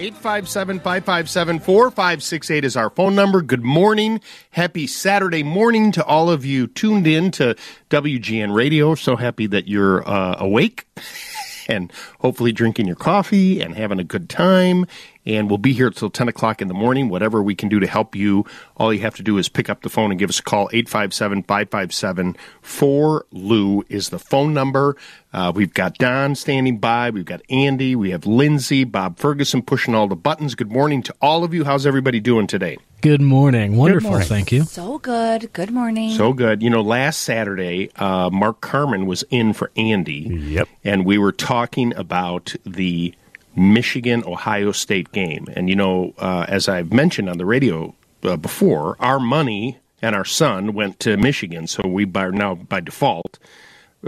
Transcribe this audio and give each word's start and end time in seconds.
857 0.00 0.80
557 0.80 1.58
4568 1.60 2.64
is 2.64 2.74
our 2.74 2.88
phone 2.88 3.14
number. 3.14 3.42
Good 3.42 3.62
morning. 3.62 4.22
Happy 4.50 4.86
Saturday 4.86 5.42
morning 5.42 5.92
to 5.92 6.02
all 6.06 6.30
of 6.30 6.42
you 6.42 6.68
tuned 6.68 7.06
in 7.06 7.30
to 7.32 7.54
WGN 7.90 8.54
Radio. 8.54 8.94
So 8.94 9.16
happy 9.16 9.46
that 9.48 9.68
you're 9.68 10.08
uh, 10.08 10.36
awake 10.38 10.86
and 11.68 11.92
hopefully 12.20 12.50
drinking 12.50 12.86
your 12.86 12.96
coffee 12.96 13.60
and 13.60 13.74
having 13.74 13.98
a 13.98 14.04
good 14.04 14.30
time. 14.30 14.86
And 15.26 15.48
we'll 15.48 15.58
be 15.58 15.72
here 15.72 15.88
until 15.88 16.08
10 16.08 16.28
o'clock 16.28 16.62
in 16.62 16.68
the 16.68 16.74
morning. 16.74 17.08
Whatever 17.08 17.42
we 17.42 17.54
can 17.54 17.68
do 17.68 17.78
to 17.80 17.86
help 17.86 18.16
you, 18.16 18.46
all 18.76 18.92
you 18.92 19.00
have 19.00 19.16
to 19.16 19.22
do 19.22 19.36
is 19.38 19.48
pick 19.48 19.68
up 19.68 19.82
the 19.82 19.90
phone 19.90 20.10
and 20.10 20.18
give 20.18 20.30
us 20.30 20.38
a 20.38 20.42
call. 20.42 20.70
857 20.72 21.42
557 21.42 22.36
4Lou 22.62 23.82
is 23.88 24.08
the 24.08 24.18
phone 24.18 24.54
number. 24.54 24.96
Uh, 25.32 25.52
we've 25.54 25.74
got 25.74 25.98
Don 25.98 26.34
standing 26.34 26.78
by. 26.78 27.10
We've 27.10 27.24
got 27.24 27.42
Andy. 27.50 27.94
We 27.94 28.10
have 28.10 28.26
Lindsay, 28.26 28.84
Bob 28.84 29.18
Ferguson 29.18 29.62
pushing 29.62 29.94
all 29.94 30.08
the 30.08 30.16
buttons. 30.16 30.54
Good 30.54 30.72
morning 30.72 31.02
to 31.02 31.14
all 31.20 31.44
of 31.44 31.54
you. 31.54 31.64
How's 31.64 31.86
everybody 31.86 32.18
doing 32.18 32.46
today? 32.46 32.78
Good 33.00 33.20
morning. 33.20 33.76
Wonderful. 33.76 34.10
morning. 34.10 34.28
Thank 34.28 34.52
you. 34.52 34.64
So 34.64 34.98
good. 34.98 35.52
Good 35.52 35.70
morning. 35.70 36.10
So 36.16 36.32
good. 36.32 36.62
You 36.62 36.70
know, 36.70 36.82
last 36.82 37.20
Saturday, 37.20 37.90
uh, 37.96 38.28
Mark 38.30 38.60
Carmen 38.60 39.06
was 39.06 39.22
in 39.30 39.52
for 39.52 39.70
Andy. 39.76 40.28
Yep. 40.30 40.68
And 40.84 41.06
we 41.06 41.16
were 41.16 41.32
talking 41.32 41.94
about 41.94 42.54
the 42.64 43.14
Michigan 43.56 44.22
Ohio 44.26 44.72
State 44.72 45.12
game. 45.12 45.46
And, 45.54 45.68
you 45.68 45.76
know, 45.76 46.14
uh, 46.18 46.46
as 46.48 46.68
I've 46.68 46.92
mentioned 46.92 47.28
on 47.28 47.38
the 47.38 47.46
radio 47.46 47.94
uh, 48.22 48.36
before, 48.36 48.96
our 49.00 49.20
money 49.20 49.78
and 50.02 50.14
our 50.14 50.24
son 50.24 50.72
went 50.72 51.00
to 51.00 51.16
Michigan. 51.16 51.66
So 51.66 51.86
we 51.86 52.10
are 52.14 52.32
now, 52.32 52.54
by 52.54 52.80
default, 52.80 53.38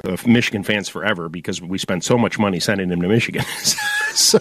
uh, 0.05 0.17
Michigan 0.27 0.63
fans 0.63 0.89
forever 0.89 1.29
because 1.29 1.61
we 1.61 1.77
spent 1.77 2.05
so 2.05 2.17
much 2.17 2.39
money 2.39 2.59
sending 2.61 2.91
him 2.91 3.03
to 3.03 3.09
Michigan. 3.09 3.45
so, 4.15 4.39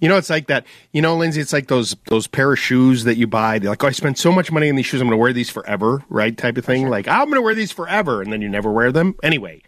you 0.00 0.08
know, 0.08 0.16
it's 0.16 0.30
like 0.30 0.46
that. 0.46 0.66
You 0.92 1.02
know, 1.02 1.16
Lindsay, 1.16 1.40
it's 1.40 1.52
like 1.52 1.66
those 1.66 1.96
those 2.06 2.26
pair 2.28 2.52
of 2.52 2.58
shoes 2.58 3.04
that 3.04 3.16
you 3.16 3.26
buy. 3.26 3.58
They're 3.58 3.70
like, 3.70 3.82
oh, 3.82 3.88
I 3.88 3.90
spent 3.90 4.18
so 4.18 4.30
much 4.30 4.52
money 4.52 4.68
on 4.68 4.76
these 4.76 4.86
shoes, 4.86 5.00
I'm 5.00 5.08
going 5.08 5.18
to 5.18 5.22
wear 5.22 5.32
these 5.32 5.50
forever, 5.50 6.04
right? 6.08 6.36
Type 6.36 6.56
of 6.56 6.64
thing. 6.64 6.88
Like, 6.88 7.08
I'm 7.08 7.24
going 7.24 7.36
to 7.36 7.42
wear 7.42 7.54
these 7.54 7.72
forever, 7.72 8.22
and 8.22 8.32
then 8.32 8.40
you 8.40 8.48
never 8.48 8.70
wear 8.70 8.92
them. 8.92 9.16
Anyway, 9.22 9.62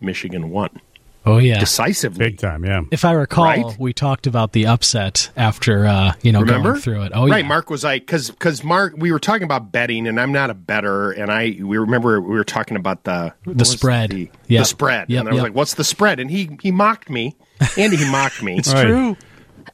Michigan 0.00 0.50
won 0.50 0.80
Oh 1.26 1.38
yeah. 1.38 1.58
decisively. 1.58 2.18
Big 2.24 2.38
time, 2.38 2.64
yeah. 2.64 2.82
If 2.92 3.04
I 3.04 3.12
recall, 3.12 3.44
Right? 3.44 3.76
we 3.78 3.92
talked 3.92 4.26
about 4.28 4.52
the 4.52 4.66
upset 4.66 5.30
after 5.36 5.84
uh, 5.84 6.12
you 6.22 6.30
know 6.32 6.40
Remember 6.40 6.70
going 6.70 6.80
through 6.82 7.02
it. 7.02 7.12
Oh 7.14 7.26
yeah. 7.26 7.32
right. 7.34 7.42
yeah. 7.44 7.48
Mark 7.48 7.68
was 7.68 7.82
like, 7.84 8.02
because 8.06 8.30
because 8.30 8.62
Mark, 8.62 8.94
we 8.96 9.10
were 9.10 9.18
talking 9.18 9.42
about 9.42 9.72
betting, 9.72 10.06
and 10.06 10.20
I'm 10.20 10.30
not 10.32 10.50
a 10.50 10.54
better, 10.54 11.10
and 11.10 11.30
I 11.32 11.56
we 11.60 11.78
remember 11.78 12.20
we 12.20 12.34
were 12.36 12.44
talking 12.44 12.76
about 12.76 13.04
the 13.04 13.34
what 13.44 13.58
was 13.58 13.70
spread. 13.70 14.10
the, 14.10 14.30
Yep. 14.48 14.60
the 14.60 14.64
spread, 14.64 15.10
Yep, 15.10 15.20
and 15.20 15.28
I 15.28 15.32
was 15.32 15.36
yep. 15.38 15.42
like, 15.44 15.54
what's 15.54 15.74
the 15.74 15.84
spread? 15.84 16.20
And 16.20 16.30
he 16.30 16.56
he 16.62 16.70
mocked 16.70 17.10
me, 17.10 17.36
Andy, 17.76 17.96
he 17.96 18.08
mocked 18.10 18.42
me. 18.42 18.56
It's 18.58 18.72
Right. 18.72 18.84
true. 18.86 19.16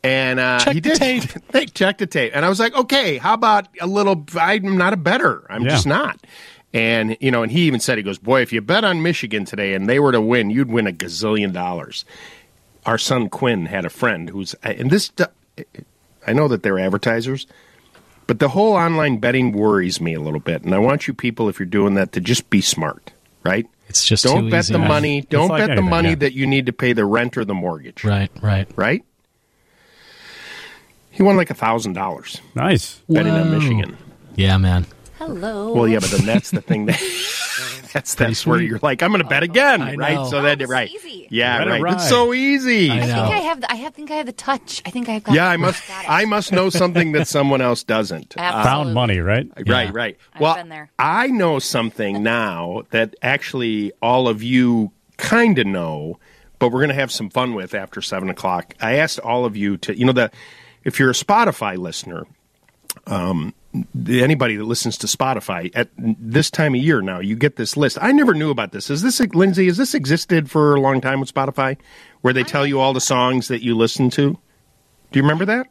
And 0.02 0.40
uh, 0.40 0.58
Check 0.58 0.74
he 0.74 0.80
the 0.80 0.88
did. 0.90 0.98
tape. 0.98 1.24
They 1.52 1.66
checked 1.66 1.98
the 1.98 2.06
tape, 2.06 2.32
and 2.34 2.44
I 2.46 2.48
was 2.48 2.58
like, 2.58 2.74
okay, 2.74 3.18
how 3.18 3.34
about 3.34 3.68
a 3.78 3.86
little? 3.86 4.24
I'm 4.40 4.78
not 4.78 4.94
a 4.94 4.96
better. 4.96 5.44
I'm 5.50 5.62
Yeah. 5.64 5.68
just 5.70 5.86
not. 5.86 6.18
And 6.74 7.16
you 7.20 7.30
know, 7.30 7.42
and 7.42 7.52
he 7.52 7.62
even 7.62 7.80
said, 7.80 7.98
he 7.98 8.02
goes, 8.04 8.18
boy, 8.18 8.40
if 8.42 8.52
you 8.52 8.60
bet 8.62 8.82
on 8.84 9.02
Michigan 9.02 9.44
today 9.44 9.74
and 9.74 9.88
they 9.88 9.98
were 10.00 10.12
to 10.12 10.20
win, 10.20 10.48
you'd 10.50 10.70
win 10.70 10.86
a 10.86 10.92
gazillion 10.92 11.52
dollars. 11.52 12.04
Our 12.86 12.98
son 12.98 13.28
Quinn 13.28 13.66
had 13.66 13.84
a 13.84 13.90
friend 13.90 14.28
who's, 14.30 14.54
and 14.62 14.90
this, 14.90 15.12
uh, 15.18 15.26
I 16.26 16.32
know 16.32 16.48
that 16.48 16.62
they're 16.62 16.78
advertisers, 16.78 17.46
but 18.26 18.38
the 18.38 18.48
whole 18.48 18.72
online 18.72 19.18
betting 19.18 19.52
worries 19.52 20.00
me 20.00 20.14
a 20.14 20.20
little 20.20 20.40
bit. 20.40 20.62
And 20.62 20.74
I 20.74 20.78
want 20.78 21.06
you 21.06 21.14
people, 21.14 21.48
if 21.48 21.58
you're 21.60 21.66
doing 21.66 21.94
that, 21.94 22.12
to 22.12 22.20
just 22.20 22.48
be 22.50 22.60
smart, 22.60 23.12
right? 23.44 23.66
It's 23.88 24.04
just 24.06 24.24
don't 24.24 24.44
too 24.44 24.50
bet 24.50 24.64
easy. 24.64 24.72
the 24.72 24.78
money. 24.78 25.20
Don't 25.22 25.48
like 25.48 25.66
bet 25.66 25.76
the 25.76 25.82
money 25.82 26.10
yeah. 26.10 26.14
that 26.16 26.32
you 26.32 26.46
need 26.46 26.66
to 26.66 26.72
pay 26.72 26.92
the 26.94 27.04
rent 27.04 27.36
or 27.36 27.44
the 27.44 27.54
mortgage, 27.54 28.02
Right. 28.04 28.30
Right. 28.40 28.66
right? 28.76 29.04
He 31.10 31.22
won 31.22 31.36
like 31.36 31.50
a 31.50 31.54
thousand 31.54 31.92
dollars 31.92 32.40
Nice. 32.54 33.00
betting 33.08 33.32
on 33.34 33.50
Michigan. 33.50 33.98
Yeah, 34.34 34.56
man. 34.56 34.86
Hello. 35.26 35.72
Well, 35.72 35.86
yeah, 35.86 36.00
but 36.00 36.10
then 36.10 36.26
that's 36.26 36.50
the 36.50 36.60
thing 36.60 36.86
that 36.86 37.00
that's 37.92 38.16
that's 38.16 38.44
where 38.44 38.60
you're 38.60 38.80
like, 38.82 39.04
I'm 39.04 39.10
going 39.10 39.22
to 39.22 39.28
bet 39.28 39.44
again, 39.44 39.80
I 39.80 39.94
right? 39.94 40.14
know. 40.14 40.28
So 40.28 40.42
that 40.42 40.60
right, 40.66 40.90
easy. 40.90 41.28
yeah, 41.30 41.58
Let 41.58 41.68
it 41.68 41.70
right. 41.70 41.82
ride. 41.82 41.94
It's 41.94 42.08
so 42.08 42.34
easy. 42.34 42.90
I 42.90 42.94
I 42.94 42.98
know. 43.00 43.06
think 43.06 43.18
I 43.34 43.38
have. 43.38 43.60
The, 43.60 43.70
I 43.72 43.74
have, 43.76 43.94
think 43.94 44.10
I 44.10 44.14
have 44.16 44.26
the 44.26 44.32
touch. 44.32 44.82
I 44.84 44.90
think 44.90 45.08
I've 45.08 45.22
got. 45.22 45.34
Yeah, 45.36 45.46
I 45.48 45.56
must. 45.56 45.86
got 45.86 46.04
it. 46.04 46.10
I 46.10 46.24
must 46.24 46.50
know 46.50 46.70
something 46.70 47.12
that 47.12 47.28
someone 47.28 47.60
else 47.60 47.84
doesn't. 47.84 48.34
Absolutely. 48.38 48.68
Found 48.68 48.94
money, 48.94 49.18
right? 49.18 49.48
Right, 49.64 49.92
right. 49.94 50.18
I've 50.34 50.40
well, 50.40 50.56
been 50.56 50.70
there. 50.70 50.90
I 50.98 51.28
know 51.28 51.60
something 51.60 52.22
now 52.24 52.82
that 52.90 53.14
actually 53.22 53.92
all 54.02 54.26
of 54.26 54.42
you 54.42 54.90
kind 55.18 55.56
of 55.58 55.68
know, 55.68 56.18
but 56.58 56.72
we're 56.72 56.80
going 56.80 56.88
to 56.88 56.94
have 56.94 57.12
some 57.12 57.30
fun 57.30 57.54
with 57.54 57.74
after 57.74 58.02
seven 58.02 58.28
o'clock. 58.28 58.74
I 58.80 58.94
asked 58.94 59.20
all 59.20 59.44
of 59.44 59.56
you 59.56 59.76
to, 59.78 59.96
you 59.96 60.04
know, 60.04 60.12
the 60.12 60.32
if 60.82 60.98
you're 60.98 61.10
a 61.10 61.14
Spotify 61.14 61.76
listener, 61.76 62.26
um, 63.06 63.54
anybody 64.08 64.56
that 64.56 64.64
listens 64.64 64.98
to 64.98 65.06
Spotify 65.06 65.70
at 65.74 65.88
this 65.96 66.50
time 66.50 66.74
of 66.74 66.80
year 66.80 67.00
now, 67.00 67.20
you 67.20 67.36
get 67.36 67.56
this 67.56 67.76
list. 67.76 67.98
I 68.00 68.12
never 68.12 68.34
knew 68.34 68.50
about 68.50 68.72
this. 68.72 68.90
Is 68.90 69.02
this 69.02 69.20
Lindsay? 69.34 69.66
Has 69.66 69.76
this 69.76 69.94
existed 69.94 70.50
for 70.50 70.74
a 70.74 70.80
long 70.80 71.00
time 71.00 71.20
with 71.20 71.32
Spotify, 71.32 71.78
where 72.20 72.34
they 72.34 72.42
tell 72.42 72.66
you 72.66 72.80
all 72.80 72.92
the 72.92 73.00
songs 73.00 73.48
that 73.48 73.62
you 73.62 73.76
listen 73.76 74.10
to? 74.10 74.38
Do 75.10 75.18
you 75.18 75.22
remember 75.22 75.44
that? 75.46 75.66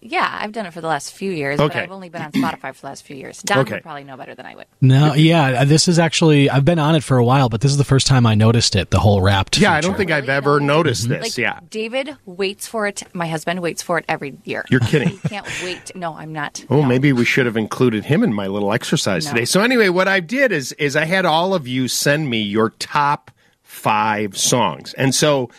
Yeah, 0.00 0.28
I've 0.40 0.52
done 0.52 0.64
it 0.66 0.72
for 0.72 0.80
the 0.80 0.86
last 0.86 1.12
few 1.12 1.32
years, 1.32 1.58
Okay. 1.58 1.74
but 1.74 1.82
I've 1.82 1.90
only 1.90 2.08
been 2.08 2.22
on 2.22 2.30
Spotify 2.32 2.72
for 2.74 2.82
the 2.82 2.86
last 2.86 3.04
few 3.04 3.16
years. 3.16 3.42
Don 3.42 3.58
Okay. 3.58 3.74
would 3.74 3.82
probably 3.82 4.04
know 4.04 4.16
better 4.16 4.34
than 4.34 4.46
I 4.46 4.54
would. 4.54 4.66
No, 4.80 5.14
yeah, 5.14 5.64
this 5.64 5.88
is 5.88 5.98
actually 5.98 6.48
I've 6.48 6.64
been 6.64 6.78
on 6.78 6.94
it 6.94 7.02
for 7.02 7.16
a 7.18 7.24
while, 7.24 7.48
but 7.48 7.62
this 7.62 7.72
is 7.72 7.78
the 7.78 7.84
first 7.84 8.06
time 8.06 8.24
I 8.24 8.34
noticed 8.36 8.76
it. 8.76 8.90
The 8.90 9.00
whole 9.00 9.20
wrapped. 9.20 9.58
Yeah, 9.58 9.72
I 9.72 9.80
don't 9.80 9.90
feature. 9.92 9.98
think 9.98 10.10
I've 10.12 10.28
ever 10.28 10.60
No. 10.60 10.76
noticed 10.76 11.04
mm-hmm. 11.04 11.14
this. 11.14 11.22
Like 11.36 11.38
yeah, 11.38 11.60
David 11.68 12.16
waits 12.26 12.68
for 12.68 12.86
it. 12.86 13.02
My 13.12 13.26
husband 13.26 13.60
waits 13.60 13.82
for 13.82 13.98
it 13.98 14.04
every 14.08 14.38
year. 14.44 14.64
you're 14.70 14.78
kidding. 14.80 15.18
Can't 15.28 15.46
wait. 15.64 15.94
No, 15.96 16.14
I'm 16.14 16.32
not. 16.32 16.64
Oh, 16.70 16.82
No. 16.82 16.86
maybe 16.86 17.12
we 17.12 17.24
should 17.24 17.46
have 17.46 17.56
included 17.56 18.04
him 18.04 18.22
in 18.22 18.32
my 18.32 18.46
little 18.46 18.72
exercise 18.72 19.24
No. 19.26 19.32
today. 19.32 19.44
So 19.46 19.62
anyway, 19.62 19.88
what 19.88 20.06
I 20.06 20.20
did 20.20 20.52
is 20.52 20.72
is 20.72 20.94
I 20.94 21.06
had 21.06 21.24
all 21.26 21.54
of 21.54 21.66
you 21.66 21.88
send 21.88 22.30
me 22.30 22.40
your 22.40 22.70
top 22.78 23.30
five 23.64 24.36
songs, 24.38 24.94
and 24.94 25.14
so 25.14 25.50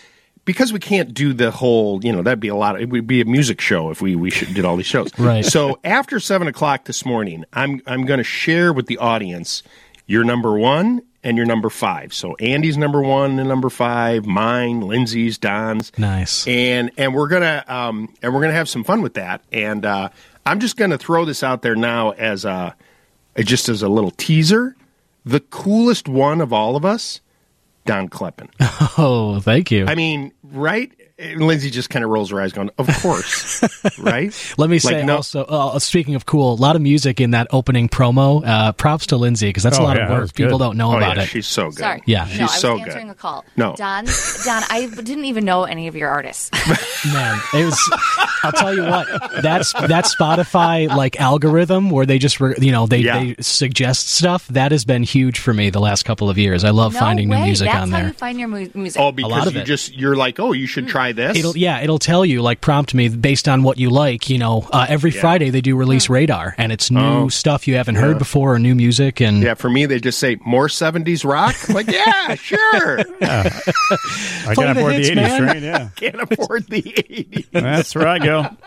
because 0.50 0.74
we 0.74 0.80
can't 0.80 1.14
do 1.14 1.32
the 1.32 1.52
whole, 1.52 2.04
you 2.04 2.12
know, 2.12 2.24
that'd 2.24 2.40
be 2.40 2.48
a 2.48 2.56
lot. 2.56 2.82
It 2.82 2.90
would 2.90 3.06
be 3.06 3.22
a 3.22 3.26
music 3.26 3.62
show 3.62 3.92
if 3.92 4.02
we 4.02 4.16
we 4.16 4.32
should 4.32 4.52
did 4.56 4.66
all 4.66 4.76
these 4.78 4.88
shows. 4.88 5.12
Right. 5.20 5.46
So 5.46 5.80
after 5.84 6.20
seven 6.20 6.48
o'clock 6.48 6.86
this 6.86 7.06
morning, 7.06 7.46
I'm 7.54 7.84
I'm 7.86 8.04
going 8.08 8.18
to 8.18 8.24
share 8.24 8.74
with 8.74 8.88
the 8.88 8.98
audience 8.98 9.62
your 10.08 10.24
number 10.24 10.58
one 10.58 11.04
and 11.24 11.38
your 11.38 11.46
number 11.46 11.70
five. 11.70 12.16
So 12.16 12.36
Andy's 12.38 12.80
number 12.80 13.00
one 13.00 13.38
and 13.38 13.48
number 13.48 13.70
five, 13.70 14.26
mine, 14.26 14.82
Lindsay's, 14.82 15.38
Don's 15.38 15.92
Nice. 16.00 16.48
and 16.48 16.90
and 16.98 17.14
we're 17.14 17.28
gonna 17.28 17.64
um, 17.68 18.12
and 18.24 18.34
we're 18.34 18.42
gonna 18.42 18.54
have 18.54 18.70
some 18.70 18.84
fun 18.84 19.04
with 19.04 19.14
that. 19.14 19.44
And 19.52 19.86
uh, 19.86 20.10
I'm 20.48 20.60
just 20.60 20.78
gonna 20.78 20.98
throw 20.98 21.26
this 21.26 21.44
out 21.44 21.62
there 21.62 21.76
now 21.76 22.10
as 22.12 22.44
a 22.44 22.76
just 23.38 23.70
as 23.70 23.84
a 23.84 23.88
little 23.88 24.10
teaser. 24.12 24.76
The 25.26 25.42
coolest 25.42 26.08
one 26.08 26.42
of 26.42 26.52
all 26.52 26.76
of 26.76 26.86
us, 26.86 27.22
Don 27.86 28.10
Kleppen. 28.10 28.50
Oh, 29.02 29.40
thank 29.40 29.72
you. 29.72 29.86
I 29.88 29.96
mean, 29.96 30.34
right? 30.44 30.92
And 31.20 31.42
Lindsay 31.42 31.70
just 31.70 31.90
kind 31.90 32.06
of 32.06 32.12
rolls 32.12 32.30
her 32.32 32.42
eyes, 32.42 32.54
going, 32.54 32.70
"Of 32.78 32.88
course, 33.02 33.62
right?" 34.00 34.34
Let 34.58 34.70
me 34.70 34.76
Like, 34.78 34.82
say 34.82 35.04
no- 35.04 35.18
also, 35.18 35.44
uh, 35.44 35.78
speaking 35.80 36.16
of 36.16 36.26
cool, 36.26 36.54
a 36.54 36.56
lot 36.56 36.76
of 36.78 36.82
music 36.82 37.20
in 37.20 37.32
that 37.32 37.48
opening 37.52 37.90
promo. 37.90 38.42
Uh, 38.46 38.72
props 38.72 39.08
to 39.08 39.18
Lindsay 39.18 39.50
because 39.50 39.64
that's 39.64 39.78
Oh, 39.78 39.84
a 39.84 39.84
lot 39.84 39.98
yeah, 39.98 40.06
of 40.06 40.10
work. 40.12 40.34
People 40.34 40.58
don't 40.58 40.78
know 40.78 40.94
Oh 40.94 40.98
about 40.98 41.18
yeah, 41.18 41.24
it. 41.24 41.28
she's 41.28 41.46
so 41.48 41.70
good. 41.72 41.80
Sorry. 41.80 42.02
Yeah. 42.06 42.24
no, 42.24 42.30
she's 42.32 42.40
I 42.40 42.44
was 42.44 42.54
so 42.56 42.78
answering 42.80 43.08
good. 43.08 43.12
a 43.12 43.16
call. 43.16 43.44
No. 43.58 43.76
Don. 43.76 44.06
Don, 44.06 44.64
I 44.70 44.90
didn't 44.96 45.26
even 45.26 45.44
know 45.44 45.66
any 45.66 45.88
of 45.88 45.96
your 45.96 46.10
artists. 46.10 46.50
Man, 47.14 47.40
it 47.54 47.66
was. 47.66 48.00
I'll 48.44 48.52
tell 48.54 48.74
you 48.74 48.84
what. 48.84 49.08
That's 49.42 49.74
that 49.74 50.06
Spotify 50.06 50.88
like 50.88 51.20
algorithm 51.20 51.90
where 51.90 52.06
they 52.06 52.18
just 52.18 52.40
re, 52.40 52.56
you 52.60 52.72
know 52.72 52.86
they, 52.88 53.00
Yeah. 53.00 53.20
they 53.20 53.36
suggest 53.42 54.08
stuff. 54.10 54.48
That 54.48 54.72
has 54.72 54.86
been 54.86 55.04
huge 55.04 55.40
for 55.40 55.54
me 55.54 55.70
the 55.70 55.82
last 55.82 56.04
couple 56.04 56.30
of 56.30 56.38
years. 56.38 56.64
I 56.64 56.70
love 56.70 56.94
no 56.94 57.00
finding 57.00 57.28
way. 57.30 57.40
new 57.40 57.46
music 57.46 57.68
That's 57.68 57.82
on 57.84 57.92
how 57.92 57.98
there. 57.98 58.08
you 58.08 58.14
find 58.14 58.40
your 58.40 58.48
mu- 58.48 58.70
music. 58.74 59.02
Oh, 59.02 59.06
lot 59.08 59.16
because 59.16 59.48
of 59.48 59.56
you 59.56 59.62
it. 59.62 59.66
just 59.66 59.94
you're 59.96 60.16
like, 60.16 60.40
oh, 60.40 60.54
you 60.54 60.66
should 60.68 60.88
try 60.88 61.09
this. 61.12 61.38
It'll 61.38 61.58
yeah, 61.58 61.82
it'll 61.82 62.00
tell 62.00 62.26
you 62.26 62.42
like 62.42 62.62
prompt 62.62 62.94
me 62.94 63.10
based 63.10 63.48
on 63.48 63.64
what 63.64 63.78
you 63.78 63.90
like. 63.90 64.30
You 64.30 64.38
know, 64.38 64.68
uh, 64.72 64.86
every 64.90 65.12
Friday 65.12 65.50
they 65.50 65.62
do 65.62 65.76
release 65.76 66.10
radar, 66.10 66.56
and 66.58 66.72
it's 66.72 66.90
new 66.92 67.00
Oh. 67.00 67.28
stuff 67.30 67.68
you 67.68 67.76
haven't 67.76 67.96
heard 67.96 68.18
before 68.18 68.56
or 68.56 68.60
new 68.60 68.76
music. 68.76 69.20
And 69.22 69.42
yeah, 69.44 69.54
for 69.56 69.70
me, 69.70 69.86
they 69.86 70.00
just 70.00 70.20
say 70.20 70.38
more 70.46 70.68
'70s 70.68 71.24
rock. 71.24 71.56
I'm 71.68 71.76
like, 71.76 71.88
yeah, 71.88 72.36
sure. 72.36 73.00
I 73.22 74.54
can't 74.56 74.78
afford 74.78 74.94
the 74.94 74.98
hits, 74.98 75.10
80s 75.10 75.16
man. 75.16 75.42
train, 75.52 75.64
yeah. 75.64 75.90
Can't 75.96 76.22
afford 76.32 76.68
the 76.68 76.82
'80s. 76.82 77.48
That's 77.52 77.96
where 77.96 78.08
I 78.08 78.20
go. 78.20 78.42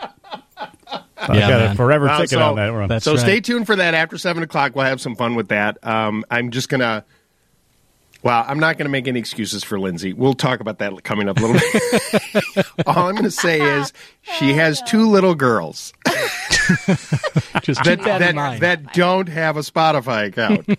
I 1.17 1.35
Yeah, 1.35 1.49
got 1.49 1.59
man. 1.61 1.71
a 1.71 1.75
forever 1.75 2.05
Wow, 2.05 2.17
ticket 2.17 2.29
so- 2.31 2.41
on 2.41 2.55
that 2.57 2.73
one. 2.73 2.99
So 2.99 3.11
right. 3.13 3.19
stay 3.19 3.39
tuned 3.41 3.65
for 3.65 3.75
that 3.77 3.93
after 3.93 4.17
seven 4.17 4.43
o'clock. 4.43 4.75
We'll 4.75 4.85
have 4.85 4.99
some 5.01 5.15
fun 5.15 5.35
with 5.35 5.49
that. 5.49 5.77
Um, 5.85 6.25
I'm 6.29 6.51
just 6.51 6.69
gonna. 6.69 7.05
Well, 8.23 8.45
I'm 8.47 8.57
not 8.57 8.77
going 8.77 8.85
to 8.85 8.89
make 8.91 9.07
any 9.09 9.19
excuses 9.19 9.65
for 9.65 9.77
Lindsay. 9.77 10.13
We'll 10.13 10.33
talk 10.33 10.61
about 10.61 10.79
that 10.79 11.03
coming 11.03 11.27
up 11.27 11.37
a 11.39 11.41
little 11.41 11.59
bit. 11.59 12.65
All 12.87 13.07
I'm 13.07 13.15
going 13.15 13.23
to 13.25 13.31
say 13.31 13.59
is 13.59 13.91
she 14.21 14.53
has 14.53 14.81
two 14.83 15.09
little 15.09 15.35
girls 15.35 15.93
just 17.61 17.83
that 17.83 17.97
keep 17.97 18.03
that, 18.05 18.21
in 18.21 18.37
mind. 18.37 18.61
that 18.61 18.93
don't 18.93 19.27
have 19.27 19.57
a 19.57 19.59
Spotify 19.59 20.27
account. 20.27 20.69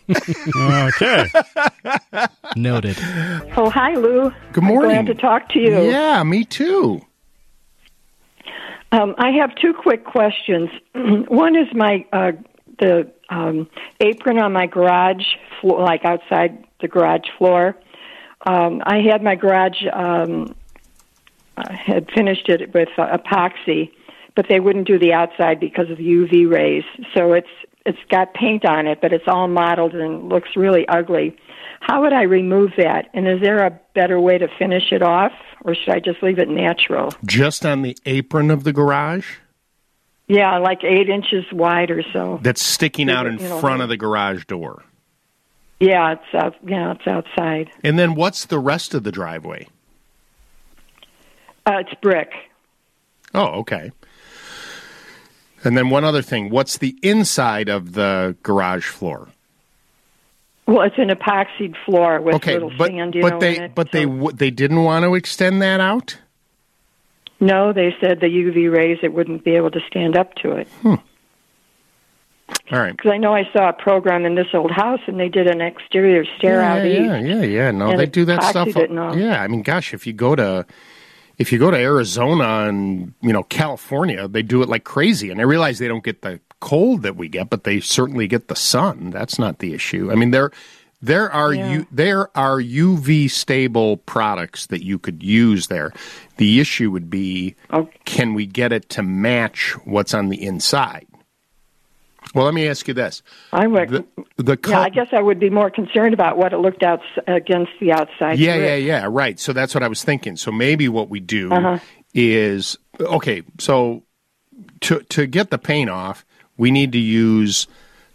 okay. 0.56 2.26
Noted. 2.56 2.96
Oh, 3.58 3.68
hi, 3.68 3.94
Lou. 3.94 4.32
Good 4.52 4.64
morning. 4.64 4.96
I'm 4.96 5.04
glad 5.04 5.14
to 5.14 5.20
talk 5.20 5.50
to 5.50 5.58
you. 5.58 5.82
Yeah, 5.82 6.22
me 6.22 6.44
too. 6.44 7.02
Um, 8.90 9.14
I 9.18 9.32
have 9.32 9.54
two 9.56 9.74
quick 9.74 10.04
questions. 10.04 10.70
One 10.94 11.56
is 11.56 11.66
my 11.74 12.06
uh, 12.10 12.32
the 12.78 13.12
um, 13.28 13.68
apron 14.00 14.38
on 14.38 14.52
my 14.52 14.66
garage 14.66 15.24
floor, 15.60 15.84
like 15.84 16.04
outside 16.04 16.63
the 16.84 16.88
garage 16.88 17.28
floor. 17.38 17.74
Um, 18.46 18.82
I 18.84 18.98
had 19.00 19.22
my 19.22 19.34
garage 19.34 19.82
um, 19.92 20.54
I 21.56 21.72
had 21.72 22.10
finished 22.14 22.48
it 22.48 22.74
with 22.74 22.88
uh, 22.98 23.16
epoxy, 23.16 23.90
but 24.36 24.46
they 24.48 24.60
wouldn't 24.60 24.86
do 24.86 24.98
the 24.98 25.12
outside 25.12 25.60
because 25.60 25.90
of 25.90 25.96
the 25.98 26.04
UV 26.04 26.50
rays. 26.50 26.84
So 27.14 27.32
it's 27.32 27.48
it's 27.86 27.98
got 28.10 28.34
paint 28.34 28.64
on 28.64 28.86
it, 28.86 29.00
but 29.00 29.12
it's 29.12 29.24
all 29.28 29.48
mottled 29.48 29.94
and 29.94 30.28
looks 30.28 30.50
really 30.56 30.86
ugly. 30.88 31.36
How 31.80 32.00
would 32.02 32.12
I 32.14 32.22
remove 32.22 32.72
that? 32.78 33.08
And 33.14 33.28
is 33.28 33.40
there 33.42 33.64
a 33.66 33.78
better 33.94 34.18
way 34.18 34.38
to 34.38 34.48
finish 34.58 34.90
it 34.90 35.02
off, 35.02 35.32
or 35.64 35.74
should 35.74 35.90
I 35.94 36.00
just 36.00 36.22
leave 36.22 36.38
it 36.38 36.48
natural? 36.48 37.12
Just 37.26 37.64
on 37.66 37.82
the 37.82 37.96
apron 38.06 38.50
of 38.50 38.64
the 38.64 38.72
garage 38.72 39.26
Yeah, 40.28 40.56
like 40.58 40.82
eight 40.82 41.08
inches 41.10 41.44
wide 41.52 41.90
or 41.90 42.02
so. 42.12 42.40
that's 42.42 42.62
sticking 42.62 43.10
out 43.10 43.26
in 43.26 43.38
You 43.38 43.48
know, 43.50 43.60
front 43.60 43.82
of 43.82 43.88
the 43.90 43.96
garage 43.98 44.44
door. 44.46 44.82
Yeah, 45.84 46.12
it's 46.12 46.34
out. 46.34 46.54
Yeah, 46.66 46.92
it's 46.92 47.06
outside. 47.06 47.70
And 47.82 47.98
then 47.98 48.14
what's 48.14 48.46
the 48.46 48.58
rest 48.58 48.94
of 48.94 49.02
the 49.02 49.12
driveway? 49.12 49.66
Uh, 51.66 51.78
it's 51.80 51.92
brick. 52.00 52.30
Oh, 53.34 53.60
okay. 53.60 53.92
And 55.62 55.76
then 55.76 55.90
one 55.90 56.04
other 56.04 56.22
thing, 56.22 56.48
what's 56.50 56.78
the 56.78 56.96
inside 57.02 57.68
of 57.68 57.92
the 57.92 58.34
garage 58.42 58.86
floor? 58.86 59.28
Well, 60.66 60.82
it's 60.82 60.96
an 60.98 61.08
epoxied 61.10 61.74
floor 61.84 62.20
with 62.22 62.36
Okay, 62.36 62.54
little 62.54 62.72
but 62.78 62.88
sand, 62.90 63.14
you 63.14 63.20
but 63.22 63.32
know, 63.34 63.38
they 63.40 63.56
in 63.58 63.62
it. 63.64 63.74
but 63.74 63.92
they 63.92 64.04
So- 64.04 64.10
w- 64.10 64.32
they 64.36 64.50
didn't 64.50 64.82
want 64.84 65.04
to 65.04 65.14
extend 65.14 65.60
that 65.60 65.80
out. 65.80 66.16
no, 67.40 67.72
they 67.74 67.94
said 68.00 68.20
the 68.20 68.28
UV 68.28 68.68
rays 68.74 68.98
it 69.02 69.12
wouldn't 69.12 69.44
be 69.44 69.56
able 69.56 69.70
to 69.72 69.80
stand 69.86 70.16
up 70.16 70.34
to 70.36 70.52
it. 70.52 70.68
All 72.72 72.78
right. 72.78 72.96
Because 72.96 73.10
I 73.10 73.18
know 73.18 73.34
I 73.34 73.48
saw 73.52 73.68
a 73.68 73.72
program 73.72 74.24
in 74.24 74.34
this 74.34 74.48
old 74.54 74.70
house, 74.70 75.00
and 75.06 75.18
they 75.18 75.28
did 75.28 75.46
an 75.46 75.60
exterior 75.60 76.24
stair 76.38 76.60
yeah, 76.60 76.72
out 76.72 76.84
yeah, 76.84 77.18
yeah, 77.18 77.42
yeah. 77.42 77.70
No, 77.70 77.96
they 77.96 78.06
do 78.06 78.24
that 78.26 78.42
stuff. 78.44 78.68
it 78.68 78.90
and 78.90 78.98
all. 78.98 79.16
Yeah, 79.16 79.42
I 79.42 79.48
mean, 79.48 79.62
gosh, 79.62 79.94
if 79.94 80.06
you 80.06 80.12
go 80.12 80.34
to 80.34 80.66
if 81.38 81.52
you 81.52 81.58
go 81.58 81.70
to 81.70 81.76
Arizona 81.76 82.68
and 82.68 83.12
you 83.20 83.32
know 83.32 83.42
California, 83.44 84.28
they 84.28 84.42
do 84.42 84.62
it 84.62 84.68
like 84.68 84.84
crazy. 84.84 85.30
And 85.30 85.40
I 85.40 85.44
realize 85.44 85.78
they 85.78 85.88
don't 85.88 86.04
get 86.04 86.22
the 86.22 86.40
cold 86.60 87.02
that 87.02 87.16
we 87.16 87.28
get, 87.28 87.50
but 87.50 87.64
they 87.64 87.80
certainly 87.80 88.26
get 88.26 88.48
the 88.48 88.56
sun. 88.56 89.10
That's 89.10 89.38
not 89.38 89.58
the 89.58 89.74
issue. 89.74 90.10
I 90.10 90.14
mean, 90.14 90.30
there 90.30 90.50
there 91.02 91.30
are 91.30 91.52
Yeah. 91.52 91.72
U, 91.72 91.86
there 91.92 92.36
are 92.36 92.58
UV 92.60 93.30
stable 93.30 93.98
products 93.98 94.66
that 94.66 94.84
you 94.84 94.98
could 94.98 95.22
use 95.22 95.66
there. 95.66 95.92
The 96.38 96.60
issue 96.60 96.90
would 96.90 97.10
be 97.10 97.56
Okay. 97.72 97.98
can 98.04 98.32
we 98.34 98.46
get 98.46 98.72
it 98.72 98.88
to 98.90 99.02
match 99.02 99.74
what's 99.84 100.14
on 100.14 100.28
the 100.28 100.42
inside? 100.42 101.06
Well, 102.34 102.44
let 102.44 102.54
me 102.54 102.68
ask 102.68 102.88
you 102.88 102.94
this: 102.94 103.22
I 103.52 103.66
would. 103.66 103.88
the 103.90 104.04
the 104.36 104.58
yeah, 104.68 104.80
I 104.80 104.88
guess 104.90 105.08
I 105.12 105.20
would 105.22 105.38
be 105.38 105.50
more 105.50 105.70
concerned 105.70 106.14
about 106.14 106.36
what 106.36 106.52
it 106.52 106.58
looked 106.58 106.82
out 106.82 107.00
against 107.28 107.72
the 107.80 107.92
outside. 107.92 108.38
Yeah, 108.38 108.56
yeah, 108.56 108.74
yeah. 108.74 109.06
Right. 109.08 109.38
So 109.38 109.52
that's 109.52 109.74
what 109.74 109.82
I 109.82 109.88
was 109.88 110.02
thinking. 110.02 110.36
So 110.36 110.50
maybe 110.50 110.88
what 110.88 111.08
we 111.08 111.20
do 111.20 111.52
Uh-huh. 111.52 111.78
is 112.12 112.76
okay. 113.00 113.42
So 113.58 114.02
to 114.80 115.00
to 115.00 115.26
get 115.26 115.50
the 115.50 115.58
paint 115.58 115.90
off, 115.90 116.24
we 116.56 116.70
need 116.70 116.92
to 116.92 116.98
use 116.98 117.66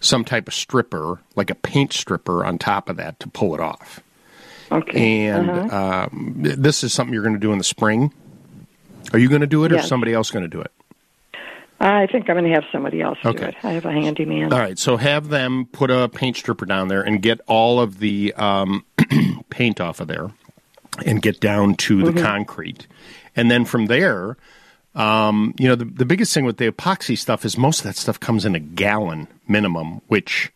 some 0.02 0.24
type 0.24 0.48
of 0.48 0.54
stripper, 0.54 1.20
like 1.36 1.50
a 1.50 1.56
paint 1.56 1.92
stripper, 1.94 2.46
on 2.46 2.58
top 2.58 2.90
of 2.90 2.98
that 2.98 3.20
to 3.22 3.30
pull 3.30 3.54
it 3.54 3.60
off. 3.62 4.02
Okay. 4.72 5.28
And 5.28 5.50
Uh-huh. 5.50 6.06
um, 6.12 6.36
this 6.38 6.84
is 6.84 6.94
something 6.94 7.14
you're 7.14 7.24
going 7.24 7.34
to 7.36 7.40
do 7.40 7.52
in 7.52 7.58
the 7.58 7.64
spring. 7.64 8.14
Are 9.14 9.20
you 9.20 9.28
going 9.30 9.42
to 9.42 9.48
do 9.48 9.64
it, 9.66 9.72
or 9.72 9.76
Yes. 9.76 9.88
somebody 9.88 10.14
else 10.14 10.30
going 10.30 10.44
to 10.44 10.50
do 10.50 10.62
it? 10.62 10.72
I 11.80 12.08
think 12.08 12.30
I'm 12.30 12.36
going 12.36 12.44
to 12.46 12.54
have 12.54 12.66
somebody 12.72 13.02
else 13.02 13.18
do 13.24 13.30
it. 13.30 13.56
I 13.64 13.72
have 13.72 13.86
a 13.86 13.92
handyman. 13.92 14.52
All 14.52 14.60
right, 14.60 14.78
so 14.78 14.98
have 14.98 15.30
them 15.30 15.66
put 15.72 15.90
a 15.90 16.10
paint 16.10 16.36
stripper 16.36 16.66
down 16.66 16.90
there 16.90 17.02
and 17.02 17.22
get 17.22 17.40
all 17.48 17.80
of 17.80 18.00
the 18.00 18.34
um, 18.34 18.86
paint 19.50 19.80
off 19.80 20.02
of 20.02 20.08
there 20.08 20.32
and 21.06 21.22
get 21.22 21.40
down 21.40 21.76
to 21.76 22.12
the 22.12 22.22
concrete. 22.22 22.88
And 23.36 23.50
then 23.50 23.64
from 23.64 23.86
there, 23.86 24.36
um, 24.96 25.54
you 25.58 25.70
know, 25.70 25.76
the, 25.76 25.86
the 25.86 26.06
biggest 26.06 26.34
thing 26.34 26.44
with 26.44 26.58
the 26.58 26.70
epoxy 26.70 27.18
stuff 27.18 27.46
is 27.46 27.58
most 27.58 27.80
of 27.80 27.84
that 27.86 27.96
stuff 27.96 28.20
comes 28.20 28.44
in 28.44 28.56
a 28.56 28.60
gallon 28.60 29.28
minimum, 29.48 30.02
which 30.08 30.52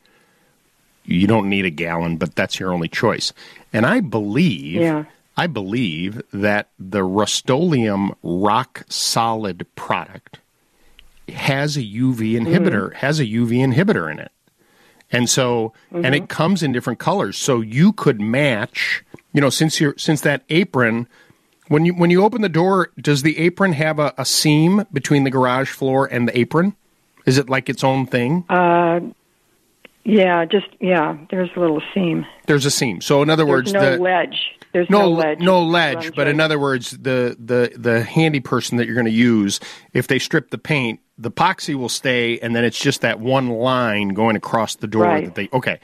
you 1.06 1.28
don't 1.28 1.48
need 1.50 1.66
a 1.66 1.70
gallon, 1.70 2.18
but 2.18 2.36
that's 2.36 2.60
your 2.60 2.74
only 2.74 2.90
choice. 2.90 3.32
And 3.72 3.86
I 3.86 4.02
believe, 4.02 4.82
Yeah. 4.82 5.06
I 5.36 5.48
believe 5.48 6.22
that 6.32 6.70
the 6.78 7.04
Rust-Oleum 7.04 8.14
Rock 8.22 8.84
Solid 8.90 9.66
product 9.76 10.40
has 11.30 11.78
a 11.78 11.82
UV 11.82 12.34
inhibitor 12.34 12.94
has 12.96 13.20
a 13.20 13.26
UV 13.26 13.74
inhibitor 13.74 14.12
in 14.12 14.20
it. 14.20 14.32
And 15.12 15.30
so 15.30 15.74
and 15.92 16.16
it 16.16 16.28
comes 16.28 16.64
in 16.64 16.72
different 16.72 17.00
colors. 17.00 17.38
So 17.38 17.62
you 17.62 17.94
could 17.94 18.20
match, 18.20 19.04
you 19.32 19.42
know, 19.42 19.50
since 19.50 19.80
you're 19.80 19.96
since 19.98 20.22
that 20.22 20.44
apron 20.50 21.08
when 21.68 21.86
you 21.86 21.94
when 21.94 22.10
you 22.10 22.24
open 22.24 22.42
the 22.42 22.50
door, 22.50 22.92
does 23.00 23.22
the 23.22 23.38
apron 23.38 23.74
have 23.74 24.00
a, 24.00 24.14
a 24.18 24.26
seam 24.26 24.86
between 24.92 25.24
the 25.24 25.30
garage 25.30 25.70
floor 25.70 26.08
and 26.12 26.28
the 26.28 26.38
apron? 26.38 26.76
Is 27.26 27.38
it 27.38 27.50
like 27.50 27.70
its 27.70 27.84
own 27.84 28.06
thing? 28.06 28.46
Uh 28.50 29.00
yeah, 30.04 30.46
just 30.46 30.68
yeah. 30.80 31.18
There's 31.30 31.50
a 31.56 31.60
little 31.60 31.82
seam. 31.94 32.26
There's 32.48 32.66
a 32.66 32.72
seam. 32.72 33.00
So 33.00 33.22
in 33.22 33.30
other 33.30 33.46
There's 33.46 33.72
words, 33.72 33.74
no 33.74 33.92
the 33.92 34.02
ledge. 34.02 34.58
There's 34.74 34.90
no 34.90 35.02
no 35.04 35.10
ledge. 35.12 35.40
no 35.40 35.62
ledge, 35.64 36.16
but 36.16 36.28
in 36.28 36.40
other 36.40 36.60
words, 36.60 36.92
the 36.92 37.38
the 37.40 37.72
the 37.78 38.04
handy 38.04 38.40
person 38.40 38.78
that 38.78 38.86
you're 38.88 38.96
going 38.96 39.06
to 39.06 39.12
use, 39.12 39.60
if 39.94 40.08
they 40.08 40.20
strip 40.20 40.50
the 40.50 40.58
paint, 40.58 41.00
the 41.18 41.30
epoxy 41.32 41.76
will 41.76 41.90
stay, 41.90 42.40
and 42.40 42.56
then 42.56 42.64
it's 42.66 42.80
just 42.80 43.02
that 43.02 43.20
one 43.20 43.50
line 43.50 44.10
going 44.10 44.36
across 44.36 44.76
the 44.76 44.88
door 44.88 45.04
Right. 45.04 45.26
that 45.26 45.36
they 45.36 45.50
okay. 45.54 45.80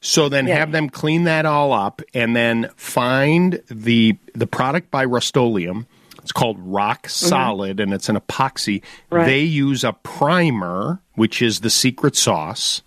So 0.00 0.28
then 0.28 0.46
Yes. 0.46 0.58
have 0.58 0.72
them 0.72 0.90
clean 0.90 1.24
that 1.24 1.46
all 1.46 1.72
up, 1.72 2.02
and 2.12 2.36
then 2.36 2.68
find 2.76 3.62
the 3.70 4.18
the 4.34 4.46
product 4.46 4.90
by 4.90 5.04
Rust-Oleum. 5.06 5.86
It's 6.22 6.32
called 6.32 6.56
Rock 6.60 7.08
Solid, 7.08 7.80
and 7.80 7.92
it's 7.94 8.08
an 8.10 8.16
epoxy. 8.16 8.80
Mm-hmm. 8.82 9.14
Right. 9.14 9.24
They 9.26 9.40
use 9.40 9.84
a 9.84 9.94
primer, 9.94 11.00
which 11.14 11.40
is 11.40 11.60
the 11.60 11.70
secret 11.70 12.14
sauce 12.16 12.82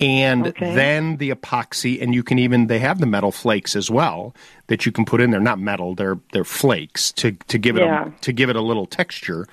and 0.00 0.46
Okay. 0.48 0.74
then 0.74 1.16
the 1.16 1.30
epoxy 1.30 2.00
and 2.00 2.14
you 2.14 2.22
can 2.22 2.38
even 2.38 2.68
they 2.68 2.78
have 2.78 3.00
the 3.00 3.06
metal 3.06 3.32
flakes 3.32 3.74
as 3.74 3.90
well 3.90 4.32
that 4.68 4.86
you 4.86 4.92
can 4.92 5.04
put 5.04 5.20
in 5.20 5.30
there 5.30 5.40
not 5.40 5.58
metal 5.58 5.94
they're 5.94 6.18
they're 6.32 6.44
flakes 6.44 7.12
to 7.12 7.32
to 7.48 7.58
give 7.58 7.76
it 7.76 7.80
Yeah. 7.80 8.06
a, 8.08 8.10
to 8.22 8.32
give 8.32 8.48
it 8.48 8.56
a 8.56 8.60
little 8.62 8.86
texture 8.86 9.46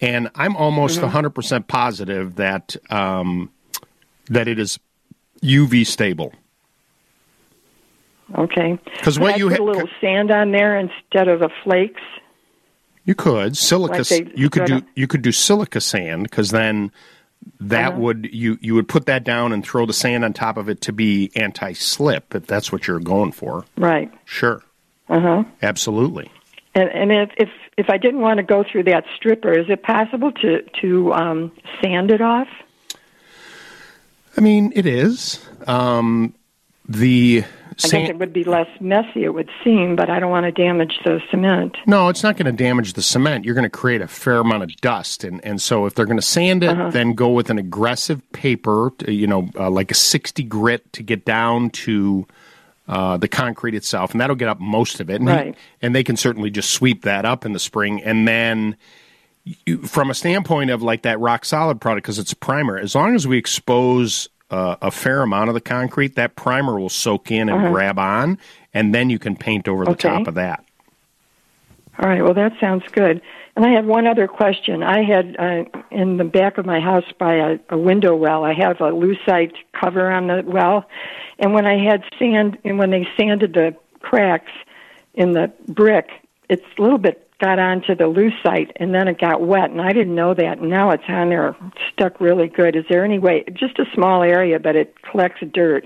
and 0.00 0.28
i'm 0.34 0.54
almost 0.56 1.00
Mm-hmm. 1.00 1.16
100% 1.16 1.66
positive 1.66 2.36
that 2.36 2.76
um 2.90 3.50
that 4.26 4.46
it 4.48 4.58
is 4.58 4.78
uv 5.42 5.86
stable 5.86 6.32
Okay. 8.36 8.78
Because 8.98 9.18
what 9.18 9.34
I 9.34 9.36
you 9.38 9.48
put 9.48 9.56
ha- 9.58 9.64
a 9.64 9.66
little 9.66 9.88
sand 10.02 10.30
on 10.30 10.50
there 10.52 10.76
instead 10.78 11.28
of 11.28 11.40
the 11.40 11.48
flakes. 11.64 12.02
you 13.04 13.14
could 13.14 13.56
silica 13.56 14.04
Like 14.10 14.36
you 14.36 14.50
could 14.50 14.66
do 14.66 14.82
you 14.94 15.06
could 15.06 15.22
do 15.22 15.32
silica 15.32 15.80
sand 15.80 16.24
because 16.24 16.50
then 16.50 16.92
that 17.60 17.92
Uh-huh. 17.92 18.00
would 18.00 18.28
you 18.32 18.58
you 18.60 18.74
would 18.74 18.88
put 18.88 19.06
that 19.06 19.24
down 19.24 19.52
and 19.52 19.64
throw 19.64 19.86
the 19.86 19.92
sand 19.92 20.24
on 20.24 20.32
top 20.32 20.56
of 20.56 20.68
it 20.68 20.80
to 20.82 20.92
be 20.92 21.30
anti-slip 21.36 22.34
if 22.34 22.46
that's 22.46 22.70
what 22.72 22.86
you're 22.86 23.00
going 23.00 23.32
for 23.32 23.64
Right. 23.76 24.10
sure 24.24 24.62
Uh 25.08 25.20
huh. 25.20 25.44
absolutely 25.62 26.30
And 26.74 26.88
and 26.90 27.12
if 27.12 27.30
if 27.36 27.48
if 27.76 27.90
I 27.90 27.96
didn't 27.98 28.20
want 28.20 28.38
to 28.38 28.42
go 28.42 28.64
through 28.70 28.84
that 28.84 29.04
stripper, 29.16 29.52
is 29.52 29.66
it 29.70 29.82
possible 29.82 30.32
to 30.32 30.62
to 30.80 31.12
um, 31.12 31.52
sand 31.80 32.10
it 32.10 32.20
off? 32.20 32.48
I 34.36 34.40
mean, 34.40 34.72
it 34.74 34.84
is. 34.86 35.44
Um, 35.66 36.34
the 36.88 37.44
I 37.84 37.88
think 37.88 38.08
it 38.08 38.18
would 38.18 38.32
be 38.32 38.42
less 38.44 38.66
messy, 38.80 39.22
it 39.24 39.32
would 39.34 39.48
seem, 39.62 39.94
but 39.94 40.10
I 40.10 40.18
don't 40.18 40.30
want 40.30 40.44
to 40.46 40.52
damage 40.52 40.98
the 41.04 41.20
cement. 41.30 41.76
no, 41.86 42.08
it's 42.08 42.22
not 42.24 42.36
going 42.36 42.46
to 42.46 42.52
damage 42.64 42.94
the 42.94 43.02
cement. 43.02 43.44
You're 43.44 43.54
going 43.54 43.62
to 43.64 43.70
create 43.70 44.00
a 44.00 44.08
fair 44.08 44.38
amount 44.38 44.64
of 44.64 44.74
dust, 44.80 45.22
and 45.24 45.40
and 45.44 45.62
so 45.62 45.86
if 45.86 45.94
they're 45.94 46.04
going 46.06 46.18
to 46.18 46.22
sand 46.22 46.64
it, 46.64 46.70
Uh-huh. 46.70 46.90
then 46.90 47.12
go 47.14 47.28
with 47.30 47.50
an 47.50 47.58
aggressive 47.58 48.20
paper, 48.32 48.92
you 49.06 49.26
know, 49.28 49.48
uh, 49.56 49.70
like 49.70 49.90
a 49.90 49.94
60 49.94 50.42
grit 50.44 50.92
to 50.94 51.02
get 51.02 51.24
down 51.24 51.70
to. 51.70 52.26
Uh, 52.88 53.18
the 53.18 53.28
concrete 53.28 53.74
itself, 53.74 54.12
and 54.12 54.20
that'll 54.22 54.34
get 54.34 54.48
up 54.48 54.58
most 54.60 54.98
of 54.98 55.10
it. 55.10 55.16
And, 55.20 55.26
Right. 55.28 55.54
and 55.82 55.94
they 55.94 56.02
can 56.02 56.16
certainly 56.16 56.48
just 56.48 56.70
sweep 56.70 57.02
that 57.02 57.26
up 57.26 57.44
in 57.44 57.52
the 57.52 57.58
spring. 57.58 58.02
And 58.02 58.26
then, 58.26 58.78
you, 59.66 59.82
from 59.82 60.08
a 60.08 60.14
standpoint 60.14 60.70
of 60.70 60.82
like 60.82 61.02
that 61.02 61.20
rock 61.20 61.44
solid 61.44 61.82
product, 61.82 62.04
because 62.06 62.18
it's 62.18 62.32
a 62.32 62.36
primer, 62.36 62.78
as 62.78 62.94
long 62.94 63.14
as 63.14 63.26
we 63.26 63.36
expose 63.36 64.30
uh, 64.50 64.76
a 64.80 64.90
fair 64.90 65.22
amount 65.22 65.48
of 65.48 65.54
the 65.54 65.60
concrete, 65.60 66.14
that 66.16 66.36
primer 66.36 66.78
will 66.78 66.88
soak 66.88 67.30
in 67.30 67.48
and 67.48 67.72
grab 67.72 67.98
on, 67.98 68.38
and 68.72 68.94
then 68.94 69.10
you 69.10 69.18
can 69.18 69.36
paint 69.36 69.68
over 69.68 69.84
the 69.84 69.90
Uh-huh. 69.90 70.08
Okay. 70.08 70.18
top 70.18 70.26
of 70.26 70.34
that. 70.34 70.64
All 72.00 72.08
right, 72.08 72.22
well, 72.22 72.34
that 72.34 72.52
sounds 72.60 72.84
good. 72.92 73.20
And 73.56 73.66
I 73.66 73.70
have 73.70 73.84
one 73.84 74.06
other 74.06 74.28
question. 74.28 74.84
I 74.84 75.02
had 75.02 75.34
uh, 75.36 75.64
in 75.90 76.16
the 76.16 76.24
back 76.24 76.56
of 76.58 76.64
my 76.64 76.78
house 76.78 77.04
by 77.18 77.34
a, 77.34 77.58
a 77.70 77.76
window 77.78 78.14
well, 78.14 78.44
I 78.44 78.52
have 78.54 78.80
a 78.80 78.92
lucite 78.92 79.56
cover 79.72 80.08
on 80.10 80.28
the 80.28 80.44
well, 80.46 80.88
and 81.40 81.52
when 81.54 81.66
I 81.66 81.76
had 81.76 82.04
sand, 82.18 82.56
and 82.64 82.78
when 82.78 82.90
they 82.90 83.08
sanded 83.16 83.54
the 83.54 83.74
cracks 84.00 84.52
in 85.14 85.32
the 85.32 85.50
brick, 85.66 86.08
it's 86.48 86.64
a 86.78 86.82
little 86.82 86.98
bit 86.98 87.27
got 87.40 87.58
onto 87.58 87.94
the 87.94 88.04
lucite 88.04 88.72
and 88.76 88.92
then 88.92 89.06
it 89.06 89.18
got 89.18 89.40
wet 89.40 89.70
and 89.70 89.80
I 89.80 89.92
didn't 89.92 90.14
know 90.14 90.34
that 90.34 90.58
and 90.58 90.68
now 90.68 90.90
it's 90.90 91.04
on 91.08 91.28
there 91.28 91.56
stuck 91.92 92.20
really 92.20 92.48
good. 92.48 92.74
Is 92.74 92.84
there 92.88 93.04
any 93.04 93.18
way 93.18 93.44
just 93.52 93.78
a 93.78 93.84
small 93.94 94.22
area 94.22 94.58
but 94.58 94.76
it 94.76 94.94
collects 95.02 95.40
dirt. 95.52 95.84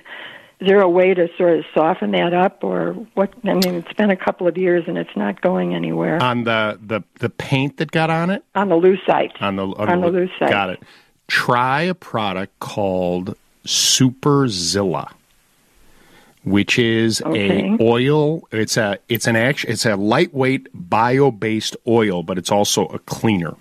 Is 0.61 0.69
there 0.69 0.81
a 0.81 0.89
way 0.89 1.13
to 1.13 1.29
sort 1.37 1.59
of 1.59 1.65
soften 1.75 2.13
that 2.13 2.33
up 2.33 2.63
or 2.65 2.93
what 3.15 3.33
I 3.45 3.55
mean 3.55 3.75
it's 3.75 3.93
been 3.95 4.11
a 4.11 4.17
couple 4.17 4.47
of 4.47 4.57
years 4.57 4.85
and 4.87 4.97
it's 4.97 5.15
not 5.17 5.41
going 5.41 5.75
anywhere. 5.75 6.23
On 6.23 6.45
the, 6.45 6.79
the, 6.81 7.03
the 7.19 7.29
paint 7.31 7.77
that 7.79 7.91
got 7.91 8.11
on 8.11 8.31
it? 8.31 8.45
on 8.55 8.69
the 8.69 8.77
lucite. 8.77 9.41
On 9.41 9.57
the, 9.57 9.65
On 9.65 10.01
the 10.01 10.09
lucite. 10.09 10.51
Got 10.51 10.71
it. 10.71 10.83
Try 11.29 11.83
a 11.83 11.95
product 11.95 12.59
called 12.61 13.37
Superzilla, 13.67 15.13
which 16.45 16.79
is 16.79 17.23
Okay. 17.23 17.71
a 17.71 17.83
oil. 17.83 18.47
It's 18.53 18.77
a 18.77 18.99
it's 19.09 19.27
an 19.27 19.37
act, 19.37 19.65
It's 19.65 19.87
a 19.87 19.97
lightweight 19.97 20.69
bio 20.75 21.31
based 21.31 21.77
oil, 21.87 22.23
but 22.23 22.39
it's 22.39 22.51
also 22.51 22.87
a 22.87 22.99
cleaner. 23.01 23.55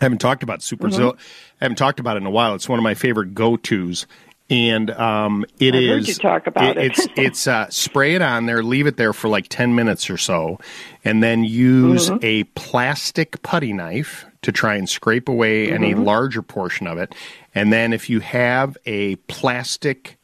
I 0.00 0.04
haven't 0.04 0.18
talked 0.18 0.42
about 0.42 0.60
Superzilla. 0.60 1.12
Mm-hmm. 1.14 1.54
I 1.60 1.64
haven't 1.64 1.76
talked 1.78 1.98
about 2.00 2.16
it 2.16 2.20
in 2.20 2.26
a 2.26 2.30
while. 2.30 2.54
It's 2.54 2.68
one 2.68 2.78
of 2.78 2.82
my 2.84 2.94
favorite 2.94 3.34
go 3.34 3.56
tos. 3.56 4.06
And 4.50 4.90
um, 4.92 5.44
it 5.60 5.74
I've 5.74 5.82
is. 5.82 6.08
you 6.08 6.14
talk 6.14 6.46
about 6.46 6.78
it. 6.78 6.84
It's 6.92 7.06
it's 7.16 7.46
uh, 7.46 7.68
spray 7.68 8.14
it 8.14 8.22
on 8.22 8.46
there, 8.46 8.62
leave 8.62 8.86
it 8.86 8.96
there 8.96 9.12
for 9.12 9.28
like 9.28 9.48
ten 9.48 9.74
minutes 9.74 10.08
or 10.08 10.16
so, 10.16 10.58
and 11.04 11.22
then 11.22 11.44
use 11.44 12.08
Mm-hmm. 12.08 12.18
a 12.24 12.44
plastic 12.54 13.42
putty 13.42 13.72
knife 13.74 14.24
to 14.42 14.52
try 14.52 14.76
and 14.76 14.88
scrape 14.88 15.28
away 15.28 15.70
any 15.70 15.92
Mm-hmm. 15.92 16.04
larger 16.04 16.42
portion 16.42 16.86
of 16.86 16.96
it. 16.96 17.14
And 17.54 17.72
then 17.72 17.92
if 17.92 18.08
you 18.08 18.20
have 18.20 18.78
a 18.86 19.16
plastic 19.26 20.16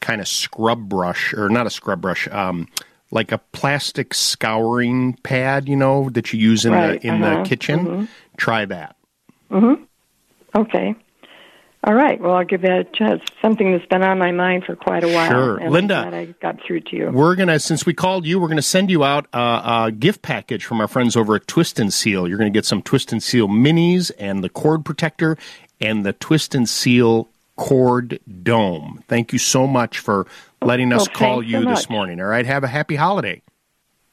kind 0.00 0.20
of 0.20 0.28
scrub 0.28 0.88
brush, 0.88 1.32
or 1.34 1.48
not 1.48 1.66
a 1.66 1.70
scrub 1.70 2.00
brush, 2.00 2.28
um, 2.28 2.68
like 3.10 3.32
a 3.32 3.38
plastic 3.38 4.14
scouring 4.14 5.14
pad, 5.22 5.68
you 5.68 5.76
know, 5.76 6.10
that 6.10 6.32
you 6.32 6.38
use 6.38 6.64
in 6.64 6.72
Right, 6.72 7.00
the 7.00 7.08
in 7.08 7.22
uh-huh, 7.22 7.42
the 7.42 7.48
kitchen, 7.48 8.08
try 8.36 8.64
that. 8.64 8.96
Okay. 10.54 10.94
All 11.84 11.94
right. 11.94 12.20
Well, 12.20 12.34
I'll 12.34 12.44
give 12.44 12.62
that 12.62 12.80
a 12.80 12.84
chance. 12.84 13.22
Something 13.40 13.70
that's 13.70 13.86
been 13.86 14.02
on 14.02 14.18
my 14.18 14.32
mind 14.32 14.64
for 14.64 14.74
quite 14.74 15.04
a 15.04 15.08
while. 15.08 15.30
Sure. 15.30 15.56
and 15.58 15.72
Linda. 15.72 16.10
I 16.12 16.24
got 16.42 16.60
through 16.66 16.80
to 16.80 16.96
you. 16.96 17.10
We're 17.12 17.36
gonna, 17.36 17.60
since 17.60 17.86
we 17.86 17.94
called 17.94 18.26
you, 18.26 18.40
we're 18.40 18.48
gonna 18.48 18.60
send 18.62 18.90
you 18.90 19.04
out 19.04 19.28
a, 19.32 19.38
a 19.86 19.92
gift 19.92 20.20
package 20.22 20.64
from 20.64 20.80
our 20.80 20.88
friends 20.88 21.14
over 21.16 21.36
at 21.36 21.46
Twist 21.46 21.78
and 21.78 21.92
Seal. 21.92 22.26
You're 22.26 22.38
gonna 22.38 22.50
get 22.50 22.64
some 22.64 22.82
Twist 22.82 23.12
and 23.12 23.22
Seal 23.22 23.46
minis 23.46 24.10
and 24.18 24.42
the 24.42 24.48
cord 24.48 24.84
protector 24.84 25.38
and 25.80 26.04
the 26.04 26.12
Twist 26.12 26.56
and 26.56 26.68
Seal 26.68 27.28
cord 27.56 28.20
dome. 28.42 29.02
Thank 29.08 29.32
you 29.32 29.38
so 29.38 29.66
much 29.66 29.98
for 29.98 30.26
letting 30.62 30.92
us 30.92 31.08
Well, 31.08 31.16
call 31.16 31.40
thanks 31.40 31.52
so 31.52 31.58
you 31.58 31.66
this 31.66 31.90
morning. 31.90 32.20
All 32.20 32.26
right, 32.26 32.46
have 32.46 32.64
a 32.64 32.68
happy 32.68 32.96
holiday. 32.96 33.42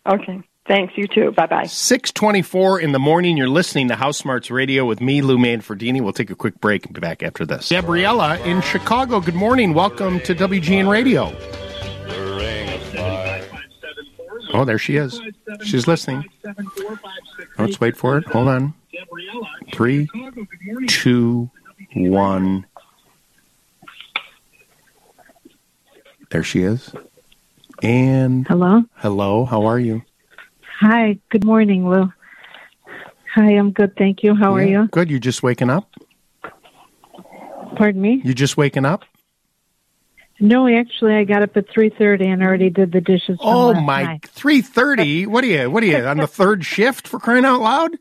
Okay. 0.08 0.42
Thanks. 0.66 0.94
You 0.96 1.08
too. 1.08 1.32
Bye 1.32 1.48
bye. 1.48 1.66
624 1.66 2.80
in 2.80 2.94
the 2.94 3.00
morning. 3.00 3.36
You're 3.36 3.50
listening 3.50 3.90
to 3.90 3.96
House 3.96 4.18
Smarts 4.18 4.50
Radio 4.50 4.86
with 4.86 5.02
me, 5.02 5.22
Lou 5.22 5.38
Manfredini. 5.38 6.02
We'll 6.02 6.14
take 6.14 6.30
a 6.30 6.36
quick 6.36 6.62
break 6.62 6.86
and 6.86 6.94
be 6.94 7.02
back 7.02 7.22
after 7.22 7.46
this. 7.46 7.70
Gabriella 7.70 8.40
in 8.40 8.62
Chicago. 8.62 9.20
Good 9.20 9.36
morning. 9.36 9.74
Welcome 9.74 10.22
to 10.22 10.34
WGN 10.34 10.90
Radio. 10.90 11.36
Oh, 14.54 14.64
there 14.66 14.78
she 14.78 14.98
is. 14.98 15.20
She's 15.64 15.88
listening. 15.88 16.24
Let's 17.58 17.82
wait 17.82 17.98
for 17.98 18.18
it. 18.18 18.26
Hold 18.28 18.48
on. 18.48 18.74
Three, 19.74 20.08
two, 20.88 21.50
one. 21.96 22.66
There 26.34 26.42
she 26.42 26.64
is. 26.64 26.92
And 27.84 28.48
Hello. 28.48 28.82
hello, 28.96 29.46
how 29.46 29.68
are 29.68 29.80
you? 29.80 30.02
Hi. 30.80 31.20
Good 31.30 31.46
morning, 31.46 31.88
Lou. 31.88 32.12
Hi, 33.36 33.52
I'm 33.52 33.72
good. 33.72 33.96
Thank 33.96 34.24
you. 34.24 34.34
How 34.34 34.56
are 34.56 34.64
you? 34.64 34.88
Good. 34.88 35.12
You 35.12 35.20
just 35.20 35.44
waking 35.44 35.70
up? 35.70 35.94
Pardon 37.76 38.02
me? 38.02 38.20
You 38.26 38.34
just 38.34 38.58
waking 38.58 38.84
up? 38.84 39.04
No, 40.40 40.68
actually, 40.68 41.14
I 41.14 41.24
got 41.24 41.44
up 41.44 41.56
at 41.56 41.68
3.30 41.68 42.26
and 42.26 42.42
already 42.42 42.72
did 42.72 42.92
the 42.92 43.00
dishes 43.00 43.38
from 43.38 43.48
Oh 43.48 43.74
my! 43.76 44.20
Three 44.24 44.62
thirty. 44.62 45.28
What 45.28 45.44
are 45.44 45.48
you? 45.48 45.70
What 45.70 45.84
are 45.84 45.86
you 45.86 45.98
on 45.98 46.18
the 46.18 46.28
third 46.42 46.66
shift 46.66 47.08
for 47.08 47.20
crying 47.20 47.46
out 47.46 47.62
loud? 47.62 47.92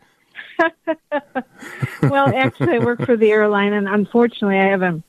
Well, 2.03 2.35
actually, 2.35 2.77
I 2.77 2.79
work 2.79 3.05
for 3.05 3.17
the 3.17 3.31
airline, 3.31 3.73
and 3.75 3.89
unfortunately, 3.89 4.59
I 4.59 4.69
have 4.71 4.83
a, 4.83 5.03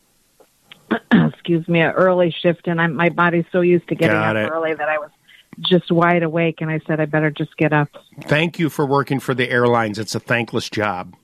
excuse 1.34 1.68
me, 1.68 1.80
an 1.82 1.92
early 1.92 2.34
shift, 2.42 2.68
and 2.68 2.82
I'm, 2.82 2.96
my 2.96 3.10
body's 3.10 3.46
so 3.52 3.62
used 3.62 3.88
to 3.90 3.96
getting 3.96 4.16
Got 4.16 4.36
up 4.38 4.48
it. 4.48 4.52
early 4.52 4.74
that 4.74 4.90
I 4.90 4.98
was 4.98 5.12
just 5.60 5.92
wide 5.92 6.24
awake, 6.24 6.62
and 6.62 6.70
I 6.70 6.80
said 6.88 7.00
I 7.00 7.06
better 7.06 7.32
just 7.32 7.56
get 7.58 7.74
up. 7.74 7.90
Thank 8.24 8.60
you 8.60 8.70
for 8.70 8.86
working 8.86 9.20
for 9.20 9.34
the 9.34 9.50
airlines. 9.50 10.00
It's 10.00 10.16
a 10.16 10.20
thankless 10.20 10.70
job. 10.70 11.16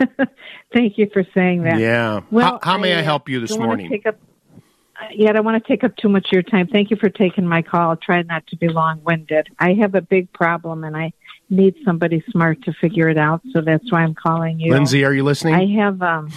Thank 0.72 0.98
you 0.98 1.08
for 1.12 1.24
saying 1.34 1.64
that. 1.64 1.78
Yeah. 1.78 2.22
Well, 2.30 2.58
how, 2.62 2.72
how 2.72 2.78
may 2.78 2.94
I, 2.94 3.00
uh, 3.00 3.04
help 3.04 3.28
you 3.28 3.40
this 3.40 3.56
morning? 3.56 3.88
Take 3.90 4.06
up, 4.06 4.16
uh, 4.56 5.06
yeah, 5.14 5.30
I 5.30 5.32
don't 5.34 5.44
want 5.44 5.62
to 5.62 5.68
take 5.68 5.84
up 5.84 5.96
too 5.96 6.08
much 6.08 6.26
of 6.26 6.32
your 6.32 6.42
time. 6.42 6.66
Thank 6.66 6.90
you 6.90 6.96
for 6.96 7.08
taking 7.08 7.46
my 7.46 7.62
call. 7.62 7.90
I'll 7.90 7.96
try 7.96 8.22
not 8.22 8.46
to 8.48 8.56
be 8.56 8.68
long-winded. 8.68 9.48
I 9.58 9.74
have 9.74 9.94
a 9.94 10.00
big 10.00 10.32
problem, 10.32 10.84
and 10.84 10.96
I 10.96 11.12
need 11.50 11.74
somebody 11.84 12.24
smart 12.30 12.62
to 12.62 12.72
figure 12.80 13.08
it 13.08 13.18
out. 13.18 13.42
So 13.52 13.60
that's 13.60 13.90
why 13.92 14.02
I'm 14.02 14.14
calling 14.14 14.58
you. 14.58 14.72
Lindsay, 14.72 15.04
are 15.04 15.12
you 15.12 15.22
listening? 15.22 15.54
I 15.54 15.66
have 15.82 16.00
um, 16.02 16.30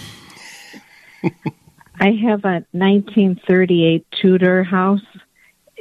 I 1.98 2.12
have 2.28 2.44
a 2.44 2.64
1938 2.72 4.06
Tudor 4.20 4.64
house, 4.64 5.00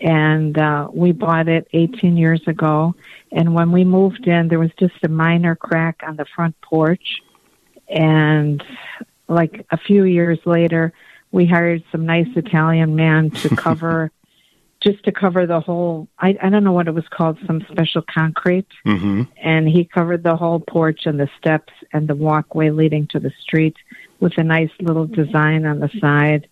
and 0.01 0.57
uh, 0.57 0.87
we 0.93 1.11
bought 1.11 1.47
it 1.47 1.67
18 1.73 2.17
years 2.17 2.41
ago. 2.47 2.95
And 3.31 3.53
when 3.53 3.71
we 3.71 3.83
moved 3.83 4.27
in, 4.27 4.47
there 4.47 4.59
was 4.59 4.71
just 4.79 4.95
a 5.03 5.09
minor 5.09 5.55
crack 5.55 6.01
on 6.05 6.15
the 6.15 6.25
front 6.35 6.59
porch, 6.61 7.21
and 7.89 8.63
like 9.27 9.65
a 9.71 9.77
few 9.77 10.03
years 10.03 10.39
later, 10.45 10.93
we 11.31 11.45
hired 11.45 11.83
some 11.91 12.05
nice 12.05 12.27
Italian 12.35 12.95
man 12.95 13.29
to 13.31 13.49
cover. 13.55 14.11
Just 14.81 15.03
to 15.05 15.11
cover 15.11 15.47
the 15.47 15.59
whole, 15.59 16.07
I, 16.19 16.37
I 16.39 16.49
don't 16.49 16.63
know 16.63 16.71
what 16.71 16.87
it 16.87 16.93
was 16.93 17.07
called, 17.09 17.39
some 17.47 17.65
special 17.71 18.03
concrete 18.03 18.67
mm-hmm. 18.85 19.23
and 19.41 19.67
he 19.67 19.83
covered 19.83 20.21
the 20.21 20.35
whole 20.35 20.59
porch 20.59 21.07
and 21.07 21.19
the 21.19 21.27
steps 21.39 21.73
and 21.91 22.07
the 22.07 22.13
walkway 22.13 22.69
leading 22.69 23.07
to 23.07 23.19
the 23.19 23.31
street 23.41 23.75
with 24.19 24.37
a 24.37 24.43
nice 24.43 24.69
little 24.79 25.05
design 25.07 25.65
on 25.65 25.79
the 25.79 25.89
side 25.99 26.47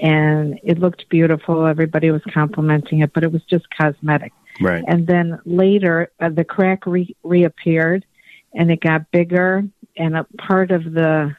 and 0.00 0.58
it 0.64 0.78
looked 0.78 1.08
beautiful 1.10 1.66
everybody 1.66 2.10
was 2.10 2.22
complimenting 2.32 3.00
it 3.00 3.12
but 3.12 3.22
it 3.24 3.32
was 3.32 3.42
just 3.44 3.64
cosmetic 3.78 4.32
Right. 4.60 4.84
and 4.86 5.06
then 5.06 5.38
later 5.46 6.10
uh, 6.20 6.28
the 6.28 6.44
crack 6.44 6.86
re- 6.86 7.16
reappeared 7.22 8.04
and 8.54 8.70
it 8.70 8.80
got 8.80 9.10
bigger 9.10 9.64
and 9.96 10.16
a 10.16 10.24
part 10.38 10.70
of 10.70 10.84
the 10.84 11.34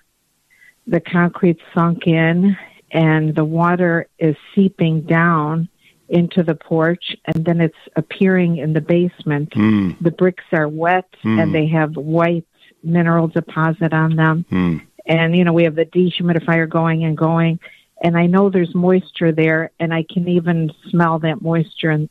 the 0.87 0.99
concrete 0.99 1.59
sunk 1.73 2.07
in 2.07 2.57
and 2.91 3.35
the 3.35 3.45
water 3.45 4.07
is 4.19 4.35
seeping 4.53 5.01
down 5.01 5.69
into 6.09 6.43
the 6.43 6.53
porch 6.55 7.15
and 7.33 7.45
then 7.45 7.61
it's 7.61 7.75
appearing 7.95 8.57
in 8.57 8.73
the 8.73 8.81
basement 8.81 9.49
Mm, 9.51 9.95
the 10.01 10.11
bricks 10.11 10.43
are 10.51 10.67
wet 10.67 11.05
Hmm. 11.21 11.39
and 11.39 11.55
they 11.55 11.67
have 11.67 11.95
white 11.95 12.45
mineral 12.83 13.27
deposit 13.29 13.93
on 13.93 14.15
them. 14.15 14.45
mm. 14.51 14.81
And, 15.05 15.35
you 15.35 15.43
know, 15.43 15.53
we 15.53 15.63
have 15.63 15.75
the 15.75 15.85
dehumidifier 15.85 16.69
going 16.69 17.03
and 17.03 17.17
going. 17.17 17.59
And 18.01 18.17
I 18.17 18.25
know 18.25 18.49
there's 18.49 18.75
moisture 18.75 19.31
there, 19.31 19.71
and 19.79 19.93
I 19.93 20.03
can 20.03 20.27
even 20.27 20.71
smell 20.89 21.19
that 21.19 21.41
moisture 21.41 21.91
in, 21.91 22.09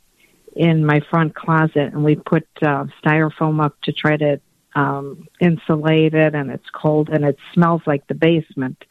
in 0.54 0.84
my 0.84 1.00
front 1.10 1.34
closet. 1.34 1.92
And 1.92 2.04
we 2.04 2.16
put 2.16 2.46
uh, 2.62 2.86
styrofoam 3.02 3.62
up 3.62 3.80
to 3.82 3.92
try 3.92 4.16
to 4.16 4.40
um, 4.74 5.28
insulate 5.40 6.14
it, 6.14 6.34
and 6.34 6.50
it's 6.50 6.70
cold, 6.70 7.10
and 7.10 7.24
it 7.24 7.38
smells 7.52 7.82
like 7.86 8.06
the 8.06 8.14
basement. 8.14 8.82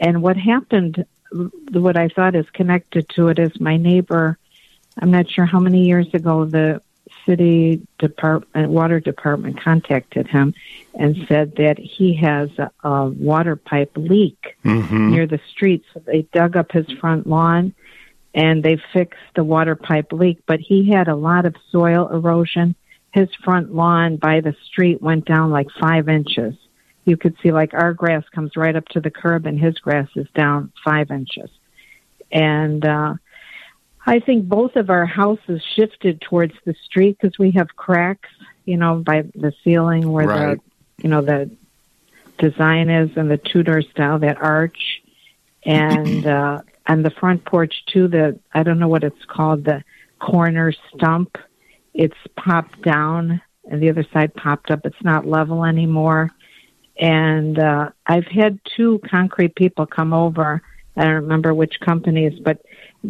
And 0.00 0.22
what 0.22 0.36
happened, 0.36 1.04
what 1.72 1.96
I 1.96 2.08
thought 2.08 2.34
is 2.34 2.48
connected 2.50 3.08
to 3.10 3.28
it, 3.28 3.38
is 3.38 3.60
my 3.60 3.76
neighbor. 3.76 4.38
I'm 4.98 5.10
not 5.10 5.28
sure 5.28 5.44
how 5.44 5.60
many 5.60 5.84
years 5.86 6.12
ago 6.14 6.46
the 6.46 6.80
city 7.26 7.86
department 7.98 8.70
water 8.70 9.00
department 9.00 9.60
contacted 9.60 10.26
him 10.28 10.54
and 10.94 11.16
said 11.28 11.56
that 11.56 11.76
he 11.78 12.14
has 12.14 12.48
a, 12.58 12.70
a 12.88 13.06
water 13.10 13.56
pipe 13.56 13.90
leak 13.96 14.56
Mm-hmm. 14.64 15.10
near 15.10 15.26
the 15.26 15.40
street. 15.50 15.84
So 15.92 16.00
they 16.00 16.22
dug 16.32 16.56
up 16.56 16.72
his 16.72 16.86
front 17.00 17.26
lawn 17.26 17.74
and 18.34 18.62
they 18.62 18.78
fixed 18.92 19.18
the 19.34 19.44
water 19.44 19.74
pipe 19.76 20.12
leak 20.12 20.38
but 20.46 20.60
he 20.60 20.90
had 20.90 21.08
a 21.08 21.16
lot 21.16 21.44
of 21.46 21.54
soil 21.70 22.08
erosion. 22.08 22.74
His 23.12 23.28
front 23.44 23.74
lawn 23.74 24.16
by 24.16 24.40
the 24.40 24.54
street 24.66 25.00
went 25.02 25.24
down 25.24 25.50
like 25.50 25.68
five 25.80 26.08
inches. 26.08 26.54
You 27.04 27.16
could 27.16 27.36
see 27.42 27.50
like 27.52 27.72
our 27.74 27.92
grass 27.94 28.24
comes 28.34 28.56
right 28.56 28.76
up 28.76 28.86
to 28.88 29.00
the 29.00 29.10
curb 29.10 29.46
and 29.46 29.58
his 29.58 29.78
grass 29.78 30.08
is 30.16 30.26
down 30.34 30.72
five 30.84 31.10
inches. 31.10 31.50
And 32.30 32.84
uh 32.84 33.14
I 34.06 34.20
think 34.20 34.48
both 34.48 34.76
of 34.76 34.88
our 34.88 35.04
houses 35.04 35.60
shifted 35.74 36.20
towards 36.20 36.54
the 36.64 36.74
street 36.84 37.18
because 37.20 37.38
we 37.38 37.50
have 37.52 37.68
cracks, 37.76 38.28
you 38.64 38.76
know, 38.76 38.96
by 38.96 39.22
the 39.34 39.52
ceiling 39.64 40.12
where 40.12 40.26
Right. 40.26 40.58
the, 40.58 41.02
you 41.02 41.10
know, 41.10 41.22
the 41.22 41.50
design 42.38 42.88
is 42.88 43.10
and 43.16 43.30
the 43.30 43.38
Tudor 43.38 43.82
style, 43.82 44.18
that 44.20 44.40
arch, 44.40 45.02
and 45.64 46.26
uh, 46.26 46.60
on 46.86 47.02
the 47.02 47.10
front 47.10 47.44
porch 47.44 47.74
too. 47.86 48.06
The 48.06 48.38
I 48.54 48.62
don't 48.62 48.78
know 48.78 48.88
what 48.88 49.02
it's 49.04 49.24
called, 49.26 49.64
the 49.64 49.82
corner 50.20 50.72
stump. 50.94 51.36
It's 51.92 52.16
popped 52.36 52.82
down 52.82 53.40
and 53.68 53.82
the 53.82 53.90
other 53.90 54.06
side 54.12 54.34
popped 54.34 54.70
up. 54.70 54.80
It's 54.84 55.02
not 55.02 55.26
level 55.26 55.64
anymore. 55.64 56.30
And 56.98 57.58
uh, 57.58 57.90
I've 58.06 58.26
had 58.26 58.58
two 58.76 59.00
concrete 59.10 59.54
people 59.54 59.86
come 59.86 60.12
over. 60.12 60.62
I 60.96 61.04
don't 61.04 61.14
remember 61.14 61.52
which 61.52 61.78
companies, 61.80 62.38
but 62.38 62.62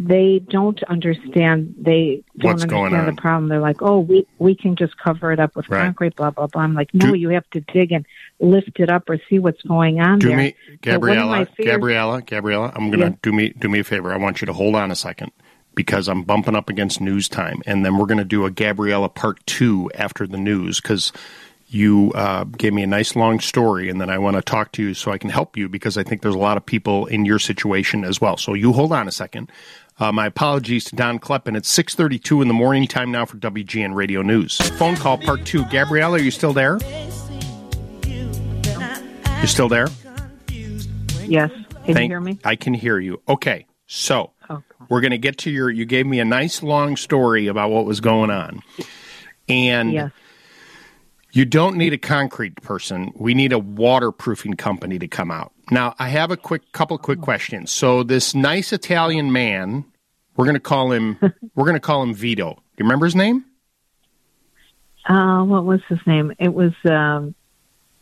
they 0.05 0.39
don't 0.49 0.81
understand. 0.83 1.73
They 1.79 2.23
don't 2.37 2.51
What's 2.53 2.65
going 2.65 2.93
understand 2.93 3.09
on. 3.09 3.15
the 3.15 3.21
problem. 3.21 3.49
They're 3.49 3.59
like, 3.59 3.81
"Oh, 3.81 3.99
we 3.99 4.27
we 4.39 4.55
can 4.55 4.75
just 4.75 4.97
cover 4.97 5.31
it 5.31 5.39
up 5.39 5.55
with 5.55 5.67
Right. 5.69 5.83
concrete." 5.85 6.15
Blah 6.15 6.31
blah 6.31 6.47
blah. 6.47 6.61
I'm 6.61 6.73
like, 6.73 6.93
"No, 6.93 7.07
Do- 7.11 7.15
you 7.17 7.29
have 7.29 7.49
to 7.51 7.61
dig 7.61 7.91
and 7.91 8.05
lift 8.39 8.79
it 8.79 8.89
up 8.89 9.09
or 9.09 9.17
see 9.29 9.39
what's 9.39 9.61
going 9.63 9.99
on 9.99 10.19
Do 10.19 10.27
there." 10.29 10.37
me, 10.37 10.53
So 10.53 10.53
one 10.53 10.73
of 10.73 10.81
my 10.81 10.91
Gabriella, 11.15 11.45
fears- 11.47 11.67
Gabriella, 11.69 12.21
Gabriella. 12.21 12.71
I'm 12.75 12.91
gonna 12.91 13.05
Yeah. 13.07 13.15
do 13.23 13.31
me 13.33 13.49
do 13.57 13.69
me 13.69 13.79
a 13.79 13.83
favor. 13.83 14.13
I 14.13 14.17
want 14.17 14.41
you 14.41 14.45
to 14.45 14.53
hold 14.53 14.75
on 14.75 14.91
a 14.91 14.95
second 14.95 15.31
because 15.75 16.07
I'm 16.07 16.23
bumping 16.23 16.55
up 16.55 16.69
against 16.69 17.01
news 17.01 17.27
time, 17.27 17.61
and 17.65 17.83
then 17.85 17.97
we're 17.97 18.05
gonna 18.07 18.23
do 18.25 18.45
a 18.45 18.51
Gabriella 18.51 19.09
part 19.09 19.39
two 19.45 19.89
after 19.95 20.27
the 20.27 20.37
news 20.37 20.79
because 20.79 21.11
you 21.69 22.13
uh, 22.15 22.45
gave 22.45 22.71
me 22.73 22.81
a 22.81 22.87
nice 22.87 23.13
long 23.13 23.41
story, 23.41 23.89
and 23.89 23.99
then 23.99 24.09
I 24.09 24.17
want 24.19 24.37
to 24.37 24.41
talk 24.41 24.71
to 24.73 24.81
you 24.81 24.93
so 24.93 25.11
I 25.11 25.17
can 25.17 25.29
help 25.29 25.57
you 25.57 25.67
because 25.67 25.97
I 25.97 26.03
think 26.03 26.21
there's 26.21 26.33
a 26.33 26.37
lot 26.39 26.55
of 26.55 26.65
people 26.65 27.07
in 27.07 27.25
your 27.25 27.39
situation 27.39 28.05
as 28.05 28.21
well. 28.21 28.37
So 28.37 28.53
you 28.53 28.71
hold 28.71 28.93
on 28.93 29.05
a 29.09 29.11
second. 29.11 29.51
Uh, 29.99 30.11
my 30.11 30.27
apologies 30.27 30.83
to 30.85 30.95
Don 30.95 31.17
Kleppen. 31.19 31.55
It's 31.57 31.69
6:32 31.75 32.41
in 32.41 32.47
the 32.47 32.53
morning. 32.53 32.87
Time 32.87 33.11
now 33.11 33.25
for 33.25 33.37
WGN 33.37 33.93
Radio 33.95 34.21
News. 34.21 34.57
Phone 34.77 34.95
call 34.95 35.17
part 35.17 35.43
two. 35.45 35.65
Gabrielle, 35.65 36.13
are 36.13 36.19
you 36.19 36.29
still 36.31 36.53
there? 36.53 36.77
You 38.05 39.47
still 39.47 39.69
there? 39.69 39.87
Yes, 41.27 41.51
can 41.85 41.93
Thank- 41.93 41.97
you 41.97 42.07
hear 42.07 42.21
me? 42.21 42.39
I 42.45 42.55
can 42.55 42.73
hear 42.73 42.99
you. 42.99 43.21
Okay, 43.27 43.65
so 43.87 44.31
Okay. 44.49 44.63
we're 44.89 45.01
going 45.01 45.11
to 45.11 45.17
get 45.17 45.37
to 45.39 45.49
your. 45.51 45.69
You 45.69 45.85
gave 45.85 46.05
me 46.05 46.19
a 46.19 46.25
nice 46.25 46.61
long 46.63 46.95
story 46.95 47.47
about 47.47 47.71
what 47.71 47.85
was 47.85 47.99
going 47.99 48.29
on, 48.29 48.61
and 49.49 49.91
Yes. 49.93 50.11
you 51.31 51.43
don't 51.45 51.75
need 51.75 51.93
a 51.93 51.97
concrete 51.97 52.55
person. 52.61 53.11
We 53.15 53.33
need 53.33 53.51
a 53.51 53.59
waterproofing 53.59 54.53
company 54.55 54.99
to 54.99 55.07
come 55.07 55.31
out. 55.31 55.51
Now, 55.69 55.95
I 55.99 56.09
have 56.09 56.31
a 56.31 56.37
quick 56.37 56.71
couple 56.71 56.97
quick 56.97 57.21
questions. 57.21 57.71
So 57.71 58.03
this 58.03 58.33
nice 58.33 58.71
Italian 58.71 59.31
man, 59.31 59.85
we're 60.35 60.45
going 60.45 60.55
to 60.55 60.59
call 60.59 60.91
him. 60.91 61.17
we're 61.55 61.65
going 61.65 61.73
to 61.73 61.79
call 61.79 62.03
him 62.03 62.13
Vito. 62.13 62.53
Do 62.53 62.61
you 62.77 62.85
remember 62.85 63.05
his 63.05 63.15
name? 63.15 63.45
Uh, 65.05 65.43
what 65.43 65.65
was 65.65 65.81
his 65.87 65.99
name? 66.05 66.33
It 66.39 66.53
was 66.53 66.73
um, 66.85 67.35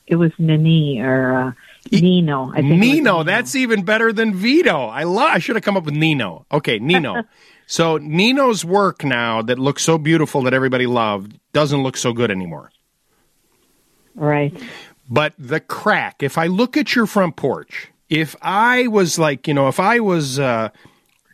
it 0.07 0.15
was 0.15 0.31
Nini 0.37 0.99
or 1.01 1.33
uh, 1.33 1.51
Nino. 1.91 2.51
I 2.51 2.61
think 2.61 2.79
Nino. 2.79 3.23
That's 3.23 3.55
even 3.55 3.83
better 3.83 4.11
than 4.13 4.33
Vito. 4.33 4.85
I 4.85 5.03
love. 5.03 5.29
I 5.31 5.39
should 5.39 5.55
have 5.55 5.63
come 5.63 5.77
up 5.77 5.85
with 5.85 5.95
Nino. 5.95 6.45
Okay, 6.51 6.79
Nino. 6.79 7.23
so 7.67 7.97
Nino's 7.97 8.63
work 8.63 9.03
now 9.03 9.41
that 9.41 9.59
looks 9.59 9.83
so 9.83 9.97
beautiful 9.97 10.43
that 10.43 10.53
everybody 10.53 10.87
loved 10.87 11.39
doesn't 11.53 11.81
look 11.83 11.97
so 11.97 12.13
good 12.13 12.31
anymore. 12.31 12.71
right. 14.15 14.53
But 15.07 15.33
the 15.37 15.59
crack. 15.59 16.23
If 16.23 16.37
I 16.37 16.47
look 16.47 16.77
at 16.77 16.95
your 16.95 17.05
front 17.05 17.35
porch, 17.35 17.91
if 18.09 18.35
I 18.41 18.87
was 18.87 19.19
like, 19.19 19.47
you 19.47 19.53
know, 19.53 19.67
if 19.67 19.79
I 19.79 19.99
was 19.99 20.39
uh, 20.39 20.69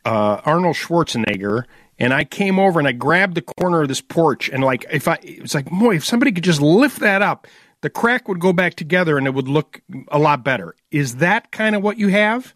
uh, 0.06 0.42
Arnold 0.46 0.75
Schwarzenegger 0.75 1.66
and 2.00 2.13
I 2.13 2.24
came 2.24 2.58
over 2.60 2.80
and 2.80 2.88
I 2.88 2.94
grabbed 2.94 3.36
the 3.36 3.42
corner 3.42 3.84
of 3.84 3.88
this 3.88 4.01
porch 4.01 4.50
and 4.50 4.63
like 4.63 4.86
if 4.92 5.08
I 5.08 5.20
it's 5.22 5.54
like 5.54 5.70
boy 5.70 5.96
if 5.96 6.06
somebody 6.06 6.32
could 6.32 6.44
just 6.44 6.62
lift 6.62 7.00
that 7.00 7.22
up 7.22 7.48
the 7.82 7.90
crack 7.90 8.28
would 8.28 8.40
go 8.40 8.54
back 8.54 8.74
together 8.74 9.18
and 9.18 9.28
it 9.28 9.34
would 9.34 9.48
look 9.48 9.82
a 10.08 10.18
lot 10.18 10.44
better 10.44 10.75
is 10.90 11.18
that 11.18 11.51
kind 11.51 11.75
of 11.75 11.84
what 11.84 11.98
you 11.98 12.08
have 12.08 12.56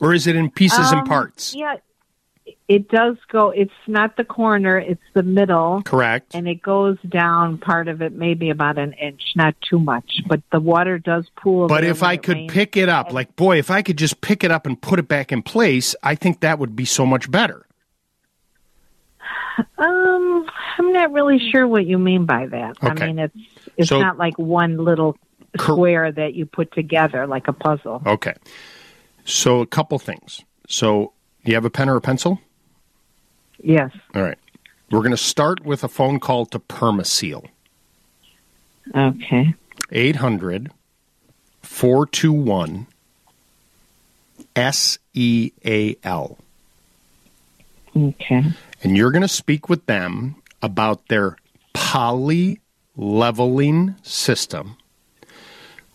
or 0.00 0.12
is 0.12 0.26
it 0.26 0.34
in 0.36 0.50
pieces 0.50 0.90
and 0.90 1.02
Um, 1.02 1.06
parts 1.06 1.54
Yeah, 1.54 1.76
it 2.68 2.88
does 2.88 3.16
go. 3.30 3.50
It's 3.50 3.70
not 3.86 4.16
the 4.16 4.24
corner; 4.24 4.78
it's 4.78 5.02
the 5.14 5.22
middle, 5.22 5.82
correct 5.82 6.34
and 6.34 6.46
it 6.48 6.62
goes 6.62 6.96
down. 7.08 7.58
Part 7.58 7.88
of 7.88 8.02
it, 8.02 8.12
maybe 8.12 8.50
about 8.50 8.78
an 8.78 8.92
inch, 8.94 9.22
not 9.36 9.54
too 9.60 9.78
much, 9.78 10.22
but 10.26 10.40
the 10.52 10.60
water 10.60 10.98
does 10.98 11.26
pool. 11.36 11.66
but 11.68 11.84
if 11.84 12.02
I 12.02 12.16
could 12.16 12.36
rains. 12.36 12.52
pick 12.52 12.76
it 12.76 12.88
up 12.88 13.12
like 13.12 13.34
boy 13.36 13.58
if 13.58 13.70
I 13.70 13.82
could 13.82 13.96
just 13.98 14.20
pick 14.20 14.44
it 14.44 14.50
up 14.50 14.66
and 14.66 14.80
put 14.80 14.98
it 14.98 15.08
back 15.08 15.32
in 15.32 15.42
place 15.42 15.94
I 16.02 16.14
think 16.14 16.40
that 16.40 16.58
would 16.58 16.74
be 16.76 16.84
so 16.84 17.04
much 17.06 17.30
better 17.30 17.64
um, 19.76 20.46
I'm 20.78 20.92
not 20.92 21.12
really 21.12 21.38
sure 21.50 21.66
what 21.66 21.84
you 21.86 21.98
mean 21.98 22.26
by 22.26 22.46
that. 22.46 22.76
Okay. 22.82 23.04
I 23.04 23.06
mean, 23.06 23.18
it's 23.18 23.36
it's 23.76 23.88
So- 23.88 24.00
not 24.00 24.18
like 24.18 24.38
one 24.38 24.76
little 24.78 25.16
Cor- 25.58 25.74
square 25.76 26.12
that 26.12 26.34
you 26.34 26.46
put 26.46 26.72
together 26.72 27.26
like 27.26 27.48
a 27.48 27.52
puzzle. 27.52 28.02
Okay. 28.06 28.34
So 29.24 29.60
a 29.60 29.66
couple 29.66 29.98
things. 29.98 30.42
So 30.68 31.12
you 31.44 31.54
have 31.54 31.64
a 31.64 31.70
pen 31.70 31.88
or 31.88 31.96
a 31.96 32.00
pencil? 32.00 32.40
Yes. 33.62 33.90
All 34.14 34.22
right. 34.22 34.38
We're 34.90 35.00
going 35.00 35.10
to 35.10 35.16
start 35.16 35.64
with 35.64 35.84
a 35.84 35.88
phone 35.88 36.20
call 36.20 36.46
to 36.46 36.58
Permaseal. 36.58 37.46
Okay. 38.94 39.54
800 39.92 40.70
421 41.62 42.86
S 44.56 44.98
E 45.12 45.52
A 45.64 45.96
L. 46.02 46.38
Okay. 47.96 48.44
And 48.82 48.96
you're 48.96 49.10
going 49.10 49.22
to 49.22 49.28
speak 49.28 49.68
with 49.68 49.86
them 49.86 50.36
about 50.62 51.08
their 51.08 51.36
poly 51.72 52.60
leveling 52.96 53.94
system, 54.02 54.76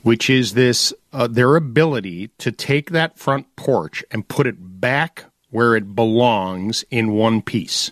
which 0.02 0.30
is 0.30 0.54
this 0.54 0.94
uh, 1.12 1.28
their 1.28 1.56
ability 1.56 2.30
to 2.38 2.52
take 2.52 2.92
that 2.92 3.18
front 3.18 3.54
porch 3.56 4.04
and 4.12 4.28
put 4.28 4.48
it 4.48 4.56
back 4.80 5.26
where 5.54 5.76
it 5.76 5.96
belongs 5.96 6.84
in 6.90 7.12
one 7.14 7.42
piece. 7.42 7.92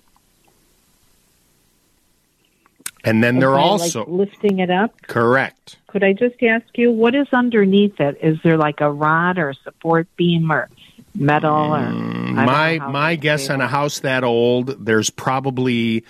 And 3.03 3.23
then 3.23 3.39
they're 3.39 3.57
also 3.57 3.99
like 3.99 4.07
lifting 4.09 4.59
it 4.59 4.69
up. 4.69 4.93
correct. 5.07 5.77
Could 5.87 6.03
I 6.03 6.13
just 6.13 6.41
ask 6.43 6.65
you 6.75 6.91
what 6.91 7.15
is 7.15 7.27
underneath 7.33 7.99
it? 7.99 8.17
Is 8.21 8.37
there 8.43 8.57
like 8.57 8.81
a 8.81 8.91
rod 8.91 9.37
or 9.37 9.49
a 9.49 9.55
support 9.55 10.07
beam 10.17 10.51
or 10.51 10.69
metal 11.15 11.73
or 11.75 11.79
Mm, 11.79 12.33
My 12.45 12.77
my 12.79 13.15
guess 13.15 13.49
on 13.49 13.59
a 13.61 13.67
house 13.67 13.99
that 13.99 14.23
old, 14.23 14.85
there's 14.85 15.09
probably 15.09 16.03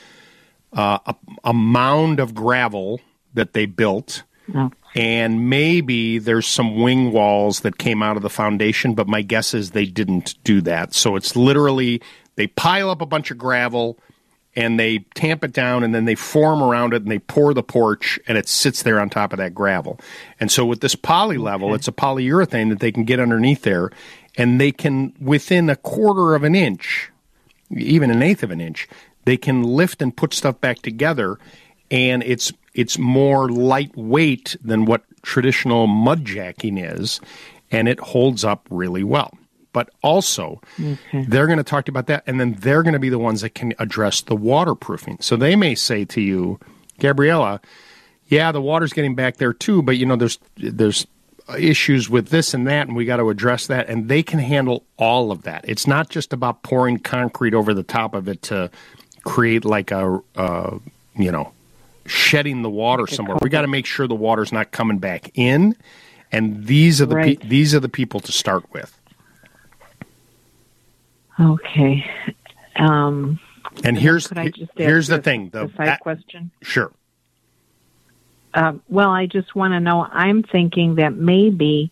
uh, 0.74 1.00
a, 1.06 1.16
a 1.46 1.54
mound 1.54 2.20
of 2.20 2.34
gravel 2.36 3.00
that 3.34 3.54
they 3.54 3.66
built, 3.66 4.24
Oh. 4.54 4.72
And 4.94 5.50
maybe 5.50 6.20
there's 6.20 6.48
some 6.48 6.82
wing 6.82 7.12
walls 7.12 7.62
that 7.62 7.78
came 7.78 8.04
out 8.04 8.18
of 8.18 8.24
the 8.24 8.30
foundation. 8.30 8.94
But 8.94 9.08
my 9.08 9.22
guess 9.22 9.54
is 9.54 9.72
they 9.72 9.86
didn't 9.86 10.36
do 10.44 10.62
that. 10.62 10.94
So 10.94 11.16
it's 11.16 11.36
literally 11.36 12.02
they 12.36 12.48
pile 12.48 12.90
up 12.90 13.02
a 13.02 13.06
bunch 13.06 13.32
of 13.32 13.38
gravel 13.38 13.98
and 14.56 14.78
they 14.78 15.00
tamp 15.16 15.44
it 15.44 15.54
down 15.54 15.84
and 15.84 15.96
then 15.96 16.06
they 16.06 16.16
form 16.16 16.62
around 16.62 16.94
it 16.94 17.04
and 17.04 17.12
they 17.12 17.20
pour 17.20 17.54
the 17.54 17.64
porch 17.64 18.20
and 18.28 18.38
it 18.38 18.50
sits 18.50 18.84
there 18.84 19.00
on 19.00 19.10
top 19.10 19.32
of 19.32 19.38
that 19.38 19.56
gravel. 19.56 20.00
And 20.40 20.52
so 20.52 20.66
with 20.66 20.82
this 20.82 20.96
poly 20.96 21.38
level, 21.38 21.74
it's 21.74 21.88
a 21.88 21.94
polyurethane 21.94 22.70
that 22.70 22.80
they 22.80 22.92
can 22.92 23.06
get 23.06 23.20
underneath 23.20 23.62
there 23.62 23.92
and 24.38 24.60
they 24.60 24.72
can 24.72 25.14
within 25.22 25.70
a 25.70 25.76
quarter 25.78 26.36
of 26.36 26.44
an 26.44 26.56
inch, 26.56 27.10
even 27.76 28.12
an 28.12 28.22
eighth 28.22 28.44
of 28.44 28.52
an 28.52 28.60
inch, 28.60 28.90
they 29.24 29.38
can 29.38 29.64
lift 29.64 30.02
and 30.02 30.18
put 30.18 30.34
stuff 30.34 30.60
back 30.60 30.82
together 30.82 31.38
and 31.90 32.24
it's 32.24 32.52
it's 32.74 32.98
more 32.98 33.50
lightweight 33.50 34.56
than 34.64 34.86
what 34.86 35.04
traditional 35.22 35.88
mud 35.88 36.26
jacking 36.26 36.78
is 36.78 37.20
and 37.72 37.88
it 37.88 38.00
holds 38.00 38.44
up 38.44 38.68
really 38.70 39.04
well. 39.04 39.32
But 39.74 39.90
also, 40.04 40.62
they're 41.14 41.46
going 41.46 41.58
to 41.58 41.64
talk 41.64 41.86
to 41.86 41.90
you 41.90 41.94
about 41.94 42.08
that, 42.08 42.24
and 42.28 42.42
then 42.42 42.58
they're 42.60 42.84
going 42.84 42.94
to 42.94 43.00
be 43.00 43.08
the 43.08 43.18
ones 43.18 43.40
that 43.40 43.52
can 43.56 43.74
address 43.80 44.20
the 44.20 44.36
waterproofing. 44.36 45.20
So 45.22 45.38
they 45.38 45.56
may 45.56 45.76
say 45.76 46.04
to 46.06 46.20
you, 46.20 46.60
Gabriella, 47.00 47.62
yeah, 48.28 48.52
the 48.52 48.62
water's 48.62 48.92
getting 48.92 49.16
back 49.16 49.38
there 49.38 49.54
too, 49.54 49.82
but 49.82 49.96
you 49.98 50.06
know, 50.06 50.18
there's 50.18 50.40
there's 50.58 51.08
issues 51.58 52.10
with 52.10 52.30
this 52.30 52.54
and 52.54 52.68
that, 52.68 52.88
and 52.88 52.98
we 52.98 53.06
got 53.06 53.18
to 53.18 53.30
address 53.30 53.68
that. 53.68 53.88
And 53.88 54.10
they 54.10 54.24
can 54.24 54.40
handle 54.40 54.84
all 54.98 55.32
of 55.32 55.44
that. 55.44 55.64
It's 55.68 55.88
not 55.88 56.10
just 56.10 56.34
about 56.34 56.64
pouring 56.64 57.00
concrete 57.00 57.54
over 57.54 57.74
the 57.74 57.84
top 57.84 58.14
of 58.14 58.28
it 58.28 58.42
to 58.44 58.70
create 59.24 59.66
like 59.66 59.92
a, 59.92 60.20
uh, 60.36 60.78
you 61.16 61.32
know, 61.32 61.54
shedding 62.06 62.62
the 62.62 62.70
water 62.70 63.08
somewhere. 63.08 63.38
We 63.42 63.50
got 63.50 63.62
to 63.62 63.68
make 63.68 63.86
sure 63.86 64.08
the 64.08 64.16
water's 64.16 64.52
not 64.52 64.72
coming 64.72 64.98
back 64.98 65.32
in, 65.36 65.76
and 66.32 66.66
these 66.66 67.02
are 67.02 67.06
the 67.06 67.16
Right. 67.16 67.40
pe- 67.40 67.48
these 67.48 67.74
are 67.76 67.80
the 67.80 67.90
people 67.90 68.20
to 68.22 68.32
start 68.32 68.64
with. 68.74 68.98
Okay. 71.40 72.06
Um, 72.76 73.40
And 73.84 73.98
here's 73.98 74.28
could 74.28 74.38
I 74.38 74.50
just 74.50 74.72
ask 74.72 74.78
here's 74.78 75.08
the 75.08 75.20
thing. 75.22 75.50
The, 75.50 75.66
a 75.66 75.70
side 75.76 75.88
that- 75.88 76.00
question? 76.02 76.52
sure. 76.62 76.92
Uh, 78.54 78.74
well, 78.90 79.12
I 79.12 79.28
just 79.28 79.56
want 79.56 79.74
to 79.74 79.80
know. 79.80 80.06
I'm 80.12 80.44
thinking 80.44 80.96
that 80.96 81.14
maybe 81.16 81.90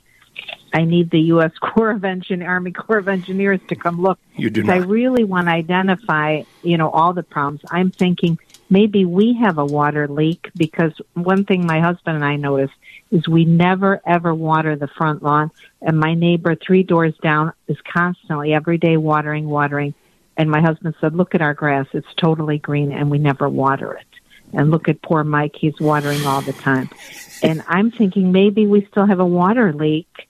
I 0.74 0.84
need 0.84 1.10
the 1.10 1.22
U.S. 1.34 1.54
Corps 1.62 1.91
of 1.91 2.04
Engineer, 2.04 2.50
Army 2.50 2.72
Corps 2.74 2.98
of 2.98 3.08
Engineers 3.08 3.62
to 3.69 3.76
come 3.76 4.02
look. 4.02 4.19
You 4.36 4.50
do 4.50 4.63
'Cause 4.63 4.69
I 4.72 4.78
really 4.78 5.24
want 5.24 5.48
to 5.48 5.54
identify, 5.54 6.43
you 6.62 6.78
know, 6.78 6.89
all 6.89 7.13
the 7.13 7.24
problems. 7.24 7.62
I'm 7.72 7.91
thinking 7.91 8.38
maybe 8.69 9.05
we 9.05 9.34
have 9.34 9.58
a 9.58 9.65
water 9.65 10.08
leak 10.08 10.49
because 10.55 10.93
one 11.13 11.45
thing 11.45 11.65
my 11.65 11.79
husband 11.79 12.15
and 12.15 12.25
I 12.25 12.36
noticed 12.36 12.73
is 13.12 13.27
we 13.27 13.45
never 13.45 14.01
ever 14.05 14.34
water 14.34 14.75
the 14.75 14.88
front 14.88 15.23
lawn, 15.23 15.51
and 15.82 15.99
my 15.99 16.13
neighbor 16.13 16.55
three 16.55 16.84
doors 16.84 17.15
down 17.21 17.53
is 17.67 17.77
constantly 17.91 18.53
every 18.53 18.77
day 18.77 18.97
watering, 18.97 19.47
watering. 19.47 19.93
And 20.38 20.49
my 20.49 20.62
husband 20.62 20.95
said, 21.01 21.15
"Look 21.15 21.36
at 21.36 21.41
our 21.41 21.53
grass; 21.53 21.88
it's 21.93 22.13
totally 22.15 22.60
green, 22.60 22.91
and 22.91 23.10
we 23.10 23.17
never 23.17 23.49
water 23.49 23.93
it." 23.93 24.05
And 24.53 24.71
look 24.71 24.88
at 24.88 25.01
poor 25.01 25.23
Mike; 25.23 25.55
he's 25.55 25.79
watering 25.79 26.25
all 26.25 26.41
the 26.41 26.53
time. 26.53 26.89
And 27.43 27.63
I'm 27.67 27.91
thinking 27.91 28.32
maybe 28.32 28.65
we 28.67 28.86
still 28.86 29.05
have 29.05 29.19
a 29.19 29.25
water 29.25 29.73
leak, 29.73 30.29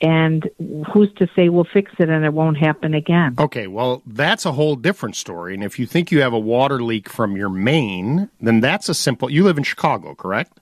and 0.00 0.48
who's 0.92 1.12
to 1.14 1.28
say 1.36 1.48
we'll 1.48 1.64
fix 1.64 1.92
it 1.98 2.08
and 2.08 2.24
it 2.24 2.32
won't 2.32 2.56
happen 2.56 2.94
again? 2.94 3.34
Okay, 3.38 3.66
well, 3.66 4.02
that's 4.06 4.46
a 4.46 4.52
whole 4.52 4.76
different 4.76 5.16
story. 5.16 5.54
And 5.54 5.62
if 5.62 5.78
you 5.78 5.86
think 5.86 6.10
you 6.10 6.20
have 6.22 6.32
a 6.32 6.38
water 6.38 6.82
leak 6.82 7.08
from 7.08 7.36
your 7.36 7.50
main, 7.50 8.30
then 8.40 8.60
that's 8.60 8.88
a 8.88 8.94
simple. 8.94 9.30
You 9.30 9.44
live 9.44 9.58
in 9.58 9.64
Chicago, 9.64 10.14
correct? 10.14 10.58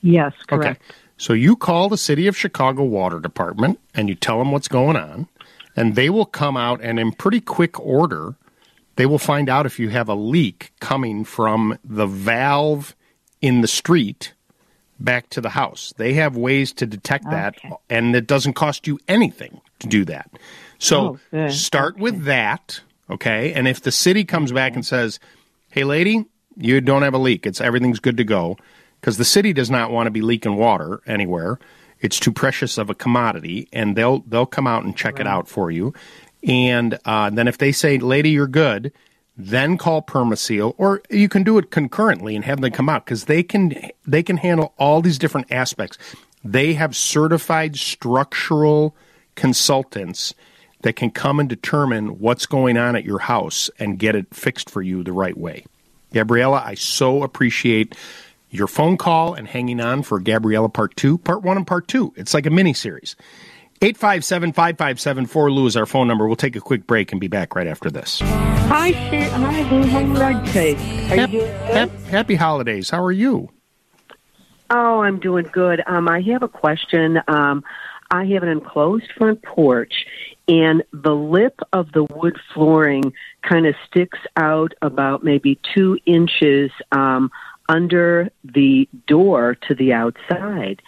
Yes, 0.00 0.32
correct. 0.46 0.82
Okay. 0.82 0.94
So 1.16 1.32
you 1.32 1.56
call 1.56 1.88
the 1.88 1.98
City 1.98 2.26
of 2.26 2.36
Chicago 2.36 2.84
Water 2.84 3.18
Department 3.18 3.80
and 3.94 4.08
you 4.08 4.14
tell 4.14 4.38
them 4.38 4.52
what's 4.52 4.68
going 4.68 4.96
on, 4.96 5.28
and 5.76 5.94
they 5.94 6.10
will 6.10 6.26
come 6.26 6.56
out 6.56 6.80
and 6.80 6.98
in 6.98 7.12
pretty 7.12 7.40
quick 7.40 7.78
order, 7.80 8.36
they 8.96 9.06
will 9.06 9.18
find 9.18 9.48
out 9.48 9.66
if 9.66 9.78
you 9.78 9.88
have 9.90 10.08
a 10.08 10.14
leak 10.14 10.72
coming 10.80 11.24
from 11.24 11.78
the 11.84 12.06
valve 12.06 12.96
in 13.40 13.60
the 13.60 13.68
street 13.68 14.32
back 15.00 15.30
to 15.30 15.40
the 15.40 15.50
house. 15.50 15.92
They 15.96 16.14
have 16.14 16.36
ways 16.36 16.72
to 16.74 16.86
detect 16.86 17.24
that, 17.30 17.54
and 17.88 18.14
it 18.16 18.26
doesn't 18.26 18.54
cost 18.54 18.86
you 18.86 18.98
anything 19.08 19.60
to 19.80 19.86
do 19.86 20.04
that. 20.06 20.30
So 20.78 21.18
Oh, 21.32 21.48
start 21.48 21.98
with 21.98 22.24
that, 22.24 22.80
okay? 23.10 23.52
And 23.52 23.66
if 23.68 23.80
the 23.82 23.92
city 23.92 24.24
comes 24.24 24.52
back 24.52 24.74
and 24.74 24.84
says, 24.84 25.18
"Hey, 25.70 25.84
lady, 25.84 26.24
you 26.56 26.80
don't 26.80 27.02
have 27.02 27.14
a 27.14 27.18
leak. 27.18 27.46
It's 27.46 27.60
everything's 27.60 28.00
good 28.00 28.16
to 28.16 28.24
go," 28.24 28.56
because 29.00 29.16
the 29.18 29.24
city 29.24 29.52
does 29.52 29.70
not 29.70 29.90
want 29.90 30.06
to 30.06 30.10
be 30.10 30.20
leaking 30.22 30.56
water 30.56 31.00
anywhere. 31.06 31.58
It's 32.00 32.20
too 32.20 32.32
precious 32.32 32.78
of 32.78 32.90
a 32.90 32.94
commodity, 32.94 33.68
and 33.72 33.96
they'll 33.96 34.20
they'll 34.20 34.46
come 34.46 34.66
out 34.66 34.84
and 34.84 34.96
check 34.96 35.18
it 35.20 35.26
out 35.26 35.48
for 35.48 35.70
you. 35.70 35.94
And 36.46 36.98
uh, 37.04 37.30
then 37.30 37.48
if 37.48 37.58
they 37.58 37.72
say, 37.72 37.98
"Lady, 37.98 38.30
you're 38.30 38.46
good," 38.46 38.92
then 39.38 39.78
call 39.78 40.02
Permaseal, 40.02 40.74
or 40.76 41.00
you 41.08 41.28
can 41.28 41.44
do 41.44 41.58
it 41.58 41.70
concurrently 41.70 42.34
and 42.34 42.44
have 42.44 42.60
them 42.60 42.72
come 42.72 42.88
out 42.88 43.04
because 43.04 43.26
they 43.26 43.44
can 43.44 43.90
they 44.04 44.22
can 44.22 44.36
handle 44.36 44.74
all 44.78 45.00
these 45.00 45.16
different 45.16 45.50
aspects. 45.52 45.96
They 46.44 46.74
have 46.74 46.96
certified 46.96 47.76
structural 47.76 48.96
consultants 49.36 50.34
that 50.82 50.96
can 50.96 51.10
come 51.10 51.38
and 51.38 51.48
determine 51.48 52.18
what's 52.18 52.46
going 52.46 52.76
on 52.76 52.96
at 52.96 53.04
your 53.04 53.20
house 53.20 53.70
and 53.78 53.98
get 53.98 54.16
it 54.16 54.34
fixed 54.34 54.68
for 54.68 54.82
you 54.82 55.04
the 55.04 55.12
right 55.12 55.36
way. 55.36 55.64
Gabriella, 56.12 56.62
I 56.64 56.74
so 56.74 57.22
appreciate 57.22 57.94
your 58.50 58.66
phone 58.66 58.96
call 58.96 59.34
and 59.34 59.46
hanging 59.46 59.80
on 59.80 60.02
for 60.02 60.18
Gabriella 60.18 60.68
Part 60.68 60.96
2, 60.96 61.18
Part 61.18 61.42
1 61.42 61.56
and 61.58 61.66
Part 61.66 61.86
2. 61.88 62.14
It's 62.16 62.34
like 62.34 62.46
a 62.46 62.50
mini 62.50 62.72
series. 62.72 63.14
857 63.80 64.52
5574 64.52 65.50
Lou 65.52 65.66
is 65.66 65.76
our 65.76 65.86
phone 65.86 66.08
number. 66.08 66.26
We'll 66.26 66.36
take 66.36 66.56
a 66.56 66.60
quick 66.60 66.86
break 66.86 67.12
and 67.12 67.20
be 67.20 67.28
back 67.28 67.54
right 67.54 67.66
after 67.66 67.90
this. 67.90 68.20
Hi, 68.20 68.90
Sha- 68.90 69.30
hi, 69.30 69.62
are 69.62 70.32
you 70.32 70.46
today? 70.46 70.74
Are 70.74 71.14
you 71.14 71.20
Hap- 71.20 71.30
doing 71.30 71.88
good? 71.88 71.90
happy 72.10 72.34
holidays. 72.34 72.90
How 72.90 73.02
are 73.04 73.12
you? 73.12 73.50
Oh, 74.70 75.00
I'm 75.00 75.20
doing 75.20 75.48
good. 75.52 75.82
Um, 75.86 76.08
I 76.08 76.20
have 76.22 76.42
a 76.42 76.48
question. 76.48 77.20
Um, 77.28 77.62
I 78.10 78.24
have 78.26 78.42
an 78.42 78.48
enclosed 78.48 79.10
front 79.16 79.42
porch, 79.42 80.06
and 80.48 80.82
the 80.92 81.14
lip 81.14 81.60
of 81.72 81.92
the 81.92 82.04
wood 82.04 82.36
flooring 82.52 83.12
kind 83.42 83.66
of 83.66 83.74
sticks 83.86 84.18
out 84.36 84.72
about 84.82 85.22
maybe 85.22 85.58
two 85.74 85.98
inches 86.04 86.70
um, 86.90 87.30
under 87.68 88.30
the 88.44 88.88
door 89.06 89.54
to 89.68 89.74
the 89.74 89.92
outside. 89.92 90.82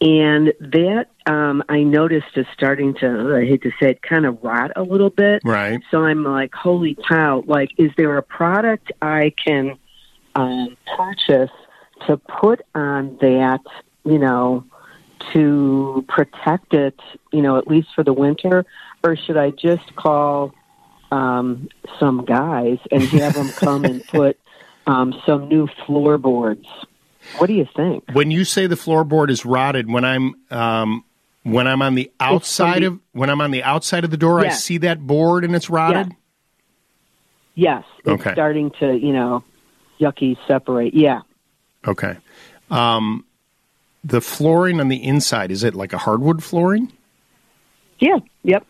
And 0.00 0.52
that 0.60 1.06
um, 1.26 1.62
I 1.68 1.82
noticed 1.82 2.36
is 2.36 2.46
starting 2.52 2.94
to, 2.94 3.36
I 3.36 3.46
hate 3.46 3.62
to 3.62 3.70
say 3.80 3.92
it, 3.92 4.02
kind 4.02 4.26
of 4.26 4.42
rot 4.42 4.72
a 4.76 4.82
little 4.82 5.10
bit. 5.10 5.42
Right. 5.44 5.80
So 5.90 6.04
I'm 6.04 6.24
like, 6.24 6.54
holy 6.54 6.96
cow! 7.08 7.42
Like, 7.46 7.70
is 7.78 7.90
there 7.96 8.16
a 8.18 8.22
product 8.22 8.92
I 9.00 9.32
can 9.42 9.78
um, 10.34 10.76
purchase 10.96 11.52
to 12.06 12.16
put 12.16 12.62
on 12.74 13.16
that? 13.20 13.60
You 14.04 14.18
know, 14.18 14.64
to 15.32 16.04
protect 16.08 16.74
it. 16.74 16.98
You 17.32 17.42
know, 17.42 17.56
at 17.56 17.68
least 17.68 17.88
for 17.94 18.02
the 18.02 18.12
winter, 18.12 18.66
or 19.02 19.16
should 19.16 19.36
I 19.36 19.50
just 19.50 19.94
call 19.96 20.52
um, 21.12 21.68
some 22.00 22.24
guys 22.24 22.78
and 22.90 23.02
have 23.04 23.34
them 23.34 23.48
come 23.48 23.84
and 23.84 24.06
put 24.08 24.38
um, 24.86 25.14
some 25.24 25.48
new 25.48 25.68
floorboards? 25.86 26.66
What 27.38 27.46
do 27.46 27.54
you 27.54 27.66
think? 27.74 28.04
When 28.12 28.30
you 28.30 28.44
say 28.44 28.66
the 28.66 28.74
floorboard 28.76 29.30
is 29.30 29.44
rotted, 29.44 29.90
when 29.90 30.04
I'm 30.04 30.34
um, 30.50 31.04
when 31.42 31.66
I'm 31.66 31.82
on 31.82 31.94
the 31.94 32.10
outside 32.20 32.82
the- 32.82 32.86
of 32.86 33.00
when 33.12 33.30
I'm 33.30 33.40
on 33.40 33.50
the 33.50 33.62
outside 33.62 34.04
of 34.04 34.10
the 34.10 34.16
door, 34.16 34.40
I 34.40 34.48
see 34.50 34.78
that 34.78 35.06
board 35.06 35.44
and 35.44 35.54
it's 35.54 35.68
rotted. 35.70 36.12
Yes, 37.54 37.84
it's 37.98 38.08
Okay. 38.08 38.32
starting 38.32 38.70
to, 38.80 38.96
you 38.98 39.12
know, 39.12 39.44
yucky 40.00 40.36
separate. 40.46 40.92
Yeah. 40.94 41.20
Okay. 41.86 42.16
Um, 42.70 43.24
the 44.02 44.20
flooring 44.20 44.80
on 44.80 44.88
the 44.88 45.02
inside 45.02 45.50
is 45.50 45.62
it 45.62 45.74
like 45.74 45.92
a 45.92 45.98
hardwood 45.98 46.42
flooring? 46.42 46.92
Yeah. 48.00 48.18
Yep. 48.42 48.66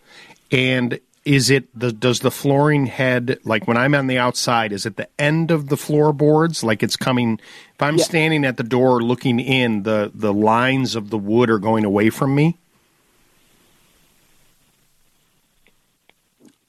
And 0.52 1.00
is 1.24 1.48
it 1.48 1.66
the 1.78 1.92
does 1.92 2.20
the 2.20 2.30
flooring 2.30 2.86
head 2.86 3.38
like 3.44 3.66
when 3.66 3.76
I'm 3.76 3.94
on 3.94 4.06
the 4.06 4.18
outside? 4.18 4.72
Is 4.72 4.84
it 4.84 4.96
the 4.96 5.08
end 5.18 5.50
of 5.50 5.68
the 5.68 5.76
floorboards? 5.76 6.62
Like 6.62 6.82
it's 6.82 6.96
coming. 6.96 7.40
If 7.74 7.82
I'm 7.82 7.96
Yeah. 7.96 8.04
standing 8.04 8.44
at 8.44 8.56
the 8.58 8.62
door 8.62 9.02
looking 9.02 9.40
in, 9.40 9.84
the 9.84 10.10
the 10.14 10.32
lines 10.34 10.94
of 10.94 11.10
the 11.10 11.18
wood 11.18 11.48
are 11.48 11.58
going 11.58 11.84
away 11.84 12.10
from 12.10 12.34
me. 12.34 12.58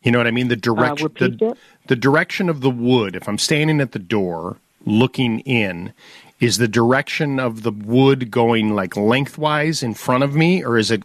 You 0.04 0.12
know 0.12 0.20
what 0.20 0.28
I 0.28 0.32
mean? 0.32 0.48
The 0.50 0.56
direction 0.56 1.06
uh, 1.06 1.10
repeat 1.10 1.40
the, 1.40 1.58
the 1.88 1.96
direction 1.96 2.48
of 2.48 2.62
the 2.62 2.70
wood. 2.70 3.16
If 3.16 3.28
I'm 3.28 3.40
standing 3.40 3.82
at 3.82 3.92
the 3.92 4.00
door 4.00 4.58
looking 4.86 5.40
in, 5.40 5.94
is 6.40 6.60
the 6.60 6.68
direction 6.68 7.40
of 7.40 7.64
the 7.64 7.72
wood 7.72 8.30
going 8.30 8.76
like 8.76 8.96
lengthwise 8.96 9.82
in 9.82 9.96
front 9.96 10.24
of 10.24 10.36
me, 10.36 10.64
or 10.64 10.78
is 10.78 10.92
it? 10.92 11.04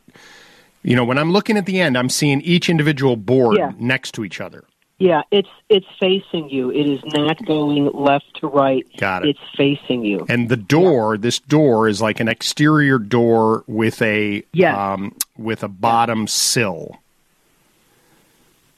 You 0.83 0.97
know, 0.97 1.05
when 1.05 1.19
I'm 1.19 1.31
looking 1.33 1.57
at 1.57 1.67
the 1.67 1.81
end, 1.81 1.97
I'm 1.99 2.09
seeing 2.09 2.41
each 2.41 2.69
individual 2.71 3.17
board 3.17 3.59
Yeah. 3.59 3.73
next 3.79 4.13
to 4.13 4.25
each 4.25 4.41
other. 4.41 4.65
Yeah, 4.99 5.23
it's 5.31 5.49
it's 5.71 5.87
facing 5.99 6.51
you. 6.51 6.71
It 6.71 6.87
is 6.87 7.01
not 7.15 7.43
going 7.47 7.87
left 7.95 8.35
to 8.41 8.49
right. 8.49 8.87
Got 8.99 9.25
it. 9.25 9.31
It's 9.31 9.57
facing 9.57 10.05
you. 10.05 10.27
And 10.29 10.51
the 10.51 10.59
door, 10.59 11.17
this 11.17 11.39
door 11.39 11.89
is 11.89 12.03
like 12.03 12.21
an 12.21 12.29
exterior 12.29 12.99
door 12.99 13.65
with 13.67 14.03
a 14.03 14.43
Yes. 14.53 14.77
um, 14.77 15.15
with 15.39 15.63
a 15.63 15.69
bottom 15.69 16.27
sill. 16.27 16.99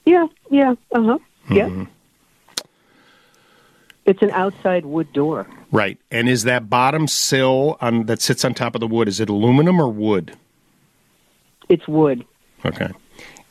Yeah, 0.05 0.27
yeah, 0.49 0.75
uh 0.93 1.01
huh. 1.03 1.17
Mm-hmm. 1.49 1.55
Yeah. 1.55 1.85
It's 4.05 4.21
an 4.21 4.31
outside 4.31 4.85
wood 4.85 5.11
door. 5.13 5.47
Right. 5.71 5.97
And 6.11 6.27
is 6.29 6.43
that 6.43 6.69
bottom 6.69 7.07
sill 7.07 7.77
on 7.81 8.05
that 8.05 8.21
sits 8.21 8.43
on 8.45 8.53
top 8.53 8.75
of 8.75 8.81
the 8.81 8.87
wood, 8.87 9.07
is 9.09 9.19
it 9.19 9.29
aluminum 9.29 9.81
or 9.81 9.89
wood? 9.89 10.37
It's 11.73 11.87
wood. 11.87 12.25
Okay. 12.65 12.89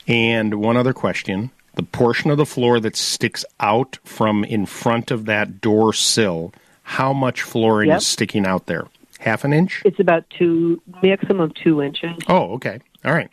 And 0.09 0.55
one 0.57 0.77
other 0.77 0.93
question. 0.93 1.51
The 1.75 1.83
portion 1.83 2.31
of 2.31 2.37
the 2.37 2.47
floor 2.47 2.81
that 2.81 2.97
sticks 2.97 3.45
out 3.61 3.99
from 4.05 4.45
in 4.45 4.67
front 4.67 5.11
of 5.11 5.25
that 5.27 5.61
door 5.61 5.93
sill, 5.93 6.53
how 6.83 7.13
much 7.13 7.43
flooring 7.43 7.89
Yep. 7.89 7.99
is 7.99 8.07
sticking 8.07 8.47
out 8.47 8.67
there? 8.67 8.87
Half 9.21 9.45
an 9.45 9.53
inch? 9.53 9.83
It's 9.85 10.01
about 10.01 10.25
two, 10.31 10.81
maximum 11.03 11.53
two 11.63 11.81
inches. 11.83 12.11
Oh, 12.29 12.55
okay. 12.55 12.79
All 13.05 13.13
right. 13.15 13.31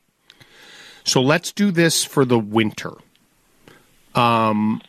So 1.04 1.22
let's 1.22 1.52
do 1.52 1.72
this 1.72 2.04
for 2.06 2.26
the 2.26 2.40
winter. 2.40 2.92
Um, 4.16 4.82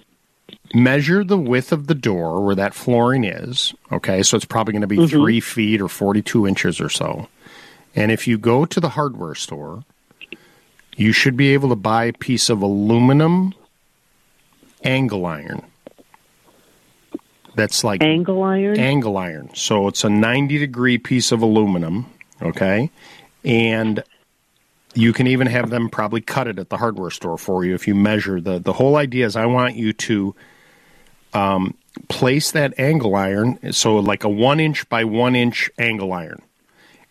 measure 0.74 1.24
the 1.24 1.38
width 1.38 1.72
of 1.72 1.86
the 1.86 1.94
door 1.94 2.44
where 2.44 2.54
that 2.54 2.74
flooring 2.74 3.24
is. 3.24 3.74
Okay, 3.92 4.22
so 4.22 4.36
it's 4.36 4.44
probably 4.44 4.72
going 4.72 4.80
to 4.82 4.86
be 4.86 5.06
three 5.06 5.40
feet 5.40 5.80
or 5.80 5.88
42 5.88 6.46
inches 6.46 6.80
or 6.80 6.88
so. 6.88 7.28
And 7.94 8.12
if 8.12 8.26
you 8.28 8.38
go 8.38 8.64
to 8.64 8.80
the 8.80 8.90
hardware 8.90 9.34
store, 9.34 9.84
you 11.00 11.12
should 11.12 11.34
be 11.34 11.54
able 11.54 11.70
to 11.70 11.76
buy 11.76 12.04
a 12.04 12.12
piece 12.12 12.50
of 12.50 12.60
aluminum 12.60 13.54
angle 14.84 15.24
iron. 15.24 15.62
That's 17.56 17.82
like 17.82 18.02
Angle 18.02 18.42
iron. 18.42 18.78
angle 18.78 19.16
iron. 19.16 19.50
So 19.54 19.88
it's 19.88 20.04
a 20.04 20.10
90 20.10 20.58
degree 20.58 20.98
piece 20.98 21.32
of 21.32 21.40
aluminum, 21.40 22.04
okay? 22.42 22.90
And 23.46 24.04
you 24.94 25.14
can 25.14 25.26
even 25.26 25.46
have 25.46 25.70
them 25.70 25.88
probably 25.88 26.20
cut 26.20 26.46
it 26.46 26.58
at 26.58 26.68
the 26.68 26.76
hardware 26.76 27.10
store 27.10 27.38
for 27.38 27.64
you 27.64 27.74
if 27.74 27.88
you 27.88 27.94
measure 27.94 28.38
the 28.38 28.58
the 28.58 28.74
whole 28.74 28.96
idea 28.96 29.24
is 29.24 29.36
I 29.36 29.46
want 29.46 29.76
you 29.76 29.94
to 29.94 30.34
um, 31.32 31.74
place 32.08 32.50
that 32.50 32.78
angle 32.78 33.14
iron 33.14 33.72
so 33.72 33.96
like 33.96 34.24
a 34.24 34.28
1 34.28 34.60
inch 34.60 34.86
by 34.90 35.04
1 35.04 35.34
inch 35.34 35.70
angle 35.78 36.12
iron. 36.12 36.42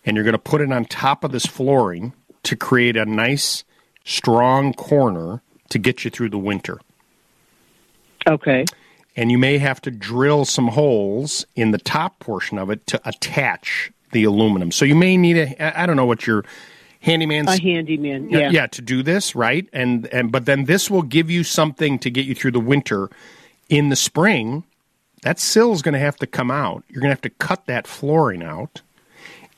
And 0.06 0.16
you're 0.16 0.24
going 0.24 0.32
to 0.32 0.38
put 0.38 0.60
it 0.60 0.72
on 0.72 0.84
top 0.84 1.24
of 1.24 1.32
this 1.32 1.44
flooring 1.44 2.12
to 2.44 2.54
create 2.54 2.96
a 2.96 3.04
nice 3.04 3.64
strong 4.04 4.72
corner 4.74 5.40
to 5.68 5.78
get 5.78 6.04
you 6.04 6.10
through 6.10 6.30
the 6.30 6.38
winter 6.38 6.80
okay. 8.26 8.64
and 9.16 9.30
you 9.30 9.38
may 9.38 9.58
have 9.58 9.80
to 9.82 9.90
drill 9.90 10.44
some 10.44 10.68
holes 10.68 11.44
in 11.56 11.70
the 11.70 11.78
top 11.78 12.18
portion 12.18 12.58
of 12.58 12.70
it 12.70 12.86
to 12.86 13.00
attach 13.08 13.92
the 14.12 14.24
aluminum. 14.24 14.72
So 14.72 14.84
you 14.84 14.96
may 14.96 15.16
need 15.16 15.36
a 15.38 15.80
I 15.80 15.86
don't 15.86 15.96
know 15.96 16.06
what 16.06 16.26
your 16.26 16.44
handyman's 17.00 17.48
A 17.48 17.60
handyman. 17.62 18.28
yeah. 18.30 18.50
Yeah. 18.50 18.66
to 18.68 18.82
do 18.82 19.02
this, 19.02 19.34
right? 19.34 19.68
And 19.72 20.06
and 20.08 20.32
but 20.32 20.46
then 20.46 20.64
this 20.64 20.90
will 20.90 21.02
give 21.02 21.30
you 21.30 21.44
something 21.44 21.98
to 22.00 22.10
get 22.10 22.26
you 22.26 22.34
through 22.34 22.52
the 22.52 22.60
winter. 22.60 23.08
In 23.68 23.88
the 23.88 23.96
spring, 23.96 24.64
that 25.22 25.38
sill 25.38 25.72
is 25.72 25.80
going 25.82 25.92
to 25.94 26.00
have 26.00 26.16
to 26.16 26.26
come 26.26 26.50
out. 26.50 26.82
You're 26.88 27.00
going 27.00 27.10
to 27.10 27.14
have 27.14 27.20
to 27.22 27.30
cut 27.30 27.66
that 27.66 27.86
flooring 27.86 28.42
out, 28.42 28.82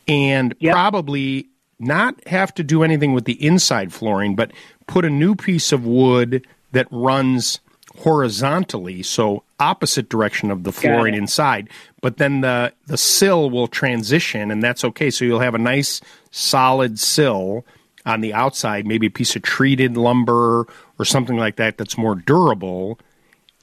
and 0.07 0.55
Yep. 0.61 0.73
probably 0.75 1.47
not 1.83 2.27
have 2.27 2.55
to 2.55 2.63
do 2.63 2.83
anything 2.83 3.13
with 3.13 3.25
the 3.25 3.45
inside 3.45 3.93
flooring, 3.93 4.35
but 4.35 4.53
put 4.87 5.05
a 5.05 5.11
new 5.11 5.35
piece 5.35 5.73
of 5.73 5.85
wood 5.85 6.47
that 6.73 6.87
runs 6.91 7.61
horizontally, 7.99 9.03
so 9.03 9.43
opposite 9.61 10.09
direction 10.09 10.51
of 10.51 10.65
the 10.65 10.73
flooring 10.73 11.15
inside. 11.15 11.69
But 12.01 12.17
then 12.17 12.41
the 12.41 12.73
the 12.87 12.97
sill 12.97 13.51
will 13.51 13.69
transition, 13.69 14.51
and 14.51 14.63
that's 14.63 14.85
okay. 14.85 15.11
So 15.11 15.25
you'll 15.25 15.41
have 15.41 15.55
a 15.55 15.59
nice 15.59 16.01
solid 16.31 16.99
sill 16.99 17.65
on 18.05 18.21
the 18.21 18.35
outside, 18.35 18.87
maybe 18.87 19.07
a 19.07 19.11
piece 19.11 19.37
of 19.37 19.43
treated 19.43 19.97
lumber 19.97 20.67
or 20.99 21.05
something 21.05 21.37
like 21.37 21.57
that 21.57 21.79
that's 21.79 21.97
more 21.97 22.15
durable, 22.15 22.99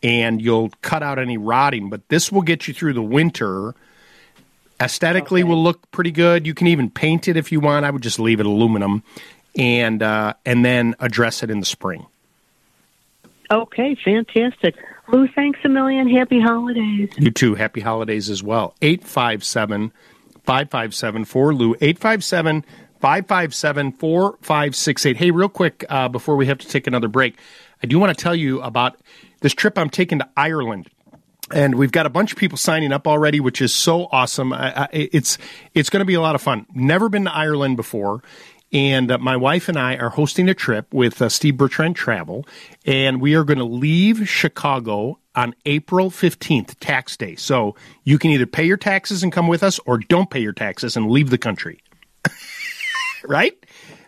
and 0.02 0.42
you'll 0.42 0.72
cut 0.82 1.04
out 1.04 1.20
any 1.20 1.38
rotting. 1.38 1.90
But 1.90 2.08
this 2.10 2.32
will 2.32 2.44
get 2.44 2.68
you 2.68 2.74
through 2.74 2.94
the 2.94 3.02
winter. 3.02 3.76
Aesthetically, 4.82 5.44
will 5.44 5.62
look 5.62 5.92
pretty 5.92 6.12
good. 6.12 6.48
You 6.48 6.54
can 6.54 6.68
even 6.68 6.90
paint 6.90 7.28
it 7.28 7.36
if 7.36 7.52
you 7.52 7.60
want. 7.60 7.86
I 7.86 7.92
would 7.92 8.02
just 8.02 8.20
leave 8.20 8.40
it 8.40 8.46
aluminum, 8.46 9.04
and 9.58 10.02
uh, 10.02 10.34
and 10.46 10.64
then 10.64 10.96
address 11.00 11.44
it 11.44 11.50
in 11.50 11.60
the 11.60 11.66
spring. 11.66 12.06
Okay, 13.52 13.96
fantastic. 13.96 14.76
Lou, 15.08 15.28
thanks 15.28 15.60
a 15.64 15.70
million. 15.70 16.08
Happy 16.08 16.40
holidays. 16.40 17.10
You 17.18 17.32
too. 17.32 17.56
Happy 17.56 17.82
holidays 17.82 18.30
as 18.30 18.44
well. 18.44 18.76
857 18.82 19.92
557 20.44 21.26
4 21.26 21.54
Lou. 21.56 21.76
857 21.82 22.64
557 23.00 23.92
4568. 23.94 25.18
Hey, 25.18 25.32
real 25.32 25.50
quick, 25.50 25.86
uh, 25.90 26.10
before 26.10 26.36
we 26.36 26.46
have 26.46 26.60
to 26.60 26.68
take 26.68 26.86
another 26.86 27.08
break, 27.08 27.38
I 27.82 27.88
do 27.88 27.98
want 27.98 28.16
to 28.16 28.24
tell 28.24 28.36
you 28.36 28.62
about 28.62 28.98
this 29.42 29.54
trip 29.54 29.78
I'm 29.78 29.90
taking 29.90 30.20
to 30.20 30.30
Ireland. 30.38 30.90
And 31.52 31.76
we've 31.76 31.92
got 31.92 32.06
a 32.06 32.10
bunch 32.10 32.32
of 32.32 32.38
people 32.38 32.58
signing 32.58 32.92
up 32.92 33.08
already, 33.08 33.40
which 33.40 33.62
is 33.62 33.74
so 33.74 34.08
awesome. 34.12 34.54
I, 34.54 34.84
I, 34.84 34.88
it's 34.92 35.38
it's 35.74 35.90
going 35.90 36.02
to 36.02 36.06
be 36.06 36.14
a 36.14 36.22
lot 36.22 36.36
of 36.36 36.42
fun. 36.42 36.66
Never 36.74 37.10
been 37.10 37.26
to 37.26 37.34
Ireland 37.34 37.78
before, 37.78 38.22
and 38.72 39.12
uh, 39.12 39.18
my 39.18 39.36
wife 39.36 39.68
and 39.68 39.78
I 39.78 39.96
are 39.96 40.10
hosting 40.10 40.48
a 40.48 40.54
trip 40.54 40.94
with 40.94 41.22
uh, 41.22 41.30
Steve 41.30 41.58
Bertrand 41.58 41.96
Travel, 41.96 42.46
and 42.86 43.20
we 43.20 43.34
are 43.36 43.44
going 43.44 43.58
to 43.58 43.66
leave 43.66 44.30
Chicago 44.30 45.20
on 45.36 45.56
April 45.66 46.12
15th, 46.12 46.76
tax 46.80 47.18
day. 47.18 47.36
So 47.36 47.76
you 48.04 48.20
can 48.20 48.32
either 48.32 48.46
pay 48.46 48.66
your 48.66 48.78
taxes 48.78 49.24
and 49.24 49.32
come 49.32 49.48
with 49.48 49.64
us, 49.64 49.80
or 49.86 49.98
don't 49.98 50.30
pay 50.30 50.40
your 50.40 50.54
taxes 50.54 50.96
and 50.96 51.10
leave 51.10 51.30
the 51.30 51.38
country. 51.38 51.80
right? 53.24 53.58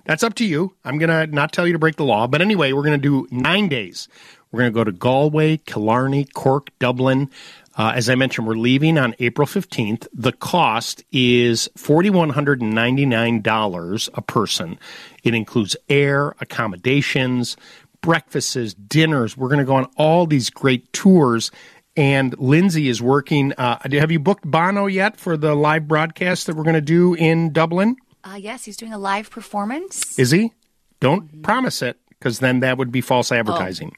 That's 0.05 0.23
up 0.23 0.35
to 0.35 0.45
you. 0.45 0.75
I'm 0.83 0.97
going 0.97 1.09
to 1.09 1.27
not 1.33 1.51
tell 1.51 1.67
you 1.67 1.73
to 1.73 1.79
break 1.79 1.95
the 1.95 2.05
law. 2.05 2.27
But 2.27 2.41
anyway, 2.41 2.73
we're 2.73 2.83
going 2.83 2.99
to 2.99 3.09
do 3.09 3.27
nine 3.31 3.69
days. 3.69 4.07
We're 4.51 4.61
going 4.61 4.71
to 4.71 4.75
go 4.75 4.83
to 4.83 4.91
Galway, 4.91 5.57
Killarney, 5.57 6.25
Cork, 6.25 6.71
Dublin. 6.79 7.29
Uh, 7.77 7.93
as 7.95 8.09
I 8.09 8.15
mentioned, 8.15 8.47
we're 8.47 8.55
leaving 8.55 8.97
on 8.97 9.15
April 9.19 9.47
15th. 9.47 10.07
The 10.13 10.33
cost 10.33 11.05
is 11.11 11.69
$4,199 11.77 14.09
a 14.13 14.21
person. 14.21 14.77
It 15.23 15.33
includes 15.33 15.77
air, 15.87 16.35
accommodations, 16.41 17.55
breakfasts, 18.01 18.73
dinners. 18.73 19.37
We're 19.37 19.47
going 19.47 19.59
to 19.59 19.65
go 19.65 19.75
on 19.75 19.89
all 19.95 20.25
these 20.25 20.49
great 20.49 20.91
tours. 20.91 21.49
And 21.95 22.37
Lindsay 22.37 22.89
is 22.89 23.01
working. 23.01 23.53
Uh, 23.53 23.77
have 23.91 24.11
you 24.11 24.19
booked 24.19 24.43
Bono 24.49 24.87
yet 24.87 25.15
for 25.17 25.37
the 25.37 25.55
live 25.55 25.87
broadcast 25.87 26.47
that 26.47 26.57
we're 26.57 26.63
going 26.63 26.75
to 26.75 26.81
do 26.81 27.13
in 27.13 27.53
Dublin? 27.53 27.95
Uh, 28.23 28.37
yes, 28.39 28.65
he's 28.65 28.77
doing 28.77 28.93
a 28.93 28.97
live 28.97 29.29
performance. 29.29 30.17
Is 30.19 30.31
he? 30.31 30.53
Don't 30.99 31.41
promise 31.41 31.81
it, 31.81 31.97
because 32.09 32.39
then 32.39 32.59
that 32.59 32.77
would 32.77 32.91
be 32.91 33.01
false 33.01 33.31
advertising. 33.31 33.95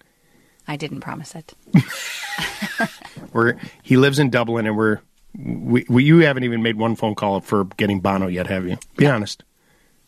I 0.67 0.77
didn't 0.77 1.01
promise 1.01 1.35
it. 1.35 1.53
We're 3.33 3.57
he 3.81 3.97
lives 3.97 4.19
in 4.19 4.29
Dublin, 4.29 4.65
and 4.65 4.77
we're 4.77 4.99
we, 5.35 5.85
we 5.89 6.03
you 6.03 6.19
haven't 6.19 6.43
even 6.43 6.61
made 6.61 6.77
one 6.77 6.95
phone 6.95 7.15
call 7.15 7.41
for 7.41 7.65
getting 7.65 7.99
Bono 7.99 8.27
yet, 8.27 8.47
have 8.47 8.65
you? 8.65 8.77
Be 8.95 9.07
honest. 9.07 9.43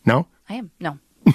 No. 0.06 0.28
I 0.48 0.54
am. 0.54 0.70
No. 0.80 0.98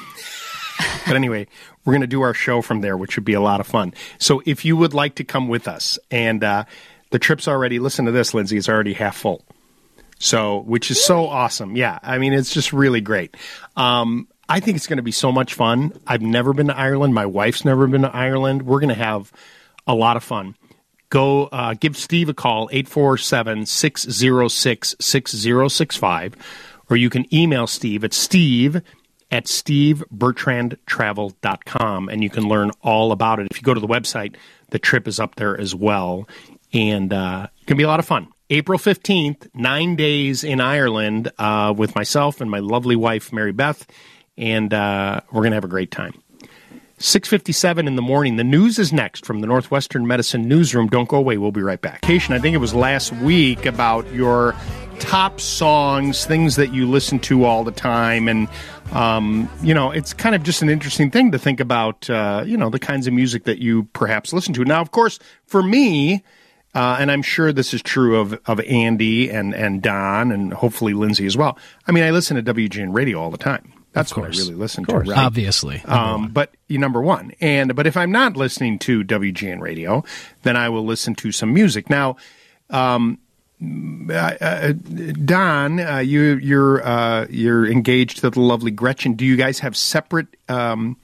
But 1.05 1.15
anyway, 1.15 1.47
we're 1.83 1.93
going 1.93 2.01
to 2.01 2.07
do 2.07 2.21
our 2.21 2.33
show 2.33 2.61
from 2.61 2.81
there, 2.81 2.95
which 2.95 3.13
should 3.13 3.25
be 3.25 3.33
a 3.33 3.41
lot 3.41 3.59
of 3.59 3.67
fun. 3.67 3.93
So 4.19 4.41
if 4.45 4.63
you 4.63 4.77
would 4.77 4.93
like 4.93 5.15
to 5.15 5.23
come 5.23 5.47
with 5.47 5.67
us, 5.67 5.97
and 6.09 6.43
uh, 6.43 6.65
the 7.09 7.19
trip's 7.19 7.47
already 7.47 7.79
listen 7.79 8.05
to 8.05 8.11
this, 8.11 8.33
Lindsay, 8.33 8.57
it's 8.57 8.69
already 8.69 8.93
half 8.93 9.17
full. 9.17 9.43
So, 10.21 10.59
which 10.59 10.91
is 10.91 11.03
so 11.03 11.27
awesome. 11.27 11.75
Yeah, 11.75 11.97
I 12.03 12.19
mean, 12.19 12.31
it's 12.31 12.53
just 12.53 12.71
really 12.71 13.01
great. 13.01 13.35
Um, 13.75 14.27
I 14.47 14.59
think 14.59 14.77
it's 14.77 14.85
going 14.85 14.97
to 14.97 15.03
be 15.03 15.11
so 15.11 15.31
much 15.31 15.55
fun. 15.55 15.93
I've 16.05 16.21
never 16.21 16.53
been 16.53 16.67
to 16.67 16.77
Ireland. 16.77 17.15
My 17.15 17.25
wife's 17.25 17.65
never 17.65 17.87
been 17.87 18.03
to 18.03 18.15
Ireland. 18.15 18.61
We're 18.61 18.79
going 18.79 18.89
to 18.89 19.03
have 19.03 19.31
a 19.87 19.95
lot 19.95 20.17
of 20.17 20.23
fun. 20.23 20.55
Go 21.09 21.47
uh, 21.47 21.73
give 21.73 21.97
Steve 21.97 22.29
a 22.29 22.35
call, 22.35 22.69
847 22.71 23.65
606 23.65 24.95
6065, 24.99 26.35
or 26.89 26.97
you 26.97 27.09
can 27.09 27.25
email 27.33 27.65
Steve 27.65 28.03
at 28.03 28.13
steve 28.13 28.83
at 29.31 29.45
stevebertrandtravel.com 29.45 32.09
and 32.09 32.23
you 32.23 32.29
can 32.29 32.47
learn 32.47 32.69
all 32.81 33.11
about 33.11 33.39
it. 33.39 33.47
If 33.49 33.57
you 33.57 33.63
go 33.63 33.73
to 33.73 33.79
the 33.79 33.87
website, 33.87 34.35
the 34.69 34.77
trip 34.79 35.07
is 35.07 35.19
up 35.19 35.33
there 35.35 35.59
as 35.59 35.73
well. 35.73 36.27
And 36.73 37.11
uh, 37.11 37.47
it 37.61 37.65
can 37.65 37.77
be 37.77 37.83
a 37.83 37.87
lot 37.87 37.99
of 37.99 38.05
fun. 38.05 38.27
April 38.51 38.77
15th, 38.77 39.47
nine 39.53 39.95
days 39.95 40.43
in 40.43 40.59
Ireland 40.59 41.31
uh, 41.37 41.73
with 41.75 41.95
myself 41.95 42.41
and 42.41 42.51
my 42.51 42.59
lovely 42.59 42.97
wife, 42.97 43.31
Mary 43.31 43.53
Beth. 43.53 43.87
And 44.37 44.73
uh, 44.73 45.21
we're 45.31 45.41
going 45.41 45.51
to 45.51 45.55
have 45.55 45.63
a 45.63 45.69
great 45.69 45.89
time. 45.89 46.21
657 46.97 47.87
in 47.87 47.95
the 47.95 48.01
morning. 48.01 48.35
The 48.35 48.43
news 48.43 48.77
is 48.77 48.91
next 48.91 49.25
from 49.25 49.39
the 49.39 49.47
Northwestern 49.47 50.05
Medicine 50.05 50.49
Newsroom. 50.49 50.87
Don't 50.87 51.07
go 51.07 51.15
away. 51.15 51.37
We'll 51.37 51.53
be 51.53 51.61
right 51.61 51.79
back. 51.79 52.01
I 52.03 52.19
think 52.19 52.53
it 52.53 52.59
was 52.59 52.73
last 52.75 53.13
week 53.13 53.65
about 53.65 54.11
your 54.13 54.53
top 54.99 55.39
songs, 55.39 56.25
things 56.25 56.57
that 56.57 56.73
you 56.73 56.85
listen 56.85 57.19
to 57.19 57.45
all 57.45 57.63
the 57.63 57.71
time. 57.71 58.27
And, 58.27 58.49
um, 58.91 59.49
you 59.63 59.73
know, 59.73 59.91
it's 59.91 60.11
kind 60.11 60.35
of 60.35 60.43
just 60.43 60.61
an 60.61 60.69
interesting 60.69 61.09
thing 61.09 61.31
to 61.31 61.39
think 61.39 61.61
about, 61.61 62.09
uh, 62.09 62.43
you 62.45 62.57
know, 62.57 62.69
the 62.69 62.79
kinds 62.79 63.07
of 63.07 63.13
music 63.13 63.45
that 63.45 63.59
you 63.59 63.83
perhaps 63.93 64.33
listen 64.33 64.53
to. 64.55 64.65
Now, 64.65 64.81
of 64.81 64.91
course, 64.91 65.19
for 65.45 65.63
me, 65.63 66.21
uh, 66.73 66.97
and 66.99 67.11
I'm 67.11 67.21
sure 67.21 67.51
this 67.51 67.73
is 67.73 67.81
true 67.81 68.19
of, 68.19 68.39
of 68.45 68.59
Andy 68.61 69.29
and, 69.29 69.53
and 69.53 69.81
Don 69.81 70.31
and 70.31 70.53
hopefully 70.53 70.93
Lindsay 70.93 71.25
as 71.25 71.35
well. 71.35 71.57
I 71.87 71.91
mean, 71.91 72.03
I 72.03 72.11
listen 72.11 72.43
to 72.43 72.53
WGN 72.53 72.93
radio 72.93 73.19
all 73.19 73.31
the 73.31 73.37
time. 73.37 73.73
That's 73.93 74.15
what 74.15 74.23
I 74.23 74.25
course. 74.27 74.39
really 74.39 74.55
listen 74.55 74.85
course. 74.85 75.07
to. 75.07 75.13
Right? 75.13 75.19
Obviously. 75.19 75.81
Um, 75.83 76.29
but 76.29 76.53
you 76.67 76.77
number 76.77 77.01
one, 77.01 77.33
and 77.41 77.75
but 77.75 77.87
if 77.87 77.97
I'm 77.97 78.11
not 78.11 78.37
listening 78.37 78.79
to 78.79 79.03
WGN 79.03 79.59
radio, 79.59 80.03
then 80.43 80.55
I 80.55 80.69
will 80.69 80.85
listen 80.85 81.13
to 81.15 81.31
some 81.33 81.53
music. 81.53 81.89
Now, 81.89 82.15
um, 82.69 83.19
uh, 84.09 84.13
uh, 84.13 84.71
Don, 84.71 85.79
uh, 85.79 85.97
you 85.97 86.35
you're 86.37 86.85
uh, 86.87 87.27
you're 87.29 87.69
engaged 87.69 88.19
to 88.19 88.29
the 88.29 88.39
lovely 88.39 88.71
Gretchen. 88.71 89.13
Do 89.13 89.25
you 89.25 89.35
guys 89.35 89.59
have 89.59 89.75
separate? 89.75 90.27
Um, 90.47 90.97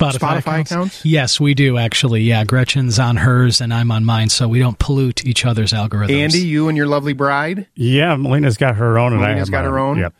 Spotify, 0.00 0.18
Spotify 0.18 0.38
accounts? 0.40 0.70
accounts? 0.72 1.04
Yes, 1.04 1.38
we 1.40 1.54
do 1.54 1.76
actually. 1.78 2.22
Yeah, 2.22 2.44
Gretchen's 2.44 2.98
on 2.98 3.16
hers 3.18 3.60
and 3.60 3.72
I'm 3.72 3.90
on 3.90 4.04
mine, 4.04 4.28
so 4.30 4.48
we 4.48 4.58
don't 4.58 4.78
pollute 4.78 5.24
each 5.26 5.44
other's 5.44 5.72
algorithms. 5.72 6.10
Andy, 6.18 6.40
you 6.40 6.68
and 6.68 6.76
your 6.76 6.86
lovely 6.86 7.12
bride, 7.12 7.66
Yeah, 7.74 8.16
Melina's 8.16 8.56
got 8.56 8.76
her 8.76 8.98
own, 8.98 9.12
and 9.12 9.22
I 9.22 9.28
Melina's 9.28 9.48
have 9.48 9.52
got 9.52 9.62
mine. 9.64 9.72
her 9.72 9.78
own? 9.78 9.98
Yep, 9.98 10.14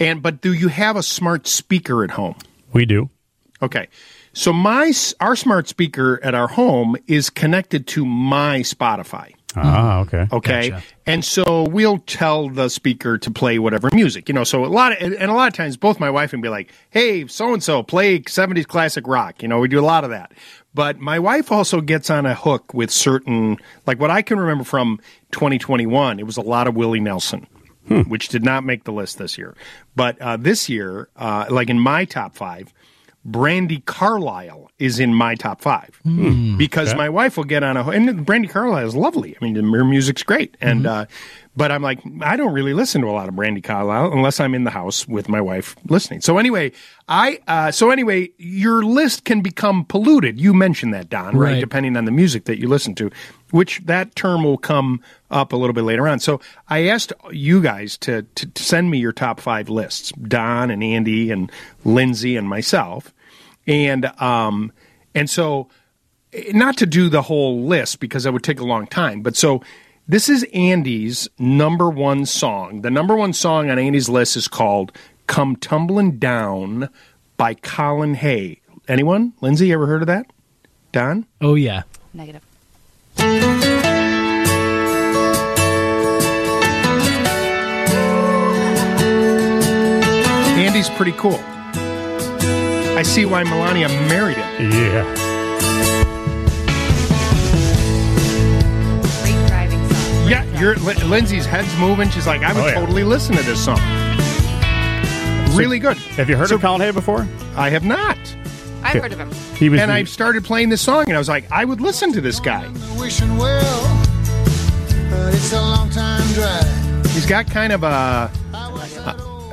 and 0.00 0.22
but 0.22 0.40
do 0.40 0.52
you 0.52 0.68
have 0.68 0.96
a 0.96 1.02
smart 1.02 1.46
speaker 1.46 2.02
at 2.04 2.10
home? 2.12 2.34
we 2.72 2.84
do. 2.86 3.08
Okay. 3.60 3.88
So 4.34 4.52
my 4.52 4.92
our 5.20 5.36
smart 5.36 5.68
speaker 5.68 6.18
at 6.22 6.34
our 6.34 6.48
home 6.48 6.96
is 7.06 7.28
connected 7.28 7.86
to 7.88 8.06
my 8.06 8.60
Spotify. 8.60 9.32
Ah, 9.56 10.00
okay. 10.00 10.26
Okay. 10.32 10.70
Gotcha. 10.70 10.84
And 11.06 11.24
so 11.24 11.64
we'll 11.64 11.98
tell 11.98 12.48
the 12.48 12.68
speaker 12.68 13.18
to 13.18 13.30
play 13.30 13.58
whatever 13.58 13.90
music, 13.92 14.28
you 14.28 14.34
know. 14.34 14.44
So 14.44 14.64
a 14.64 14.66
lot 14.66 14.92
of, 14.92 15.12
and 15.12 15.30
a 15.30 15.34
lot 15.34 15.48
of 15.48 15.54
times 15.54 15.76
both 15.76 15.98
my 16.00 16.10
wife 16.10 16.32
and 16.32 16.42
be 16.42 16.48
like, 16.48 16.72
Hey, 16.90 17.26
so 17.26 17.52
and 17.52 17.62
so 17.62 17.82
play 17.82 18.20
70s 18.20 18.66
classic 18.66 19.06
rock. 19.06 19.42
You 19.42 19.48
know, 19.48 19.58
we 19.58 19.68
do 19.68 19.80
a 19.80 19.84
lot 19.84 20.04
of 20.04 20.10
that. 20.10 20.32
But 20.74 20.98
my 21.00 21.18
wife 21.18 21.52
also 21.52 21.80
gets 21.80 22.08
on 22.08 22.24
a 22.24 22.34
hook 22.34 22.72
with 22.72 22.90
certain, 22.90 23.58
like 23.86 24.00
what 24.00 24.10
I 24.10 24.22
can 24.22 24.38
remember 24.38 24.64
from 24.64 25.00
2021, 25.32 26.18
it 26.18 26.24
was 26.24 26.36
a 26.36 26.42
lot 26.42 26.66
of 26.66 26.74
Willie 26.74 27.00
Nelson. 27.00 27.46
Which 28.06 28.28
did 28.28 28.44
not 28.44 28.64
make 28.64 28.84
the 28.84 28.92
list 28.92 29.18
this 29.18 29.36
year, 29.36 29.54
but 29.96 30.18
uh, 30.22 30.36
this 30.36 30.68
year, 30.68 31.08
uh, 31.16 31.46
like 31.50 31.68
in 31.68 31.80
my 31.80 32.04
top 32.04 32.36
five, 32.36 32.72
Brandi 33.28 33.84
Carlile 33.84 34.70
is 34.78 34.98
in 34.98 35.14
my 35.14 35.34
top 35.34 35.60
five. 35.60 36.00
Because 36.58 36.94
my 36.94 37.08
wife 37.08 37.36
will 37.36 37.44
get 37.44 37.62
on 37.62 37.76
a 37.76 37.88
and 37.90 38.26
Brandi 38.26 38.50
Carlile 38.50 38.86
is 38.86 38.96
lovely. 38.96 39.36
I 39.40 39.44
mean, 39.44 39.54
her 39.54 39.84
music's 39.84 40.22
great, 40.22 40.56
and 40.60 40.86
uh, 40.86 41.06
but 41.54 41.70
I'm 41.70 41.82
like 41.82 42.00
I 42.22 42.36
don't 42.36 42.52
really 42.52 42.72
listen 42.72 43.02
to 43.02 43.08
a 43.08 43.12
lot 43.12 43.28
of 43.28 43.34
Brandi 43.34 43.62
Carlile 43.62 44.12
unless 44.12 44.40
I'm 44.40 44.54
in 44.54 44.64
the 44.64 44.70
house 44.70 45.06
with 45.06 45.28
my 45.28 45.40
wife 45.40 45.76
listening. 45.88 46.20
So 46.20 46.38
anyway, 46.38 46.72
I 47.08 47.40
uh, 47.46 47.70
so 47.70 47.90
anyway, 47.90 48.30
your 48.38 48.82
list 48.82 49.24
can 49.24 49.40
become 49.42 49.84
polluted. 49.84 50.40
You 50.40 50.54
mentioned 50.54 50.94
that, 50.94 51.10
Don, 51.10 51.36
right? 51.36 51.52
Right. 51.52 51.60
Depending 51.60 51.96
on 51.96 52.04
the 52.04 52.10
music 52.10 52.44
that 52.44 52.58
you 52.58 52.68
listen 52.68 52.94
to, 52.96 53.10
which 53.50 53.82
that 53.84 54.14
term 54.16 54.44
will 54.44 54.58
come 54.58 55.02
up 55.30 55.52
a 55.52 55.56
little 55.56 55.74
bit 55.74 55.84
later 55.84 56.08
on. 56.08 56.20
So 56.20 56.40
I 56.68 56.88
asked 56.88 57.12
you 57.30 57.60
guys 57.60 57.98
to, 57.98 58.22
to, 58.22 58.46
to 58.46 58.62
send 58.62 58.90
me 58.90 58.98
your 58.98 59.12
top 59.12 59.40
five 59.40 59.68
lists, 59.68 60.12
Don 60.12 60.70
and 60.70 60.82
Andy 60.82 61.30
and 61.30 61.50
Lindsay 61.84 62.36
and 62.36 62.48
myself, 62.48 63.12
and 63.66 64.06
um 64.20 64.72
and 65.14 65.28
so 65.28 65.68
not 66.52 66.78
to 66.78 66.86
do 66.86 67.10
the 67.10 67.22
whole 67.22 67.64
list 67.64 68.00
because 68.00 68.24
that 68.24 68.32
would 68.32 68.42
take 68.42 68.60
a 68.60 68.64
long 68.64 68.86
time, 68.86 69.20
but 69.20 69.36
so 69.36 69.62
this 70.12 70.28
is 70.28 70.44
Andy's 70.52 71.26
number 71.38 71.88
one 71.88 72.26
song. 72.26 72.82
The 72.82 72.90
number 72.90 73.16
one 73.16 73.32
song 73.32 73.70
on 73.70 73.78
Andy's 73.78 74.10
list 74.10 74.36
is 74.36 74.46
called 74.46 74.92
"Come 75.26 75.56
Tumbling 75.56 76.18
Down" 76.18 76.90
by 77.38 77.54
Colin 77.54 78.12
Hay. 78.16 78.60
Anyone? 78.86 79.32
Lindsay, 79.40 79.72
ever 79.72 79.86
heard 79.86 80.02
of 80.02 80.08
that? 80.08 80.26
Don? 80.92 81.26
Oh 81.40 81.54
yeah. 81.54 81.84
Negative. 82.12 82.42
Andy's 90.58 90.90
pretty 90.90 91.12
cool. 91.12 91.40
I 92.98 93.02
see 93.02 93.24
why 93.24 93.44
Melania 93.44 93.88
married 93.88 94.36
him. 94.36 94.70
Yeah. 94.72 95.21
Driving 100.34 100.52
Yeah, 100.54 100.60
driving 100.74 100.96
your 100.96 101.08
Lindsay's 101.08 101.46
head's 101.46 101.74
moving. 101.78 102.10
She's 102.10 102.26
like, 102.26 102.42
I 102.42 102.52
would 102.52 102.62
Oh, 102.62 102.66
yeah. 102.66 102.74
totally 102.74 103.04
listen 103.04 103.36
to 103.36 103.42
this 103.42 103.62
song. 103.64 103.78
Really 105.56 105.78
good. 105.78 105.96
Have 106.16 106.28
you 106.30 106.36
heard 106.36 106.48
So- 106.48 106.54
of 106.56 106.60
Colin 106.62 106.80
Hay 106.80 106.90
before? 106.90 107.26
I 107.56 107.68
have 107.70 107.84
not. 107.84 108.16
I've 108.82 109.00
heard 109.02 109.12
of 109.12 109.18
him. 109.20 109.30
He 109.56 109.68
was. 109.68 109.80
And 109.80 109.90
the- 109.90 109.94
I 109.94 110.04
started 110.04 110.44
playing 110.44 110.70
this 110.70 110.80
song, 110.80 111.04
and 111.06 111.14
I 111.14 111.18
was 111.18 111.28
like, 111.28 111.44
I 111.52 111.64
would 111.64 111.80
listen 111.80 112.12
to 112.14 112.20
this 112.20 112.40
guy. 112.40 112.66
wishing 112.98 113.36
well, 113.36 114.04
but 115.10 115.34
it's 115.34 115.52
a 115.52 115.60
long 115.60 115.90
time 115.90 116.26
drive. 116.32 117.06
He's 117.12 117.26
got 117.26 117.46
kind 117.50 117.72
of 117.72 117.82
a. 117.82 118.30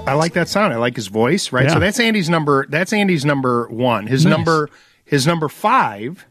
I 0.08 0.14
like 0.14 0.34
that 0.34 0.48
sound. 0.48 0.74
I 0.74 0.78
like 0.78 0.96
his 0.96 1.08
voice. 1.08 1.52
Right. 1.52 1.66
Yeah. 1.66 1.74
So 1.74 1.80
that's 1.80 2.00
Andy's 2.00 2.30
number. 2.30 2.66
That's 2.70 2.94
Andy's 2.94 3.26
number 3.26 3.68
one. 3.70 4.08
His 4.08 4.26
Nice. 4.26 4.32
number. 4.32 4.70
His 5.06 5.28
number 5.28 5.48
five 5.50 6.26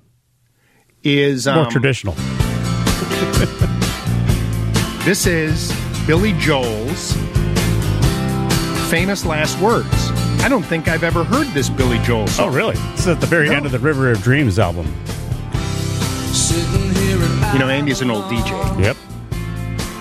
is 1.04 1.46
more 1.46 1.64
um, 1.66 1.70
traditional. 1.70 2.14
This 5.08 5.26
is 5.26 5.72
Billy 6.06 6.34
Joel's 6.34 7.14
famous 8.90 9.24
last 9.24 9.58
words. 9.58 9.88
I 10.42 10.50
don't 10.50 10.62
think 10.62 10.86
I've 10.86 11.02
ever 11.02 11.24
heard 11.24 11.46
this 11.54 11.70
Billy 11.70 11.98
Joel 12.00 12.26
Oh, 12.38 12.50
really? 12.50 12.74
This 12.90 13.00
is 13.00 13.08
at 13.08 13.20
the 13.22 13.26
very 13.26 13.48
No. 13.48 13.54
end 13.54 13.64
of 13.64 13.72
the 13.72 13.78
River 13.78 14.10
of 14.10 14.20
Dreams 14.20 14.58
album. 14.58 14.84
Sitting 16.34 16.94
here 16.96 17.22
at 17.22 17.54
You 17.54 17.58
know, 17.58 17.70
Andy's 17.70 18.02
an 18.02 18.10
old 18.10 18.24
DJ. 18.24 18.50
Yep. 18.82 18.96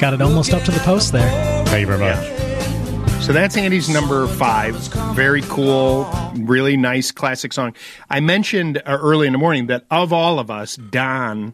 Got 0.01 0.13
it 0.13 0.21
almost 0.21 0.53
up 0.53 0.63
to 0.63 0.71
the 0.71 0.79
post 0.81 1.13
there. 1.13 1.65
Thank 1.67 1.87
you 1.87 1.87
very 1.87 1.99
much. 1.99 3.23
So 3.23 3.31
that's 3.31 3.55
Andy's 3.55 3.87
number 3.87 4.27
five. 4.27 4.75
Very 5.15 5.43
cool, 5.43 6.05
really 6.35 6.75
nice 6.75 7.11
classic 7.11 7.53
song. 7.53 7.73
I 8.09 8.19
mentioned 8.19 8.79
uh, 8.85 8.97
early 9.01 9.25
in 9.27 9.31
the 9.31 9.39
morning 9.39 9.67
that 9.67 9.85
of 9.89 10.11
all 10.11 10.37
of 10.37 10.51
us, 10.51 10.75
Don 10.75 11.53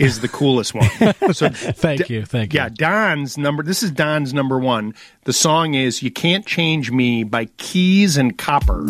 is 0.00 0.20
the 0.20 0.28
coolest 0.28 0.74
one. 0.74 0.88
So 1.32 1.48
Thank 1.50 2.10
you. 2.10 2.24
Thank 2.24 2.52
you. 2.54 2.58
yeah, 2.60 2.68
Don's 2.70 3.38
number. 3.38 3.62
This 3.62 3.82
is 3.84 3.90
Don's 3.92 4.34
number 4.34 4.58
one. 4.58 4.94
The 5.24 5.32
song 5.32 5.74
is 5.74 6.02
"You 6.02 6.10
Can't 6.10 6.44
Change 6.44 6.90
Me" 6.90 7.22
by 7.22 7.44
Keys 7.58 8.16
and 8.16 8.36
Copper. 8.36 8.80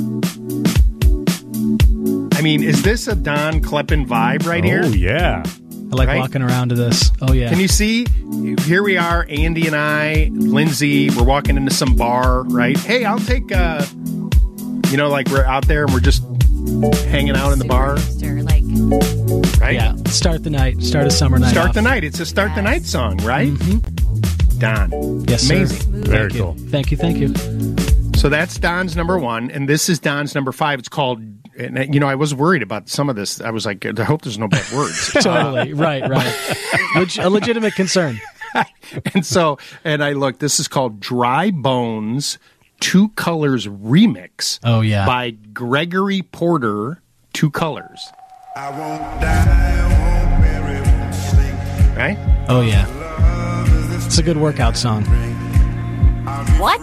I 2.32 2.42
mean, 2.42 2.62
is 2.62 2.82
this 2.82 3.06
a 3.06 3.14
Don 3.14 3.60
Kleppen 3.60 4.06
vibe 4.06 4.46
right 4.46 4.64
here? 4.64 4.82
Oh, 4.84 4.88
yeah. 4.88 5.42
I 5.46 5.96
like 5.96 6.08
Right? 6.08 6.20
walking 6.20 6.40
around 6.42 6.68
to 6.70 6.74
this. 6.76 7.10
Oh 7.20 7.32
yeah. 7.32 7.48
Can 7.50 7.58
you 7.58 7.68
see? 7.68 8.06
Here 8.62 8.82
we 8.82 8.96
are, 8.96 9.26
Andy 9.28 9.66
and 9.66 9.74
I, 9.76 10.30
Lindsay. 10.32 11.10
We're 11.10 11.24
walking 11.24 11.56
into 11.56 11.74
some 11.74 11.96
bar, 11.96 12.44
right? 12.44 12.78
Hey, 12.78 13.04
I'll 13.04 13.18
take. 13.18 13.50
uh 13.52 13.84
You 14.90 14.96
know, 14.96 15.08
like 15.08 15.28
we're 15.28 15.44
out 15.44 15.66
there 15.66 15.84
and 15.84 15.92
we're 15.92 16.00
just 16.00 16.22
hanging 17.08 17.36
out 17.36 17.52
in 17.52 17.58
the 17.58 17.64
bar, 17.66 17.96
hipster, 17.96 18.42
like 18.44 18.49
right? 19.60 19.74
yeah. 19.74 19.94
Start 20.06 20.42
the 20.44 20.50
night. 20.50 20.82
Start 20.82 21.06
a 21.06 21.10
summer 21.10 21.38
night. 21.38 21.50
Start 21.50 21.68
off. 21.70 21.74
the 21.74 21.82
night. 21.82 22.04
It's 22.04 22.20
a 22.20 22.26
start 22.26 22.54
the 22.54 22.62
night 22.62 22.84
song, 22.84 23.16
right? 23.18 23.48
Mm-hmm. 23.52 24.58
Don. 24.58 25.24
Yes. 25.26 25.48
Amazing. 25.48 26.04
Very 26.04 26.30
Thank 26.30 26.34
you. 26.34 26.40
cool. 26.42 26.56
Thank 26.70 26.90
you. 26.90 26.96
Thank 26.96 27.18
you. 27.18 28.18
So 28.18 28.28
that's 28.28 28.58
Don's 28.58 28.96
number 28.96 29.18
one, 29.18 29.50
and 29.50 29.68
this 29.68 29.88
is 29.88 29.98
Don's 29.98 30.34
number 30.34 30.52
five. 30.52 30.78
It's 30.78 30.88
called. 30.88 31.22
And, 31.58 31.92
you 31.92 32.00
know, 32.00 32.06
I 32.06 32.14
was 32.14 32.34
worried 32.34 32.62
about 32.62 32.88
some 32.88 33.10
of 33.10 33.16
this. 33.16 33.40
I 33.40 33.50
was 33.50 33.66
like, 33.66 33.84
I 33.84 34.02
hope 34.04 34.22
there's 34.22 34.38
no 34.38 34.48
bad 34.48 34.64
words. 34.72 35.10
Totally. 35.12 35.74
right. 35.74 36.08
Right. 36.08 36.34
Leg- 36.94 37.18
a 37.18 37.28
legitimate 37.28 37.74
concern. 37.74 38.18
and 39.14 39.26
so, 39.26 39.58
and 39.84 40.02
I 40.02 40.12
look, 40.12 40.38
This 40.38 40.58
is 40.58 40.68
called 40.68 41.00
Dry 41.00 41.50
Bones 41.50 42.38
Twocolors 42.80 43.68
Remix. 43.68 44.58
Oh, 44.64 44.80
yeah. 44.80 45.04
by 45.06 45.30
Gregory 45.32 46.22
Porter. 46.22 47.02
Twocolors, 47.34 48.00
I 48.62 48.68
won't 48.78 49.20
die, 49.22 50.28
won't 50.28 50.42
bury, 50.42 50.80
won't 50.82 51.14
sleep. 51.14 51.54
right? 51.96 52.18
Oh 52.48 52.60
yeah. 52.60 52.84
It's 54.04 54.18
a 54.18 54.22
good 54.22 54.36
workout 54.36 54.76
song. 54.76 55.04
what? 56.58 56.78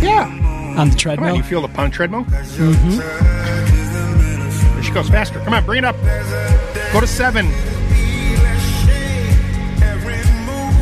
Yeah. 0.00 0.24
On 0.24 0.74
Come 0.74 0.88
the 0.88 0.92
on, 0.92 0.96
treadmill. 0.96 1.36
you 1.36 1.42
feel 1.42 1.60
the 1.60 1.68
punch 1.68 1.94
treadmill? 1.94 2.24
Mm-hmm. 2.24 2.96
There 4.74 4.82
she 4.82 4.90
goes 4.92 5.10
faster. 5.10 5.38
Come 5.40 5.52
on, 5.52 5.66
bring 5.66 5.78
it 5.78 5.84
up. 5.84 5.96
Go 6.94 7.00
to 7.00 7.06
seven. 7.06 7.46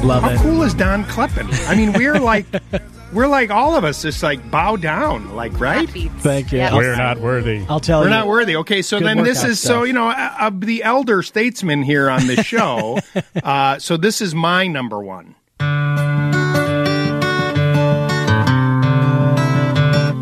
Love 0.07 0.23
How 0.23 0.31
it. 0.31 0.39
cool 0.39 0.63
is 0.63 0.75
Don 0.75 1.05
Kleppen? 1.07 1.49
I 1.69 1.75
mean, 1.75 1.93
we're 1.93 2.21
like, 2.21 2.47
we're 3.13 3.27
like 3.27 3.51
all 3.51 3.75
of 3.77 3.85
us, 3.85 4.03
just 4.03 4.23
like 4.23 4.51
bow 4.51 4.77
down, 4.77 5.35
like 5.35 5.59
right? 5.59 5.89
That 5.93 6.11
Thank 6.21 6.53
you. 6.53 6.59
Yeah. 6.59 6.75
We're 6.75 6.97
not 6.97 7.19
worthy. 7.19 7.65
I'll 7.69 7.81
tell 7.81 8.01
you. 8.01 8.07
We're 8.07 8.11
not 8.11 8.27
worthy. 8.29 8.57
Okay, 8.57 8.83
so 8.83 8.99
Good 8.99 9.07
then 9.09 9.23
this 9.25 9.39
workout 9.39 9.51
is 9.51 9.61
so 9.61 9.83
you 9.85 9.93
know 9.93 10.09
uh, 10.09 10.35
uh, 10.39 10.51
the 10.55 10.83
elder 10.83 11.23
statesman 11.23 11.83
here 11.83 12.09
on 12.11 12.27
the 12.27 12.43
show. 12.43 12.99
uh, 13.43 13.79
so 13.79 13.97
this 13.97 14.21
is 14.21 14.35
my 14.35 14.67
number 14.67 15.01
one. 15.01 15.35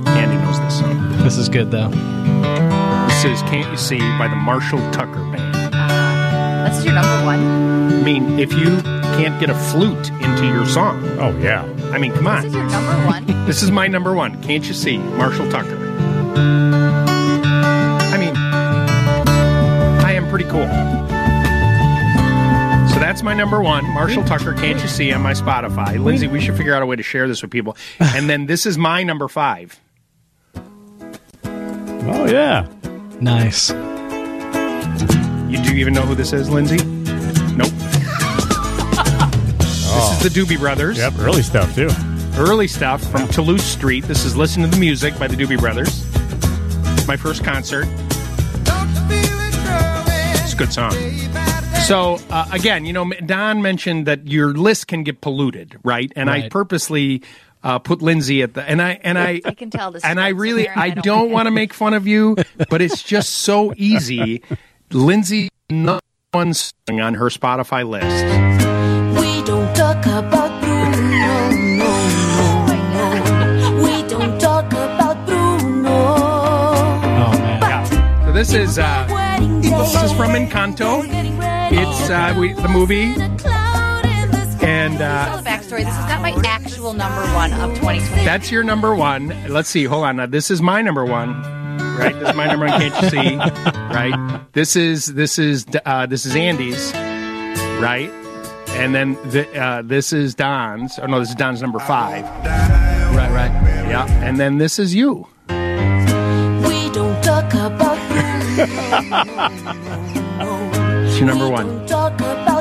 Andy 0.08 0.36
knows 0.36 0.58
this 0.60 0.78
song. 0.78 1.16
This 1.22 1.36
is 1.38 1.48
good 1.48 1.70
though. 1.70 1.88
This 3.08 3.24
is 3.24 3.42
"Can't 3.42 3.70
You 3.70 3.76
See" 3.76 3.98
by 4.18 4.28
the 4.28 4.36
Marshall 4.36 4.78
Tucker 4.92 5.22
Band. 5.32 5.74
Uh, 5.74 6.68
That's 6.68 6.84
your 6.84 6.94
number 6.94 7.24
one. 7.24 7.40
I 7.92 8.02
mean, 8.02 8.38
if 8.38 8.52
you 8.52 8.76
can't 9.18 9.40
get 9.40 9.50
a 9.50 9.54
flute 9.54 10.10
into 10.22 10.46
your 10.46 10.64
song, 10.64 11.04
Oh, 11.18 11.36
yeah. 11.40 11.64
I 11.92 11.98
mean, 11.98 12.12
come 12.12 12.28
on. 12.28 12.42
This 12.42 12.50
is 12.50 12.54
your 12.54 12.70
number 12.70 13.06
one. 13.06 13.24
This 13.48 13.62
is 13.62 13.70
my 13.70 13.86
number 13.88 14.12
one. 14.14 14.40
Can't 14.42 14.66
you 14.68 14.74
see, 14.74 14.98
Marshall 14.98 15.50
Tucker? 15.50 15.74
I 18.12 18.16
mean, 18.18 18.36
I 18.36 20.12
am 20.12 20.28
pretty 20.28 20.44
cool. 20.44 20.66
So 22.92 23.00
that's 23.00 23.22
my 23.22 23.32
number 23.34 23.62
one, 23.62 23.84
Marshall 23.94 24.22
Tucker. 24.24 24.52
Can't 24.52 24.78
you 24.82 24.86
see 24.88 25.10
on 25.12 25.22
my 25.22 25.32
Spotify? 25.32 25.98
Lindsay, 26.02 26.26
we 26.28 26.40
should 26.42 26.56
figure 26.58 26.74
out 26.74 26.82
a 26.82 26.86
way 26.86 26.96
to 26.96 27.02
share 27.02 27.26
this 27.26 27.40
with 27.40 27.50
people. 27.50 27.74
And 27.98 28.28
then 28.28 28.44
this 28.46 28.66
is 28.66 28.76
my 28.76 29.02
number 29.02 29.28
five. 29.28 29.80
Oh, 31.34 32.26
yeah. 32.26 32.68
Nice. 33.20 33.70
You 33.70 33.76
do 35.62 35.72
you 35.72 35.78
even 35.80 35.94
know 35.94 36.02
who 36.02 36.14
this 36.14 36.34
is, 36.34 36.50
Lindsay? 36.50 36.97
The 40.22 40.28
Doobie 40.28 40.58
Brothers. 40.58 40.98
Yep. 40.98 41.14
Early 41.18 41.42
stuff, 41.42 41.74
too. 41.74 41.88
Early 42.36 42.68
stuff 42.68 43.02
from 43.10 43.28
Toulouse 43.28 43.64
Street. 43.64 44.04
This 44.04 44.24
is 44.24 44.36
Listen 44.36 44.62
to 44.62 44.68
the 44.68 44.76
Music 44.78 45.18
by 45.18 45.26
the 45.28 45.36
Doobie 45.36 45.58
Brothers. 45.58 46.04
My 47.06 47.16
first 47.16 47.44
concert. 47.44 47.86
It's 49.10 50.52
a 50.52 50.56
good 50.56 50.72
song. 50.72 50.92
So 51.86 52.18
uh, 52.30 52.46
again, 52.52 52.84
you 52.84 52.92
know, 52.92 53.10
Don 53.24 53.62
mentioned 53.62 54.06
that 54.06 54.26
your 54.28 54.52
list 54.52 54.88
can 54.88 55.04
get 55.04 55.20
polluted, 55.20 55.76
right? 55.84 56.12
And 56.14 56.28
I 56.28 56.48
purposely 56.48 57.22
uh, 57.62 57.78
put 57.78 58.02
Lindsay 58.02 58.42
at 58.42 58.52
the 58.54 58.62
and 58.62 58.82
I 58.82 59.00
and 59.02 59.18
I 59.18 59.40
I 59.44 59.54
can 59.54 59.70
tell 59.70 59.90
this. 59.90 60.04
and 60.04 60.20
I 60.20 60.28
really 60.28 60.64
somewhere, 60.64 60.84
and 60.84 60.92
I 60.92 60.94
don't 60.94 61.04
don't 61.04 61.30
want 61.30 61.46
to 61.46 61.50
make 61.50 61.72
fun 61.72 61.94
of 61.94 62.06
you, 62.06 62.36
but 62.68 62.82
it's 62.82 63.02
just 63.02 63.30
so 63.30 63.72
easy. 63.76 64.42
Lindsay, 64.92 65.48
not 65.70 66.04
one 66.32 66.52
song 66.52 67.00
on 67.00 67.14
her 67.14 67.26
Spotify 67.30 67.88
list. 67.88 68.47
We 69.78 69.84
don't 69.84 70.02
talk 70.02 70.06
about 70.24 70.60
Bruno, 70.60 71.50
no, 71.78 72.66
no, 72.94 73.76
no. 73.76 73.84
We 73.84 74.08
don't 74.08 74.40
talk 74.40 74.66
about 74.72 75.24
Bruno. 75.24 75.88
Oh 75.88 77.32
man. 77.38 77.60
Yeah. 77.62 78.24
So 78.24 78.32
this 78.32 78.52
is 78.54 78.76
uh, 78.80 79.06
this 79.62 79.94
is 80.02 80.12
from 80.14 80.30
Encanto. 80.32 81.04
It's 81.70 82.10
uh, 82.10 82.34
we, 82.36 82.54
the 82.54 82.66
movie, 82.68 83.12
A 83.12 83.28
cloud 83.36 84.04
in 84.04 84.30
the 84.32 84.50
sky. 84.50 84.66
and 84.68 84.98
Tell 84.98 85.34
uh, 85.34 85.36
the 85.42 85.48
backstory. 85.48 85.84
This 85.84 85.94
is 85.96 86.06
not 86.08 86.22
my 86.22 86.42
actual 86.44 86.92
number 86.94 87.22
one 87.34 87.52
of 87.52 87.70
2020. 87.76 88.24
that's 88.24 88.50
your 88.50 88.64
number 88.64 88.96
one. 88.96 89.28
Let's 89.48 89.68
see. 89.68 89.84
Hold 89.84 90.04
on. 90.06 90.16
Now 90.16 90.26
this 90.26 90.50
is 90.50 90.60
my 90.60 90.82
number 90.82 91.04
one. 91.04 91.40
Right. 91.96 92.18
This 92.18 92.30
is 92.30 92.34
my 92.34 92.46
number 92.48 92.66
one. 92.66 92.80
Can't 92.80 93.00
you 93.02 93.10
see? 93.10 93.36
Right. 93.94 94.40
This 94.54 94.74
is 94.74 95.06
this 95.14 95.38
is 95.38 95.66
uh, 95.86 96.06
this 96.06 96.26
is 96.26 96.34
Andy's. 96.34 96.92
Right. 97.80 98.10
And 98.76 98.94
then 98.94 99.14
the, 99.30 99.48
uh, 99.60 99.82
this 99.82 100.12
is 100.12 100.34
Don's. 100.34 100.98
Oh 100.98 101.06
no, 101.06 101.18
this 101.20 101.30
is 101.30 101.34
Don's 101.34 101.60
number 101.60 101.78
five. 101.78 102.24
Right. 103.14 103.30
Right. 103.30 103.50
Yeah. 103.88 104.06
And 104.24 104.38
then 104.38 104.58
this 104.58 104.78
is 104.78 104.94
you. 104.94 105.26
We 105.48 105.54
don't 106.90 107.22
talk 107.24 107.52
about 107.54 107.98
Bruno. 108.08 108.66
That's 111.04 111.18
your 111.18 111.26
number 111.26 111.48
one. 111.48 111.86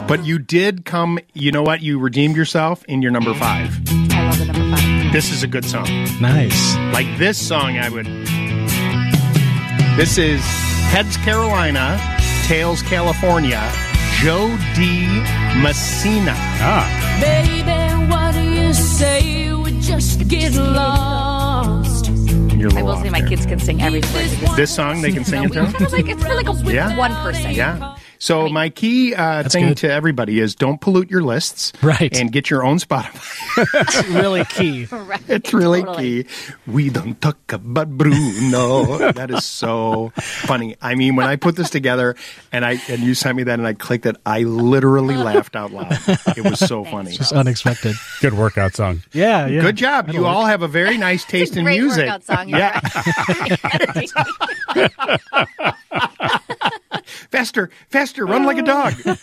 But 0.07 0.25
you 0.25 0.39
did 0.39 0.85
come, 0.85 1.19
you 1.33 1.51
know 1.51 1.63
what? 1.63 1.81
You 1.81 1.99
redeemed 1.99 2.35
yourself 2.35 2.83
in 2.85 3.01
your 3.01 3.11
number 3.11 3.33
five. 3.33 3.77
I 4.11 4.25
love 4.25 4.39
the 4.39 4.45
number 4.45 4.77
five. 4.77 5.11
This 5.11 5.31
is 5.31 5.43
a 5.43 5.47
good 5.47 5.65
song. 5.65 5.85
Nice. 6.21 6.75
Like 6.93 7.07
this 7.17 7.37
song, 7.37 7.77
I 7.77 7.89
would. 7.89 8.05
This 9.97 10.17
is 10.17 10.41
Heads 10.89 11.17
Carolina, 11.17 11.99
Tails 12.45 12.81
California, 12.83 13.59
Jo 14.23 14.49
Dee 14.75 15.21
Messina. 15.61 16.33
Ah, 16.59 16.85
baby, 17.21 17.61
what 18.11 18.33
do 18.33 18.41
you 18.41 18.73
say 18.73 19.53
we 19.53 19.79
just 19.79 20.27
get 20.27 20.53
lost? 20.55 22.09
You're 22.57 22.69
a 22.73 22.79
I 22.79 22.81
will 22.81 22.91
off 22.93 23.03
say 23.03 23.09
my 23.11 23.19
there. 23.21 23.29
kids 23.29 23.45
can 23.45 23.59
sing 23.59 23.81
every 23.81 23.99
word. 24.01 24.09
this. 24.13 24.55
This 24.55 24.75
song 24.75 25.01
they 25.03 25.11
can 25.11 25.23
sing 25.23 25.43
it 25.43 25.53
Kind 25.53 25.75
to. 25.75 25.85
of 25.85 25.93
like 25.93 26.07
it's 26.09 26.23
for 26.23 26.33
like 26.33 26.49
a 26.49 26.73
Yeah. 26.73 26.97
one 26.97 27.13
person. 27.21 27.51
Yeah. 27.51 27.95
So 28.19 28.49
my 28.49 28.69
key 28.69 29.13
uh, 29.15 29.43
thing 29.47 29.69
good. 29.69 29.77
to 29.77 29.91
everybody 29.91 30.39
is 30.39 30.55
don't 30.55 30.79
pollute 30.81 31.09
your 31.11 31.21
lists, 31.23 31.73
Right. 31.83 32.15
And 32.17 32.31
get 32.31 32.49
your 32.49 32.63
own 32.63 32.77
Spotify. 32.79 33.67
It's 33.73 34.07
really 34.09 34.43
key. 34.45 34.87
Right. 34.97 35.21
It's 35.29 35.53
really 35.53 35.81
Totally. 35.83 36.23
key. 36.23 36.29
We 36.65 36.89
don't 36.89 37.19
talk 37.21 37.37
about 37.53 37.89
Bruno. 37.89 39.11
that 39.11 39.29
is 39.31 39.45
so 39.45 40.11
funny. 40.15 40.75
I 40.81 40.95
mean, 40.95 41.15
when 41.15 41.27
I 41.27 41.35
put 41.35 41.55
this 41.55 41.69
together 41.69 42.15
and 42.51 42.65
I 42.65 42.79
and 42.89 43.01
you 43.01 43.13
sent 43.13 43.35
me 43.37 43.43
that 43.43 43.59
and 43.59 43.67
I 43.67 43.73
clicked 43.73 44.05
it, 44.05 44.15
I 44.25 44.43
literally 44.43 45.15
laughed 45.29 45.55
out 45.55 45.71
loud. 45.71 45.91
It 46.35 46.43
was 46.43 46.59
so 46.59 46.83
funny. 46.83 47.11
Just 47.11 47.33
unexpected. 47.33 47.95
good 48.21 48.33
workout 48.33 48.75
song. 48.75 49.03
Yeah, 49.13 49.47
yeah. 49.47 49.61
Good 49.61 49.75
job. 49.77 50.09
You 50.09 50.25
all 50.25 50.45
have 50.45 50.61
a 50.61 50.67
very 50.67 50.97
nice 50.97 51.23
taste 51.25 51.55
in 51.57 51.63
Great 51.65 51.79
music. 51.81 52.05
workout 52.07 52.23
song. 52.23 52.49
Yeah. 52.49 52.79
Yeah. 54.75 54.87
Faster, 57.31 57.69
faster, 57.89 58.25
run 58.25 58.45
like 58.45 58.57
a 58.57 58.61
oh. 58.61 58.65
dog. 58.65 59.17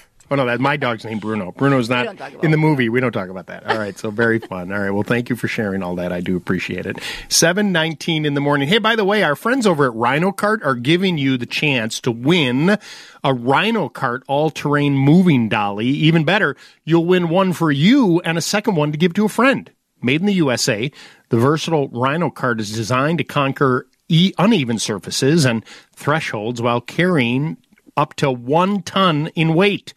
Oh 0.28 0.34
no, 0.34 0.44
that's 0.44 0.60
my 0.60 0.76
dog's 0.76 1.04
name, 1.04 1.20
Bruno. 1.20 1.52
Bruno's 1.52 1.88
not 1.88 2.04
don't 2.04 2.16
talk 2.16 2.32
about 2.32 2.44
in 2.44 2.50
the 2.50 2.56
movie. 2.56 2.88
We 2.88 3.00
don't 3.00 3.12
talk 3.12 3.28
about 3.28 3.46
that. 3.46 3.64
All 3.66 3.78
right, 3.78 3.96
so 3.96 4.10
very 4.10 4.40
fun. 4.40 4.72
All 4.72 4.80
right, 4.80 4.90
well, 4.90 5.04
thank 5.04 5.30
you 5.30 5.36
for 5.36 5.46
sharing 5.46 5.84
all 5.84 5.94
that. 5.96 6.12
I 6.12 6.20
do 6.20 6.36
appreciate 6.36 6.84
it. 6.84 6.98
Seven 7.28 7.70
nineteen 7.70 8.24
in 8.24 8.34
the 8.34 8.40
morning. 8.40 8.66
Hey, 8.66 8.78
by 8.78 8.96
the 8.96 9.04
way, 9.04 9.22
our 9.22 9.36
friends 9.36 9.66
over 9.66 9.86
at 9.86 9.94
Rhino 9.94 10.32
Cart 10.32 10.62
are 10.64 10.74
giving 10.74 11.16
you 11.16 11.38
the 11.38 11.46
chance 11.46 12.00
to 12.00 12.10
win 12.10 12.76
a 13.22 13.34
Rhino 13.34 13.88
Cart 13.88 14.24
all-terrain 14.26 14.94
moving 14.94 15.48
dolly. 15.48 15.86
Even 15.86 16.24
better, 16.24 16.56
you'll 16.84 17.04
win 17.04 17.28
one 17.28 17.52
for 17.52 17.70
you 17.70 18.20
and 18.20 18.36
a 18.36 18.42
second 18.42 18.74
one 18.74 18.90
to 18.90 18.98
give 18.98 19.14
to 19.14 19.26
a 19.26 19.28
friend. 19.28 19.70
Made 20.02 20.20
in 20.20 20.26
the 20.26 20.34
USA, 20.34 20.90
the 21.28 21.38
versatile 21.38 21.88
Rhino 21.88 22.30
Cart 22.30 22.60
is 22.60 22.72
designed 22.72 23.18
to 23.18 23.24
conquer 23.24 23.86
e- 24.08 24.32
uneven 24.38 24.78
surfaces 24.78 25.44
and 25.44 25.64
thresholds 25.94 26.60
while 26.62 26.80
carrying 26.80 27.56
up 27.96 28.14
to 28.14 28.30
one 28.30 28.82
ton 28.82 29.28
in 29.34 29.54
weight. 29.54 29.94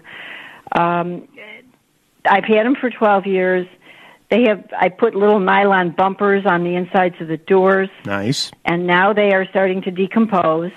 um, 0.76 1.28
I've 2.28 2.44
had 2.44 2.66
them 2.66 2.74
for 2.80 2.90
12 2.90 3.26
years. 3.26 3.66
They 4.30 4.44
have. 4.48 4.64
I 4.78 4.88
put 4.88 5.14
little 5.14 5.38
nylon 5.38 5.90
bumpers 5.90 6.44
on 6.46 6.64
the 6.64 6.74
insides 6.74 7.14
of 7.20 7.28
the 7.28 7.36
doors 7.36 7.90
Nice. 8.06 8.50
and 8.64 8.86
now 8.86 9.12
they 9.12 9.32
are 9.32 9.46
starting 9.50 9.82
to 9.82 9.90
decompose 9.90 10.72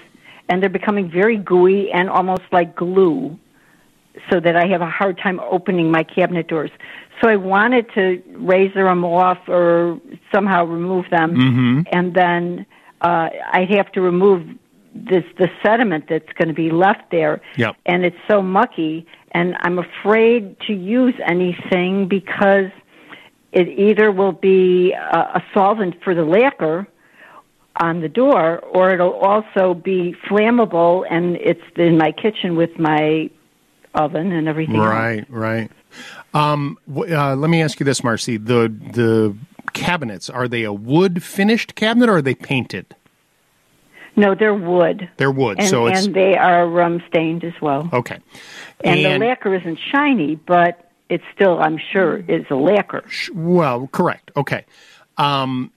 and 0.49 0.61
they're 0.61 0.69
becoming 0.69 1.09
very 1.09 1.38
gooey 1.38 1.89
and 1.91 2.09
almost 2.09 2.43
like 2.51 2.75
glue 2.75 3.38
so 4.29 4.39
that 4.39 4.55
I 4.55 4.67
have 4.67 4.81
a 4.81 4.89
hard 4.89 5.17
time 5.17 5.39
opening 5.39 5.89
my 5.91 6.03
cabinet 6.03 6.47
doors. 6.47 6.71
So 7.21 7.29
I 7.29 7.35
wanted 7.38 7.88
to 7.95 8.21
razor 8.35 8.83
them 8.83 9.03
off 9.05 9.39
or 9.47 9.99
somehow 10.31 10.65
remove 10.65 11.05
them 11.09 11.35
Mm-hmm. 11.35 11.81
and 11.91 12.13
then 12.13 12.65
uh 13.01 13.29
I'd 13.53 13.69
have 13.71 13.91
to 13.93 14.01
remove 14.01 14.47
this 14.93 15.23
the 15.37 15.49
sediment 15.63 16.05
that's 16.09 16.31
going 16.33 16.47
to 16.47 16.53
be 16.53 16.71
left 16.71 17.11
there 17.11 17.41
Yep. 17.57 17.75
and 17.85 18.03
it's 18.05 18.17
so 18.27 18.41
mucky 18.41 19.05
and 19.31 19.55
I'm 19.61 19.77
afraid 19.79 20.59
to 20.67 20.73
use 20.73 21.13
anything 21.25 22.07
because 22.07 22.71
it 23.51 23.67
either 23.67 24.11
will 24.11 24.31
be 24.31 24.91
a, 24.93 25.17
a 25.17 25.43
solvent 25.53 26.01
for 26.03 26.15
the 26.15 26.23
lacquer 26.25 26.87
on 27.79 28.01
the 28.01 28.09
door 28.09 28.59
or 28.59 28.91
it'll 28.91 29.13
also 29.13 29.73
be 29.75 30.15
flammable 30.27 31.05
and 31.09 31.35
it's 31.37 31.61
in 31.75 31.97
my 31.97 32.11
kitchen 32.11 32.55
with 32.55 32.79
my 32.79 33.29
oven 33.93 34.31
and 34.31 34.47
everything 34.47 34.75
else. 34.77 34.85
Right, 34.87 35.25
right. 35.29 35.71
Um, 36.33 36.77
uh, 36.95 37.35
let 37.35 37.49
me 37.49 37.61
ask 37.61 37.79
you 37.79 37.83
this, 37.85 38.03
Marcy. 38.03 38.37
The 38.37 38.67
the 38.93 39.35
cabinets 39.74 40.30
are 40.30 40.47
they 40.47 40.63
a 40.63 40.74
wood 40.74 41.24
finished 41.24 41.76
cabinet 41.76 42.09
or 42.09 42.18
are 42.18 42.22
they 42.22 42.36
painted? 42.36 42.95
no 44.15 44.34
they're 44.36 44.53
wood 44.53 45.09
They're 45.18 45.32
wood, 45.32 45.59
and, 45.59 45.70
so 45.70 45.88
it's 45.88 46.05
and 46.05 46.15
they 46.15 46.36
are 46.36 46.68
rum 46.68 47.03
stained 47.07 47.43
as 47.43 47.53
well 47.61 47.89
okay. 47.93 48.20
and, 48.84 49.05
the 49.05 49.26
lacquer 49.26 49.53
isn't 49.55 49.80
shiny 49.91 50.36
but 50.36 50.91
it's 51.09 51.24
still 51.34 51.59
i'm 51.59 51.78
sure 51.91 52.18
is 52.18 52.45
a 52.49 52.55
lacquer 52.55 53.03
Well, 53.34 53.88
correct. 53.88 54.32
Okay. 54.36 54.65
Um, 55.18 55.72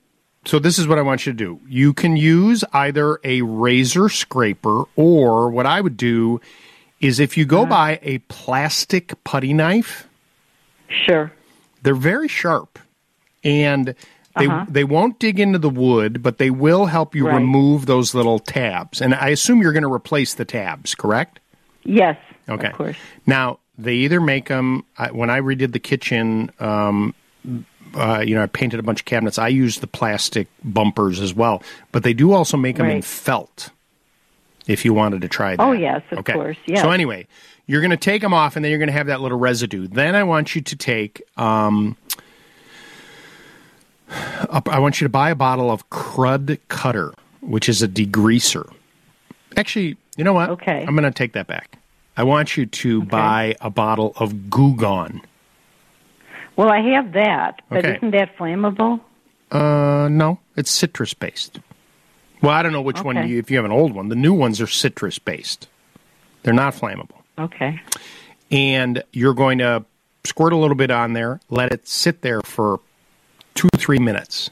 so 0.45 0.59
this 0.59 0.79
is 0.79 0.87
what 0.87 0.99
I 0.99 1.03
want 1.03 1.27
you 1.27 1.33
to 1.33 1.37
do. 1.37 1.61
You 1.69 1.93
can 1.93 2.17
use 2.17 2.65
either 2.73 3.19
a 3.25 3.43
razor 3.43 4.09
scraper 4.09 4.85
or 4.97 5.51
what 5.51 5.67
I 5.67 5.81
would 5.81 5.97
do 5.97 6.41
is 7.01 7.21
if 7.21 7.37
you 7.37 7.45
go 7.45 7.67
buy 7.67 7.99
a 8.03 8.19
plastic 8.19 9.23
putty 9.25 9.53
knife, 9.53 10.09
sure 10.89 11.33
they're 11.83 11.95
very 11.95 12.29
sharp 12.29 12.79
and 13.45 13.95
they 14.37 14.49
they 14.69 14.85
won't 14.85 15.19
dig 15.19 15.41
into 15.41 15.59
the 15.59 15.71
wood, 15.71 16.23
but 16.23 16.39
they 16.39 16.51
will 16.51 16.87
help 16.87 17.15
you 17.15 17.27
Right. 17.27 17.35
remove 17.35 17.87
those 17.87 18.15
little 18.15 18.39
tabs. 18.39 19.01
And 19.01 19.15
I 19.15 19.29
assume 19.29 19.61
you're 19.61 19.73
going 19.73 19.83
to 19.83 19.93
replace 19.93 20.35
the 20.35 20.45
tabs, 20.45 20.95
correct? 20.95 21.41
yes 21.85 22.17
Okay. 22.49 22.69
of 22.69 22.73
course 22.75 22.97
Now 23.27 23.59
they 23.79 23.95
either 23.95 24.21
make 24.21 24.49
them 24.49 24.85
when 25.13 25.31
I 25.31 25.41
redid 25.41 25.73
the 25.73 25.79
kitchen. 25.79 26.51
Um, 26.61 27.15
uh, 27.95 28.23
you 28.25 28.35
know, 28.37 28.43
I 28.43 28.47
painted 28.47 28.79
a 28.79 28.83
bunch 28.85 29.01
of 29.01 29.05
cabinets. 29.07 29.39
I 29.39 29.49
used 29.49 29.81
the 29.81 29.87
plastic 29.89 30.47
bumpers 30.63 31.19
as 31.21 31.35
well, 31.35 31.63
but 31.91 32.03
they 32.05 32.13
do 32.13 32.33
also 32.33 32.57
make 32.57 32.77
them 32.77 32.87
in 32.91 33.03
felt. 33.03 33.71
If 34.69 34.85
you 34.85 34.95
wanted 34.95 35.23
to 35.23 35.29
try 35.29 35.57
that. 35.57 35.63
Oh, 35.63 35.73
yes, 35.73 36.03
of 36.13 36.19
okay. 36.19 36.35
course, 36.35 36.57
yes. 36.67 36.83
So 36.83 36.91
anyway, 36.93 37.27
you're 37.67 37.81
going 37.81 37.91
to 37.91 37.97
take 37.97 38.23
them 38.23 38.33
off, 38.35 38.55
and 38.55 38.65
then 38.65 38.71
you're 38.71 38.79
going 38.79 38.89
to 38.91 38.93
have 38.93 39.09
that 39.09 39.21
little 39.21 39.39
residue. 39.39 39.89
Then 39.89 40.15
I 40.15 40.23
want 40.23 40.55
you 40.55 40.61
to 40.61 40.77
take. 40.77 41.23
Um, 41.37 41.97
I 44.11 44.79
want 44.79 45.01
you 45.01 45.05
to 45.05 45.09
buy 45.11 45.31
a 45.31 45.35
bottle 45.35 45.71
of 45.71 45.89
Crud 45.91 46.59
Cutter, 46.69 47.13
which 47.41 47.69
is 47.69 47.83
a 47.83 47.89
degreaser. 47.89 48.71
Actually, 49.57 49.97
you 50.17 50.25
know 50.25 50.33
what? 50.33 50.51
Okay. 50.51 50.85
I'm 50.87 50.95
going 50.97 51.05
to 51.05 51.11
take 51.17 51.33
that 51.35 51.47
back. 51.47 51.77
I 52.17 52.25
want 52.25 52.57
you 52.57 52.67
to 52.67 53.03
buy 53.05 53.55
a 53.61 53.71
bottle 53.71 54.13
of 54.17 54.51
Goo 54.51 54.75
Gone. 54.77 55.23
well 56.57 56.69
i 56.71 56.81
have 56.81 57.13
that 57.13 57.63
but 57.71 57.79
Okay. 57.85 57.97
isn't 57.97 58.11
that 58.11 58.37
flammable 58.37 59.01
Uh, 59.51 60.09
no, 60.11 60.39
it's 60.57 60.71
citrus 60.71 61.15
based. 61.15 61.59
Well, 62.43 62.53
I 62.53 62.63
don't 62.63 62.73
know 62.73 62.83
which 62.83 63.03
one 63.03 63.29
you, 63.29 63.39
if 63.39 63.51
you 63.51 63.57
have 63.57 63.65
an 63.65 63.73
old 63.73 63.93
one. 63.93 64.09
The 64.09 64.17
new 64.17 64.33
ones 64.33 64.61
are 64.61 64.67
citrus 64.67 65.19
based. 65.19 65.69
They're 66.43 66.55
not 66.55 66.75
flammable. 66.75 67.21
okay 67.39 67.81
And 68.51 69.03
you're 69.13 69.35
going 69.35 69.59
to 69.59 69.85
squirt 70.25 70.53
a 70.53 70.57
little 70.57 70.77
bit 70.77 70.91
on 70.91 71.15
there, 71.15 71.41
let 71.49 71.73
it 71.73 71.89
sit 71.89 72.21
there 72.23 72.43
for 72.43 72.81
three 73.91 73.99
minutes. 73.99 74.51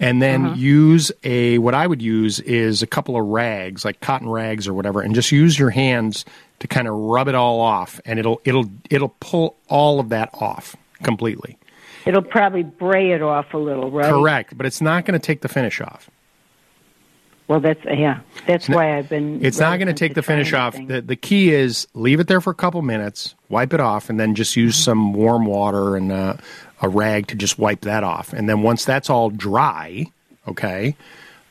And 0.00 0.20
then 0.20 0.46
Uh-huh. 0.46 0.54
use 0.56 1.12
a, 1.22 1.58
what 1.58 1.74
I 1.74 1.86
would 1.86 2.02
use 2.02 2.40
is 2.40 2.82
a 2.82 2.86
couple 2.88 3.16
of 3.16 3.24
rags, 3.26 3.84
like 3.84 4.00
cotton 4.00 4.28
rags 4.28 4.66
or 4.66 4.74
whatever, 4.74 5.00
and 5.00 5.14
just 5.14 5.30
use 5.30 5.56
your 5.56 5.70
hands 5.70 6.24
to 6.58 6.66
kind 6.66 6.88
of 6.88 6.94
rub 6.94 7.28
it 7.28 7.36
all 7.36 7.60
off. 7.60 8.00
And 8.04 8.18
it'll, 8.18 8.40
it'll, 8.44 8.68
it'll 8.90 9.14
pull 9.20 9.54
all 9.68 10.00
of 10.00 10.08
that 10.08 10.30
off 10.34 10.74
completely. 11.04 11.56
it'll 12.04 12.22
probably 12.22 12.64
bray 12.64 13.12
it 13.12 13.22
off 13.22 13.54
a 13.54 13.58
little 13.58 13.90
right 13.92 14.10
Correct. 14.10 14.56
But 14.56 14.66
it's 14.66 14.80
not 14.80 15.04
going 15.04 15.18
to 15.18 15.24
take 15.24 15.40
the 15.42 15.48
finish 15.48 15.80
off. 15.80 16.10
Well, 17.46 17.60
that's 17.60 17.82
yeah. 17.84 18.20
That's 18.46 18.68
why 18.68 18.98
I've 18.98 19.08
been. 19.08 19.42
It's 19.42 19.58
not 19.58 19.78
going 19.78 19.88
to 19.88 19.94
take 19.94 20.12
the 20.14 20.22
finish 20.22 20.52
off. 20.52 20.76
The, 20.86 21.00
the 21.00 21.16
key 21.16 21.50
is 21.54 21.88
leave 21.94 22.20
it 22.20 22.26
there 22.26 22.42
for 22.42 22.50
a 22.50 22.54
couple 22.54 22.82
minutes, 22.82 23.34
wipe 23.48 23.72
it 23.72 23.80
off, 23.80 24.10
and 24.10 24.20
then 24.20 24.34
just 24.34 24.54
use 24.54 24.74
Mm-hmm. 24.76 24.82
some 24.84 25.12
warm 25.14 25.46
water 25.46 25.96
and 25.96 26.12
uh, 26.12 26.34
a 26.80 26.88
rag 26.88 27.26
to 27.28 27.34
just 27.34 27.58
wipe 27.58 27.82
that 27.82 28.04
off. 28.04 28.32
And 28.32 28.48
then 28.48 28.62
once 28.62 28.84
that's 28.84 29.10
all 29.10 29.30
dry, 29.30 30.06
okay, 30.46 30.96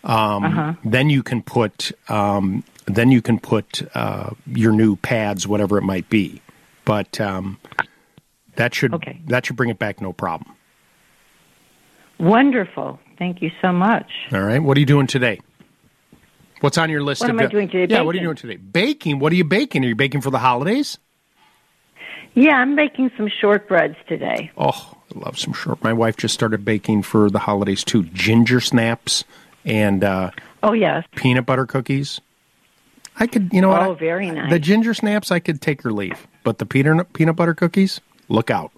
um, 0.04 0.44
Uh-huh. 0.46 0.74
then 0.86 1.10
you 1.10 1.24
can 1.24 1.42
put 1.42 1.92
um, 2.10 2.64
then 2.86 3.12
you 3.12 3.22
can 3.22 3.38
put 3.40 3.82
uh, 3.96 4.30
your 4.48 4.72
new 4.72 4.96
pads, 4.96 5.46
whatever 5.48 5.78
it 5.78 5.84
might 5.84 6.10
be. 6.10 6.42
But 6.86 7.20
um, 7.20 7.60
that 8.56 8.74
should 8.74 8.94
Okay. 8.94 9.20
that 9.28 9.46
should 9.46 9.56
bring 9.58 9.70
it 9.70 9.78
back, 9.80 10.00
no 10.02 10.14
problem. 10.14 10.54
Wonderful. 12.20 13.00
Thank 13.20 13.42
you 13.42 13.52
so 13.62 13.72
much. 13.72 14.10
All 14.32 14.42
right. 14.42 14.60
What 14.62 14.78
are 14.78 14.80
you 14.80 14.86
doing 14.86 15.08
today? 15.08 15.40
What's 16.62 16.78
on 16.78 16.90
your 16.90 17.04
list? 17.04 17.22
What 17.22 17.30
am 17.30 17.40
I 17.40 17.46
doing 17.48 17.70
today? 17.70 17.94
Yeah. 17.94 18.02
What 18.02 18.16
are 18.16 18.18
you 18.18 18.24
doing 18.24 18.36
today? 18.36 18.56
Baking. 18.56 19.20
What 19.20 19.32
are 19.32 19.36
you 19.36 19.44
baking? 19.44 19.86
Are 19.86 19.88
you 19.88 19.96
baking 19.96 20.22
for 20.22 20.32
the 20.32 20.40
holidays? 20.40 20.98
Yeah, 22.34 22.56
I'm 22.56 22.74
making 22.76 23.12
some 23.18 23.30
shortbreads 23.42 23.96
today. 24.08 24.52
Oh, 24.58 24.97
love 25.16 25.38
some 25.40 25.54
short. 25.54 25.84
My 25.84 25.94
wife 25.94 26.18
just 26.18 26.34
started 26.34 26.64
baking 26.66 27.04
for 27.04 27.30
the 27.30 27.40
holidays 27.40 27.84
too. 27.84 28.04
Ginger 28.04 28.60
snaps 28.60 29.24
and 29.66 30.04
uh, 30.04 30.32
Oh 30.64 30.74
yes. 30.74 31.06
peanut 31.16 31.46
butter 31.46 31.66
cookies. 31.66 32.20
I 33.20 33.26
could, 33.26 33.52
you 33.52 33.62
know 33.62 33.70
what? 33.70 33.82
Oh, 33.82 33.94
I- 33.94 34.00
very 34.00 34.30
nice. 34.30 34.50
The 34.52 34.60
ginger 34.60 34.94
snaps, 34.94 35.32
I 35.32 35.40
could 35.40 35.60
take 35.62 35.86
or 35.86 35.92
leave, 35.92 36.28
but 36.44 36.60
the 36.60 36.66
peanut 36.66 37.14
peanut 37.14 37.36
butter 37.36 37.54
cookies, 37.56 38.00
look 38.30 38.52
out. 38.52 38.72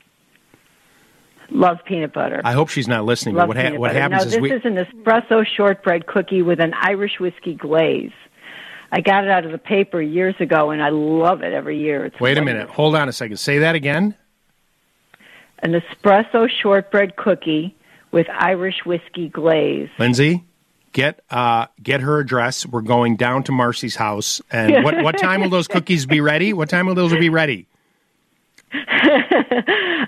Love 1.52 1.80
peanut 1.86 2.14
butter. 2.14 2.42
I 2.46 2.52
hope 2.54 2.70
she's 2.70 2.88
not 2.88 3.06
listening. 3.06 3.34
but 3.36 3.40
Love 3.42 3.48
what 3.50 3.58
ha- 3.58 3.76
what 3.78 3.92
happens 3.96 4.22
now, 4.22 4.26
is 4.28 4.32
this 4.34 4.42
we 4.42 4.52
is 4.52 4.62
an 4.66 4.76
espresso 4.76 5.44
shortbread 5.46 6.06
cookie 6.06 6.44
with 6.44 6.60
an 6.60 6.74
Irish 6.80 7.20
whiskey 7.20 7.56
glaze. 7.56 8.12
I 8.92 9.02
got 9.02 9.24
it 9.24 9.30
out 9.32 9.46
of 9.46 9.52
the 9.52 9.58
paper 9.58 10.00
years 10.02 10.36
ago, 10.40 10.70
and 10.70 10.82
I 10.82 10.90
love 10.90 11.42
it 11.42 11.52
every 11.54 11.80
year. 11.80 12.06
It's 12.06 12.20
wait 12.20 12.38
a 12.38 12.42
minute. 12.44 12.70
Hold 12.70 12.96
on 12.96 13.10
a 13.10 13.12
second. 13.14 13.38
Say 13.38 13.60
that 13.60 13.74
again. 13.76 14.16
An 15.62 15.74
espresso 15.74 16.50
shortbread 16.50 17.16
cookie 17.16 17.76
with 18.12 18.28
Irish 18.30 18.86
whiskey 18.86 19.30
glaze. 19.30 19.90
Lindsay, 19.98 20.44
get 20.94 21.22
uh, 21.30 21.68
get 21.82 22.02
her 22.02 22.20
address. 22.20 22.66
We're 22.66 22.82
going 22.82 23.16
down 23.16 23.44
to 23.44 23.52
Marcy's 23.52 23.96
house. 23.96 24.42
And 24.52 24.84
what 24.84 25.04
what 25.04 25.18
time 25.20 25.42
will 25.42 25.50
those 25.50 25.68
cookies 25.68 26.06
be 26.06 26.22
ready? 26.22 26.54
What 26.54 26.70
time 26.70 26.88
will 26.88 26.96
those 26.96 27.14
be 27.14 27.30
ready? 27.30 27.68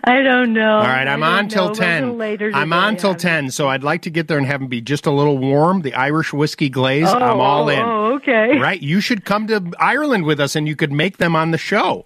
I 0.03 0.21
don't 0.23 0.53
know. 0.53 0.77
All 0.77 0.83
right, 0.83 1.07
I'm 1.07 1.23
on 1.23 1.47
till 1.47 1.69
know. 1.69 1.73
Ten. 1.73 2.17
later 2.17 2.51
I'm 2.53 2.73
on 2.73 2.95
till 2.97 3.15
ten, 3.15 3.49
so 3.51 3.67
I'd 3.67 3.83
like 3.83 4.03
to 4.03 4.09
get 4.09 4.27
there 4.27 4.37
and 4.37 4.45
have 4.45 4.59
them 4.59 4.69
be 4.69 4.81
just 4.81 5.05
a 5.05 5.11
little 5.11 5.37
warm. 5.37 5.81
The 5.81 5.93
Irish 5.93 6.31
whiskey 6.31 6.69
glaze. 6.69 7.07
Oh, 7.07 7.17
I'm 7.17 7.39
all 7.39 7.65
oh, 7.65 7.69
in. 7.69 7.79
Oh, 7.79 8.13
okay. 8.15 8.59
Right, 8.59 8.81
you 8.81 9.01
should 9.01 9.25
come 9.25 9.47
to 9.47 9.71
Ireland 9.79 10.25
with 10.25 10.39
us, 10.39 10.55
and 10.55 10.67
you 10.67 10.75
could 10.75 10.91
make 10.91 11.17
them 11.17 11.35
on 11.35 11.51
the 11.51 11.57
show. 11.57 12.05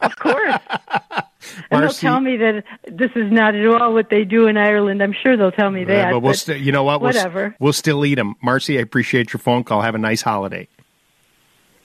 Of 0.00 0.16
course. 0.18 0.54
And 1.70 1.82
they'll 1.82 1.90
tell 1.90 2.20
me 2.20 2.36
that 2.36 2.64
this 2.90 3.10
is 3.16 3.30
not 3.32 3.54
at 3.54 3.66
all 3.66 3.92
what 3.92 4.08
they 4.10 4.24
do 4.24 4.46
in 4.46 4.56
Ireland. 4.56 5.02
I'm 5.02 5.12
sure 5.12 5.36
they'll 5.36 5.50
tell 5.52 5.70
me 5.70 5.84
that. 5.84 6.08
Uh, 6.08 6.10
but 6.12 6.20
we'll 6.20 6.34
st- 6.34 6.60
you 6.60 6.72
know 6.72 6.84
what? 6.84 7.00
We'll, 7.00 7.10
s- 7.10 7.16
whatever. 7.16 7.56
we'll 7.58 7.72
still 7.72 8.04
eat 8.04 8.14
them. 8.16 8.36
Marcy, 8.42 8.78
I 8.78 8.82
appreciate 8.82 9.32
your 9.32 9.40
phone 9.40 9.64
call. 9.64 9.82
Have 9.82 9.94
a 9.94 9.98
nice 9.98 10.22
holiday. 10.22 10.68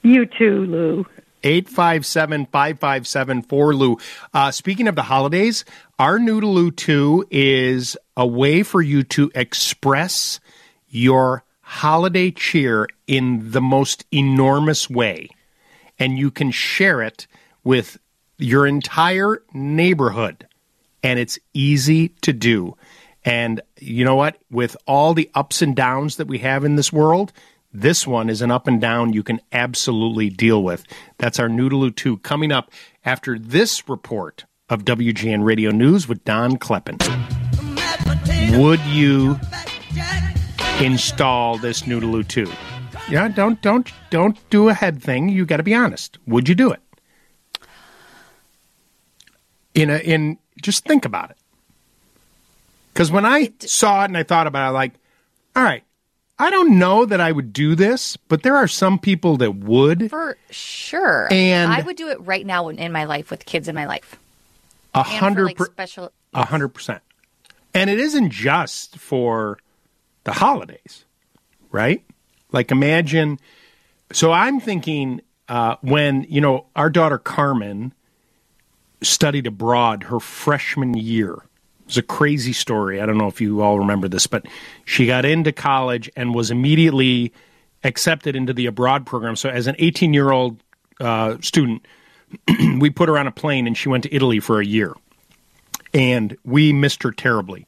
You 0.03 0.25
too, 0.25 0.65
Lou. 0.65 1.05
857 1.43 2.45
557 2.47 3.43
4Lou. 3.43 3.99
Uh, 4.34 4.51
speaking 4.51 4.88
of 4.88 4.95
the 4.95 5.01
holidays, 5.03 5.65
our 5.97 6.19
Noodaloo 6.19 6.75
2 6.75 7.27
is 7.32 7.97
a 8.15 8.27
way 8.27 8.61
for 8.63 8.82
you 8.82 9.03
to 9.03 9.32
express 9.34 10.39
your 10.89 11.43
holiday 11.61 12.29
cheer 12.32 12.88
in 13.07 13.51
the 13.51 13.61
most 13.61 14.05
enormous 14.11 14.89
way. 14.89 15.29
And 15.97 16.17
you 16.17 16.29
can 16.32 16.51
share 16.51 17.01
it 17.01 17.27
with 17.63 17.97
your 18.41 18.67
entire 18.67 19.41
neighborhood. 19.53 20.47
And 21.03 21.19
it's 21.19 21.39
easy 21.53 22.09
to 22.21 22.33
do. 22.33 22.77
And 23.23 23.61
you 23.79 24.05
know 24.05 24.15
what? 24.15 24.37
With 24.49 24.75
all 24.87 25.13
the 25.13 25.29
ups 25.35 25.61
and 25.61 25.75
downs 25.75 26.17
that 26.17 26.27
we 26.27 26.39
have 26.39 26.63
in 26.63 26.75
this 26.75 26.91
world, 26.91 27.31
this 27.73 28.05
one 28.05 28.29
is 28.29 28.41
an 28.41 28.51
up 28.51 28.67
and 28.67 28.81
down 28.81 29.13
you 29.13 29.23
can 29.23 29.39
absolutely 29.51 30.29
deal 30.29 30.63
with. 30.63 30.83
That's 31.17 31.39
our 31.39 31.47
Noodaloo 31.47 31.95
2 31.95 32.17
coming 32.17 32.51
up 32.51 32.71
after 33.05 33.39
this 33.39 33.87
report 33.87 34.45
of 34.69 34.85
WGN 34.85 35.43
Radio 35.43 35.71
News 35.71 36.07
with 36.07 36.23
Don 36.25 36.57
Kleppen. 36.57 36.99
Would 38.57 38.81
you 38.81 39.39
install 40.79 41.57
this 41.57 41.83
Noodaloo 41.83 42.27
2? 42.27 42.51
Yeah, 43.09 43.27
don't 43.27 43.61
don't 43.61 43.91
don't 44.09 44.37
do 44.49 44.69
a 44.69 44.73
head 44.73 45.01
thing. 45.01 45.29
You 45.29 45.45
got 45.45 45.57
to 45.57 45.63
be 45.63 45.73
honest. 45.73 46.17
Would 46.27 46.47
you 46.47 46.55
do 46.55 46.71
it? 46.71 46.81
In 49.74 49.89
a 49.89 49.97
in 49.97 50.38
just 50.61 50.86
think 50.86 51.05
about 51.05 51.32
it. 51.32 51.38
Because 52.93 53.11
when 53.11 53.26
I 53.26 53.53
saw 53.59 54.01
it 54.01 54.05
and 54.05 54.17
I 54.17 54.24
thought 54.24 54.47
about 54.47 54.72
it, 54.72 54.74
like, 54.74 54.93
all 55.55 55.63
right, 55.63 55.84
I 56.38 56.49
don't 56.49 56.78
know 56.78 57.05
that 57.05 57.22
I 57.22 57.32
would 57.32 57.53
do 57.53 57.76
this, 57.76 58.17
but 58.17 58.43
there 58.43 58.55
are 58.55 58.67
some 58.67 58.99
people 58.99 59.38
that 59.38 59.55
would. 59.55 60.09
For 60.09 60.38
sure. 60.49 61.28
And- 61.32 61.72
I 61.72 61.82
would 61.82 61.95
do 61.95 62.09
it 62.09 62.19
right 62.22 62.45
now 62.45 62.67
in, 62.69 62.80
in 62.80 62.91
my 62.91 63.05
life 63.05 63.32
with 63.32 63.45
kids 63.45 63.67
in 63.67 63.76
my 63.76 63.86
life. 63.86 64.17
A 64.93 65.03
hundred 65.03 65.57
special. 65.57 66.11
A 66.34 66.45
hundred 66.45 66.69
percent. 66.69 67.01
And 67.74 67.89
it 67.89 67.99
isn't 67.99 68.32
just 68.32 68.97
for 68.97 69.57
the 70.24 70.34
holidays, 70.34 71.05
right? 71.72 72.03
Like 72.51 72.72
imagine. 72.72 73.39
So 74.11 74.34
I'm 74.34 74.59
thinking 74.59 75.22
uh, 75.47 75.78
when 75.82 76.26
you 76.28 76.41
know 76.41 76.65
our 76.76 76.89
daughter 76.89 77.17
Carmen 77.17 77.93
studied 79.02 79.47
abroad 79.47 80.04
her 80.04 80.20
freshman 80.20 80.93
year. 80.95 81.34
It 81.34 81.88
was 81.88 81.97
a 81.97 82.04
crazy 82.04 82.54
story. 82.54 83.02
I 83.02 83.06
don't 83.06 83.18
know 83.18 83.28
if 83.28 83.41
you 83.41 83.62
all 83.62 83.80
remember 83.80 84.08
this, 84.08 84.28
but 84.28 84.45
she 84.86 85.06
got 85.06 85.26
into 85.26 85.52
college 85.52 86.10
and 86.16 86.34
was 86.34 86.52
immediately 86.52 87.34
accepted 87.84 88.36
into 88.36 88.54
the 88.54 88.68
abroad 88.68 89.06
program. 89.06 89.36
So 89.36 89.49
as 89.49 89.68
an 89.68 89.76
18 89.80 90.14
year 90.14 90.32
old 90.32 90.62
uh, 90.99 91.38
student, 91.41 91.86
we 92.80 92.89
put 92.89 93.10
her 93.10 93.18
on 93.18 93.28
a 93.28 93.32
plane 93.32 93.68
and 93.68 93.78
she 93.78 93.89
went 93.89 94.04
to 94.04 94.16
Italy 94.16 94.39
for 94.39 94.60
a 94.60 94.66
year. 94.66 94.93
And 95.93 96.38
we 96.45 96.72
missed 96.72 97.04
her 97.04 97.12
terribly. 97.12 97.68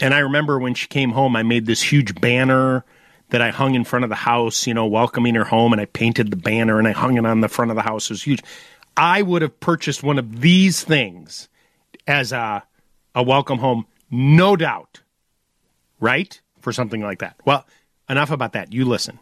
And 0.00 0.12
I 0.12 0.18
remember 0.18 0.58
when 0.58 0.74
she 0.74 0.86
came 0.86 1.10
home, 1.10 1.34
I 1.34 1.42
made 1.42 1.66
this 1.66 1.82
huge 1.82 2.20
banner 2.20 2.84
that 3.30 3.42
I 3.42 3.50
hung 3.50 3.74
in 3.74 3.84
front 3.84 4.04
of 4.04 4.08
the 4.08 4.16
house, 4.16 4.66
you 4.66 4.74
know, 4.74 4.86
welcoming 4.86 5.34
her 5.34 5.44
home. 5.44 5.72
And 5.72 5.80
I 5.80 5.86
painted 5.86 6.30
the 6.30 6.36
banner 6.36 6.78
and 6.78 6.86
I 6.86 6.92
hung 6.92 7.16
it 7.16 7.26
on 7.26 7.40
the 7.40 7.48
front 7.48 7.70
of 7.70 7.76
the 7.76 7.82
house. 7.82 8.06
It 8.06 8.14
was 8.14 8.22
huge. 8.22 8.42
I 8.98 9.22
would 9.22 9.42
have 9.42 9.60
purchased 9.60 10.02
one 10.02 10.18
of 10.18 10.40
these 10.40 10.82
things 10.82 11.48
as 12.08 12.32
a, 12.32 12.64
a 13.14 13.22
welcome 13.22 13.58
home, 13.58 13.86
no 14.10 14.56
doubt, 14.56 15.02
right? 16.00 16.40
For 16.58 16.72
something 16.72 17.00
like 17.00 17.20
that. 17.20 17.36
Well, 17.44 17.64
enough 18.10 18.32
about 18.32 18.54
that. 18.54 18.72
You 18.72 18.84
listen. 18.84 19.20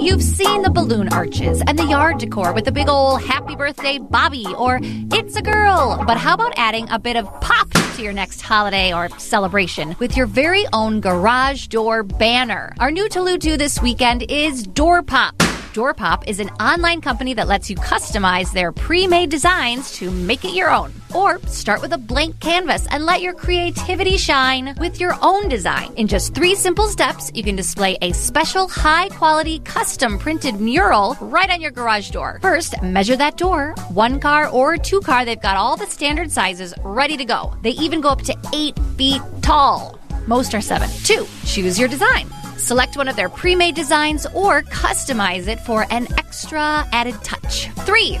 You've 0.00 0.22
seen 0.22 0.62
the 0.62 0.70
balloon 0.72 1.08
arches 1.12 1.62
and 1.64 1.78
the 1.78 1.84
yard 1.84 2.18
decor 2.18 2.52
with 2.52 2.64
the 2.64 2.72
big 2.72 2.88
ol' 2.88 3.16
happy 3.16 3.54
birthday 3.54 3.98
Bobby 3.98 4.46
or 4.58 4.80
it's 4.82 5.36
a 5.36 5.42
girl. 5.42 6.02
But 6.04 6.16
how 6.16 6.34
about 6.34 6.52
adding 6.56 6.88
a 6.90 6.98
bit 6.98 7.14
of 7.14 7.26
pop 7.40 7.70
to 7.70 8.02
your 8.02 8.12
next 8.12 8.42
holiday 8.42 8.92
or 8.92 9.08
celebration 9.20 9.94
with 10.00 10.16
your 10.16 10.26
very 10.26 10.64
own 10.72 11.00
garage 11.00 11.68
door 11.68 12.02
banner? 12.02 12.74
Our 12.80 12.90
new 12.90 13.08
to 13.08 13.38
2 13.38 13.56
this 13.56 13.80
weekend 13.80 14.24
is 14.30 14.64
Door 14.64 15.04
Pop. 15.04 15.40
Doorpop 15.76 16.26
is 16.26 16.40
an 16.40 16.48
online 16.58 17.02
company 17.02 17.34
that 17.34 17.48
lets 17.48 17.68
you 17.68 17.76
customize 17.76 18.50
their 18.50 18.72
pre-made 18.72 19.28
designs 19.28 19.92
to 19.98 20.10
make 20.10 20.42
it 20.42 20.54
your 20.54 20.70
own. 20.70 20.90
Or 21.14 21.38
start 21.40 21.82
with 21.82 21.92
a 21.92 21.98
blank 21.98 22.40
canvas 22.40 22.86
and 22.90 23.04
let 23.04 23.20
your 23.20 23.34
creativity 23.34 24.16
shine 24.16 24.74
with 24.80 24.98
your 24.98 25.14
own 25.20 25.50
design. 25.50 25.92
In 25.98 26.06
just 26.06 26.34
three 26.34 26.54
simple 26.54 26.88
steps, 26.88 27.30
you 27.34 27.42
can 27.42 27.56
display 27.56 27.98
a 28.00 28.12
special 28.12 28.68
high 28.68 29.10
quality 29.10 29.58
custom 29.58 30.18
printed 30.18 30.58
mural 30.58 31.14
right 31.20 31.50
on 31.50 31.60
your 31.60 31.72
garage 31.72 32.08
door. 32.08 32.38
First, 32.40 32.80
measure 32.80 33.16
that 33.16 33.36
door. 33.36 33.74
One 33.90 34.18
car 34.18 34.48
or 34.48 34.78
two 34.78 35.02
car, 35.02 35.26
they've 35.26 35.38
got 35.38 35.58
all 35.58 35.76
the 35.76 35.84
standard 35.84 36.32
sizes 36.32 36.72
ready 36.84 37.18
to 37.18 37.26
go. 37.26 37.54
They 37.60 37.72
even 37.72 38.00
go 38.00 38.08
up 38.08 38.22
to 38.22 38.34
eight 38.54 38.78
feet 38.96 39.20
tall. 39.42 39.98
Most 40.26 40.54
are 40.54 40.62
seven. 40.62 40.88
Two, 41.04 41.26
choose 41.44 41.78
your 41.78 41.88
design. 41.88 42.30
Select 42.66 42.96
one 42.96 43.06
of 43.06 43.14
their 43.14 43.28
pre 43.28 43.54
made 43.54 43.76
designs 43.76 44.26
or 44.34 44.62
customize 44.62 45.46
it 45.46 45.60
for 45.60 45.86
an 45.92 46.08
extra 46.18 46.84
added 46.90 47.14
touch. 47.22 47.70
Three, 47.86 48.18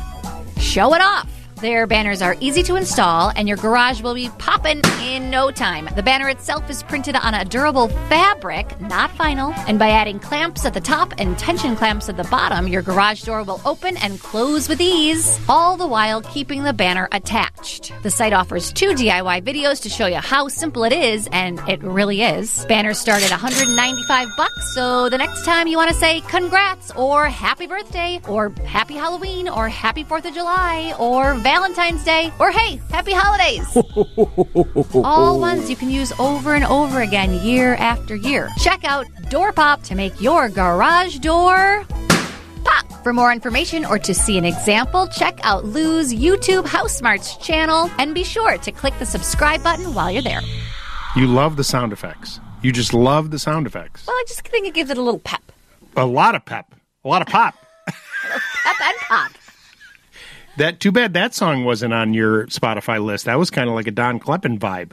show 0.60 0.94
it 0.94 1.00
off. 1.00 1.35
Their 1.60 1.86
banners 1.86 2.20
are 2.20 2.36
easy 2.40 2.62
to 2.64 2.76
install, 2.76 3.32
and 3.34 3.48
your 3.48 3.56
garage 3.56 4.02
will 4.02 4.12
be 4.12 4.28
popping 4.36 4.82
in 5.00 5.30
no 5.30 5.50
time. 5.50 5.88
The 5.96 6.02
banner 6.02 6.28
itself 6.28 6.68
is 6.68 6.82
printed 6.82 7.16
on 7.16 7.32
a 7.32 7.46
durable 7.46 7.88
fabric, 8.10 8.78
not 8.82 9.10
vinyl, 9.12 9.56
and 9.66 9.78
by 9.78 9.88
adding 9.88 10.18
clamps 10.18 10.66
at 10.66 10.74
the 10.74 10.82
top 10.82 11.14
and 11.16 11.38
tension 11.38 11.74
clamps 11.74 12.10
at 12.10 12.18
the 12.18 12.24
bottom, 12.24 12.68
your 12.68 12.82
garage 12.82 13.22
door 13.22 13.42
will 13.42 13.62
open 13.64 13.96
and 13.96 14.20
close 14.20 14.68
with 14.68 14.82
ease, 14.82 15.40
all 15.48 15.78
the 15.78 15.86
while 15.86 16.20
keeping 16.20 16.62
the 16.62 16.74
banner 16.74 17.08
attached. 17.12 17.90
The 18.02 18.10
site 18.10 18.34
offers 18.34 18.70
two 18.70 18.90
DIY 18.90 19.42
videos 19.42 19.80
to 19.84 19.88
show 19.88 20.06
you 20.08 20.16
how 20.16 20.48
simple 20.48 20.84
it 20.84 20.92
is, 20.92 21.26
and 21.32 21.58
it 21.66 21.82
really 21.82 22.20
is. 22.20 22.66
Banners 22.66 22.98
start 22.98 23.22
at 23.22 23.30
195 23.30 24.28
bucks, 24.36 24.74
so 24.74 25.08
the 25.08 25.16
next 25.16 25.46
time 25.46 25.68
you 25.68 25.78
want 25.78 25.88
to 25.88 25.96
say 25.96 26.20
congrats 26.28 26.90
or 26.90 27.24
happy 27.26 27.66
birthday 27.66 28.20
or 28.28 28.50
happy 28.66 28.94
Halloween 28.94 29.48
or 29.48 29.70
happy 29.70 30.04
4th 30.04 30.26
of 30.26 30.34
July 30.34 30.94
or 30.98 31.45
Valentine's 31.46 32.02
Day 32.02 32.32
or 32.40 32.50
hey, 32.50 32.80
happy 32.90 33.12
holidays. 33.14 33.64
All 35.04 35.38
ones 35.38 35.70
you 35.70 35.76
can 35.76 35.88
use 35.88 36.10
over 36.18 36.56
and 36.56 36.64
over 36.64 37.02
again 37.02 37.34
year 37.34 37.76
after 37.76 38.16
year. 38.16 38.50
Check 38.58 38.82
out 38.82 39.06
Door 39.30 39.52
Pop 39.52 39.80
to 39.84 39.94
make 39.94 40.20
your 40.20 40.48
garage 40.48 41.18
door 41.18 41.84
pop. 42.64 43.04
For 43.04 43.12
more 43.12 43.30
information 43.30 43.84
or 43.84 43.96
to 43.96 44.12
see 44.12 44.36
an 44.38 44.44
example, 44.44 45.06
check 45.06 45.38
out 45.44 45.64
Lou's 45.64 46.12
YouTube 46.12 46.66
House 46.66 46.96
Smarts 46.96 47.36
channel 47.36 47.92
and 48.00 48.12
be 48.12 48.24
sure 48.24 48.58
to 48.58 48.72
click 48.72 48.98
the 48.98 49.06
subscribe 49.06 49.62
button 49.62 49.94
while 49.94 50.10
you're 50.10 50.22
there. 50.22 50.40
You 51.14 51.28
love 51.28 51.56
the 51.56 51.62
sound 51.62 51.92
effects. 51.92 52.40
You 52.62 52.72
just 52.72 52.92
love 52.92 53.30
the 53.30 53.38
sound 53.38 53.68
effects. 53.68 54.04
Well, 54.08 54.16
I 54.16 54.24
just 54.26 54.48
think 54.48 54.66
it 54.66 54.74
gives 54.74 54.90
it 54.90 54.98
a 54.98 55.02
little 55.02 55.20
pep. 55.20 55.52
A 55.94 56.06
lot 56.06 56.34
of 56.34 56.44
pep. 56.44 56.74
A 57.04 57.08
lot 57.08 57.22
of 57.22 57.28
pop. 57.28 57.54
Pep 57.86 58.80
and 58.80 58.96
pop. 59.08 59.30
That 60.58 60.80
too 60.80 60.90
bad 60.92 61.12
that 61.14 61.34
song 61.34 61.64
wasn't 61.64 61.92
on 61.92 62.14
your 62.14 62.46
Spotify 62.46 63.02
list. 63.04 63.26
That 63.26 63.38
was 63.38 63.50
kind 63.50 63.68
of 63.68 63.74
like 63.74 63.86
a 63.86 63.90
Don 63.90 64.18
Kleppen 64.18 64.58
vibe. 64.58 64.92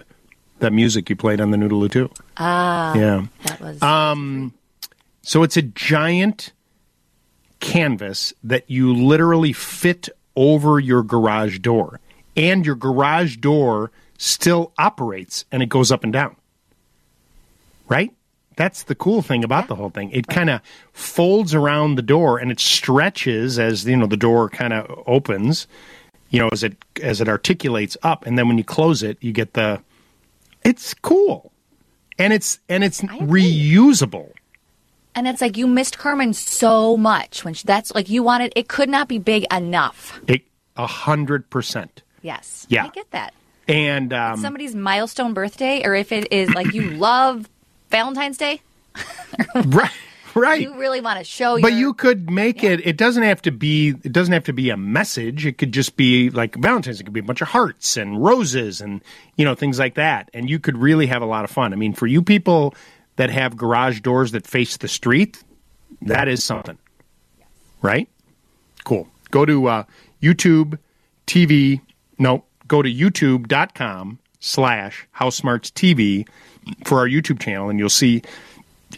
That 0.60 0.74
music 0.74 1.10
you 1.10 1.16
played 1.16 1.40
on 1.42 1.52
the 1.52 1.58
Noodle 1.58 1.88
too. 1.90 2.10
Ah, 2.38 2.94
Yeah. 2.96 3.26
that 3.46 3.62
was. 3.62 3.82
Um, 3.82 4.54
so 5.22 5.44
it's 5.44 5.56
a 5.58 5.62
giant 5.62 6.52
canvas 7.60 8.34
that 8.44 8.70
you 8.70 8.94
literally 8.94 9.54
fit 9.54 10.10
over 10.36 10.80
your 10.80 11.02
garage 11.04 11.60
door, 11.60 12.00
and 12.36 12.66
your 12.66 12.76
garage 12.76 13.38
door 13.38 13.92
still 14.18 14.74
operates 14.78 15.46
and 15.52 15.62
it 15.64 15.70
goes 15.70 15.92
up 15.92 16.04
and 16.04 16.12
down. 16.12 16.36
Right? 17.88 18.12
That's 18.56 18.84
the 18.84 18.96
cool 18.96 19.22
thing 19.22 19.44
about 19.44 19.68
the 19.68 19.76
whole 19.76 19.90
thing. 19.90 20.12
It 20.12 20.28
kind 20.28 20.50
of 20.50 20.62
folds 20.92 21.54
around 21.54 21.96
the 21.96 22.02
door 22.02 22.38
and 22.38 22.52
it 22.52 22.60
stretches 22.60 23.58
as 23.60 23.86
you 23.86 23.98
know 23.98 24.06
the 24.08 24.18
door 24.18 24.50
kind 24.50 24.74
of 24.74 25.04
opens, 25.08 25.68
you 26.30 26.40
know, 26.40 26.50
as 26.52 26.64
it 26.64 26.76
as 27.02 27.22
it 27.22 27.28
articulates 27.28 27.98
up, 28.04 28.26
and 28.26 28.38
then 28.38 28.48
when 28.48 28.58
you 28.58 28.64
close 28.64 29.04
it, 29.04 29.18
you 29.22 29.32
get 29.32 29.54
the. 29.54 29.82
It's 30.64 30.94
cool, 30.94 31.52
and 32.18 32.32
it's 32.34 32.60
and 32.70 32.84
it's 32.84 33.02
reusable. 33.02 34.32
and 35.16 35.28
it's 35.28 35.42
like 35.42 35.58
you 35.58 35.68
missed 35.68 35.98
Carmen 35.98 36.34
so 36.34 36.96
much 36.98 37.44
when 37.44 37.54
she, 37.54 37.64
that's 37.66 37.94
like 37.94 38.10
you 38.10 38.24
wanted. 38.24 38.54
It 38.56 38.68
could 38.68 38.90
not 38.90 39.08
be 39.08 39.20
big 39.20 39.46
enough. 39.54 40.20
A 40.76 40.88
hundred 40.88 41.50
percent. 41.50 42.02
Yes. 42.22 42.66
Yeah. 42.70 42.86
I 42.86 42.90
get 42.90 43.12
that. 43.12 43.34
And 43.68 44.12
um, 44.12 44.40
Somebody's 44.40 44.74
milestone 44.74 45.34
birthday, 45.34 45.86
or 45.86 45.94
if 45.94 46.12
it 46.12 46.32
is 46.32 46.50
like 46.54 46.74
you 46.74 46.90
love 46.98 47.48
Valentine's 47.94 48.38
Day, 48.40 48.60
right, 49.66 49.92
right. 50.34 50.60
you 50.62 50.76
really 50.80 51.00
want 51.00 51.20
to 51.20 51.24
show 51.24 51.62
But 51.62 51.74
your. 51.74 51.80
you 51.80 51.94
could 51.94 52.28
make 52.32 52.64
it. 52.64 52.86
It 52.86 52.98
doesn't 52.98 53.22
have 53.22 53.40
to 53.44 53.52
be. 53.52 53.90
It 54.04 54.12
doesn't 54.12 54.34
have 54.34 54.46
to 54.46 54.54
be 54.54 54.72
a 54.72 54.78
message. 54.78 55.46
It 55.46 55.60
could 55.60 55.72
just 55.72 55.96
be 55.96 56.32
like 56.32 56.56
Valentine's. 56.56 57.00
It 57.00 57.04
could 57.04 57.14
be 57.14 57.20
a 57.20 57.24
bunch 57.24 57.42
of 57.42 57.50
hearts 57.50 57.96
and 57.96 58.24
roses 58.24 58.82
and 58.82 59.02
you 59.38 59.46
know 59.46 59.54
things 59.54 59.78
like 59.78 59.94
that. 59.94 60.32
And 60.34 60.50
you 60.50 60.58
could 60.58 60.76
really 60.76 61.06
have 61.06 61.22
a 61.22 61.28
lot 61.28 61.44
of 61.44 61.52
fun. 61.52 61.72
I 61.72 61.76
mean, 61.76 61.94
for 61.94 62.08
you 62.08 62.24
people 62.24 62.74
that 63.18 63.30
have 63.30 63.56
garage 63.56 64.02
doors 64.02 64.32
that 64.32 64.48
face 64.48 64.76
the 64.78 64.88
street, 64.88 65.44
that 66.02 66.28
is 66.28 66.44
something, 66.44 66.80
right? 67.84 68.10
Cool. 68.86 69.08
Go 69.30 69.46
to 69.46 69.68
uh, 69.68 69.84
YouTube 70.20 70.80
TV. 71.28 71.80
No, 72.18 72.44
go 72.68 72.82
to 72.82 72.92
youtube.com 72.92 74.18
slash 74.40 75.08
housesmarts 75.18 75.72
TV 75.72 76.28
for 76.86 77.00
our 77.00 77.08
YouTube 77.08 77.40
channel, 77.40 77.70
and 77.70 77.80
you'll 77.80 77.90
see 77.90 78.22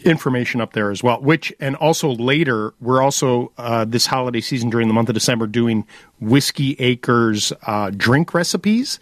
information 0.04 0.60
up 0.60 0.72
there 0.72 0.90
as 0.90 1.02
well. 1.02 1.20
Which 1.20 1.52
and 1.60 1.76
also 1.76 2.10
later, 2.10 2.74
we're 2.80 3.02
also 3.02 3.52
uh, 3.58 3.84
this 3.84 4.06
holiday 4.06 4.40
season 4.40 4.70
during 4.70 4.88
the 4.88 4.94
month 4.94 5.08
of 5.08 5.14
December 5.14 5.46
doing 5.46 5.86
Whiskey 6.20 6.76
Acres 6.78 7.52
uh, 7.66 7.90
drink 7.90 8.34
recipes, 8.34 8.98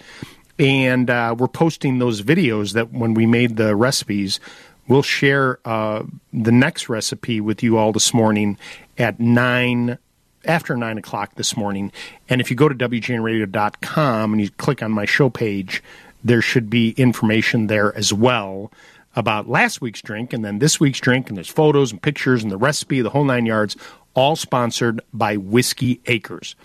and 0.58 1.10
uh, 1.10 1.34
we're 1.38 1.48
posting 1.48 1.98
those 1.98 2.22
videos 2.22 2.74
that 2.74 2.92
when 2.92 3.14
we 3.14 3.26
made 3.26 3.56
the 3.56 3.74
recipes. 3.76 4.40
We'll 4.86 5.02
share 5.02 5.60
uh, 5.64 6.02
the 6.34 6.52
next 6.52 6.90
recipe 6.90 7.40
with 7.40 7.62
you 7.62 7.78
all 7.78 7.90
this 7.92 8.12
morning 8.12 8.58
at 8.98 9.18
nine 9.18 9.96
after 10.44 10.76
nine 10.76 10.98
o'clock 10.98 11.36
this 11.36 11.56
morning. 11.56 11.90
And 12.28 12.40
if 12.40 12.50
you 12.50 12.56
go 12.56 12.68
to 12.68 12.74
WGNradio.com 12.74 14.32
and 14.32 14.42
you 14.42 14.50
click 14.50 14.82
on 14.82 14.92
my 14.92 15.06
show 15.06 15.30
page, 15.30 15.82
there 16.24 16.42
should 16.42 16.70
be 16.70 16.90
information 16.92 17.66
there 17.66 17.94
as 17.96 18.12
well 18.12 18.72
about 19.14 19.48
last 19.48 19.80
week's 19.80 20.02
drink 20.02 20.32
and 20.32 20.44
then 20.44 20.58
this 20.58 20.80
week's 20.80 21.00
drink. 21.00 21.28
And 21.28 21.36
there's 21.36 21.48
photos 21.48 21.92
and 21.92 22.02
pictures 22.02 22.42
and 22.42 22.50
the 22.50 22.56
recipe, 22.56 23.00
the 23.00 23.10
whole 23.10 23.24
nine 23.24 23.46
yards, 23.46 23.76
all 24.14 24.34
sponsored 24.34 25.00
by 25.12 25.36
Whiskey 25.36 26.00
Acres. 26.06 26.56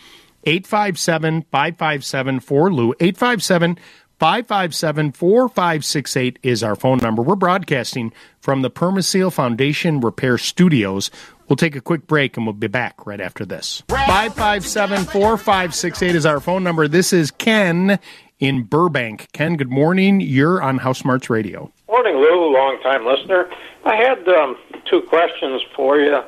857 0.45 1.45
557 1.51 2.39
4 2.39 2.74
Lou. 2.74 2.93
857 2.99 3.78
557 4.20 5.12
4568 5.14 6.39
is 6.43 6.64
our 6.64 6.76
phone 6.76 6.97
number. 6.97 7.22
We're 7.22 7.36
broadcasting 7.36 8.14
from 8.39 8.62
the 8.62 8.70
Permaseal 8.70 9.32
Foundation 9.32 9.99
Repair 9.99 10.38
Studios. 10.38 11.12
We'll 11.47 11.55
take 11.57 11.76
a 11.76 11.82
quick 11.82 12.05
break 12.05 12.38
and 12.38 12.45
we'll 12.45 12.53
be 12.53 12.68
back 12.68 13.05
right 13.05 13.22
after 13.22 13.45
this. 13.45 13.84
557 13.88 15.05
4568 15.05 16.16
is 16.16 16.26
our 16.26 16.39
phone 16.39 16.64
number. 16.64 16.88
This 16.88 17.12
is 17.12 17.32
Ken 17.32 17.99
in 18.39 18.63
Burbank. 18.63 19.27
Ken, 19.33 19.57
good 19.57 19.69
morning. 19.69 20.21
You're 20.21 20.61
on 20.61 20.77
House 20.77 20.99
Smarts 20.99 21.29
Radio. 21.29 21.71
Morning, 21.87 22.15
Lou, 22.15 22.53
long 22.53 22.79
time 22.81 23.05
listener. 23.05 23.49
I 23.85 23.95
had 23.95 24.27
um, 24.27 24.57
two 24.85 25.01
questions 25.01 25.61
for 25.75 25.99
you. 25.99 26.21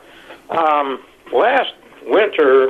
Um, 0.50 1.02
last 1.34 1.74
winter, 2.06 2.70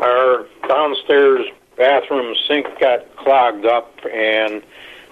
our 0.00 0.46
downstairs 0.68 1.46
bathroom 1.76 2.34
sink 2.48 2.66
got 2.80 3.16
clogged 3.16 3.64
up, 3.64 3.98
and 4.12 4.62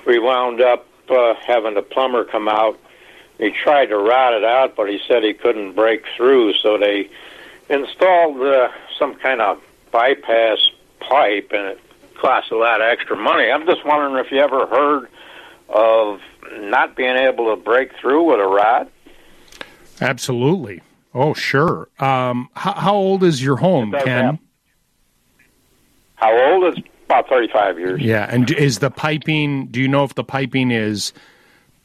we 0.06 0.18
wound 0.18 0.60
up 0.60 0.86
uh, 1.08 1.34
having 1.46 1.74
the 1.74 1.82
plumber 1.82 2.24
come 2.24 2.48
out. 2.48 2.78
He 3.38 3.50
tried 3.50 3.86
to 3.86 3.96
rot 3.96 4.34
it 4.34 4.44
out, 4.44 4.76
but 4.76 4.88
he 4.88 5.00
said 5.08 5.22
he 5.22 5.32
couldn't 5.32 5.74
break 5.74 6.04
through, 6.16 6.54
so 6.54 6.76
they 6.76 7.08
installed 7.68 8.40
uh, 8.42 8.68
some 8.98 9.14
kind 9.14 9.40
of 9.40 9.60
bypass 9.92 10.58
pipe, 11.00 11.50
and 11.52 11.68
it 11.68 11.80
cost 12.20 12.50
a 12.50 12.56
lot 12.56 12.80
of 12.80 12.86
extra 12.88 13.16
money. 13.16 13.50
I'm 13.50 13.66
just 13.66 13.84
wondering 13.84 14.24
if 14.24 14.30
you 14.30 14.38
ever 14.38 14.66
heard 14.66 15.08
of 15.68 16.20
not 16.60 16.96
being 16.96 17.16
able 17.16 17.54
to 17.54 17.62
break 17.62 17.92
through 18.00 18.30
with 18.30 18.40
a 18.40 18.46
rod. 18.46 18.88
Absolutely. 20.00 20.82
Oh, 21.14 21.34
sure. 21.34 21.88
Um, 21.98 22.48
how, 22.54 22.72
how 22.72 22.94
old 22.94 23.24
is 23.24 23.42
your 23.42 23.56
home, 23.56 23.92
Ken? 23.92 24.06
happen. 24.06 24.38
How 26.14 26.52
old? 26.52 26.76
is 26.76 26.84
about 27.06 27.28
35 27.28 27.78
years. 27.78 28.00
Yeah, 28.00 28.26
and 28.30 28.50
is 28.52 28.78
the 28.78 28.90
piping? 28.90 29.66
Do 29.66 29.80
you 29.80 29.88
know 29.88 30.04
if 30.04 30.14
the 30.14 30.22
piping 30.22 30.70
is 30.70 31.12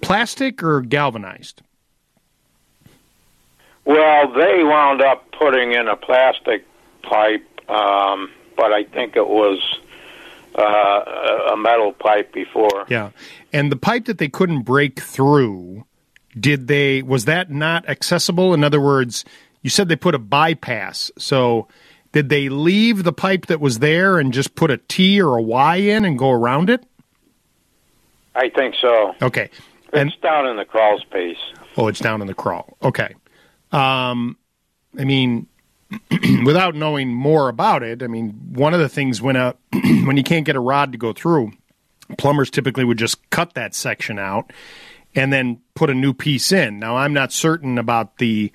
plastic 0.02 0.62
or 0.62 0.82
galvanized? 0.82 1.64
Well, 3.86 4.32
they 4.34 4.64
wound 4.64 5.02
up 5.02 5.32
putting 5.32 5.72
in 5.72 5.88
a 5.88 5.96
plastic 5.96 6.66
pipe, 7.02 7.48
um, 7.70 8.32
but 8.56 8.72
I 8.72 8.84
think 8.84 9.16
it 9.16 9.28
was 9.28 9.60
uh, 10.58 11.54
a 11.54 11.58
metal 11.58 11.94
pipe 11.94 12.34
before. 12.34 12.86
Yeah, 12.90 13.12
and 13.54 13.72
the 13.72 13.76
pipe 13.76 14.06
that 14.06 14.18
they 14.18 14.30
couldn't 14.30 14.64
break 14.64 15.00
through, 15.00 15.86
did 16.40 16.68
they? 16.68 17.02
Was 17.02 17.26
that 17.26 17.52
not 17.52 17.88
accessible? 17.88 18.54
In 18.54 18.64
other 18.64 18.82
words, 18.82 19.26
you 19.62 19.70
said 19.70 19.90
they 19.90 19.96
put 19.96 20.16
a 20.16 20.20
bypass. 20.20 21.12
So, 21.18 21.68
did 22.12 22.30
they 22.30 22.50
leave 22.50 23.04
the 23.04 23.14
pipe 23.14 23.48
that 23.48 23.60
was 23.60 23.80
there 23.80 24.18
and 24.20 24.32
just 24.32 24.56
put 24.56 24.72
a 24.72 24.78
T 24.78 25.22
or 25.22 25.38
a 25.38 25.42
Y 25.42 25.76
in 25.78 26.06
and 26.06 26.18
go 26.18 26.32
around 26.32 26.70
it? 26.70 26.86
I 28.36 28.50
think 28.50 28.76
so. 28.82 29.16
Okay. 29.22 29.50
It's 29.94 30.16
down 30.18 30.46
in 30.48 30.58
the 30.58 30.66
crawl 30.66 31.00
space. 31.00 31.38
Oh, 31.78 31.88
it's 31.88 32.00
down 32.00 32.22
in 32.22 32.28
the 32.28 32.34
crawl. 32.34 32.78
Okay. 32.84 33.16
Um, 33.72 34.38
I 34.98 35.06
mean, 35.06 35.48
without 36.46 36.76
knowing 36.76 37.14
more 37.14 37.50
about 37.50 37.84
it, 37.84 38.02
I 38.02 38.08
mean, 38.08 38.32
one 38.54 38.74
of 38.74 38.80
the 38.80 38.90
things 38.90 39.22
when 39.22 39.36
a 39.36 39.56
when 39.72 40.18
you 40.18 40.24
can't 40.24 40.46
get 40.46 40.56
a 40.56 40.60
rod 40.60 40.92
to 40.92 40.98
go 40.98 41.14
through, 41.14 41.52
plumbers 42.18 42.50
typically 42.50 42.86
would 42.86 42.98
just 42.98 43.30
cut 43.30 43.54
that 43.54 43.76
section 43.76 44.20
out 44.20 44.52
and 45.16 45.32
then 45.32 45.62
put 45.76 45.90
a 45.90 45.94
new 45.94 46.14
piece 46.14 46.52
in. 46.52 46.80
Now, 46.80 46.98
I'm 46.98 47.14
not 47.14 47.32
certain 47.32 47.78
about 47.78 48.18
the 48.18 48.52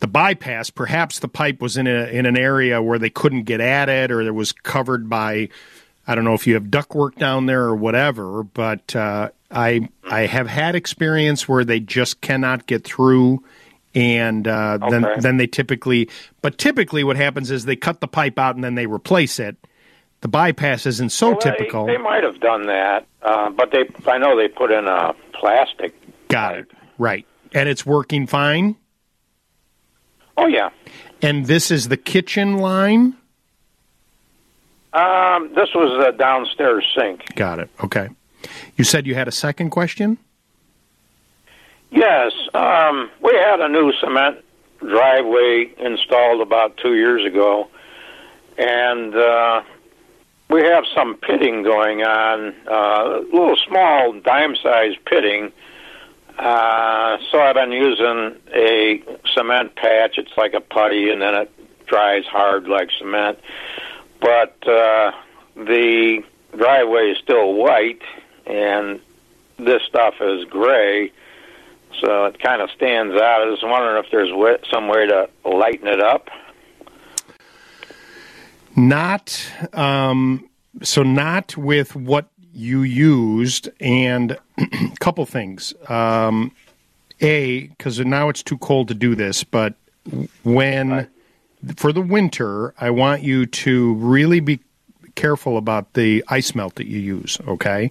the 0.00 0.06
bypass. 0.08 0.70
Perhaps 0.70 1.20
the 1.20 1.28
pipe 1.28 1.60
was 1.60 1.76
in 1.76 1.86
a 1.86 2.06
in 2.06 2.26
an 2.26 2.36
area 2.36 2.82
where 2.82 2.98
they 2.98 3.10
couldn't 3.10 3.44
get 3.44 3.60
at 3.60 3.88
it, 3.88 4.10
or 4.10 4.20
it 4.20 4.34
was 4.34 4.52
covered 4.52 5.08
by 5.08 5.48
I 6.06 6.14
don't 6.14 6.24
know 6.24 6.34
if 6.34 6.46
you 6.46 6.54
have 6.54 6.64
ductwork 6.64 7.16
down 7.16 7.46
there 7.46 7.62
or 7.62 7.76
whatever, 7.76 8.42
but 8.42 8.94
uh, 8.94 9.30
I 9.50 9.88
I 10.04 10.26
have 10.26 10.48
had 10.48 10.74
experience 10.74 11.48
where 11.48 11.64
they 11.64 11.80
just 11.80 12.20
cannot 12.20 12.66
get 12.66 12.84
through, 12.84 13.42
and 13.94 14.46
uh, 14.48 14.78
then 14.90 15.04
Okay. 15.04 15.20
then 15.20 15.36
they 15.36 15.46
typically. 15.46 16.08
But 16.42 16.58
typically, 16.58 17.04
what 17.04 17.16
happens 17.16 17.50
is 17.50 17.64
they 17.64 17.76
cut 17.76 18.00
the 18.00 18.08
pipe 18.08 18.38
out 18.38 18.54
and 18.54 18.64
then 18.64 18.74
they 18.74 18.86
replace 18.86 19.38
it. 19.38 19.56
The 20.20 20.28
bypass 20.28 20.86
isn't 20.86 21.10
so 21.10 21.30
Well, 21.30 21.38
typical. 21.38 21.86
They, 21.86 21.98
might 21.98 22.24
have 22.24 22.40
done 22.40 22.66
that, 22.66 23.06
uh, 23.22 23.50
but 23.50 23.70
they 23.72 23.84
I 24.10 24.18
know 24.18 24.36
they 24.36 24.48
put 24.48 24.70
in 24.70 24.86
a 24.86 25.14
plastic. 25.32 25.94
Got 26.28 26.58
it 26.58 26.70
right, 26.98 27.26
and 27.52 27.68
it's 27.68 27.84
working 27.84 28.26
fine. 28.26 28.76
Oh 30.36 30.46
yeah. 30.46 30.70
And 31.22 31.46
this 31.46 31.70
is 31.70 31.88
the 31.88 31.96
kitchen 31.96 32.58
line. 32.58 33.16
Um, 34.92 35.52
this 35.54 35.70
was 35.74 36.06
a 36.06 36.16
downstairs 36.16 36.84
sink. 36.96 37.34
Got 37.34 37.58
it. 37.58 37.70
Okay. 37.82 38.08
You 38.76 38.84
said 38.84 39.06
you 39.06 39.14
had 39.14 39.26
a 39.28 39.32
second 39.32 39.70
question. 39.70 40.18
Yes, 41.94 42.32
um, 42.54 43.08
we 43.22 43.32
had 43.34 43.60
a 43.60 43.68
new 43.68 43.92
cement 44.00 44.44
driveway 44.80 45.72
installed 45.78 46.40
about 46.40 46.76
two 46.76 46.96
years 46.96 47.24
ago, 47.24 47.68
and 48.58 49.14
uh, 49.14 49.62
we 50.50 50.62
have 50.62 50.84
some 50.92 51.14
pitting 51.16 51.62
going 51.62 52.02
on, 52.02 52.52
uh, 52.66 53.20
a 53.20 53.24
little 53.32 53.56
small 53.68 54.12
dime-sized 54.12 55.04
pitting. 55.04 55.52
Uh, 56.36 57.18
so 57.30 57.38
I've 57.38 57.54
been 57.54 57.70
using 57.70 58.40
a 58.52 59.00
cement 59.32 59.76
patch. 59.76 60.18
It's 60.18 60.36
like 60.36 60.54
a 60.54 60.60
putty, 60.60 61.10
and 61.10 61.22
then 61.22 61.34
it 61.36 61.86
dries 61.86 62.24
hard 62.24 62.66
like 62.66 62.90
cement. 62.98 63.38
But 64.20 64.56
uh, 64.66 65.12
the 65.54 66.24
driveway 66.56 67.12
is 67.12 67.18
still 67.18 67.54
white, 67.54 68.02
and 68.46 68.98
this 69.58 69.84
stuff 69.84 70.14
is 70.20 70.44
gray. 70.46 71.12
So 72.00 72.26
it 72.26 72.42
kind 72.42 72.60
of 72.60 72.70
stands 72.70 73.14
out. 73.14 73.42
I 73.42 73.46
was 73.46 73.60
wondering 73.62 74.04
if 74.04 74.10
there's 74.10 74.30
some 74.72 74.88
way 74.88 75.06
to 75.06 75.28
lighten 75.44 75.88
it 75.88 76.00
up. 76.00 76.28
Not 78.76 79.50
um, 79.72 80.48
so 80.82 81.02
not 81.02 81.56
with 81.56 81.94
what 81.94 82.28
you 82.52 82.82
used, 82.82 83.68
and 83.80 84.32
a 84.32 84.90
couple 85.00 85.26
things. 85.26 85.74
Um, 85.88 86.52
a 87.20 87.68
because 87.68 88.00
now 88.00 88.28
it's 88.28 88.42
too 88.42 88.58
cold 88.58 88.88
to 88.88 88.94
do 88.94 89.14
this, 89.14 89.44
but 89.44 89.74
when 90.42 91.08
for 91.76 91.92
the 91.92 92.00
winter, 92.00 92.74
I 92.78 92.90
want 92.90 93.22
you 93.22 93.46
to 93.46 93.94
really 93.94 94.40
be 94.40 94.60
careful 95.14 95.56
about 95.56 95.94
the 95.94 96.24
ice 96.28 96.54
melt 96.54 96.74
that 96.76 96.86
you 96.86 96.98
use. 96.98 97.38
Okay, 97.46 97.90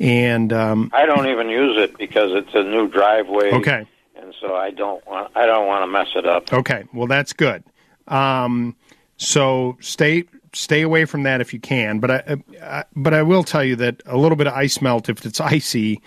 and 0.00 0.52
um, 0.52 0.90
I 0.94 1.04
don't 1.04 1.26
even 1.28 1.50
use 1.50 1.76
it 1.78 1.96
because 1.98 2.30
it's 2.32 2.54
a 2.54 2.62
new 2.62 2.88
driveway. 2.88 3.52
Okay. 3.52 3.86
And 4.16 4.34
so 4.40 4.56
I 4.56 4.70
don't 4.70 5.06
want 5.06 5.30
I 5.36 5.46
don't 5.46 5.66
want 5.66 5.82
to 5.82 5.86
mess 5.86 6.08
it 6.16 6.26
up. 6.26 6.52
Okay, 6.52 6.84
well 6.92 7.06
that's 7.06 7.32
good. 7.32 7.62
Um, 8.08 8.74
so 9.18 9.76
stay 9.80 10.24
stay 10.52 10.82
away 10.82 11.04
from 11.04 11.22
that 11.24 11.40
if 11.40 11.52
you 11.52 11.60
can. 11.60 12.00
But 12.00 12.10
I, 12.10 12.36
I 12.62 12.84
but 12.96 13.12
I 13.14 13.22
will 13.22 13.44
tell 13.44 13.62
you 13.62 13.76
that 13.76 14.02
a 14.06 14.16
little 14.16 14.36
bit 14.36 14.46
of 14.46 14.54
ice 14.54 14.80
melt 14.80 15.08
if 15.08 15.24
it's 15.24 15.40
icy, 15.40 16.00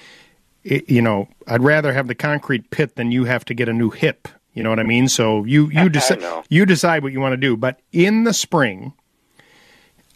it, 0.63 0.89
you 0.89 1.01
know, 1.01 1.27
I'd 1.47 1.61
rather 1.61 1.93
have 1.93 2.07
the 2.07 2.15
concrete 2.15 2.71
pit 2.71 2.95
than 2.95 3.11
you 3.11 3.25
have 3.25 3.45
to 3.45 3.53
get 3.53 3.69
a 3.69 3.73
new 3.73 3.91
hip. 3.91 4.27
You 4.53 4.63
know 4.63 4.69
what 4.69 4.79
I 4.79 4.83
mean? 4.83 5.07
So 5.07 5.43
you 5.45 5.69
you 5.69 5.89
decide 5.89 6.23
you 6.49 6.65
decide 6.65 7.03
what 7.03 7.13
you 7.13 7.19
want 7.19 7.33
to 7.33 7.37
do. 7.37 7.55
But 7.55 7.79
in 7.91 8.23
the 8.23 8.33
spring, 8.33 8.93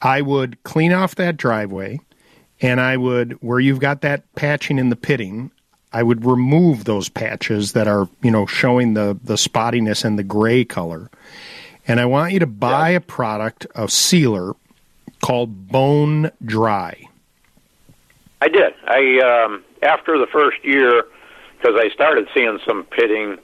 I 0.01 0.21
would 0.21 0.61
clean 0.63 0.93
off 0.93 1.15
that 1.15 1.37
driveway, 1.37 1.99
and 2.61 2.81
I 2.81 2.97
would 2.97 3.33
where 3.33 3.59
you've 3.59 3.79
got 3.79 4.01
that 4.01 4.23
patching 4.35 4.79
in 4.79 4.89
the 4.89 4.95
pitting. 4.95 5.51
I 5.93 6.03
would 6.03 6.25
remove 6.25 6.83
those 6.83 7.09
patches 7.09 7.71
that 7.71 7.87
are, 7.87 8.09
you 8.21 8.31
know, 8.31 8.45
showing 8.45 8.93
the 8.93 9.17
the 9.23 9.35
spottiness 9.35 10.03
and 10.03 10.17
the 10.17 10.23
gray 10.23 10.65
color. 10.65 11.09
And 11.87 11.99
I 11.99 12.05
want 12.05 12.33
you 12.33 12.39
to 12.39 12.47
buy 12.47 12.89
a 12.89 12.99
product, 12.99 13.65
a 13.75 13.87
sealer 13.87 14.53
called 15.21 15.69
Bone 15.69 16.31
Dry. 16.43 17.01
I 18.41 18.49
did. 18.49 18.73
I 18.85 19.45
um, 19.45 19.63
after 19.81 20.17
the 20.17 20.27
first 20.27 20.63
year 20.63 21.05
because 21.57 21.75
I 21.79 21.89
started 21.89 22.27
seeing 22.33 22.59
some 22.65 22.83
pitting. 22.83 23.37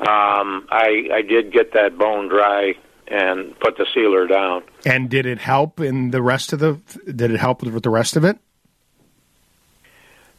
Um, 0.00 0.66
I 0.70 1.08
I 1.12 1.22
did 1.22 1.52
get 1.52 1.72
that 1.74 1.98
bone 1.98 2.28
dry 2.28 2.74
and 3.10 3.58
put 3.58 3.76
the 3.76 3.86
sealer 3.92 4.26
down. 4.26 4.62
And 4.86 5.10
did 5.10 5.26
it 5.26 5.38
help 5.38 5.80
in 5.80 6.10
the 6.10 6.22
rest 6.22 6.52
of 6.52 6.60
the? 6.60 6.80
Did 7.04 7.32
it 7.32 7.40
help 7.40 7.62
with 7.62 7.82
the 7.82 7.90
rest 7.90 8.16
of 8.16 8.24
it? 8.24 8.38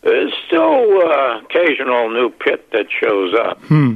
There's 0.01 0.33
still 0.47 1.01
uh, 1.01 1.41
occasional 1.41 2.09
new 2.09 2.31
pit 2.31 2.71
that 2.71 2.87
shows 2.89 3.35
up. 3.35 3.61
Hmm. 3.63 3.95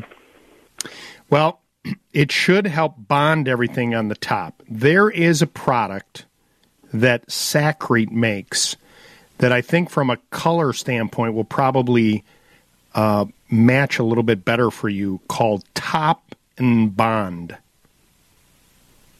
Well, 1.30 1.62
it 2.14 2.32
should 2.32 2.68
help 2.68 2.96
bond 2.98 3.48
everything 3.48 3.96
on 3.96 4.10
the 4.10 4.16
top. 4.16 4.62
There 4.70 5.10
is 5.10 5.42
a 5.42 5.48
product 5.48 6.26
that 6.94 7.28
Sakrete 7.28 8.12
makes 8.12 8.76
that 9.40 9.52
I 9.52 9.62
think, 9.62 9.90
from 9.90 10.10
a 10.10 10.18
color 10.30 10.72
standpoint, 10.74 11.34
will 11.34 11.44
probably 11.44 12.24
uh, 12.94 13.26
match 13.50 14.00
a 14.00 14.04
little 14.04 14.24
bit 14.24 14.46
better 14.46 14.72
for 14.72 14.90
you. 14.90 15.20
Called 15.28 15.66
Top 15.74 16.36
and 16.58 16.96
Bond. 16.96 17.58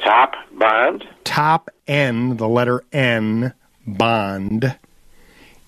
Top 0.06 0.36
bond. 0.54 1.04
Top 1.24 1.72
N, 1.88 2.38
the 2.38 2.48
letter 2.48 2.84
N, 2.94 3.54
Bond. 3.88 4.78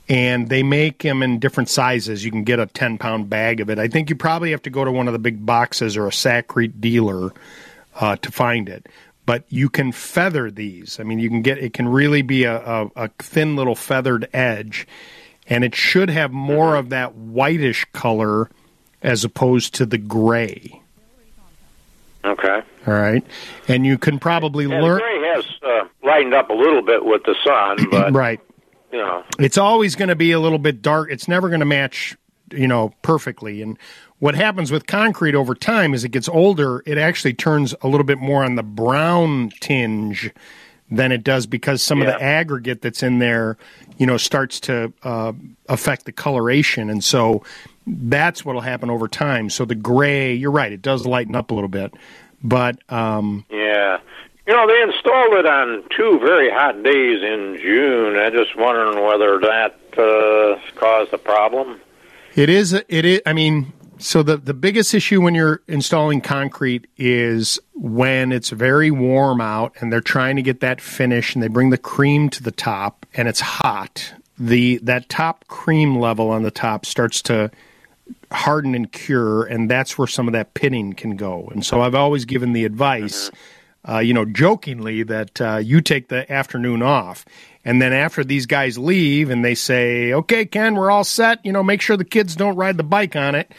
And 0.07 0.47
they 0.47 0.61
make 0.61 0.99
them 0.99 1.23
in 1.23 1.39
different 1.39 1.69
sizes. 1.69 2.23
You 2.23 2.29
can 2.29 2.43
get 2.43 2.59
a 2.59 2.67
10 2.67 2.99
pound 2.99 3.29
bag 3.29 3.59
of 3.59 3.69
it. 3.71 3.79
I 3.79 3.87
think 3.87 4.11
you 4.11 4.15
probably 4.15 4.51
have 4.51 4.61
to 4.61 4.69
go 4.69 4.85
to 4.85 4.91
one 4.91 5.07
of 5.07 5.13
the 5.13 5.19
big 5.19 5.43
boxes 5.43 5.97
or 5.97 6.05
a 6.05 6.11
Sakrete 6.11 6.79
dealer 6.79 7.33
uh, 7.95 8.15
to 8.17 8.31
find 8.31 8.69
it. 8.69 8.87
But 9.25 9.43
you 9.49 9.69
can 9.69 9.91
feather 9.91 10.51
these. 10.51 10.99
I 10.99 11.03
mean, 11.03 11.19
you 11.19 11.29
can 11.29 11.41
get 11.41 11.57
it, 11.57 11.73
can 11.73 11.89
really 11.89 12.21
be 12.21 12.43
a, 12.43 12.57
a, 12.57 12.91
a 12.95 13.09
thin 13.19 13.55
little 13.55 13.75
feathered 13.75 14.29
edge. 14.33 14.87
And 15.47 15.63
it 15.63 15.73
should 15.73 16.09
have 16.09 16.31
more 16.31 16.75
of 16.75 16.89
that 16.89 17.15
whitish 17.15 17.85
color 17.91 18.49
as 19.01 19.23
opposed 19.23 19.73
to 19.75 19.85
the 19.85 19.97
gray. 19.97 20.79
Okay. 22.23 22.61
All 22.87 22.93
right. 22.93 23.23
And 23.67 23.85
you 23.85 23.97
can 23.97 24.17
probably 24.17 24.65
Yeah, 24.65 24.77
the 24.77 24.83
learn. 24.83 24.99
gray 24.99 25.27
has 25.35 25.45
uh, 25.61 25.87
lightened 26.03 26.33
up 26.33 26.49
a 26.49 26.53
little 26.53 26.81
bit 26.81 27.03
with 27.05 27.23
the 27.25 27.35
sun, 27.45 27.87
but 27.91 28.13
Right. 28.13 28.39
you 28.91 28.97
know, 28.99 29.23
it's 29.39 29.57
always 29.57 29.95
going 29.95 30.09
to 30.09 30.15
be 30.15 30.31
a 30.31 30.39
little 30.39 30.59
bit 30.59 30.81
dark. 30.81 31.11
It's 31.11 31.27
never 31.27 31.49
going 31.49 31.59
to 31.59 31.65
match, 31.65 32.15
you 32.51 32.67
know, 32.67 32.93
perfectly. 33.01 33.61
And 33.61 33.77
what 34.19 34.35
happens 34.35 34.71
with 34.71 34.87
concrete 34.87 35.35
over 35.35 35.53
time 35.53 35.93
as 35.93 36.03
it 36.05 36.09
gets 36.09 36.29
older, 36.29 36.81
it 36.85 36.97
actually 36.97 37.33
turns 37.33 37.75
a 37.81 37.87
little 37.87 38.05
bit 38.05 38.19
more 38.19 38.43
on 38.45 38.55
the 38.55 38.63
brown 38.63 39.51
tinge 39.59 40.31
than 40.89 41.11
it 41.11 41.21
does 41.25 41.45
because 41.45 41.83
some 41.83 41.99
of 42.01 42.07
the 42.07 42.19
aggregate 42.23 42.81
that's 42.81 43.03
in 43.03 43.19
there, 43.19 43.57
you 43.97 44.05
know, 44.07 44.15
starts 44.15 44.61
to 44.61 44.93
uh, 45.03 45.33
affect 45.67 46.05
the 46.05 46.13
coloration. 46.13 46.89
And 46.89 47.03
so 47.03 47.43
that's 47.85 48.45
what 48.45 48.55
will 48.55 48.61
happen 48.61 48.89
over 48.89 49.09
time. 49.09 49.49
So 49.49 49.65
the 49.65 49.75
gray, 49.75 50.33
you're 50.33 50.49
right, 50.49 50.71
it 50.71 50.81
does 50.81 51.05
lighten 51.05 51.35
up 51.35 51.51
a 51.51 51.53
little 51.53 51.67
bit. 51.67 51.93
But 52.43 52.79
um, 52.91 53.45
yeah. 53.49 53.99
You 54.47 54.53
know, 54.53 54.65
they 54.65 54.81
installed 54.81 55.33
it 55.33 55.45
on 55.45 55.83
two 55.95 56.19
very 56.19 56.49
hot 56.49 56.81
days 56.81 57.21
in 57.21 57.57
June. 57.61 58.15
I'm 58.17 58.31
just 58.31 58.55
wondering 58.55 59.03
whether 59.05 59.39
that 59.39 59.75
uh, 59.97 60.57
caused 60.79 61.11
a 61.13 61.17
problem. 61.17 61.81
It 62.33 62.49
is. 62.49 62.71
It 62.71 63.03
is. 63.03 63.21
I 63.25 63.33
mean, 63.33 63.73
so 63.97 64.23
the 64.23 64.37
the 64.37 64.53
biggest 64.53 64.93
issue 64.93 65.21
when 65.21 65.35
you're 65.35 65.61
installing 65.67 66.21
concrete 66.21 66.87
is 66.97 67.59
when 67.73 68.31
it's 68.31 68.49
very 68.51 68.91
warm 68.91 69.41
out 69.41 69.75
and 69.79 69.91
they're 69.91 70.01
trying 70.01 70.35
to 70.35 70.41
get 70.41 70.59
that 70.61 70.79
finish 70.79 71.33
and 71.33 71.43
they 71.43 71.47
bring 71.47 71.69
the 71.71 71.77
cream 71.77 72.29
to 72.29 72.43
the 72.43 72.51
top 72.51 73.05
and 73.13 73.27
it's 73.27 73.41
hot. 73.41 74.13
The 74.37 74.77
that 74.83 75.09
top 75.09 75.47
cream 75.47 75.97
level 75.99 76.29
on 76.29 76.43
the 76.43 76.51
top 76.51 76.85
starts 76.85 77.21
to 77.23 77.51
harden 78.31 78.75
and 78.75 78.91
cure, 78.91 79.43
and 79.43 79.69
that's 79.69 79.97
where 79.97 80.07
some 80.07 80.27
of 80.27 80.33
that 80.33 80.53
pitting 80.53 80.93
can 80.93 81.15
go. 81.15 81.47
And 81.51 81.65
so 81.65 81.81
I've 81.81 81.95
always 81.95 82.25
given 82.25 82.53
the 82.53 82.65
advice, 82.65 83.31
uh, 83.87 83.99
you 83.99 84.13
know, 84.13 84.25
jokingly 84.25 85.03
that 85.03 85.39
uh, 85.41 85.57
you 85.57 85.81
take 85.81 86.09
the 86.09 86.29
afternoon 86.31 86.81
off. 86.81 87.25
And 87.63 87.81
then 87.81 87.93
after 87.93 88.23
these 88.23 88.45
guys 88.45 88.77
leave 88.77 89.29
and 89.29 89.43
they 89.43 89.55
say, 89.55 90.13
okay, 90.13 90.45
Ken, 90.45 90.75
we're 90.75 90.91
all 90.91 91.03
set, 91.03 91.45
you 91.45 91.51
know, 91.51 91.63
make 91.63 91.81
sure 91.81 91.97
the 91.97 92.05
kids 92.05 92.35
don't 92.35 92.55
ride 92.55 92.77
the 92.77 92.83
bike 92.83 93.15
on 93.15 93.35
it. 93.35 93.51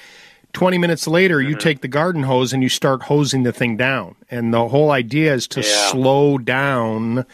20 0.55 0.79
minutes 0.79 1.07
later, 1.07 1.43
you 1.43 1.55
take 1.55 1.83
the 1.83 1.89
garden 1.89 2.23
hose 2.23 2.55
and 2.55 2.63
you 2.63 2.71
start 2.71 3.03
hosing 3.03 3.43
the 3.43 3.53
thing 3.53 3.77
down. 3.77 4.17
And 4.31 4.53
the 4.53 4.69
whole 4.69 4.91
idea 4.91 5.35
is 5.35 5.47
to 5.49 5.61
Yeah. 5.61 5.91
slow 5.91 6.39
down 6.39 7.27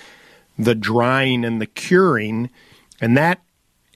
the 0.59 0.75
drying 0.75 1.45
and 1.45 1.61
the 1.61 1.67
curing. 1.67 2.51
And 3.01 3.17
that 3.17 3.41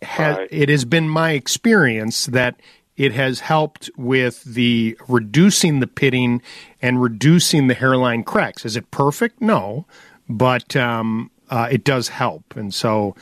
has, 0.02 0.38
it 0.50 0.68
has 0.68 0.84
been 0.84 1.08
my 1.08 1.32
experience 1.32 2.26
that 2.26 2.60
it 2.98 3.12
has 3.12 3.40
helped 3.40 3.88
with 3.96 4.42
the 4.42 4.98
reducing 5.06 5.78
the 5.78 5.86
pitting 5.86 6.42
and 6.82 7.00
reducing 7.00 7.68
the 7.68 7.74
hairline 7.74 8.24
cracks. 8.24 8.66
Is 8.66 8.76
it 8.76 8.90
perfect? 8.90 9.40
No, 9.40 9.86
but 10.28 10.74
um, 10.76 11.30
uh, 11.48 11.68
it 11.70 11.84
does 11.84 12.08
help. 12.08 12.56
And 12.56 12.74
so 12.74 13.14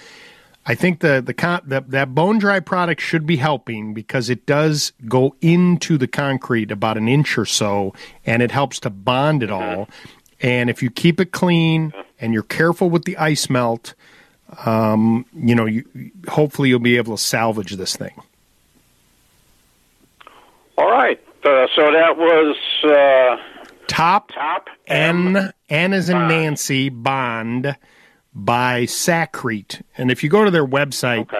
I 0.65 0.75
think 0.75 1.01
the 1.01 1.23
the, 1.25 1.35
con- 1.35 1.63
that 1.67 2.15
bone 2.15 2.39
dry 2.39 2.59
product 2.59 3.03
should 3.03 3.27
be 3.27 3.37
helping 3.37 3.93
because 3.93 4.31
it 4.31 4.47
does 4.47 4.93
go 5.07 5.37
into 5.43 5.99
the 5.99 6.09
concrete 6.09 6.73
about 6.73 6.97
an 6.97 7.07
inch 7.07 7.37
or 7.37 7.45
so, 7.47 7.95
and 8.25 8.43
it 8.43 8.51
helps 8.51 8.81
to 8.81 8.91
bond 8.91 9.43
it 9.43 9.51
all. 9.51 9.89
And 10.41 10.71
if 10.71 10.83
you 10.83 10.91
keep 10.91 11.21
it 11.21 11.33
clean 11.33 11.93
and 12.19 12.33
you're 12.33 12.43
careful 12.43 12.89
with 12.89 13.05
the 13.05 13.17
ice 13.19 13.49
melt, 13.51 13.95
um, 14.65 15.27
you 15.35 15.55
know, 15.55 15.67
you, 15.67 15.85
hopefully 16.29 16.71
you'll 16.71 16.79
be 16.79 16.97
able 16.97 17.17
to 17.17 17.23
salvage 17.23 17.73
this 17.73 17.97
thing. 17.97 18.23
All 20.79 20.91
right. 20.91 21.21
Uh, 21.45 21.67
so 21.75 21.93
that 21.93 22.17
was 22.17 22.57
uh, 22.85 23.37
Top 23.87 24.33
top 24.33 24.69
N 24.87 25.53
N 25.69 25.93
is 25.93 26.09
in 26.09 26.29
Nancy 26.29 26.89
Bond 26.89 27.77
by 28.35 28.83
Sakrete. 28.83 29.83
And 29.97 30.11
if 30.11 30.25
you 30.25 30.29
go 30.29 30.45
to 30.45 30.51
their 30.51 30.67
website, 30.67 31.31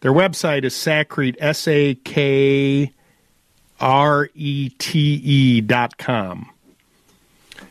their 0.00 0.12
website 0.12 0.64
is 0.64 0.74
Sakrete 0.74 1.36
S 1.40 1.66
A 1.66 1.94
K 1.96 2.92
R 3.80 4.30
E 4.34 4.68
T 4.78 4.98
E 4.98 5.60
dot 5.60 5.98
com. 5.98 6.50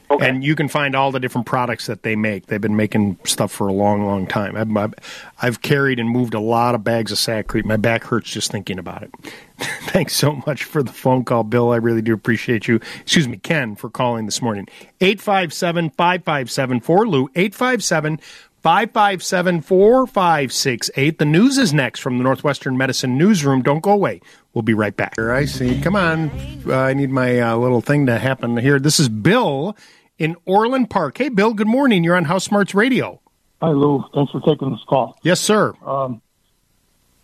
And 0.09 0.43
you 0.43 0.55
can 0.55 0.67
find 0.67 0.95
all 0.95 1.11
the 1.11 1.19
different 1.19 1.47
products 1.47 1.85
that 1.87 2.03
they 2.03 2.15
make. 2.15 2.47
They've 2.47 2.61
been 2.61 2.77
making 2.77 3.17
stuff 3.25 3.51
for 3.51 3.67
a 3.67 3.73
long, 3.73 4.05
long 4.05 4.25
time. 4.25 4.55
I've, 4.55 4.75
I've, 4.75 4.93
I've 5.41 5.61
carried 5.61 5.99
and 5.99 6.09
moved 6.09 6.33
a 6.33 6.39
lot 6.39 6.75
of 6.75 6.83
bags 6.83 7.11
of 7.11 7.17
Sakrete. 7.17 7.65
My 7.65 7.77
back 7.77 8.03
hurts 8.03 8.31
just 8.31 8.51
thinking 8.51 8.79
about 8.79 9.03
it. 9.03 9.11
Thanks 9.57 10.15
so 10.15 10.41
much 10.45 10.63
for 10.63 10.81
the 10.81 10.93
phone 10.93 11.25
call, 11.25 11.43
Bill. 11.43 11.71
I 11.71 11.77
really 11.77 12.01
do 12.01 12.13
appreciate 12.13 12.67
you. 12.67 12.79
Excuse 13.01 13.27
me, 13.27 13.37
Ken, 13.37 13.75
for 13.75 13.89
calling 13.89 14.25
this 14.25 14.41
morning. 14.41 14.67
857 15.01 15.89
5574. 15.91 17.07
Lou, 17.07 17.29
857 17.35 18.19
557 18.63 19.61
4568. 19.61 21.19
The 21.19 21.25
news 21.25 21.57
is 21.57 21.73
next 21.73 21.99
from 21.99 22.17
the 22.17 22.23
Northwestern 22.23 22.77
Medicine 22.77 23.17
Newsroom. 23.17 23.61
Don't 23.61 23.81
go 23.81 23.91
away. 23.91 24.21
We'll 24.53 24.63
be 24.63 24.73
right 24.73 24.95
back. 24.95 25.15
Here 25.15 25.31
I 25.31 25.45
see. 25.45 25.79
Come 25.81 25.95
on. 25.95 26.31
Uh, 26.65 26.75
I 26.75 26.93
need 26.93 27.09
my 27.09 27.39
uh, 27.39 27.55
little 27.55 27.81
thing 27.81 28.07
to 28.07 28.17
happen 28.17 28.57
here. 28.57 28.79
This 28.79 28.99
is 28.99 29.07
Bill 29.09 29.77
in 30.17 30.35
Orland 30.45 30.89
Park. 30.89 31.17
Hey, 31.17 31.29
Bill, 31.29 31.53
good 31.53 31.67
morning. 31.67 32.03
You're 32.03 32.15
on 32.15 32.25
House 32.25 32.45
Smarts 32.45 32.73
Radio. 32.73 33.21
Hi, 33.61 33.69
Lou. 33.69 34.03
Thanks 34.13 34.31
for 34.31 34.41
taking 34.41 34.71
this 34.71 34.83
call. 34.87 35.17
Yes, 35.23 35.39
sir. 35.39 35.73
Um, 35.85 36.21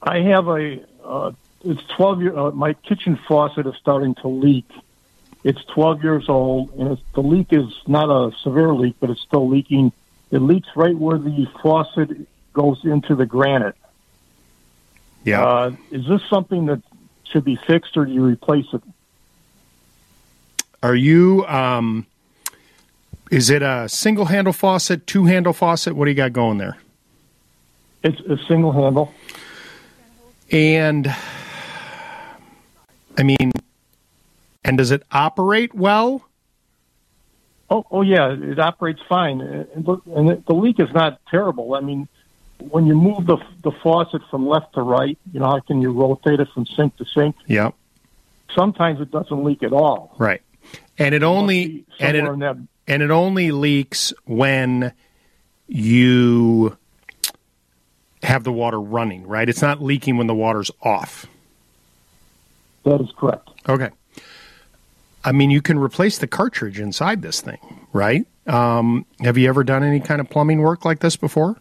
I 0.02 0.20
have 0.20 0.48
a. 0.48 0.84
Uh, 1.04 1.32
it's 1.64 1.84
twelve 1.96 2.22
year. 2.22 2.38
Uh, 2.38 2.52
my 2.52 2.74
kitchen 2.74 3.20
faucet 3.28 3.68
is 3.68 3.76
starting 3.80 4.16
to 4.16 4.28
leak. 4.28 4.70
It's 5.44 5.64
twelve 5.66 6.04
years 6.04 6.30
old, 6.30 6.72
and 6.74 6.94
it's, 6.94 7.02
the 7.14 7.22
leak 7.22 7.48
is 7.52 7.72
not 7.88 8.10
a 8.10 8.36
severe 8.40 8.74
leak, 8.74 8.96
but 9.00 9.10
it's 9.10 9.22
still 9.22 9.48
leaking. 9.50 9.92
It 10.32 10.40
leaks 10.40 10.70
right 10.76 10.98
where 10.98 11.18
the 11.18 11.48
faucet 11.62 12.10
goes 12.54 12.84
into 12.84 13.16
the 13.16 13.26
granite. 13.26 13.76
Yeah. 15.24 15.46
Uh, 15.46 15.76
is 15.92 16.08
this 16.08 16.22
something 16.30 16.66
that 16.66 16.82
should 17.26 17.46
be 17.46 17.56
fixed, 17.56 17.96
or 17.96 18.06
do 18.06 18.12
you 18.12 18.24
replace 18.24 18.66
it? 18.74 18.82
Are 20.82 20.96
you, 20.96 21.46
um, 21.46 22.06
is 23.34 23.50
it 23.50 23.64
a 23.64 23.90
single 23.90 24.26
handle 24.26 24.54
faucet, 24.54 25.08
two 25.08 25.26
handle 25.26 25.54
faucet? 25.54 25.96
What 25.96 26.06
do 26.06 26.12
you 26.12 26.16
got 26.16 26.34
going 26.34 26.60
there? 26.60 26.78
It's 28.04 28.20
a 28.22 28.38
single 28.48 28.72
handle. 28.72 29.12
And, 30.52 31.12
I 33.18 33.24
mean, 33.24 33.52
and 34.64 34.78
does 34.78 34.92
it 34.92 35.02
operate 35.12 35.74
well? 35.74 36.30
Oh, 37.72 37.84
oh 37.90 38.04
yeah, 38.04 38.36
it 38.40 38.60
operates 38.60 39.02
fine, 39.10 39.42
and, 39.42 39.88
and 40.16 40.46
the 40.46 40.54
leak 40.54 40.80
is 40.80 40.94
not 40.94 41.20
terrible. 41.32 41.74
I 41.74 41.80
mean, 41.80 42.08
when 42.60 42.86
you 42.86 42.94
move 42.94 43.26
the 43.26 43.38
the 43.64 43.72
faucet 43.72 44.22
from 44.30 44.46
left 44.46 44.76
to 44.76 44.84
right, 44.84 45.18
you 45.34 45.40
know 45.40 45.48
how 45.48 45.60
can 45.60 45.82
you 45.82 45.92
rotate 45.92 46.40
it 46.40 46.50
from 46.54 46.68
sink 46.68 46.96
to 46.98 47.06
sink? 47.06 47.36
Yeah. 47.48 47.72
Sometimes 48.54 49.02
it 49.02 49.10
doesn't 49.10 49.44
leak 49.44 49.64
at 49.64 49.74
all. 49.74 50.14
Right. 50.20 50.42
And 51.00 51.16
it 51.16 51.24
only 51.24 51.86
and 52.00 52.16
it, 52.16 52.26
in 52.26 52.40
that- 52.40 52.58
and 52.88 53.02
it 53.04 53.12
only 53.12 53.52
leaks 53.52 54.14
when 54.26 54.94
you 55.68 56.78
have 58.22 58.44
the 58.44 58.52
water 58.52 58.80
running, 58.80 59.28
right? 59.28 59.48
It's 59.48 59.62
not 59.62 59.82
leaking 59.82 60.18
when 60.18 60.28
the 60.28 60.36
water's 60.36 60.72
off. 60.82 61.26
That 62.84 63.02
is 63.02 63.12
correct. 63.18 63.50
Okay. 63.68 63.90
I 65.24 65.32
mean, 65.32 65.52
you 65.52 65.62
can 65.62 65.80
replace 65.80 66.18
the 66.18 66.28
cartridge 66.28 66.80
inside 66.80 67.22
this 67.22 67.42
thing, 67.42 67.60
right? 67.94 68.26
Um, 68.46 69.06
have 69.22 69.38
you 69.38 69.48
ever 69.48 69.64
done 69.64 69.84
any 69.84 70.02
kind 70.02 70.20
of 70.20 70.30
plumbing 70.30 70.62
work 70.62 70.84
like 70.84 71.00
this 71.00 71.16
before? 71.16 71.58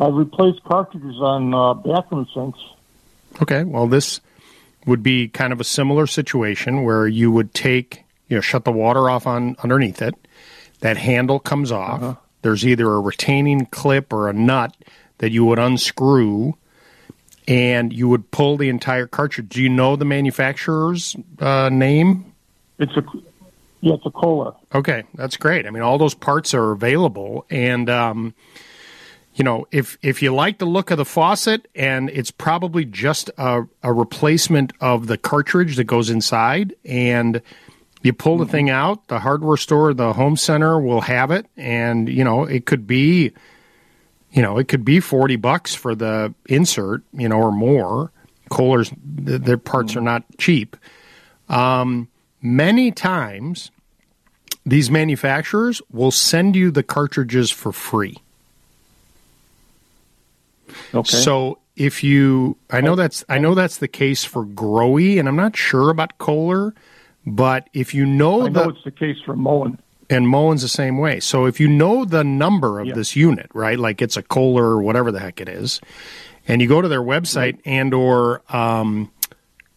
I've 0.00 0.14
replaced 0.14 0.64
cartridges 0.64 1.20
on 1.20 1.54
uh, 1.54 1.74
bathroom 1.74 2.26
sinks. 2.34 2.58
Okay, 3.40 3.62
well, 3.62 3.86
this 3.86 4.20
would 4.84 5.02
be 5.02 5.28
kind 5.28 5.52
of 5.52 5.60
a 5.60 5.64
similar 5.64 6.08
situation 6.08 6.82
where 6.82 7.06
you 7.06 7.30
would 7.30 7.54
take, 7.54 8.01
you 8.32 8.38
know, 8.38 8.40
shut 8.40 8.64
the 8.64 8.72
water 8.72 9.10
off 9.10 9.26
on 9.26 9.56
underneath 9.62 10.00
it. 10.00 10.14
That 10.80 10.96
handle 10.96 11.38
comes 11.38 11.70
off. 11.70 12.16
There's 12.40 12.66
either 12.66 12.90
a 12.90 12.98
retaining 12.98 13.66
clip 13.66 14.10
or 14.10 14.30
a 14.30 14.32
nut 14.32 14.74
that 15.18 15.32
you 15.32 15.44
would 15.44 15.58
unscrew, 15.58 16.54
and 17.46 17.92
you 17.92 18.08
would 18.08 18.30
pull 18.30 18.56
the 18.56 18.70
entire 18.70 19.06
cartridge. 19.06 19.50
Do 19.50 19.62
you 19.62 19.68
know 19.68 19.96
the 19.96 20.06
manufacturer's 20.06 21.14
uh, 21.40 21.68
name? 21.68 22.32
It's 22.78 22.96
a 22.96 23.04
yeah, 23.82 23.94
it's 23.94 24.06
a 24.06 24.10
Kohler. 24.10 24.54
Okay, 24.74 25.02
that's 25.14 25.36
great. 25.36 25.66
I 25.66 25.70
mean, 25.70 25.82
all 25.82 25.98
those 25.98 26.14
parts 26.14 26.54
are 26.54 26.72
available, 26.72 27.44
and 27.50 27.90
um, 27.90 28.34
you 29.34 29.44
know, 29.44 29.66
if 29.70 29.98
if 30.00 30.22
you 30.22 30.34
like 30.34 30.56
the 30.56 30.64
look 30.64 30.90
of 30.90 30.96
the 30.96 31.04
faucet, 31.04 31.68
and 31.74 32.08
it's 32.08 32.30
probably 32.30 32.86
just 32.86 33.28
a, 33.36 33.64
a 33.82 33.92
replacement 33.92 34.72
of 34.80 35.06
the 35.06 35.18
cartridge 35.18 35.76
that 35.76 35.84
goes 35.84 36.08
inside, 36.08 36.74
and 36.86 37.42
you 38.04 38.12
pull 38.12 38.38
the 38.38 38.46
thing 38.46 38.70
out, 38.70 39.08
the 39.08 39.20
hardware 39.20 39.56
store, 39.56 39.94
the 39.94 40.12
home 40.12 40.36
center 40.36 40.80
will 40.80 41.02
have 41.02 41.30
it, 41.30 41.46
and 41.56 42.08
you 42.08 42.24
know, 42.24 42.44
it 42.44 42.66
could 42.66 42.86
be, 42.86 43.32
you 44.32 44.42
know, 44.42 44.58
it 44.58 44.68
could 44.68 44.84
be 44.84 45.00
forty 45.00 45.36
bucks 45.36 45.74
for 45.74 45.94
the 45.94 46.34
insert, 46.48 47.02
you 47.12 47.28
know, 47.28 47.36
or 47.36 47.52
more. 47.52 48.10
Kohler's 48.50 48.90
th- 48.90 49.40
their 49.42 49.58
parts 49.58 49.96
are 49.96 50.00
not 50.02 50.24
cheap. 50.38 50.76
Um, 51.48 52.08
many 52.40 52.90
times, 52.90 53.70
these 54.64 54.90
manufacturers 54.90 55.80
will 55.90 56.10
send 56.10 56.54
you 56.54 56.70
the 56.70 56.82
cartridges 56.82 57.50
for 57.50 57.72
free. 57.72 58.16
Okay. 60.94 61.16
So 61.16 61.58
if 61.76 62.04
you, 62.04 62.56
I 62.70 62.80
know 62.80 62.94
that's 62.94 63.24
I 63.28 63.38
know 63.38 63.54
that's 63.54 63.78
the 63.78 63.88
case 63.88 64.24
for 64.24 64.44
Grohe, 64.44 65.18
and 65.18 65.28
I'm 65.28 65.36
not 65.36 65.56
sure 65.56 65.90
about 65.90 66.18
Kohler, 66.18 66.74
but 67.26 67.68
if 67.72 67.94
you 67.94 68.04
know 68.06 68.46
I 68.46 68.48
know 68.48 68.64
the 68.64 68.68
it's 68.70 68.84
the 68.84 68.90
case 68.90 69.18
for 69.24 69.36
Moen. 69.36 69.78
and 70.10 70.28
Moen's 70.28 70.62
the 70.62 70.68
same 70.68 70.98
way. 70.98 71.20
So 71.20 71.46
if 71.46 71.60
you 71.60 71.68
know 71.68 72.04
the 72.04 72.24
number 72.24 72.80
of 72.80 72.88
this 72.94 73.16
unit, 73.16 73.50
right, 73.54 73.78
like 73.78 74.02
it's 74.02 74.16
a 74.16 74.22
Kohler 74.22 74.64
or 74.64 74.82
whatever 74.82 75.12
the 75.12 75.20
heck 75.20 75.40
it 75.40 75.48
is, 75.48 75.80
and 76.48 76.60
you 76.60 76.68
go 76.68 76.82
to 76.82 76.88
their 76.88 77.02
website 77.02 77.58
and 77.64 77.94
or 77.94 78.42
um, 78.54 79.10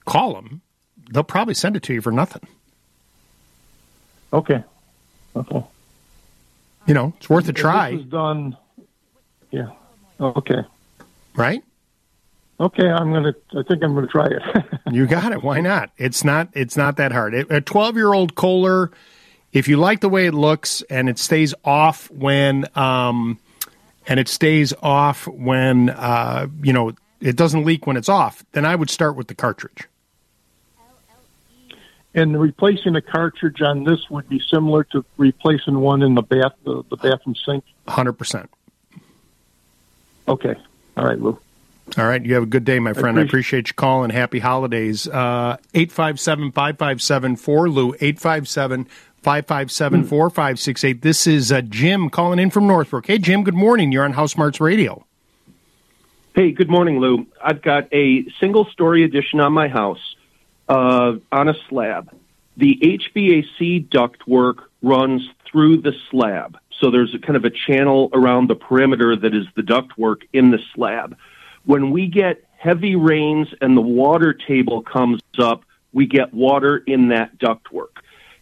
call 0.05 0.33
them, 0.33 0.61
they'll 1.11 1.23
probably 1.23 1.53
send 1.53 1.75
it 1.75 1.83
to 1.83 1.93
you 1.93 2.01
for 2.01 2.11
nothing. 2.11 2.47
Okay. 4.33 4.63
Okay. 5.35 5.63
You 6.87 6.93
know, 6.93 7.13
it's 7.17 7.29
worth 7.29 7.47
a 7.49 7.53
try, 7.53 7.95
done. 7.95 8.57
Yeah. 9.51 9.71
Okay. 10.19 10.61
right? 11.35 11.63
Okay. 12.59 12.87
I'm 12.87 13.11
gonna. 13.11 13.33
I 13.51 13.63
think 13.63 13.83
I'm 13.83 13.93
gonna 13.95 14.07
try 14.07 14.27
it. 14.27 14.41
You 14.91 15.07
got 15.07 15.31
it. 15.31 15.43
Why 15.43 15.61
not? 15.61 15.89
It's 15.97 16.23
not. 16.23 16.49
It's 16.53 16.77
not 16.77 16.97
that 16.97 17.11
hard. 17.11 17.33
A 17.33 17.59
twelve-year-old 17.59 18.35
Kohler, 18.35 18.91
if 19.51 19.67
you 19.67 19.77
like 19.77 19.99
the 19.99 20.09
way 20.09 20.27
it 20.27 20.33
looks 20.33 20.83
and 20.89 21.09
it 21.09 21.17
stays 21.17 21.53
off 21.65 22.09
when, 22.11 22.65
um, 22.75 23.39
and 24.07 24.19
it 24.19 24.27
stays 24.27 24.73
off 24.83 25.27
when, 25.27 25.89
uh, 25.89 26.47
you 26.61 26.71
know, 26.71 26.93
it 27.19 27.35
doesn't 27.35 27.65
leak 27.65 27.87
when 27.87 27.97
it's 27.97 28.07
off, 28.09 28.45
then 28.51 28.63
I 28.63 28.75
would 28.75 28.91
start 28.91 29.15
with 29.15 29.27
the 29.27 29.35
cartridge. 29.35 29.87
and 32.13 32.39
replacing 32.39 32.95
a 32.95 33.01
cartridge 33.01 33.61
on 33.61 33.83
this 33.83 34.09
would 34.09 34.29
be 34.29 34.39
similar 34.39 34.83
to 34.85 35.03
replacing 35.17 35.79
one 35.79 36.03
in 36.03 36.13
the 36.13 36.21
bath, 36.21 36.53
the, 36.63 36.83
the 36.89 36.95
bathroom 36.97 37.35
sink. 37.35 37.63
Hundred 37.87 38.13
percent. 38.13 38.49
Okay. 40.27 40.55
All 40.95 41.05
right, 41.05 41.19
Lou. 41.19 41.37
All 41.97 42.05
right. 42.07 42.23
You 42.25 42.33
have 42.33 42.43
a 42.43 42.47
good 42.47 42.65
day, 42.65 42.79
my 42.79 42.93
friend. 42.93 43.17
I 43.17 43.21
appreciate- 43.21 43.29
appreciate 43.29 43.67
you 43.69 43.73
calling. 43.75 44.09
Happy 44.09 44.39
holidays. 44.39 45.07
Uh, 45.07 45.57
857 45.73 46.51
557 46.51 47.36
Lou. 47.71 47.93
857 47.99 48.86
557 49.21 50.03
4568. 50.03 51.01
This 51.01 51.27
is 51.27 51.51
uh, 51.51 51.61
Jim 51.61 52.09
calling 52.09 52.39
in 52.39 52.49
from 52.49 52.67
Northbrook. 52.67 53.05
Hey, 53.07 53.17
Jim, 53.17 53.43
good 53.43 53.53
morning. 53.55 53.91
You're 53.91 54.03
on 54.03 54.13
House 54.13 54.33
Smarts 54.33 54.59
Radio. 54.59 55.05
Hey, 56.36 56.51
good 56.51 56.69
morning, 56.69 56.99
Lou. 56.99 57.27
I've 57.41 57.61
got 57.61 57.88
a 57.93 58.25
single 58.41 58.65
story 58.65 59.03
addition 59.03 59.39
on 59.39 59.53
my 59.53 59.67
house 59.69 60.15
uh, 60.67 61.13
on 61.31 61.47
a 61.49 61.53
slab. 61.69 62.11
The 62.57 62.77
HVAC 62.81 63.88
ductwork 63.89 64.63
runs 64.81 65.21
through 65.49 65.77
the 65.77 65.93
slab. 66.11 66.57
So 66.81 66.91
there's 66.91 67.13
a 67.15 67.19
kind 67.19 67.38
of 67.38 67.45
a 67.45 67.49
channel 67.51 68.09
around 68.11 68.49
the 68.49 68.55
perimeter 68.55 69.15
that 69.15 69.33
is 69.33 69.45
the 69.55 69.61
ductwork 69.61 70.23
in 70.33 70.51
the 70.51 70.59
slab. 70.73 71.15
When 71.66 71.91
we 71.91 72.07
get 72.07 72.43
heavy 72.57 72.95
rains 72.95 73.47
and 73.61 73.76
the 73.76 73.82
water 73.82 74.34
table 74.34 74.82
comes 74.82 75.22
up, 75.39 75.63
we 75.93 76.07
get 76.07 76.34
water 76.34 76.78
in 76.86 77.09
that 77.09 77.38
ductwork. 77.38 77.97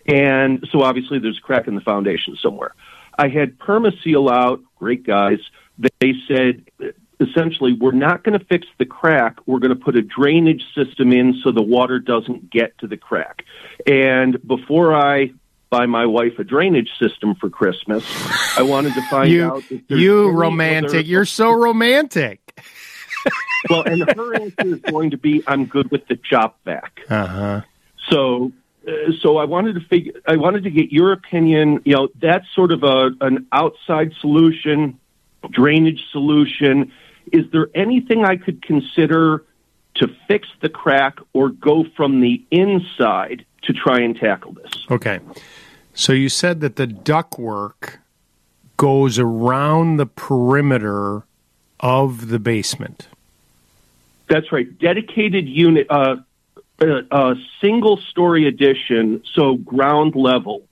And 0.06 0.68
so 0.72 0.82
obviously 0.82 1.20
there's 1.20 1.38
a 1.38 1.42
crack 1.42 1.68
in 1.68 1.76
the 1.76 1.82
foundation 1.82 2.36
somewhere. 2.42 2.74
I 3.18 3.28
had 3.30 3.58
Permaseal 3.60 4.32
out, 4.32 4.62
great 4.78 5.06
guys. 5.06 5.40
They 5.78 6.14
said 6.28 6.66
essentially, 7.20 7.74
we're 7.74 7.92
not 7.92 8.24
going 8.24 8.38
to 8.38 8.46
fix 8.46 8.68
the 8.80 8.86
crack. 8.86 9.38
We're 9.46 9.60
going 9.60 9.70
to 9.78 9.82
put 9.82 9.96
a 9.96 10.02
drainage 10.02 10.64
system 10.76 11.12
in 11.14 11.40
so 11.44 11.52
the 11.52 11.62
water 11.62 12.00
doesn't 12.00 12.50
get 12.50 12.78
to 12.80 12.88
the 12.88 12.98
crack. 12.98 13.46
And 13.88 14.46
before 14.46 14.94
I 14.94 15.32
buy 15.70 15.86
my 15.86 16.06
wife 16.06 16.38
a 16.38 16.44
drainage 16.44 16.90
system 17.00 17.36
for 17.36 17.50
Christmas, 17.50 18.04
I 18.58 18.62
wanted 18.64 18.94
to 18.96 19.02
find 19.10 19.32
you, 19.32 19.46
out. 19.46 19.64
if 19.70 19.82
you 19.90 20.30
romantic. 20.32 20.90
other- 20.90 21.00
You're 21.02 21.26
so 21.26 21.52
romantic. 21.52 22.42
Well, 23.70 23.84
and 23.84 24.02
her 24.16 24.36
answer 24.36 24.66
is 24.66 24.80
going 24.80 25.12
to 25.12 25.18
be, 25.18 25.44
"I'm 25.48 25.66
good 25.66 25.92
with 25.92 26.08
the 26.08 26.16
chop 26.16 26.64
back." 26.64 27.02
Uh 27.10 27.28
huh. 27.28 27.62
So, 28.10 28.52
uh, 28.88 29.12
so 29.22 29.38
I 29.38 29.46
wanted 29.46 29.76
to 29.76 29.82
figure. 29.82 30.14
I 30.28 30.38
wanted 30.38 30.64
to 30.64 30.72
get 30.72 30.92
your 30.92 31.12
opinion. 31.12 31.82
You 31.86 31.96
know, 31.96 32.10
that's 32.20 32.46
sort 32.54 32.72
of 32.72 32.84
a 32.84 33.12
an 33.22 33.48
outside 33.52 34.14
solution, 34.20 35.00
drainage 35.50 36.04
solution. 36.12 36.92
Is 37.32 37.46
there 37.52 37.70
anything 37.74 38.26
I 38.26 38.36
could 38.36 38.62
consider 38.62 39.44
to 39.96 40.08
fix 40.28 40.48
the 40.62 40.70
crack 40.70 41.20
or 41.34 41.50
go 41.50 41.86
from 41.96 42.22
the 42.22 42.44
inside 42.52 43.46
to 43.64 43.74
try 43.74 44.02
and 44.02 44.16
tackle 44.16 44.54
this? 44.54 44.72
Okay. 44.90 45.20
So 45.94 46.12
you 46.12 46.30
said 46.30 46.62
that 46.62 46.76
the 46.76 46.88
ductwork 46.88 47.98
goes 48.78 49.20
around 49.20 49.98
the 49.98 50.06
perimeter 50.06 51.24
of 51.80 52.30
the 52.30 52.40
basement. 52.40 53.08
That's 54.34 54.52
right. 54.52 54.80
Dedicated 54.80 55.48
unit, 55.48 55.86
uh, 55.92 56.16
uh, 56.82 57.02
uh, 57.12 57.36
single 57.62 57.98
story 57.98 58.48
addition, 58.48 59.22
so 59.32 59.58
ground 59.58 60.16
level, 60.16 60.64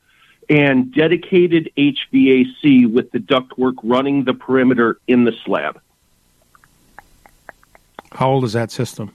and 0.50 0.92
dedicated 0.92 1.70
HVAC 1.78 2.92
with 2.92 3.12
the 3.12 3.20
ductwork 3.20 3.76
running 3.84 4.24
the 4.24 4.34
perimeter 4.34 4.98
in 5.08 5.26
the 5.26 5.34
slab. 5.46 5.80
How 8.12 8.32
old 8.32 8.46
is 8.46 8.54
that 8.54 8.72
system? 8.72 9.12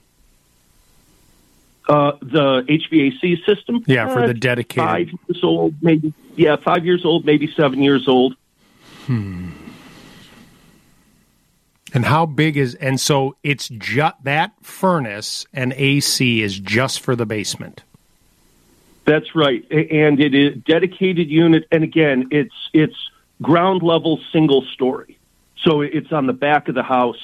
Uh, 1.88 2.12
the 2.22 2.62
HVAC 2.68 3.44
system? 3.44 3.82
Yeah, 3.88 4.07
for 4.12 4.22
Uh, 4.22 4.26
the 4.28 4.34
dedicated. 4.34 4.88
Five 4.88 5.09
years 5.09 5.42
old, 5.42 5.74
maybe. 5.82 6.14
Yeah, 6.36 6.55
five 6.55 6.86
years 6.86 7.05
old, 7.05 7.24
maybe 7.26 7.49
seven 7.57 7.82
years 7.82 8.07
old. 8.07 8.36
Hmm. 9.07 9.49
And 11.95 12.05
how 12.05 12.26
big 12.26 12.57
is 12.57 12.74
and 12.74 13.01
so 13.01 13.37
it's 13.43 13.68
just 13.68 14.16
that 14.24 14.53
furnace 14.61 15.47
and 15.53 15.72
AC 15.74 16.43
is 16.43 16.59
just 16.59 17.01
for 17.01 17.14
the 17.14 17.26
basement. 17.26 17.82
That's 19.07 19.37
right, 19.37 19.64
and 19.70 20.20
it 20.20 20.34
is 20.34 20.57
dedicated 20.64 21.30
unit. 21.30 21.64
And 21.70 21.84
again, 21.84 22.28
it's 22.32 22.55
it's 22.72 22.97
ground 23.41 23.84
level, 23.84 24.20
single 24.32 24.62
story, 24.62 25.16
so 25.62 25.80
it's 25.80 26.11
on 26.11 26.26
the 26.26 26.32
back 26.32 26.68
of 26.68 26.74
the 26.74 26.82
house, 26.82 27.20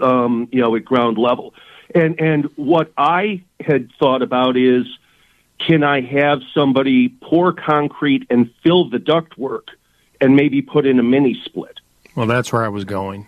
um, 0.00 0.46
you 0.52 0.60
know, 0.60 0.76
at 0.76 0.84
ground 0.84 1.16
level. 1.16 1.54
And 1.94 2.20
and 2.20 2.44
what 2.56 2.92
I 2.98 3.42
had 3.60 3.90
thought 3.98 4.20
about 4.20 4.58
is, 4.58 4.86
can 5.58 5.82
I 5.82 6.02
have 6.02 6.42
somebody 6.52 7.08
pour 7.08 7.54
concrete 7.54 8.26
and 8.28 8.52
fill 8.62 8.90
the 8.90 8.98
ductwork, 8.98 9.68
and 10.20 10.36
maybe 10.36 10.60
put 10.60 10.84
in 10.84 10.98
a 10.98 11.02
mini 11.02 11.40
split? 11.46 11.80
Well, 12.14 12.26
that's 12.26 12.52
where 12.52 12.62
I 12.62 12.68
was 12.68 12.84
going. 12.84 13.26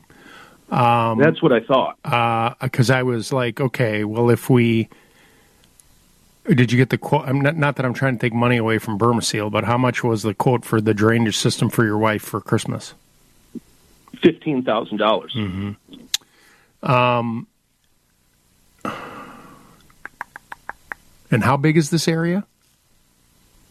Um, 0.70 1.18
That's 1.18 1.42
what 1.42 1.52
I 1.52 1.60
thought. 1.60 2.58
Because 2.60 2.90
I 2.90 3.02
was 3.02 3.32
like, 3.32 3.60
okay, 3.60 4.04
well, 4.04 4.30
if 4.30 4.48
we 4.50 4.88
did 6.46 6.70
you 6.70 6.78
get 6.78 6.90
the 6.90 6.98
quote? 6.98 7.26
I'm 7.26 7.40
not, 7.40 7.56
not 7.56 7.76
that 7.76 7.86
I'm 7.86 7.94
trying 7.94 8.18
to 8.18 8.20
take 8.20 8.34
money 8.34 8.56
away 8.56 8.78
from 8.78 8.98
Permaseal, 8.98 9.50
but 9.50 9.64
how 9.64 9.78
much 9.78 10.04
was 10.04 10.22
the 10.22 10.34
quote 10.34 10.64
for 10.64 10.80
the 10.80 10.92
drainage 10.92 11.38
system 11.38 11.70
for 11.70 11.84
your 11.84 11.96
wife 11.96 12.22
for 12.22 12.40
Christmas? 12.40 12.94
Fifteen 14.20 14.62
thousand 14.62 14.98
dollars. 14.98 15.34
Mm-hmm. 15.34 16.90
Um, 16.90 17.46
and 21.30 21.42
how 21.42 21.56
big 21.56 21.76
is 21.76 21.90
this 21.90 22.06
area? 22.06 22.44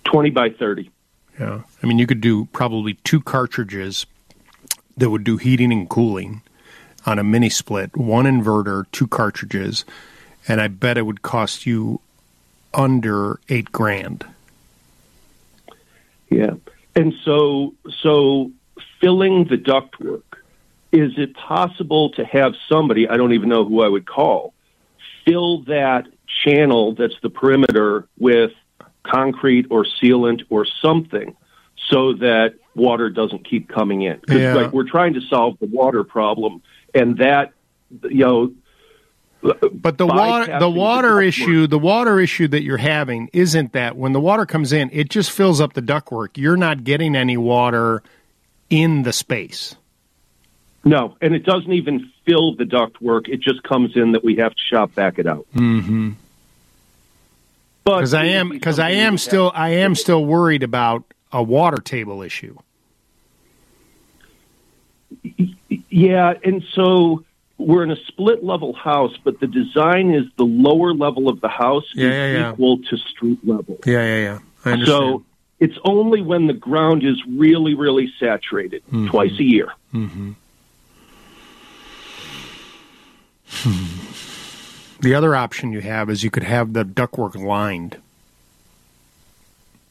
Twenty 0.04 0.32
by 0.32 0.50
thirty. 0.50 0.90
Yeah, 1.40 1.62
I 1.82 1.88
mean, 1.88 2.00
you 2.00 2.08
could 2.08 2.22
do 2.22 2.46
probably 2.46 2.96
two 3.04 3.22
cartridges 3.22 4.06
that 4.98 5.10
would 5.10 5.24
do 5.24 5.38
heating 5.38 5.72
and 5.72 5.90
cooling 5.90 6.42
on 7.06 7.20
a 7.20 7.24
mini 7.24 7.50
split, 7.50 7.96
one 7.96 8.26
inverter, 8.26 8.86
two 8.92 9.08
cartridges, 9.08 9.86
and 10.48 10.62
I 10.62 10.68
bet 10.68 10.98
it 10.98 11.06
would 11.06 11.22
cost 11.22 11.66
you 11.66 12.00
under 12.74 13.40
eight 13.50 13.72
grand. 13.72 14.26
Yeah. 16.30 16.56
And 16.96 17.14
so, 17.24 17.74
so 18.02 18.52
filling 19.00 19.46
the 19.46 19.58
ductwork, 19.58 20.24
is 20.92 21.12
it 21.18 21.36
possible 21.36 22.12
to 22.12 22.26
have 22.26 22.54
somebody, 22.70 23.08
I 23.08 23.18
don't 23.18 23.34
even 23.34 23.50
know 23.50 23.66
who 23.66 23.84
I 23.84 23.90
would 23.90 24.06
call, 24.06 24.54
fill 25.26 25.64
that 25.64 26.08
channel 26.44 26.96
that's 26.96 27.20
the 27.22 27.30
perimeter 27.30 28.08
with 28.18 28.52
concrete 29.04 29.68
or 29.70 29.86
sealant 29.86 30.44
or 30.50 30.66
something 30.66 31.36
so 31.90 32.14
that 32.14 32.56
water 32.76 33.10
doesn't 33.10 33.48
keep 33.48 33.70
coming 33.70 34.04
in? 34.04 34.20
Yeah. 34.28 34.54
like, 34.54 34.72
we're 34.74 34.90
trying 34.90 35.16
to 35.16 35.22
solve 35.22 35.58
the 35.60 35.68
water 35.68 36.04
problem, 36.04 36.62
and 36.94 37.18
that, 37.18 37.52
you 38.04 38.26
know, 38.26 38.52
But 39.74 39.98
the 39.98 40.08
water, 40.08 40.58
the 40.60 40.70
water 40.70 41.16
ductwork- 41.18 41.28
issue, 41.28 41.68
the 41.68 41.80
water 41.80 42.20
issue 42.20 42.48
that 42.48 42.64
you're 42.64 42.78
having 42.78 43.30
isn't 43.34 43.74
that 43.74 43.98
when 43.98 44.14
the 44.14 44.22
water 44.22 44.46
comes 44.46 44.72
in, 44.72 44.90
it 44.94 45.10
just 45.10 45.32
fills 45.32 45.60
up 45.60 45.74
the 45.74 45.82
ductwork. 45.82 46.38
You're 46.38 46.56
not 46.58 46.84
getting 46.86 47.16
any 47.16 47.36
water 47.38 48.02
in 48.70 49.04
the 49.04 49.12
space. 49.14 49.76
No, 50.86 51.16
and 51.22 51.34
it 51.36 51.46
doesn't 51.46 51.72
even 51.72 52.12
fill 52.26 52.56
the 52.56 52.66
ductwork. 52.66 53.28
It 53.30 53.42
just 53.42 53.64
comes 53.64 53.96
in 53.96 54.14
that 54.14 54.24
we 54.24 54.36
have 54.38 54.54
to 54.54 54.62
shop 54.70 54.92
vac 54.92 55.18
it 55.20 55.28
out. 55.28 55.46
Mm-hmm. 55.56 56.12
But 57.86 57.98
Because 57.98 58.14
I 58.14 58.26
am, 58.26 58.50
because 58.50 58.80
I 58.80 58.92
am 58.92 59.18
still, 59.18 59.52
I 59.54 59.70
am 59.70 59.96
still 59.96 60.24
worried 60.26 60.64
about 60.64 61.04
a 61.34 61.44
water 61.44 61.78
table 61.82 62.22
issue. 62.22 62.58
Yeah, 65.90 66.34
and 66.44 66.64
so 66.74 67.24
we're 67.58 67.84
in 67.84 67.92
a 67.92 67.96
split 68.08 68.44
level 68.44 68.74
house, 68.74 69.16
but 69.24 69.40
the 69.40 69.48
design 69.48 70.12
is 70.12 70.26
the 70.38 70.44
lower 70.46 70.94
level 70.94 71.30
of 71.30 71.40
the 71.42 71.48
house 71.50 71.86
Yeah, 71.94 72.08
is 72.08 72.14
yeah, 72.14 72.32
yeah. 72.32 72.52
equal 72.54 72.78
to 72.80 72.98
street 72.98 73.40
level. 73.48 73.78
Yeah, 73.86 74.04
yeah, 74.04 74.18
yeah. 74.24 74.40
I 74.66 74.72
understand. 74.72 74.86
So 74.88 75.24
it's 75.60 75.78
only 75.86 76.22
when 76.22 76.48
the 76.48 76.54
ground 76.54 77.04
is 77.04 77.22
really, 77.28 77.74
really 77.76 78.12
saturated, 78.20 78.82
Mhm. 78.92 79.10
twice 79.10 79.38
a 79.40 79.44
year. 79.44 79.70
Mm-hmm. 79.94 80.32
The 85.02 85.14
other 85.14 85.36
option 85.36 85.72
you 85.74 85.82
have 85.82 86.10
is 86.10 86.24
you 86.24 86.32
could 86.32 86.44
have 86.44 86.74
the 86.74 86.84
ductwork 86.84 87.36
lined. 87.36 87.98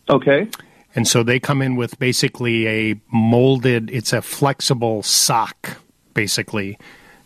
Okay. 0.08 0.48
And 0.94 1.08
so 1.08 1.22
they 1.22 1.40
come 1.40 1.62
in 1.62 1.76
with 1.76 1.98
basically 1.98 2.66
a 2.68 3.00
molded, 3.10 3.90
it's 3.90 4.12
a 4.12 4.20
flexible 4.20 5.02
sock, 5.02 5.78
basically, 6.14 6.78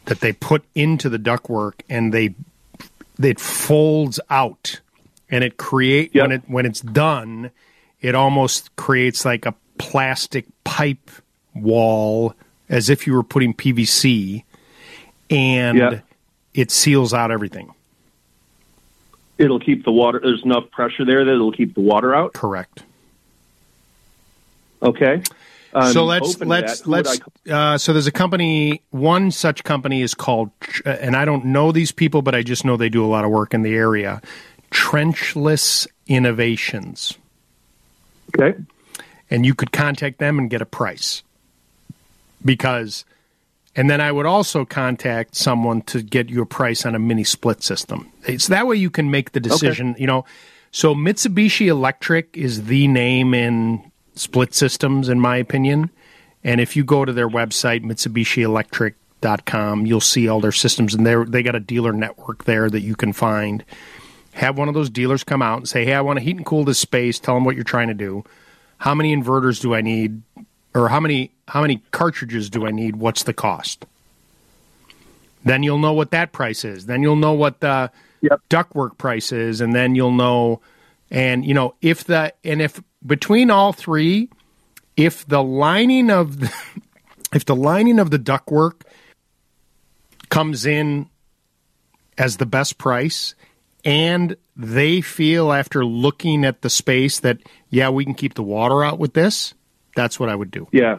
that 0.05 0.21
they 0.21 0.33
put 0.33 0.64
into 0.75 1.09
the 1.09 1.19
ductwork 1.19 1.75
and 1.89 2.12
they 2.14 2.35
it 3.23 3.41
folds 3.41 4.21
out 4.31 4.81
and 5.31 5.43
it 5.43 5.57
create 5.57 6.14
when 6.14 6.31
it 6.33 6.43
when 6.47 6.67
it's 6.67 6.81
done, 6.81 7.51
it 8.01 8.14
almost 8.14 8.75
creates 8.77 9.25
like 9.25 9.47
a 9.47 9.55
plastic 9.79 10.45
pipe 10.64 11.11
wall 11.55 12.35
as 12.69 12.89
if 12.91 13.07
you 13.07 13.14
were 13.14 13.23
putting 13.25 13.53
PVC 13.55 14.45
and 15.31 15.79
Yeah. 15.79 16.01
it 16.55 16.71
seals 16.71 17.12
out 17.12 17.31
everything. 17.31 17.73
It'll 19.39 19.61
keep 19.61 19.85
the 19.85 19.93
water. 19.93 20.21
There's 20.23 20.45
enough 20.45 20.71
pressure 20.71 21.05
there 21.05 21.25
that 21.25 21.33
it'll 21.33 21.53
keep 21.53 21.75
the 21.75 21.81
water 21.81 22.14
out. 22.14 22.33
Correct. 22.33 22.85
Okay. 24.83 25.22
I'm 25.74 25.93
so 25.93 26.05
let's 26.05 26.41
let's. 26.41 26.87
Let's. 26.87 27.20
I- 27.47 27.53
Uh, 27.53 27.79
so 27.79 27.93
there's 27.93 28.07
a 28.07 28.12
company. 28.12 28.83
One 28.91 29.31
such 29.31 29.62
company 29.62 30.01
is 30.03 30.14
called, 30.14 30.51
and 30.85 31.14
I 31.14 31.24
don't 31.24 31.45
know 31.47 31.70
these 31.70 31.93
people, 31.93 32.22
but 32.22 32.35
I 32.35 32.43
just 32.43 32.64
know 32.64 32.77
they 32.77 32.89
do 32.89 33.05
a 33.05 33.07
lot 33.07 33.24
of 33.24 33.31
work 33.31 33.53
in 33.55 33.62
the 33.62 33.74
area. 33.74 34.20
Trenchless 34.70 35.87
Innovations. 36.09 37.16
Okay. 38.39 38.59
And 39.31 39.45
you 39.45 39.55
could 39.55 39.72
contact 39.72 40.18
them 40.18 40.39
and 40.39 40.49
get 40.51 40.62
a 40.62 40.66
price 40.66 41.22
because, 42.45 43.05
and 43.74 43.91
then 43.91 44.01
I 44.01 44.12
would 44.12 44.27
also 44.27 44.64
contact 44.64 45.35
someone 45.37 45.83
to 45.83 46.03
get 46.03 46.29
you 46.31 46.43
a 46.43 46.47
price 46.47 46.87
on 46.87 46.95
a 46.95 46.99
mini 46.99 47.24
split 47.24 47.62
system. 47.62 48.11
It's 48.27 48.49
that 48.49 48.66
way 48.66 48.77
you 48.77 48.91
can 48.91 49.11
make 49.11 49.33
the 49.33 49.41
decision. 49.41 49.95
You 49.99 50.07
know, 50.07 50.24
so 50.70 50.95
Mitsubishi 50.95 51.66
Electric 51.66 52.37
is 52.37 52.64
the 52.66 52.87
name 52.89 53.35
in 53.35 53.91
split 54.17 54.55
systems, 54.55 55.09
in 55.09 55.21
my 55.21 55.37
opinion. 55.37 55.91
And 56.43 56.61
if 56.61 56.77
you 56.77 56.85
go 56.85 57.05
to 57.05 57.12
their 57.12 57.29
website, 57.29 57.85
MitsubishiElectric.com, 57.85 59.87
you'll 59.87 60.01
see 60.01 60.29
all 60.29 60.41
their 60.41 60.53
systems, 60.53 60.95
and 60.95 61.07
they 61.07 61.14
they 61.25 61.43
got 61.43 61.55
a 61.55 61.61
dealer 61.61 61.93
network 61.93 62.45
there 62.45 62.69
that 62.71 62.81
you 62.81 62.97
can 62.97 63.12
find. 63.12 63.64
Have 64.35 64.59
one 64.59 64.69
of 64.69 64.75
those 64.75 64.91
dealers 64.91 65.25
come 65.25 65.43
out 65.43 65.59
and 65.59 65.69
say, 65.69 65.85
"Hey, 65.85 65.95
I 65.95 66.01
want 66.01 66.19
to 66.19 66.25
heat 66.25 66.37
and 66.37 66.47
cool 66.47 66.64
this 66.64 66.79
space." 66.79 67.19
Tell 67.19 67.35
them 67.35 67.45
what 67.45 67.55
you're 67.55 67.64
trying 67.64 67.89
to 67.89 67.95
do. 67.95 68.25
How 68.79 68.95
many 68.95 69.17
inverters 69.17 69.61
do 69.61 69.75
I 69.75 69.81
need, 69.81 70.23
or 70.75 70.89
how 70.89 71.01
many 71.01 71.33
how 71.49 71.62
many 71.62 71.83
cartridges 71.91 72.51
do 72.51 72.67
I 72.67 72.71
need? 72.71 72.97
What's 72.97 73.23
the 73.23 73.33
cost? 73.33 73.87
Then 75.45 75.62
you'll 75.62 75.79
know 75.79 75.93
what 75.93 76.11
that 76.11 76.33
price 76.33 76.64
is. 76.64 76.87
Then 76.87 77.03
you'll 77.03 77.17
know 77.17 77.33
what 77.33 77.61
the 77.61 77.91
ductwork 78.51 78.99
price 78.99 79.33
is, 79.33 79.61
and 79.61 79.75
then 79.75 79.95
you'll 79.95 80.12
know. 80.12 80.61
And 81.11 81.45
you 81.45 81.55
know 81.55 81.75
if 81.81 82.05
the 82.05 82.35
and 82.45 82.61
if 82.61 82.83
between 83.07 83.51
all 83.51 83.73
three, 83.73 84.29
if 84.97 85.27
the 85.27 85.43
lining 85.43 86.11
of 86.11 86.41
the, 86.41 86.53
if 87.33 87.45
the 87.45 87.57
lining 87.57 87.99
of 87.99 88.11
the 88.11 88.19
ductwork 88.19 88.83
comes 90.29 90.67
in 90.67 91.09
as 92.19 92.39
the 92.39 92.47
best 92.47 92.79
price, 92.79 93.35
and 93.85 94.37
they 94.57 95.01
feel 95.01 95.53
after 95.53 95.85
looking 95.85 96.45
at 96.45 96.63
the 96.63 96.71
space 96.71 97.21
that 97.21 97.39
yeah 97.69 97.89
we 97.89 98.05
can 98.05 98.15
keep 98.15 98.35
the 98.35 98.43
water 98.43 98.83
out 98.83 98.99
with 98.99 99.15
this, 99.15 99.55
that's 99.95 100.19
what 100.19 100.29
I 100.29 100.35
would 100.35 100.51
do. 100.51 100.67
Yeah. 100.73 100.99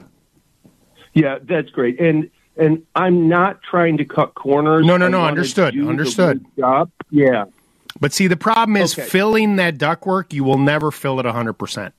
Yeah, 1.13 1.39
that's 1.41 1.69
great. 1.71 1.99
And 1.99 2.29
and 2.57 2.83
I'm 2.95 3.27
not 3.27 3.61
trying 3.61 3.97
to 3.97 4.05
cut 4.05 4.33
corners. 4.35 4.85
No, 4.85 4.97
no, 4.97 5.07
no. 5.07 5.23
Understood. 5.23 5.77
Understood. 5.79 6.45
job. 6.57 6.91
Yeah. 7.11 7.45
But 7.99 8.13
see, 8.13 8.27
the 8.27 8.37
problem 8.37 8.77
is 8.77 8.97
Okay. 8.97 9.07
filling 9.07 9.55
that 9.57 9.77
ductwork. 9.77 10.31
You 10.33 10.43
will 10.43 10.57
never 10.59 10.91
fill 10.91 11.19
it 11.19 11.25
hundred 11.25 11.53
percent. 11.53 11.93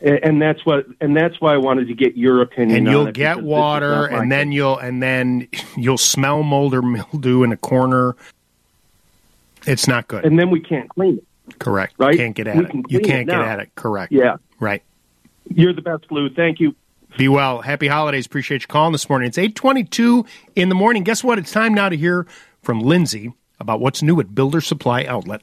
And, 0.00 0.40
that's 0.40 0.64
what 0.64 0.86
and 1.00 1.16
that's 1.16 1.40
why 1.40 1.54
I 1.54 1.56
wanted 1.56 1.88
to 1.88 1.94
get 1.94 2.16
your 2.16 2.40
opinion 2.42 2.78
and 2.78 2.86
you'll 2.86 3.08
it, 3.08 3.14
get 3.14 3.34
because 3.34 3.36
this 3.38 3.44
is 3.44 3.48
water 3.50 4.06
and 4.06 4.30
then 4.30 4.52
you'll 4.52 4.78
and 4.78 5.02
then 5.02 5.48
you'll 5.76 5.98
smell 5.98 6.44
mold 6.44 6.72
or 6.74 6.82
mildew 6.82 7.42
in 7.42 7.50
a 7.50 7.56
corner 7.56 8.14
it's 9.66 9.88
not 9.88 10.06
good 10.06 10.24
and 10.24 10.38
then 10.38 10.50
we 10.50 10.60
can't 10.60 10.88
clean 10.90 11.18
it. 11.18 11.58
correct 11.58 11.94
right? 11.98 12.16
can't 12.16 12.36
get 12.36 12.46
at 12.46 12.56
We 12.56 12.64
it 12.64 12.70
can 12.70 12.84
you 12.88 13.00
can't 13.00 13.26
get 13.28 13.38
now. 13.38 13.42
at 13.44 13.58
it 13.58 13.74
correct 13.74 14.12
Yeah. 14.12 14.36
right 14.60 14.84
You're 15.52 15.72
the 15.72 15.82
best, 15.82 16.04
Lou. 16.12 16.30
Thank 16.30 16.60
you. 16.60 16.76
be 17.16 17.26
well 17.26 17.60
happy 17.62 17.88
holidays 17.88 18.24
appreciate 18.26 18.62
you 18.62 18.68
calling 18.68 18.92
this 18.92 19.08
morning 19.10 19.26
it's 19.26 19.36
822 19.38 20.24
in 20.54 20.68
the 20.68 20.76
morning 20.76 21.02
guess 21.02 21.24
what 21.24 21.38
it's 21.40 21.50
time 21.50 21.74
now 21.74 21.88
to 21.88 21.96
hear 21.96 22.24
from 22.62 22.78
lindsay 22.82 23.32
about 23.60 23.80
what's 23.80 24.02
new 24.02 24.20
at 24.20 24.34
builder 24.34 24.60
supply 24.60 25.04
outlet 25.04 25.42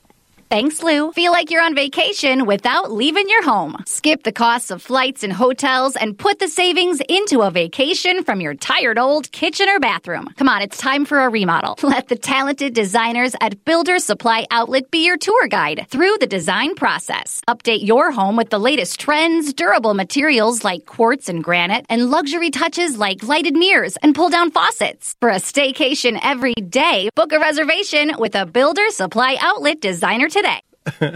Thanks, 0.56 0.82
Lou. 0.82 1.12
Feel 1.12 1.34
like 1.34 1.52
you're 1.52 1.62
on 1.62 1.76
vacation 1.76 2.46
without 2.46 2.90
leaving 2.90 3.28
your 3.28 3.44
home. 3.44 3.76
Skip 3.86 4.24
the 4.24 4.32
costs 4.32 4.72
of 4.72 4.82
flights 4.82 5.22
and 5.22 5.34
hotels 5.34 5.98
and 5.98 6.18
put 6.18 6.40
the 6.40 6.48
savings 6.48 7.02
into 7.10 7.42
a 7.42 7.52
vacation 7.52 8.24
from 8.24 8.40
your 8.40 8.54
tired 8.54 8.98
old 8.98 9.30
kitchen 9.34 9.68
or 9.68 9.82
bathroom. 9.82 10.30
Come 10.38 10.48
on, 10.48 10.62
it's 10.62 10.78
time 10.78 11.04
for 11.04 11.20
a 11.20 11.28
remodel. 11.28 11.76
Let 11.84 12.08
the 12.08 12.16
talented 12.16 12.74
designers 12.74 13.36
at 13.42 13.66
Builder 13.66 14.00
Supply 14.00 14.46
Outlet 14.50 14.90
be 14.92 15.06
your 15.06 15.18
tour 15.18 15.50
guide 15.50 15.88
through 15.90 16.16
the 16.20 16.26
design 16.38 16.74
process. 16.76 17.42
Update 17.50 17.86
your 17.86 18.12
home 18.12 18.38
with 18.38 18.50
the 18.50 18.58
latest 18.70 18.98
trends, 18.98 19.54
durable 19.54 19.94
materials 19.94 20.64
like 20.64 20.86
quartz 20.86 21.28
and 21.28 21.44
granite, 21.44 21.86
and 21.90 22.10
luxury 22.10 22.50
touches 22.50 22.98
like 22.98 23.24
lighted 23.24 23.56
mirrors 23.58 23.98
and 23.98 24.16
pull 24.16 24.30
down 24.30 24.52
faucets. 24.52 25.18
For 25.20 25.28
a 25.32 25.42
staycation 25.52 26.18
every 26.24 26.54
day, 26.54 27.10
book 27.14 27.34
a 27.34 27.40
reservation 27.40 28.14
with 28.18 28.36
a 28.36 28.46
Builder 28.46 28.90
Supply 28.92 29.36
Outlet 29.42 29.82
designer 29.82 30.30
today. 30.30 30.45
do 31.00 31.10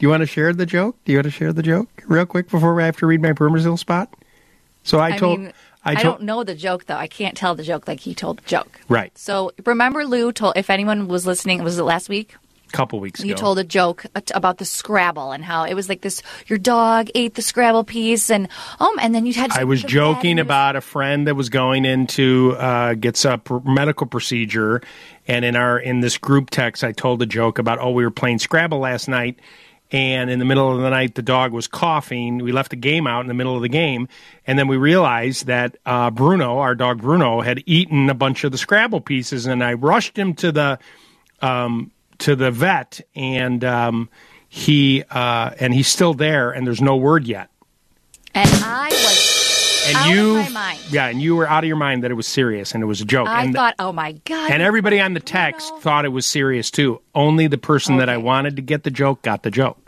you 0.00 0.08
want 0.08 0.20
to 0.20 0.26
share 0.26 0.52
the 0.52 0.66
joke 0.66 0.96
do 1.04 1.12
you 1.12 1.18
want 1.18 1.24
to 1.26 1.30
share 1.30 1.52
the 1.52 1.62
joke 1.62 2.02
real 2.08 2.26
quick 2.26 2.50
before 2.50 2.80
i 2.80 2.84
have 2.84 2.96
to 2.96 3.06
read 3.06 3.22
my 3.22 3.32
Permaseal 3.32 3.78
spot 3.78 4.12
so 4.82 4.98
i, 4.98 5.16
told 5.16 5.38
mean, 5.38 5.52
I 5.84 5.92
I, 5.92 6.02
don't 6.02 6.22
know 6.22 6.42
the 6.42 6.56
joke 6.56 6.86
though. 6.86 6.96
I 6.96 7.06
can't 7.06 7.36
tell 7.36 7.54
the 7.54 7.62
joke 7.62 7.86
like 7.86 8.00
he 8.00 8.12
told 8.12 8.38
the 8.38 8.48
joke. 8.48 8.80
right 8.88 9.16
So 9.16 9.52
remember, 9.64 10.04
Lou 10.04 10.32
told. 10.32 10.54
If 10.56 10.68
anyone 10.68 11.06
was 11.06 11.26
listening, 11.26 11.62
was 11.62 11.78
it 11.78 11.84
last 11.84 12.08
week? 12.08 12.34
Couple 12.76 13.00
weeks 13.00 13.20
ago 13.20 13.28
You 13.28 13.34
told 13.34 13.58
a 13.58 13.64
joke 13.64 14.04
about 14.34 14.58
the 14.58 14.64
Scrabble 14.64 15.32
and 15.32 15.42
how 15.42 15.64
it 15.64 15.74
was 15.74 15.88
like 15.88 16.02
this. 16.02 16.22
Your 16.46 16.58
dog 16.58 17.08
ate 17.14 17.34
the 17.34 17.42
Scrabble 17.42 17.84
piece, 17.84 18.30
and 18.30 18.48
um, 18.78 18.94
and 19.00 19.14
then 19.14 19.24
you 19.24 19.32
had. 19.32 19.50
To 19.52 19.60
I 19.60 19.64
was 19.64 19.82
joking 19.82 20.38
about 20.38 20.76
a 20.76 20.80
friend 20.82 21.26
that 21.26 21.34
was 21.34 21.48
going 21.48 21.84
into 21.84 22.54
uh, 22.58 22.94
gets 22.94 23.24
a 23.24 23.38
pr- 23.38 23.58
medical 23.64 24.06
procedure, 24.06 24.82
and 25.26 25.44
in 25.44 25.56
our 25.56 25.78
in 25.78 26.00
this 26.00 26.18
group 26.18 26.50
text, 26.50 26.84
I 26.84 26.92
told 26.92 27.22
a 27.22 27.26
joke 27.26 27.58
about 27.58 27.78
oh 27.80 27.90
we 27.90 28.04
were 28.04 28.10
playing 28.10 28.38
Scrabble 28.38 28.78
last 28.78 29.08
night, 29.08 29.40
and 29.90 30.28
in 30.28 30.38
the 30.38 30.44
middle 30.44 30.70
of 30.70 30.82
the 30.82 30.90
night 30.90 31.14
the 31.14 31.22
dog 31.22 31.52
was 31.52 31.66
coughing. 31.66 32.38
We 32.38 32.52
left 32.52 32.70
the 32.70 32.76
game 32.76 33.06
out 33.06 33.22
in 33.22 33.28
the 33.28 33.34
middle 33.34 33.56
of 33.56 33.62
the 33.62 33.70
game, 33.70 34.06
and 34.46 34.58
then 34.58 34.68
we 34.68 34.76
realized 34.76 35.46
that 35.46 35.78
uh, 35.86 36.10
Bruno, 36.10 36.58
our 36.58 36.74
dog 36.74 37.00
Bruno, 37.00 37.40
had 37.40 37.62
eaten 37.64 38.10
a 38.10 38.14
bunch 38.14 38.44
of 38.44 38.52
the 38.52 38.58
Scrabble 38.58 39.00
pieces, 39.00 39.46
and 39.46 39.64
I 39.64 39.72
rushed 39.72 40.18
him 40.18 40.34
to 40.34 40.52
the 40.52 40.78
um, 41.40 41.90
to 42.18 42.36
the 42.36 42.50
vet, 42.50 43.00
and 43.14 43.64
um, 43.64 44.08
he 44.48 45.04
uh, 45.10 45.50
and 45.60 45.72
he's 45.74 45.88
still 45.88 46.14
there, 46.14 46.50
and 46.50 46.66
there's 46.66 46.80
no 46.82 46.96
word 46.96 47.26
yet. 47.26 47.48
And 48.34 48.48
I 48.64 48.88
was 48.90 49.84
And 49.88 49.96
out 49.96 50.08
you, 50.10 50.36
of 50.38 50.44
my 50.44 50.50
mind. 50.50 50.80
yeah, 50.90 51.06
and 51.08 51.22
you 51.22 51.36
were 51.36 51.48
out 51.48 51.64
of 51.64 51.68
your 51.68 51.76
mind 51.76 52.04
that 52.04 52.10
it 52.10 52.14
was 52.14 52.26
serious 52.26 52.74
and 52.74 52.82
it 52.82 52.86
was 52.86 53.00
a 53.00 53.04
joke. 53.06 53.28
I 53.28 53.44
and 53.44 53.54
thought, 53.54 53.74
oh 53.78 53.92
my 53.92 54.12
god. 54.24 54.50
and 54.50 54.62
everybody 54.62 55.00
on 55.00 55.14
the 55.14 55.20
text 55.20 55.72
thought 55.78 56.04
it 56.04 56.10
was 56.10 56.26
serious 56.26 56.70
too. 56.70 57.00
Only 57.14 57.46
the 57.46 57.56
person 57.56 57.96
that 57.96 58.08
I 58.10 58.18
wanted 58.18 58.56
to 58.56 58.62
get 58.62 58.82
the 58.82 58.90
joke 58.90 59.22
got 59.22 59.42
the 59.42 59.50
joke. 59.50 59.78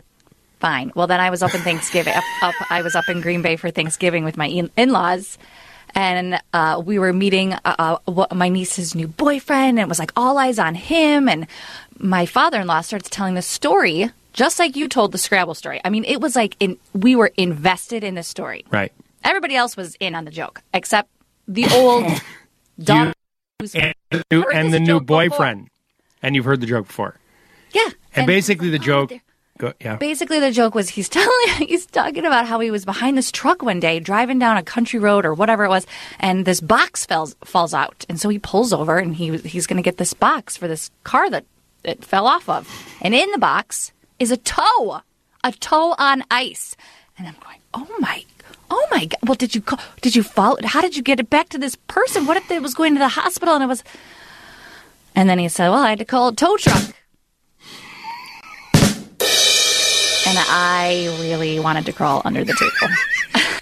Fine. 0.59 0.91
Well, 0.95 1.05
then 1.07 1.19
I 1.19 1.29
was 1.29 1.43
up 1.43 1.53
in 1.53 1.61
Thanksgiving. 1.61 2.13
up, 2.15 2.23
up, 2.41 2.55
I 2.71 2.81
was 2.81 2.95
up 2.95 3.07
in 3.07 3.21
Green 3.21 3.41
Bay 3.43 3.55
for 3.55 3.69
Thanksgiving 3.71 4.23
with 4.25 4.35
my 4.35 4.47
in- 4.47 4.71
in-laws, 4.75 5.37
and 5.95 6.41
uh, 6.53 6.81
we 6.83 6.97
were 6.97 7.13
meeting 7.13 7.53
uh, 7.53 7.97
uh, 8.07 8.25
my 8.33 8.49
niece's 8.49 8.95
new 8.95 9.07
boyfriend, 9.07 9.77
and 9.77 9.85
it 9.85 9.87
was 9.87 9.99
like 9.99 10.11
all 10.15 10.37
eyes 10.39 10.57
on 10.59 10.75
him. 10.75 11.29
And 11.29 11.45
my 11.99 12.25
father-in-law 12.25 12.81
starts 12.81 13.09
telling 13.09 13.35
the 13.35 13.41
story, 13.41 14.09
just 14.33 14.59
like 14.59 14.75
you 14.75 14.87
told 14.87 15.11
the 15.11 15.17
Scrabble 15.17 15.53
story. 15.53 15.81
I 15.83 15.89
mean, 15.89 16.05
it 16.05 16.21
was 16.21 16.35
like 16.35 16.55
in, 16.59 16.77
we 16.93 17.15
were 17.15 17.31
invested 17.37 18.03
in 18.03 18.15
the 18.15 18.23
story. 18.23 18.65
Right. 18.71 18.91
Everybody 19.23 19.55
else 19.55 19.75
was 19.75 19.95
in 19.99 20.15
on 20.15 20.25
the 20.25 20.31
joke, 20.31 20.61
except 20.73 21.09
the 21.47 21.67
old 21.73 22.05
dog. 22.83 23.13
who's 23.59 23.75
And 23.75 23.93
the 24.11 24.23
new, 24.31 24.43
and 24.43 24.73
the 24.73 24.79
new 24.79 24.85
joke 24.85 25.05
before. 25.05 25.29
boyfriend. 25.29 25.67
And 26.21 26.35
you've 26.35 26.45
heard 26.45 26.61
the 26.61 26.67
joke 26.67 26.87
before. 26.87 27.15
Yeah. 27.71 27.89
And, 28.15 28.27
basically 28.27 28.69
the 28.69 28.79
oh, 28.79 29.05
joke. 29.07 29.13
Go, 29.59 29.73
yeah. 29.81 29.97
Basically, 29.97 30.39
the 30.39 30.51
joke 30.51 30.73
was 30.73 30.87
he's 30.87 31.09
telling 31.09 31.67
he's 31.67 31.85
talking 31.85 32.25
about 32.25 32.47
how 32.47 32.61
he 32.61 32.71
was 32.71 32.85
behind 32.85 33.17
this 33.17 33.29
truck 33.29 33.61
one 33.61 33.81
day 33.81 33.99
driving 33.99 34.39
down 34.39 34.55
a 34.55 34.63
country 34.63 34.99
road 34.99 35.25
or 35.25 35.33
whatever 35.33 35.65
it 35.65 35.69
was, 35.69 35.85
and 36.17 36.45
this 36.45 36.61
box 36.61 37.05
falls 37.05 37.35
falls 37.43 37.73
out, 37.73 38.05
and 38.07 38.19
so 38.21 38.29
he 38.29 38.39
pulls 38.39 38.71
over 38.71 38.97
and 38.97 39.17
he 39.17 39.37
he's 39.39 39.67
going 39.67 39.75
to 39.75 39.83
get 39.83 39.97
this 39.97 40.13
box 40.13 40.55
for 40.55 40.69
this 40.69 40.89
car 41.03 41.29
that 41.29 41.43
it 41.83 42.03
fell 42.03 42.27
off 42.27 42.47
of, 42.49 42.67
and 43.01 43.13
in 43.13 43.31
the 43.31 43.37
box 43.37 43.91
is 44.19 44.31
a 44.31 44.37
toe, 44.37 45.01
a 45.43 45.51
toe 45.53 45.95
on 45.97 46.23
ice, 46.29 46.75
and 47.17 47.27
I'm 47.27 47.35
going, 47.43 47.57
oh 47.73 47.87
my. 47.99 48.23
Oh 48.71 48.87
my 48.91 49.05
God! 49.05 49.17
Well, 49.23 49.35
did 49.35 49.55
you 49.55 49.61
call, 49.61 49.79
did 50.01 50.15
you 50.15 50.21
follow? 50.21 50.57
How 50.63 50.79
did 50.81 50.95
you 50.95 51.01
get 51.01 51.19
it 51.19 51.27
back 51.27 51.49
to 51.49 51.57
this 51.57 51.75
person? 51.75 52.27
What 52.27 52.37
if 52.37 52.51
it 52.51 52.61
was 52.61 52.75
going 52.75 52.93
to 52.93 52.99
the 52.99 53.07
hospital 53.07 53.55
and 53.55 53.63
it 53.63 53.67
was? 53.67 53.83
And 55.15 55.27
then 55.27 55.39
he 55.39 55.49
said, 55.49 55.69
"Well, 55.69 55.81
I 55.81 55.89
had 55.89 55.99
to 55.99 56.05
call 56.05 56.27
a 56.27 56.35
tow 56.35 56.55
truck." 56.57 56.93
and 60.29 60.37
I 60.37 61.17
really 61.19 61.59
wanted 61.59 61.87
to 61.87 61.93
crawl 61.93 62.21
under 62.25 62.43
the 62.43 62.53
table. 62.53 62.93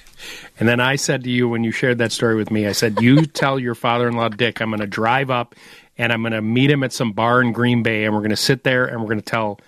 And 0.59 0.67
then 0.67 0.79
I 0.79 0.95
said 0.95 1.23
to 1.23 1.29
you 1.29 1.47
when 1.47 1.63
you 1.63 1.71
shared 1.71 1.99
that 1.99 2.11
story 2.11 2.35
with 2.35 2.49
me, 2.49 2.65
I 2.65 2.71
said, 2.71 2.99
You 2.99 3.27
tell 3.27 3.59
your 3.59 3.75
father 3.75 4.07
in 4.07 4.15
law, 4.15 4.29
Dick, 4.29 4.59
I'm 4.59 4.71
going 4.71 4.79
to 4.79 4.87
drive 4.87 5.29
up 5.29 5.53
and 5.97 6.11
I'm 6.13 6.21
going 6.21 6.33
to 6.33 6.41
meet 6.41 6.69
him 6.71 6.83
at 6.83 6.93
some 6.93 7.11
bar 7.13 7.41
in 7.41 7.51
Green 7.51 7.83
Bay 7.83 8.05
and 8.05 8.13
we're 8.13 8.21
going 8.21 8.29
to 8.31 8.35
sit 8.35 8.63
there 8.63 8.85
and 8.85 8.99
we're 9.01 9.07
going 9.07 9.19
to 9.19 9.25
tell 9.25 9.59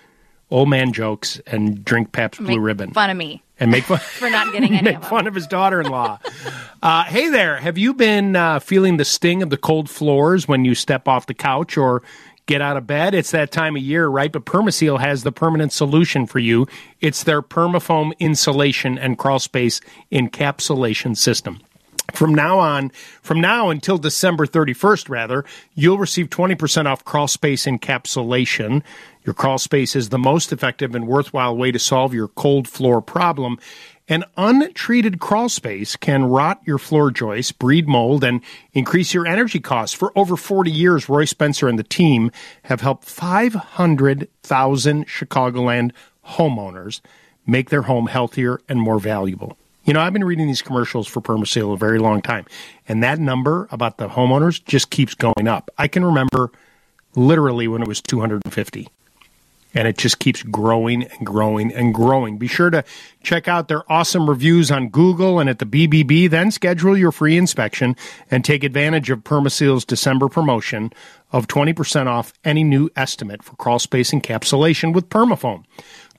old 0.50 0.68
man 0.68 0.92
jokes 0.92 1.40
and 1.46 1.84
drink 1.84 2.12
Pabst 2.12 2.40
Blue 2.40 2.48
Make 2.56 2.60
Ribbon. 2.60 2.92
fun 2.92 3.08
of 3.10 3.16
me 3.16 3.42
And 3.60 3.70
make 3.70 3.84
fun, 3.84 3.98
for 4.18 4.28
not 4.30 4.52
getting 4.52 4.72
any 4.74 4.82
make 4.90 4.96
of 4.96 5.08
fun 5.08 5.26
of 5.26 5.34
his 5.34 5.46
daughter 5.46 5.80
in 5.80 5.88
law. 5.90 6.18
uh, 6.82 7.04
hey 7.04 7.28
there, 7.28 7.56
have 7.56 7.78
you 7.78 7.94
been 7.94 8.34
uh, 8.36 8.58
feeling 8.60 8.96
the 8.96 9.04
sting 9.04 9.42
of 9.42 9.50
the 9.50 9.56
cold 9.56 9.88
floors 9.88 10.48
when 10.48 10.64
you 10.64 10.74
step 10.74 11.06
off 11.06 11.26
the 11.26 11.34
couch 11.34 11.76
or 11.76 12.02
get 12.46 12.60
out 12.60 12.76
of 12.76 12.84
bed? 12.86 13.14
It's 13.14 13.30
that 13.30 13.52
time 13.52 13.76
of 13.76 13.82
year, 13.82 14.08
right? 14.08 14.32
But 14.32 14.44
Permaseal 14.44 14.98
has 14.98 15.22
the 15.22 15.30
permanent 15.30 15.72
solution 15.72 16.26
for 16.26 16.40
you. 16.40 16.66
It's 17.00 17.22
their 17.22 17.42
permafoam 17.42 18.18
insulation 18.18 18.98
and 18.98 19.16
crawl 19.16 19.38
space 19.38 19.80
encapsulation 20.10 21.16
system. 21.16 21.60
From 22.12 22.34
now 22.34 22.58
on, 22.58 22.90
from 23.22 23.40
now 23.40 23.70
until 23.70 23.98
December 23.98 24.46
31st, 24.46 25.08
rather, 25.08 25.44
you'll 25.74 25.98
receive 25.98 26.30
20% 26.30 26.86
off 26.86 27.04
crawl 27.04 27.28
space 27.28 27.66
encapsulation. 27.66 28.82
Your 29.24 29.34
crawl 29.34 29.58
space 29.58 29.94
is 29.94 30.08
the 30.08 30.18
most 30.18 30.52
effective 30.52 30.94
and 30.94 31.06
worthwhile 31.06 31.56
way 31.56 31.72
to 31.72 31.78
solve 31.78 32.14
your 32.14 32.28
cold 32.28 32.68
floor 32.68 33.00
problem. 33.00 33.58
An 34.08 34.24
untreated 34.36 35.20
crawl 35.20 35.48
space 35.48 35.94
can 35.94 36.24
rot 36.24 36.60
your 36.66 36.78
floor 36.78 37.12
joists, 37.12 37.52
breed 37.52 37.86
mold, 37.86 38.24
and 38.24 38.40
increase 38.72 39.14
your 39.14 39.24
energy 39.24 39.60
costs. 39.60 39.94
For 39.94 40.10
over 40.18 40.36
40 40.36 40.68
years, 40.68 41.08
Roy 41.08 41.26
Spencer 41.26 41.68
and 41.68 41.78
the 41.78 41.84
team 41.84 42.32
have 42.64 42.80
helped 42.80 43.04
500,000 43.04 45.06
Chicagoland 45.06 45.92
homeowners 46.26 47.00
make 47.46 47.70
their 47.70 47.82
home 47.82 48.08
healthier 48.08 48.58
and 48.68 48.80
more 48.80 48.98
valuable. 48.98 49.56
You 49.90 49.94
know, 49.94 50.02
I've 50.02 50.12
been 50.12 50.22
reading 50.22 50.46
these 50.46 50.62
commercials 50.62 51.08
for 51.08 51.20
Permaseal 51.20 51.74
a 51.74 51.76
very 51.76 51.98
long 51.98 52.22
time, 52.22 52.46
and 52.86 53.02
that 53.02 53.18
number 53.18 53.66
about 53.72 53.96
the 53.96 54.08
homeowners 54.08 54.64
just 54.64 54.90
keeps 54.90 55.16
going 55.16 55.48
up. 55.48 55.68
I 55.78 55.88
can 55.88 56.04
remember 56.04 56.52
literally 57.16 57.66
when 57.66 57.82
it 57.82 57.88
was 57.88 58.00
250 58.00 58.88
and 59.74 59.88
it 59.88 59.98
just 59.98 60.20
keeps 60.20 60.44
growing 60.44 61.04
and 61.04 61.26
growing 61.26 61.72
and 61.72 61.92
growing. 61.92 62.38
Be 62.38 62.46
sure 62.46 62.70
to 62.70 62.84
check 63.24 63.48
out 63.48 63.66
their 63.66 63.90
awesome 63.90 64.28
reviews 64.28 64.70
on 64.70 64.90
Google 64.90 65.40
and 65.40 65.50
at 65.50 65.58
the 65.58 65.66
BBB. 65.66 66.30
Then 66.30 66.52
schedule 66.52 66.96
your 66.96 67.10
free 67.12 67.36
inspection 67.36 67.96
and 68.30 68.44
take 68.44 68.62
advantage 68.62 69.10
of 69.10 69.24
Permaseal's 69.24 69.84
December 69.84 70.28
promotion 70.28 70.92
of 71.32 71.46
20% 71.46 72.06
off 72.06 72.32
any 72.44 72.64
new 72.64 72.90
estimate 72.94 73.42
for 73.42 73.56
crawl 73.56 73.78
space 73.78 74.12
encapsulation 74.12 74.92
with 74.92 75.08
Permafoam. 75.08 75.64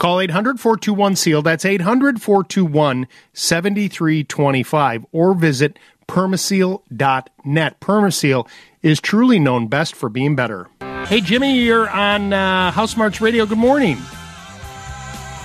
Call 0.02 0.20
800 0.20 0.60
421 0.60 1.16
SEAL. 1.16 1.42
That's 1.44 1.64
800 1.64 2.20
421 2.20 3.08
7325 3.34 5.06
or 5.12 5.36
visit 5.36 5.78
permaseal.net. 6.08 7.80
Permaseal 7.80 8.48
is 8.82 9.00
truly 9.00 9.38
known 9.38 9.68
best 9.68 9.94
for 9.94 10.10
being 10.10 10.36
better. 10.36 10.68
Hey, 11.06 11.22
Jimmy, 11.22 11.60
you're 11.60 11.88
on 11.88 12.34
uh, 12.34 12.72
House 12.72 12.94
Smarts 12.94 13.22
Radio. 13.22 13.46
Good 13.46 13.60
morning. 13.60 14.00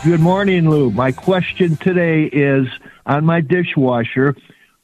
Good 0.03 0.21
morning, 0.21 0.71
Lou. 0.71 0.91
My 0.91 1.13
question 1.13 1.77
today 1.77 2.23
is 2.23 2.67
on 3.05 3.27
my 3.27 3.43
dishwasher. 3.43 4.35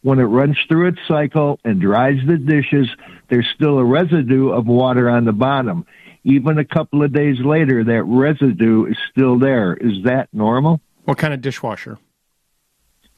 When 0.02 0.18
it 0.18 0.24
runs 0.24 0.58
through 0.68 0.88
its 0.88 0.98
cycle 1.08 1.58
and 1.64 1.80
dries 1.80 2.18
the 2.26 2.36
dishes, 2.36 2.88
there's 3.30 3.48
still 3.54 3.78
a 3.78 3.84
residue 3.84 4.50
of 4.50 4.66
water 4.66 5.08
on 5.08 5.24
the 5.24 5.32
bottom. 5.32 5.86
Even 6.24 6.58
a 6.58 6.64
couple 6.64 7.02
of 7.02 7.12
days 7.12 7.36
later, 7.40 7.82
that 7.84 8.04
residue 8.04 8.86
is 8.86 8.96
still 9.10 9.38
there. 9.38 9.74
Is 9.74 10.04
that 10.04 10.28
normal? 10.32 10.80
What 11.04 11.18
kind 11.18 11.34
of 11.34 11.40
dishwasher? 11.40 11.98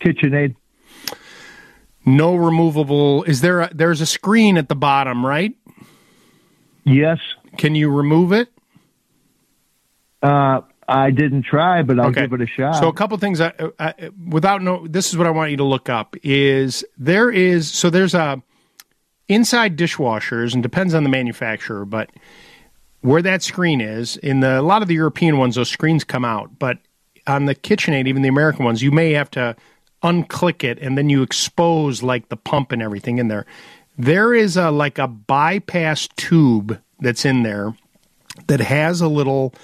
KitchenAid. 0.00 0.56
No 2.06 2.34
removable. 2.36 3.24
Is 3.24 3.40
there? 3.42 3.60
A, 3.60 3.70
there's 3.74 4.00
a 4.00 4.06
screen 4.06 4.56
at 4.56 4.68
the 4.68 4.74
bottom, 4.74 5.24
right? 5.24 5.54
Yes. 6.84 7.18
Can 7.56 7.74
you 7.74 7.90
remove 7.90 8.32
it? 8.32 8.48
Uh, 10.22 10.62
I 10.88 11.10
didn't 11.10 11.44
try, 11.44 11.82
but 11.82 11.98
I'll 11.98 12.06
Okay. 12.08 12.22
give 12.22 12.32
it 12.34 12.40
a 12.42 12.46
shot. 12.46 12.76
So 12.76 12.88
a 12.88 12.92
couple 12.92 13.16
things 13.18 13.40
I, 13.40 13.52
I, 13.78 14.10
without 14.28 14.62
no 14.62 14.86
this 14.86 15.10
is 15.10 15.16
what 15.18 15.26
I 15.26 15.30
want 15.30 15.50
you 15.50 15.56
to 15.58 15.64
look 15.64 15.88
up 15.88 16.14
is 16.22 16.84
there 16.98 17.30
is 17.30 17.70
so 17.70 17.88
there's 17.90 18.14
a 18.14 18.42
inside 19.28 19.76
dishwashers 19.78 20.52
and 20.52 20.62
depends 20.62 20.92
on 20.94 21.02
the 21.02 21.08
manufacturer 21.08 21.84
but 21.86 22.10
where 23.04 23.20
that 23.20 23.42
screen 23.42 23.82
is 23.82 24.16
in 24.16 24.40
the 24.40 24.60
a 24.60 24.62
lot 24.62 24.80
of 24.80 24.88
the 24.88 24.94
European 24.94 25.36
ones 25.36 25.56
those 25.56 25.68
screens 25.68 26.04
come 26.04 26.24
out 26.24 26.58
but 26.58 26.78
on 27.26 27.44
the 27.44 27.54
KitchenAid 27.54 28.06
even 28.06 28.22
the 28.22 28.28
American 28.28 28.64
ones 28.64 28.82
you 28.82 28.90
may 28.90 29.12
have 29.12 29.30
to 29.32 29.54
unclick 30.02 30.64
it 30.64 30.78
and 30.80 30.96
then 30.96 31.10
you 31.10 31.22
expose 31.22 32.02
like 32.02 32.28
the 32.28 32.36
pump 32.36 32.72
and 32.72 32.82
everything 32.82 33.18
in 33.18 33.28
there 33.28 33.44
there 33.98 34.32
is 34.32 34.56
a 34.56 34.70
like 34.70 34.98
a 34.98 35.06
bypass 35.06 36.08
tube 36.16 36.80
that's 37.00 37.24
in 37.24 37.42
there 37.42 37.76
that 38.46 38.60
has 38.60 39.00
a 39.00 39.08
little 39.08 39.54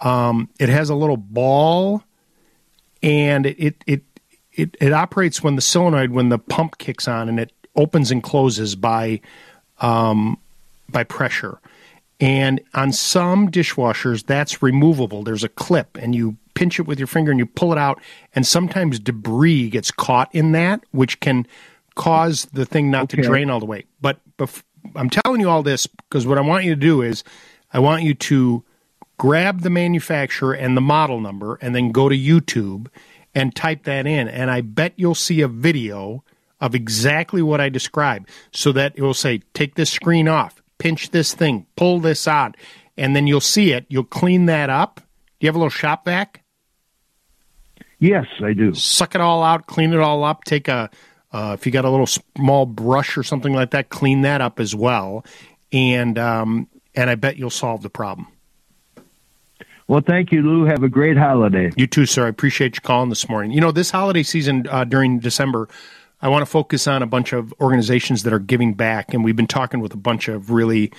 um, 0.00 0.48
it 0.60 0.68
has 0.68 0.88
a 0.88 0.94
little 0.94 1.16
ball 1.16 2.04
and 3.02 3.46
it, 3.46 3.76
it 3.86 4.02
it 4.52 4.76
it 4.80 4.92
operates 4.92 5.42
when 5.42 5.56
the 5.56 5.62
solenoid 5.62 6.10
when 6.12 6.28
the 6.28 6.38
pump 6.38 6.78
kicks 6.78 7.08
on 7.08 7.28
and 7.28 7.40
it 7.40 7.52
opens 7.74 8.10
and 8.10 8.22
closes 8.22 8.76
by 8.76 9.20
um, 9.80 10.38
by 10.88 11.04
pressure. 11.04 11.58
And 12.20 12.60
on 12.74 12.92
some 12.92 13.50
dishwashers, 13.50 14.26
that's 14.26 14.62
removable. 14.62 15.22
There's 15.22 15.44
a 15.44 15.48
clip, 15.48 15.96
and 15.96 16.14
you 16.14 16.36
pinch 16.54 16.80
it 16.80 16.86
with 16.88 16.98
your 16.98 17.06
finger 17.06 17.30
and 17.30 17.38
you 17.38 17.46
pull 17.46 17.70
it 17.70 17.78
out. 17.78 18.02
And 18.34 18.44
sometimes 18.44 18.98
debris 18.98 19.70
gets 19.70 19.92
caught 19.92 20.34
in 20.34 20.50
that, 20.52 20.82
which 20.90 21.20
can 21.20 21.46
cause 21.94 22.46
the 22.52 22.66
thing 22.66 22.90
not 22.90 23.08
to 23.10 23.16
drain 23.16 23.48
all 23.48 23.60
the 23.60 23.66
way. 23.66 23.84
But 24.00 24.18
bef- 24.38 24.64
I'm 24.96 25.08
telling 25.08 25.40
you 25.40 25.48
all 25.48 25.62
this 25.62 25.86
because 25.86 26.26
what 26.26 26.36
I 26.36 26.40
want 26.40 26.64
you 26.64 26.74
to 26.74 26.80
do 26.80 27.00
is 27.02 27.22
I 27.72 27.78
want 27.78 28.02
you 28.02 28.14
to 28.14 28.64
grab 29.18 29.60
the 29.60 29.70
manufacturer 29.70 30.52
and 30.52 30.76
the 30.76 30.80
model 30.80 31.20
number 31.20 31.58
and 31.60 31.74
then 31.74 31.92
go 31.92 32.08
to 32.08 32.16
YouTube 32.16 32.88
and 33.34 33.54
type 33.54 33.84
that 33.84 34.06
in. 34.06 34.26
And 34.26 34.50
I 34.50 34.60
bet 34.60 34.94
you'll 34.96 35.14
see 35.14 35.40
a 35.40 35.48
video 35.48 36.24
of 36.60 36.74
exactly 36.74 37.40
what 37.42 37.60
I 37.60 37.68
described 37.68 38.28
so 38.52 38.72
that 38.72 38.94
it 38.96 39.02
will 39.02 39.14
say, 39.14 39.42
take 39.54 39.76
this 39.76 39.90
screen 39.90 40.26
off, 40.26 40.60
pinch 40.78 41.10
this 41.10 41.34
thing, 41.34 41.66
pull 41.76 42.00
this 42.00 42.26
out, 42.26 42.56
and 42.96 43.14
then 43.14 43.26
you'll 43.26 43.40
see 43.40 43.72
it. 43.72 43.84
You'll 43.88 44.04
clean 44.04 44.46
that 44.46 44.70
up. 44.70 44.96
Do 44.96 45.46
you 45.46 45.48
have 45.48 45.54
a 45.56 45.58
little 45.58 45.70
shop 45.70 46.04
vac? 46.04 46.42
Yes, 47.98 48.26
I 48.42 48.52
do. 48.52 48.74
Suck 48.74 49.14
it 49.14 49.20
all 49.20 49.42
out, 49.42 49.66
clean 49.66 49.92
it 49.92 50.00
all 50.00 50.24
up. 50.24 50.44
Take 50.44 50.68
a, 50.68 50.88
uh, 51.32 51.56
if 51.58 51.66
you 51.66 51.72
got 51.72 51.84
a 51.84 51.90
little 51.90 52.06
small 52.06 52.64
brush 52.64 53.16
or 53.16 53.22
something 53.22 53.52
like 53.52 53.72
that, 53.72 53.88
clean 53.88 54.22
that 54.22 54.40
up 54.40 54.60
as 54.60 54.74
well. 54.74 55.24
And, 55.72 56.18
um, 56.18 56.68
and 56.94 57.10
I 57.10 57.16
bet 57.16 57.36
you'll 57.36 57.50
solve 57.50 57.82
the 57.82 57.90
problem. 57.90 58.28
Well, 59.88 60.02
thank 60.06 60.32
you, 60.32 60.42
Lou. 60.42 60.64
Have 60.64 60.82
a 60.82 60.88
great 60.88 61.16
holiday. 61.16 61.70
You 61.76 61.86
too, 61.86 62.04
sir. 62.04 62.26
I 62.26 62.28
appreciate 62.28 62.76
you 62.76 62.82
calling 62.82 63.08
this 63.08 63.28
morning. 63.28 63.52
You 63.52 63.60
know, 63.62 63.72
this 63.72 63.90
holiday 63.90 64.22
season 64.22 64.66
uh, 64.68 64.84
during 64.84 65.18
December, 65.18 65.68
I 66.20 66.28
want 66.28 66.42
to 66.42 66.46
focus 66.46 66.86
on 66.86 67.02
a 67.02 67.06
bunch 67.06 67.32
of 67.32 67.54
organizations 67.60 68.24
that 68.24 68.32
are 68.32 68.38
giving 68.38 68.74
back, 68.74 69.14
and 69.14 69.24
we've 69.24 69.36
been 69.36 69.46
talking 69.46 69.80
with 69.80 69.94
a 69.94 69.98
bunch 69.98 70.28
of 70.28 70.50
really 70.50 70.92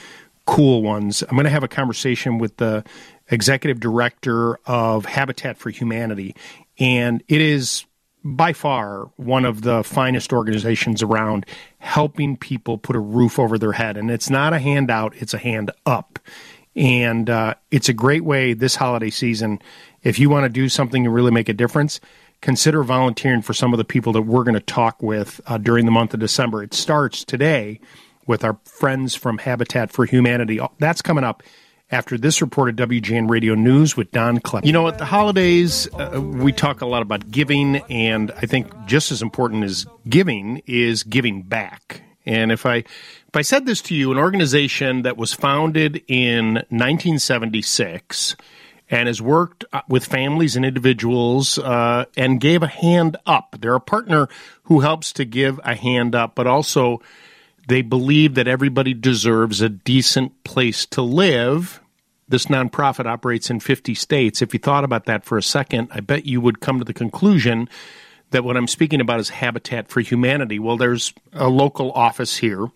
cool 0.46 0.82
ones. 0.82 1.22
I'm 1.24 1.36
going 1.36 1.44
to 1.44 1.50
have 1.52 1.64
a 1.64 1.68
conversation 1.68 2.38
with 2.38 2.58
the 2.58 2.84
executive 3.30 3.80
director 3.80 4.58
of 4.66 5.06
Habitat 5.06 5.58
for 5.58 5.70
Humanity, 5.70 6.36
and 6.80 7.22
it 7.28 7.42
is 7.42 7.86
by 8.24 8.54
far 8.54 9.10
one 9.16 9.46
of 9.46 9.62
the 9.62 9.84
finest 9.84 10.34
organizations 10.34 11.02
around 11.02 11.46
helping 11.78 12.36
people 12.36 12.78
put 12.78 12.96
a 12.96 13.00
roof 13.00 13.40
over 13.40 13.58
their 13.58 13.72
head. 13.72 13.98
And 13.98 14.12
it's 14.12 14.30
not 14.30 14.54
a 14.54 14.60
handout, 14.60 15.16
it's 15.18 15.34
a 15.34 15.38
hand 15.38 15.72
up. 15.86 16.20
And 16.76 17.30
uh, 17.30 17.56
it's 17.72 17.90
a 17.90 17.94
great 17.94 18.24
way 18.24 18.54
this 18.54 18.76
holiday 18.76 19.10
season, 19.10 19.60
if 20.04 20.20
you 20.20 20.30
want 20.30 20.46
to 20.46 20.50
do 20.50 20.70
something 20.70 21.06
and 21.06 21.14
really 21.14 21.32
make 21.32 21.50
a 21.50 21.54
difference, 21.54 22.00
consider 22.42 22.84
volunteering 22.84 23.42
for 23.42 23.54
some 23.54 23.74
of 23.74 23.78
the 23.78 23.84
people 23.84 24.14
that 24.14 24.22
we're 24.22 24.44
going 24.44 24.54
to 24.54 24.60
talk 24.60 25.02
with 25.02 25.42
uh, 25.46 25.58
during 25.58 25.86
the 25.86 25.92
month 25.92 26.14
of 26.14 26.20
December. 26.20 26.64
It 26.64 26.74
starts 26.74 27.24
today 27.24 27.80
with 28.28 28.44
our 28.44 28.58
friends 28.66 29.16
from 29.16 29.40
Habitat 29.40 29.92
for 29.92 30.06
Humanity. 30.06 30.60
That's 30.78 31.02
coming 31.02 31.24
up 31.24 31.44
after 31.92 32.18
this 32.18 32.42
report 32.42 32.70
at 32.70 32.90
WGN 32.90 33.30
Radio 33.30 33.56
News 33.56 33.98
with 33.98 34.12
Don 34.12 34.40
Klepp. 34.40 34.66
You 34.66 34.72
know, 34.72 34.88
at 34.88 35.00
the 35.00 35.06
holidays, 35.06 35.88
uh, 35.94 36.22
we 36.22 36.52
talk 36.52 36.82
a 36.82 36.86
lot 36.86 37.02
about 37.02 37.32
giving, 37.32 37.78
and 37.90 38.32
I 38.32 38.46
think 38.46 38.72
just 38.86 39.12
as 39.12 39.22
important 39.22 39.64
as 39.64 39.88
giving 40.08 40.62
is 40.68 41.04
giving 41.04 41.42
back. 41.42 42.04
And 42.26 42.52
if 42.52 42.66
I 42.66 42.76
if 42.76 43.36
I 43.36 43.42
said 43.42 43.66
this 43.66 43.82
to 43.84 43.96
you, 43.96 44.12
an 44.12 44.18
organization 44.18 45.02
that 45.04 45.18
was 45.18 45.34
founded 45.34 46.04
in 46.08 46.56
1976 46.70 48.36
and 48.90 49.08
has 49.08 49.22
worked 49.22 49.66
uh, 49.72 49.82
with 49.88 50.06
families 50.06 50.56
and 50.56 50.66
individuals 50.66 51.58
uh, 51.60 52.06
and 52.18 52.42
gave 52.42 52.64
a 52.64 52.68
hand 52.68 53.18
up. 53.26 53.56
They're 53.60 53.76
a 53.76 53.80
partner 53.80 54.28
who 54.64 54.80
helps 54.80 55.14
to 55.14 55.26
give 55.26 55.60
a 55.64 55.76
hand 55.76 56.16
up, 56.16 56.36
but 56.36 56.48
also 56.48 57.02
they 57.68 57.82
believe 57.82 58.36
that 58.36 58.48
everybody 58.48 58.94
deserves 58.94 59.62
a 59.62 59.70
decent 59.70 60.44
place 60.44 60.86
to 60.88 61.02
live. 61.02 61.82
This 62.28 62.48
nonprofit 62.48 63.06
operates 63.06 63.50
in 63.50 63.60
50 63.60 63.94
states. 63.96 64.42
If 64.42 64.54
you 64.54 64.60
thought 64.60 64.84
about 64.84 65.06
that 65.06 65.24
for 65.24 65.38
a 65.38 65.44
second, 65.44 65.90
I 65.92 66.00
bet 66.00 66.26
you 66.26 66.42
would 66.42 66.62
come 66.62 66.80
to 66.80 66.86
the 66.86 66.94
conclusion 66.94 67.70
that 68.32 68.44
what 68.44 68.58
I'm 68.58 68.68
speaking 68.68 69.02
about 69.02 69.20
is 69.20 69.30
Habitat 69.30 69.88
for 69.88 70.02
Humanity. 70.02 70.60
Well, 70.60 70.78
there's 70.78 71.14
a 71.34 71.48
local 71.48 71.92
office 71.92 72.38
here 72.38 72.68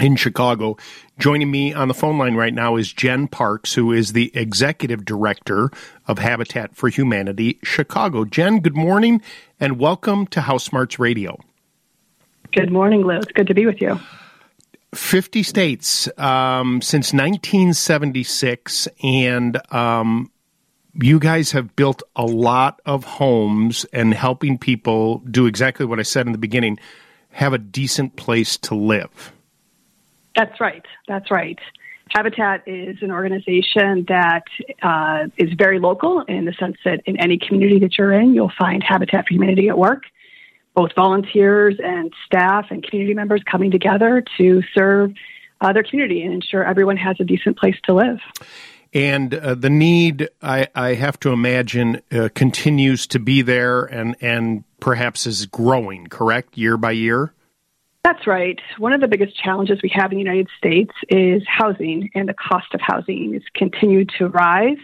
in 0.00 0.16
Chicago. 0.16 0.76
Joining 1.18 1.50
me 1.50 1.74
on 1.74 1.88
the 1.88 1.94
phone 1.94 2.16
line 2.16 2.36
right 2.36 2.54
now 2.54 2.76
is 2.76 2.92
Jen 2.92 3.26
Parks, 3.26 3.74
who 3.74 3.90
is 3.90 4.12
the 4.12 4.30
executive 4.34 5.04
director 5.04 5.68
of 6.06 6.20
Habitat 6.20 6.76
for 6.76 6.88
Humanity 6.88 7.58
Chicago. 7.64 8.24
Jen, 8.24 8.60
good 8.60 8.76
morning 8.76 9.20
and 9.58 9.80
welcome 9.80 10.28
to 10.28 10.42
House 10.42 10.62
Smarts 10.62 11.00
Radio. 11.00 11.40
Good 12.52 12.70
morning, 12.70 13.02
Lou. 13.02 13.16
It's 13.16 13.32
good 13.32 13.48
to 13.48 13.54
be 13.54 13.66
with 13.66 13.80
you. 13.80 13.98
50 14.94 15.42
states 15.42 16.08
um, 16.18 16.80
since 16.80 17.12
1976, 17.12 18.86
and 19.02 19.60
um, 19.74 20.30
you 20.94 21.18
guys 21.18 21.50
have 21.50 21.74
built 21.74 22.04
a 22.14 22.24
lot 22.24 22.80
of 22.86 23.02
homes 23.02 23.84
and 23.92 24.14
helping 24.14 24.56
people 24.56 25.18
do 25.28 25.46
exactly 25.46 25.84
what 25.84 25.98
I 25.98 26.04
said 26.04 26.26
in 26.26 26.32
the 26.32 26.38
beginning 26.38 26.78
have 27.30 27.52
a 27.52 27.58
decent 27.58 28.14
place 28.14 28.56
to 28.58 28.76
live. 28.76 29.32
That's 30.38 30.60
right. 30.60 30.84
That's 31.08 31.32
right. 31.32 31.58
Habitat 32.10 32.62
is 32.66 32.98
an 33.02 33.10
organization 33.10 34.06
that 34.08 34.44
uh, 34.82 35.26
is 35.36 35.52
very 35.58 35.80
local 35.80 36.20
in 36.20 36.44
the 36.44 36.52
sense 36.52 36.76
that 36.84 37.00
in 37.06 37.18
any 37.18 37.38
community 37.38 37.80
that 37.80 37.98
you're 37.98 38.12
in, 38.12 38.34
you'll 38.34 38.52
find 38.56 38.80
Habitat 38.82 39.26
for 39.26 39.34
Humanity 39.34 39.68
at 39.68 39.76
work. 39.76 40.04
Both 40.76 40.92
volunteers 40.94 41.74
and 41.82 42.12
staff 42.24 42.66
and 42.70 42.84
community 42.84 43.14
members 43.14 43.42
coming 43.50 43.72
together 43.72 44.22
to 44.38 44.62
serve 44.74 45.12
uh, 45.60 45.72
their 45.72 45.82
community 45.82 46.22
and 46.22 46.32
ensure 46.32 46.64
everyone 46.64 46.96
has 46.98 47.16
a 47.18 47.24
decent 47.24 47.58
place 47.58 47.76
to 47.86 47.94
live. 47.94 48.20
And 48.94 49.34
uh, 49.34 49.56
the 49.56 49.70
need, 49.70 50.28
I, 50.40 50.68
I 50.74 50.94
have 50.94 51.18
to 51.20 51.30
imagine, 51.30 52.00
uh, 52.12 52.28
continues 52.32 53.08
to 53.08 53.18
be 53.18 53.42
there, 53.42 53.82
and, 53.84 54.14
and 54.20 54.62
perhaps 54.78 55.26
is 55.26 55.46
growing, 55.46 56.06
correct, 56.06 56.56
year 56.56 56.76
by 56.76 56.92
year? 56.92 57.34
That's 58.08 58.26
right. 58.26 58.58
One 58.78 58.94
of 58.94 59.02
the 59.02 59.06
biggest 59.06 59.36
challenges 59.36 59.80
we 59.82 59.90
have 59.92 60.12
in 60.12 60.16
the 60.16 60.24
United 60.24 60.48
States 60.56 60.92
is 61.10 61.42
housing, 61.46 62.08
and 62.14 62.26
the 62.26 62.32
cost 62.32 62.72
of 62.72 62.80
housing 62.80 63.34
has 63.34 63.42
continued 63.52 64.10
to 64.16 64.28
rise. 64.28 64.78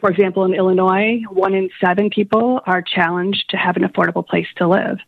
For 0.00 0.10
example, 0.10 0.44
in 0.44 0.54
Illinois, 0.54 1.22
one 1.28 1.54
in 1.54 1.68
seven 1.84 2.08
people 2.10 2.60
are 2.66 2.82
challenged 2.82 3.50
to 3.50 3.56
have 3.56 3.76
an 3.76 3.82
affordable 3.82 4.26
place 4.26 4.46
to 4.56 4.66
live. 4.66 4.98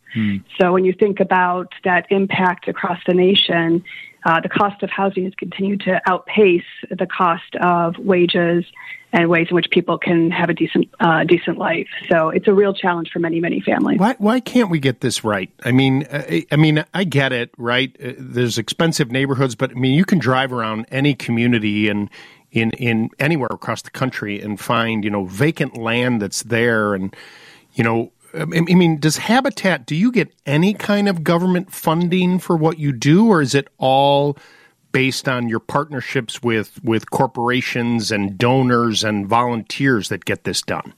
So 0.59 0.71
when 0.71 0.85
you 0.85 0.93
think 0.93 1.19
about 1.19 1.73
that 1.83 2.05
impact 2.11 2.67
across 2.67 2.99
the 3.07 3.15
nation, 3.15 3.83
uh, 4.25 4.39
the 4.39 4.49
cost 4.49 4.83
of 4.83 4.89
housing 4.89 5.23
has 5.25 5.33
continued 5.35 5.81
to 5.81 5.99
outpace 6.07 6.63
the 6.89 7.07
cost 7.07 7.55
of 7.61 7.97
wages 7.97 8.63
and 9.11 9.29
ways 9.29 9.47
in 9.49 9.55
which 9.55 9.69
people 9.69 9.97
can 9.97 10.31
have 10.31 10.49
a 10.49 10.53
decent 10.53 10.89
uh, 10.99 11.23
decent 11.23 11.57
life. 11.57 11.87
So 12.09 12.29
it's 12.29 12.47
a 12.47 12.53
real 12.53 12.73
challenge 12.73 13.09
for 13.11 13.19
many 13.19 13.39
many 13.39 13.61
families. 13.61 13.99
Why 13.99 14.15
why 14.17 14.39
can't 14.39 14.69
we 14.69 14.79
get 14.79 15.01
this 15.01 15.23
right? 15.23 15.51
I 15.63 15.71
mean, 15.71 16.07
I, 16.11 16.45
I 16.51 16.55
mean, 16.55 16.83
I 16.93 17.03
get 17.03 17.31
it, 17.33 17.51
right? 17.57 17.95
Uh, 18.03 18.13
There's 18.17 18.57
expensive 18.57 19.11
neighborhoods, 19.11 19.55
but 19.55 19.71
I 19.71 19.73
mean, 19.73 19.93
you 19.93 20.05
can 20.05 20.19
drive 20.19 20.53
around 20.53 20.85
any 20.89 21.13
community 21.13 21.89
and 21.89 22.09
in 22.53 22.71
in 22.71 23.09
anywhere 23.19 23.49
across 23.51 23.81
the 23.81 23.91
country 23.91 24.41
and 24.41 24.59
find 24.59 25.03
you 25.03 25.09
know 25.09 25.25
vacant 25.25 25.77
land 25.77 26.21
that's 26.21 26.43
there, 26.43 26.93
and 26.93 27.15
you 27.73 27.83
know. 27.83 28.11
Um, 28.35 28.51
I 28.55 28.61
mean- 28.61 28.99
does 28.99 29.17
Habitat? 29.17 29.85
Do 29.85 29.95
you 29.95 30.11
get 30.11 30.33
any 30.47 30.73
kind 30.73 31.07
of 31.07 31.23
government 31.23 31.71
funding 31.71 32.39
for 32.39 32.57
what 32.57 32.79
you 32.79 32.91
do, 32.91 33.27
or 33.27 33.43
is 33.43 33.53
it 33.53 33.67
all 33.77 34.37
based 34.91 35.27
on 35.27 35.49
your 35.49 35.59
partnerships 35.59 36.41
with 36.41 36.83
with 36.83 37.11
corporations 37.11 38.11
and 38.11 38.37
donors 38.37 39.03
and 39.03 39.27
volunteers 39.27 40.09
that 40.09 40.25
get 40.25 40.45
this 40.45 40.63
done? 40.63 40.93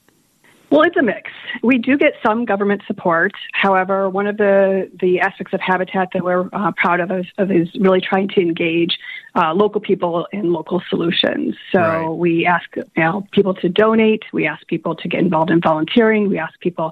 Well, 0.75 0.83
it's 0.83 0.97
a 0.97 1.01
mix. 1.01 1.31
We 1.63 1.77
do 1.77 1.97
get 1.97 2.15
some 2.21 2.43
government 2.43 2.81
support. 2.85 3.31
However, 3.53 4.09
one 4.09 4.27
of 4.27 4.35
the, 4.35 4.91
the 4.99 5.21
aspects 5.21 5.53
of 5.53 5.61
Habitat 5.61 6.09
that 6.11 6.21
we're 6.21 6.49
uh, 6.51 6.73
proud 6.75 6.99
of 6.99 7.11
is, 7.11 7.25
of 7.37 7.49
is 7.49 7.69
really 7.79 8.01
trying 8.01 8.27
to 8.35 8.41
engage 8.41 8.99
uh, 9.35 9.53
local 9.53 9.79
people 9.79 10.27
in 10.33 10.51
local 10.51 10.83
solutions. 10.89 11.55
So 11.71 11.79
Right. 11.79 12.09
we 12.09 12.45
ask 12.45 12.65
you 12.75 12.83
know, 12.97 13.25
people 13.31 13.53
to 13.53 13.69
donate. 13.69 14.23
We 14.33 14.47
ask 14.47 14.67
people 14.67 14.95
to 14.95 15.07
get 15.07 15.21
involved 15.21 15.49
in 15.49 15.61
volunteering. 15.61 16.27
We 16.27 16.39
ask 16.39 16.59
people 16.59 16.91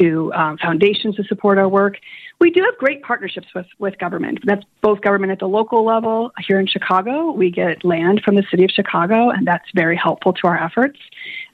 to 0.00 0.32
um, 0.34 0.58
foundations 0.58 1.14
to 1.14 1.24
support 1.24 1.56
our 1.56 1.68
work. 1.68 1.98
We 2.40 2.50
do 2.50 2.64
have 2.64 2.76
great 2.78 3.02
partnerships 3.02 3.48
with, 3.54 3.66
with 3.78 3.98
government. 3.98 4.40
That's 4.44 4.64
both 4.80 5.02
government 5.02 5.30
at 5.30 5.38
the 5.38 5.46
local 5.46 5.84
level. 5.84 6.32
Here 6.48 6.58
in 6.58 6.66
Chicago, 6.66 7.30
we 7.30 7.50
get 7.50 7.84
land 7.84 8.22
from 8.24 8.34
the 8.34 8.44
city 8.50 8.64
of 8.64 8.70
Chicago, 8.70 9.30
and 9.30 9.46
that's 9.46 9.68
very 9.74 9.96
helpful 9.96 10.32
to 10.32 10.46
our 10.48 10.56
efforts. 10.60 10.98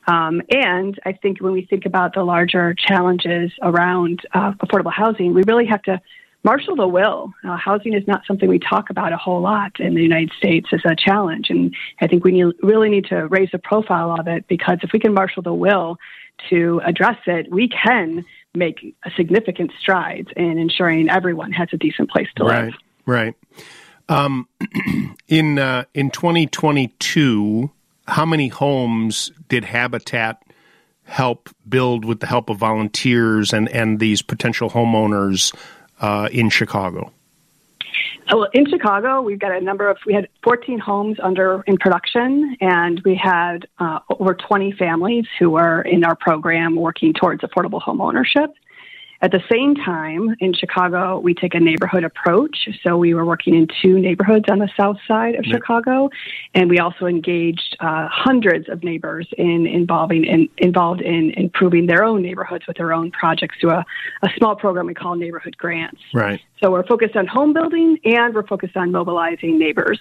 Um, 0.07 0.43
and 0.51 0.99
I 1.05 1.13
think 1.13 1.41
when 1.41 1.53
we 1.53 1.67
think 1.67 1.85
about 1.85 2.15
the 2.15 2.23
larger 2.23 2.75
challenges 2.75 3.51
around 3.61 4.21
uh, 4.33 4.53
affordable 4.53 4.93
housing, 4.93 5.35
we 5.35 5.43
really 5.47 5.67
have 5.67 5.83
to 5.83 6.01
marshal 6.45 6.77
the 6.77 6.87
will. 6.87 7.33
Uh, 7.45 7.57
housing 7.57 7.93
is 7.93 8.07
not 8.07 8.23
something 8.25 8.49
we 8.49 8.61
talk 8.61 8.89
about 8.89 9.13
a 9.13 9.17
whole 9.17 9.41
lot 9.41 9.81
in 9.81 9.95
the 9.95 10.03
United 10.03 10.31
States 10.39 10.69
as 10.73 10.81
a 10.85 10.95
challenge, 10.95 11.51
and 11.51 11.75
I 12.01 12.07
think 12.07 12.25
we 12.25 12.31
need, 12.31 12.55
really 12.63 12.89
need 12.89 13.07
to 13.07 13.27
raise 13.27 13.51
the 13.51 13.59
profile 13.59 14.13
of 14.19 14.29
it 14.29 14.47
because 14.47 14.79
if 14.83 14.91
we 14.93 15.01
can 15.01 15.13
marshal 15.13 15.43
the 15.43 15.53
will 15.53 15.99
to 16.51 16.81
address 16.85 17.19
it, 17.27 17.51
we 17.51 17.69
can 17.69 18.25
make 18.55 18.97
significant 19.17 19.73
strides 19.81 20.29
in 20.37 20.57
ensuring 20.59 21.11
everyone 21.11 21.51
has 21.53 21.69
a 21.73 21.77
decent 21.77 22.11
place 22.11 22.29
to 22.37 22.45
live. 22.45 22.75
Right, 23.07 23.35
right. 23.35 23.35
Um, 24.09 24.49
in 25.29 25.59
uh, 25.59 25.85
in 25.95 26.11
2022, 26.11 27.71
how 28.07 28.25
many 28.25 28.49
homes 28.49 29.33
did 29.49 29.65
Habitat 29.65 30.43
help 31.05 31.49
build 31.69 32.05
with 32.05 32.21
the 32.21 32.27
help 32.27 32.51
of 32.51 32.59
volunteers 32.59 33.53
and 33.53 33.69
and 33.69 34.01
these 34.01 34.23
potential 34.23 34.71
homeowners 34.71 35.55
uh, 36.01 36.29
in 36.33 36.51
Chicago? 36.51 37.13
Oh, 38.29 38.39
well, 38.39 38.49
in 38.53 38.69
Chicago, 38.69 39.23
we've 39.23 39.39
got 39.39 39.53
a 39.53 39.61
number 39.61 39.89
of, 39.89 39.99
we 40.05 40.13
had 40.13 40.29
14 40.43 40.81
homes 40.81 41.17
under 41.23 41.63
in 41.69 41.77
production, 41.77 42.57
and 42.61 43.01
we 43.05 43.15
had 43.15 43.69
uh, 43.79 44.01
over 44.19 44.35
20 44.35 44.73
families 44.73 45.27
who 45.39 45.51
were 45.51 45.83
in 45.83 46.03
our 46.03 46.17
program 46.17 46.75
working 46.75 47.13
towards 47.13 47.43
affordable 47.43 47.81
home 47.81 48.01
ownership. 48.01 48.53
At 49.23 49.33
the 49.33 49.43
same 49.51 49.75
time, 49.75 50.37
in 50.41 50.53
Chicago, 50.53 51.19
we 51.19 51.33
take 51.33 51.55
a 51.55 51.61
neighborhood 51.61 52.05
approach. 52.05 52.69
So 52.83 52.97
we 52.99 53.15
were 53.15 53.25
working 53.25 53.55
in 53.55 53.67
two 53.81 53.99
neighborhoods 53.99 54.45
on 54.51 54.59
the 54.59 54.69
south 54.77 54.99
side 55.09 55.35
of 55.37 55.47
Yeah. 55.47 55.55
Chicago, 55.55 56.11
and 56.55 56.69
we 56.69 56.79
also 56.79 57.07
engaged 57.07 57.77
uh, 57.81 58.09
hundreds 58.11 58.69
of 58.69 58.85
neighbors 58.85 59.27
in 59.39 59.67
involving 59.67 60.25
in, 60.25 60.49
involved 60.59 61.01
in 61.01 61.31
improving 61.31 61.87
their 61.87 62.05
own 62.05 62.23
neighborhoods 62.23 62.67
with 62.67 62.77
their 62.77 62.93
own 62.93 63.11
projects 63.11 63.57
through 63.61 63.71
a, 63.71 63.85
a 64.23 64.29
small 64.37 64.55
program 64.55 64.87
we 64.87 64.95
call 64.95 65.15
Neighborhood 65.15 65.57
Grants. 65.57 66.01
Right. 66.13 66.41
So 66.61 66.71
we're 66.71 66.87
focused 66.87 67.17
on 67.17 67.27
home 67.27 67.53
building 67.53 67.99
and 68.05 68.35
we're 68.35 68.47
focused 68.47 68.77
on 68.77 68.93
mobilizing 68.93 69.59
neighbors. 69.59 70.01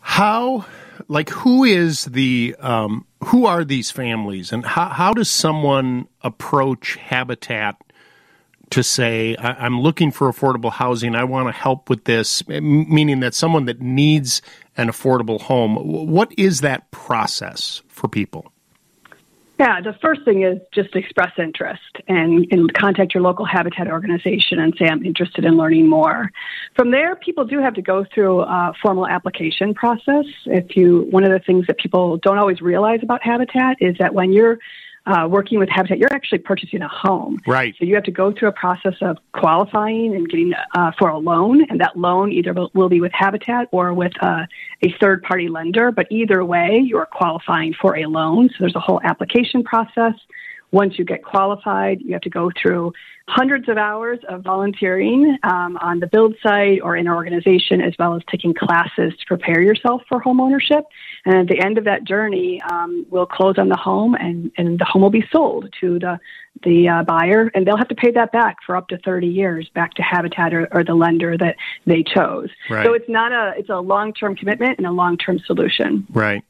How, 0.00 0.64
like, 1.08 1.30
who 1.30 1.64
is 1.64 2.04
the, 2.06 2.56
um, 2.60 3.06
who 3.24 3.46
are 3.46 3.64
these 3.64 3.90
families, 3.90 4.52
and 4.52 4.64
how 4.64 4.88
how 4.88 5.12
does 5.12 5.30
someone 5.30 6.06
approach 6.22 6.96
Habitat 6.96 7.76
to 8.70 8.82
say, 8.82 9.34
I, 9.36 9.64
"I'm 9.64 9.80
looking 9.80 10.10
for 10.10 10.30
affordable 10.30 10.72
housing. 10.72 11.14
I 11.14 11.24
want 11.24 11.48
to 11.48 11.52
help 11.52 11.88
with 11.90 12.04
this," 12.04 12.46
meaning 12.48 13.20
that 13.20 13.34
someone 13.34 13.64
that 13.64 13.80
needs 13.80 14.42
an 14.76 14.88
affordable 14.88 15.40
home. 15.40 15.76
What 15.76 16.32
is 16.36 16.60
that 16.60 16.90
process 16.90 17.82
for 17.88 18.08
people? 18.08 18.52
Yeah, 19.58 19.80
the 19.80 19.92
first 20.00 20.24
thing 20.24 20.44
is 20.44 20.58
just 20.72 20.94
express 20.94 21.32
interest 21.36 21.82
and, 22.06 22.46
and 22.52 22.72
contact 22.74 23.12
your 23.12 23.24
local 23.24 23.44
habitat 23.44 23.88
organization 23.88 24.60
and 24.60 24.72
say, 24.78 24.86
I'm 24.86 25.04
interested 25.04 25.44
in 25.44 25.56
learning 25.56 25.88
more. 25.88 26.30
From 26.76 26.92
there, 26.92 27.16
people 27.16 27.44
do 27.44 27.58
have 27.58 27.74
to 27.74 27.82
go 27.82 28.06
through 28.14 28.42
a 28.42 28.72
formal 28.80 29.08
application 29.08 29.74
process. 29.74 30.26
If 30.46 30.76
you, 30.76 31.08
one 31.10 31.24
of 31.24 31.32
the 31.32 31.40
things 31.40 31.66
that 31.66 31.78
people 31.78 32.18
don't 32.18 32.38
always 32.38 32.60
realize 32.60 33.00
about 33.02 33.20
Habitat 33.24 33.78
is 33.80 33.96
that 33.98 34.14
when 34.14 34.32
you're 34.32 34.58
uh, 35.08 35.26
working 35.26 35.58
with 35.58 35.68
Habitat, 35.68 35.98
you're 35.98 36.12
actually 36.12 36.38
purchasing 36.38 36.82
a 36.82 36.88
home. 36.88 37.38
Right. 37.46 37.74
So 37.78 37.84
you 37.84 37.94
have 37.94 38.04
to 38.04 38.10
go 38.10 38.32
through 38.32 38.48
a 38.48 38.52
process 38.52 38.94
of 39.00 39.16
qualifying 39.32 40.14
and 40.14 40.28
getting 40.28 40.52
uh, 40.74 40.92
for 40.98 41.08
a 41.08 41.18
loan, 41.18 41.64
and 41.70 41.80
that 41.80 41.96
loan 41.96 42.30
either 42.32 42.54
will, 42.74 42.88
be 42.88 43.00
with 43.00 43.12
Habitat 43.12 43.68
or 43.70 43.92
with 43.92 44.12
uh, 44.22 44.46
a 44.82 44.94
third 45.00 45.22
party 45.22 45.48
lender. 45.48 45.90
But 45.92 46.06
either 46.10 46.44
way, 46.44 46.82
you're 46.84 47.06
qualifying 47.06 47.74
for 47.74 47.96
a 47.96 48.06
loan. 48.06 48.48
So 48.50 48.56
there's 48.60 48.76
a 48.76 48.80
whole 48.80 49.00
application 49.04 49.62
process. 49.62 50.14
Once 50.70 50.98
you 50.98 51.04
get 51.04 51.22
qualified, 51.22 52.00
you 52.02 52.12
have 52.12 52.22
to 52.22 52.30
go 52.30 52.50
through 52.60 52.92
hundreds 53.28 53.68
of 53.68 53.76
hours 53.76 54.18
of 54.28 54.42
volunteering 54.42 55.36
um, 55.42 55.76
on 55.82 56.00
the 56.00 56.06
build 56.06 56.34
site 56.42 56.80
or 56.82 56.96
in 56.96 57.06
our 57.06 57.14
organization, 57.14 57.82
as 57.82 57.92
well 57.98 58.16
as 58.16 58.22
taking 58.30 58.54
classes 58.54 59.12
to 59.18 59.26
prepare 59.26 59.60
yourself 59.60 60.00
for 60.08 60.18
home 60.18 60.40
ownership. 60.40 60.84
And 61.26 61.34
at 61.36 61.46
the 61.46 61.60
end 61.62 61.76
of 61.76 61.84
that 61.84 62.04
journey, 62.04 62.62
um, 62.62 63.04
we'll 63.10 63.26
close 63.26 63.58
on 63.58 63.68
the 63.68 63.76
home, 63.76 64.14
and, 64.14 64.50
and 64.56 64.78
the 64.78 64.86
home 64.86 65.02
will 65.02 65.10
be 65.10 65.24
sold 65.30 65.72
to 65.80 65.98
the 65.98 66.18
the 66.64 66.88
uh, 66.88 67.02
buyer, 67.04 67.52
and 67.54 67.64
they'll 67.64 67.76
have 67.76 67.86
to 67.86 67.94
pay 67.94 68.10
that 68.10 68.32
back 68.32 68.56
for 68.66 68.76
up 68.76 68.88
to 68.88 68.98
30 68.98 69.28
years 69.28 69.70
back 69.74 69.94
to 69.94 70.02
Habitat 70.02 70.52
or, 70.52 70.66
or 70.72 70.82
the 70.82 70.94
lender 70.94 71.38
that 71.38 71.54
they 71.86 72.02
chose. 72.02 72.48
Right. 72.68 72.84
So 72.84 72.94
it's 72.94 73.08
not 73.08 73.30
a 73.30 73.52
it's 73.56 73.68
a 73.68 73.78
long 73.78 74.12
term 74.12 74.34
commitment 74.34 74.78
and 74.78 74.86
a 74.86 74.90
long 74.90 75.18
term 75.18 75.38
solution. 75.38 76.06
Right. 76.10 76.42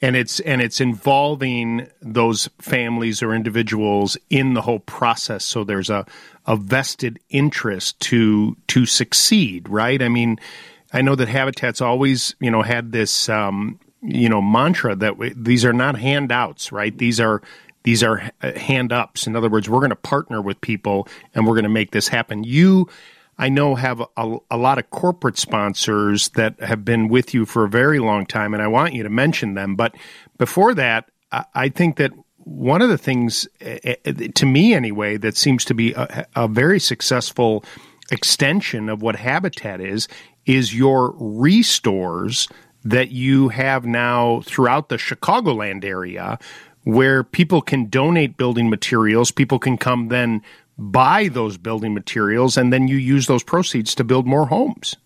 And 0.00 0.16
it's 0.16 0.40
and 0.40 0.60
it's 0.60 0.80
involving 0.80 1.88
those 2.00 2.48
families 2.58 3.22
or 3.22 3.34
individuals 3.34 4.16
in 4.30 4.54
the 4.54 4.62
whole 4.62 4.80
process. 4.80 5.44
So 5.44 5.64
there's 5.64 5.90
a, 5.90 6.06
a 6.46 6.56
vested 6.56 7.18
interest 7.30 7.98
to 8.00 8.56
to 8.68 8.86
succeed, 8.86 9.68
right? 9.68 10.02
I 10.02 10.08
mean, 10.08 10.38
I 10.92 11.02
know 11.02 11.14
that 11.14 11.28
Habitat's 11.28 11.80
always 11.80 12.34
you 12.40 12.50
know 12.50 12.62
had 12.62 12.92
this 12.92 13.28
um, 13.28 13.78
you 14.02 14.28
know 14.28 14.42
mantra 14.42 14.94
that 14.96 15.10
w- 15.10 15.34
these 15.36 15.64
are 15.64 15.72
not 15.72 15.98
handouts, 15.98 16.72
right? 16.72 16.96
These 16.96 17.20
are 17.20 17.42
these 17.82 18.02
are 18.02 18.30
uh, 18.42 18.52
hand 18.58 18.92
ups. 18.92 19.26
In 19.26 19.36
other 19.36 19.48
words, 19.48 19.68
we're 19.68 19.78
going 19.78 19.90
to 19.90 19.96
partner 19.96 20.42
with 20.42 20.60
people 20.60 21.08
and 21.34 21.46
we're 21.46 21.54
going 21.54 21.62
to 21.64 21.70
make 21.70 21.90
this 21.90 22.08
happen. 22.08 22.44
You 22.44 22.88
I 23.38 23.48
know 23.48 23.76
have 23.76 24.02
a, 24.16 24.36
a 24.50 24.56
lot 24.56 24.78
of 24.78 24.90
corporate 24.90 25.38
sponsors 25.38 26.30
that 26.30 26.60
have 26.60 26.84
been 26.84 27.08
with 27.08 27.32
you 27.34 27.46
for 27.46 27.64
a 27.64 27.68
very 27.68 28.00
long 28.00 28.26
time, 28.26 28.52
and 28.52 28.62
I 28.62 28.66
want 28.66 28.94
you 28.94 29.04
to 29.04 29.10
mention 29.10 29.54
them. 29.54 29.76
But 29.76 29.94
before 30.38 30.74
that, 30.74 31.10
I, 31.30 31.44
I 31.54 31.68
think 31.68 31.96
that 31.96 32.12
one 32.36 32.82
of 32.82 32.88
the 32.88 32.98
things, 32.98 33.46
eh, 33.60 33.94
eh, 34.04 34.28
to 34.34 34.46
me 34.46 34.74
anyway, 34.74 35.18
that 35.18 35.36
seems 35.36 35.64
to 35.66 35.74
be 35.74 35.92
a, 35.92 36.26
a 36.34 36.48
very 36.48 36.80
successful 36.80 37.64
extension 38.10 38.88
of 38.88 39.02
what 39.02 39.16
Habitat 39.16 39.80
is, 39.80 40.08
is 40.46 40.74
your 40.74 41.14
restores 41.18 42.48
that 42.84 43.10
you 43.10 43.50
have 43.50 43.84
now 43.84 44.40
throughout 44.46 44.88
the 44.88 44.96
Chicagoland 44.96 45.84
area 45.84 46.38
where 46.84 47.22
people 47.22 47.60
can 47.60 47.86
donate 47.86 48.38
building 48.38 48.70
materials. 48.70 49.30
People 49.30 49.58
can 49.58 49.76
come 49.76 50.08
then 50.08 50.42
buy 50.78 51.28
those 51.28 51.56
building 51.56 51.92
materials 51.92 52.56
and 52.56 52.72
then 52.72 52.88
you 52.88 52.96
use 52.96 53.26
those 53.26 53.42
proceeds 53.42 53.94
to 53.96 54.04
build 54.04 54.26
more 54.26 54.46
homes. 54.46 54.96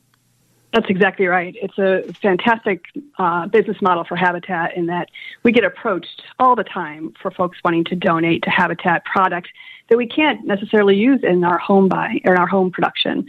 That's 0.73 0.89
exactly 0.89 1.27
right. 1.27 1.55
It's 1.61 1.79
a 1.79 2.13
fantastic 2.23 2.85
uh, 3.19 3.47
business 3.47 3.77
model 3.83 4.05
for 4.05 4.17
Habitat 4.17 4.75
in 4.75 4.87
that 4.87 5.11
we 5.43 5.53
get 5.53 5.65
approached 5.65 6.23
all 6.39 6.57
the 6.57 6.65
time 6.65 7.13
for 7.21 7.31
folks 7.31 7.59
wanting 7.63 7.85
to 7.85 7.95
donate 7.95 8.43
to 8.45 8.51
Habitat 8.51 9.05
product 9.05 9.49
that 9.93 9.99
we 9.99 10.07
can't 10.07 10.47
necessarily 10.47 10.97
use 10.97 11.21
in 11.23 11.45
our 11.45 11.59
home 11.59 11.87
buy 11.87 12.19
or 12.25 12.33
in 12.33 12.39
our 12.39 12.47
home 12.47 12.71
production. 12.71 13.27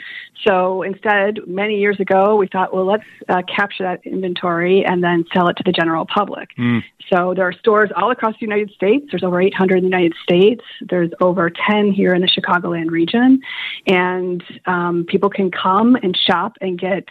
So 0.48 0.82
instead, 0.82 1.40
many 1.46 1.78
years 1.78 2.00
ago, 2.00 2.38
we 2.38 2.48
thought, 2.48 2.74
well, 2.74 2.86
let's 2.86 3.04
uh, 3.28 3.42
capture 3.54 3.84
that 3.84 4.00
inventory 4.06 4.86
and 4.86 5.04
then 5.04 5.26
sell 5.34 5.50
it 5.50 5.58
to 5.58 5.64
the 5.66 5.74
general 5.74 6.06
public. 6.06 6.52
So 7.12 7.34
there 7.34 7.46
are 7.46 7.52
stores 7.52 7.90
all 7.98 8.12
across 8.12 8.36
the 8.36 8.46
United 8.46 8.72
States. 8.72 9.08
There's 9.12 9.24
over 9.24 9.42
800 9.42 9.76
in 9.76 9.84
the 9.84 9.90
United 9.90 10.14
States. 10.24 10.64
There's 10.80 11.12
over 11.20 11.50
10 11.50 11.92
here 11.92 12.14
in 12.14 12.22
the 12.22 12.30
Chicagoland 12.30 12.92
region, 12.92 13.42
and 13.86 14.42
um, 14.66 15.06
people 15.06 15.30
can 15.30 15.52
come 15.52 15.98
and 16.02 16.18
shop 16.18 16.58
and 16.62 16.80
get. 16.80 17.10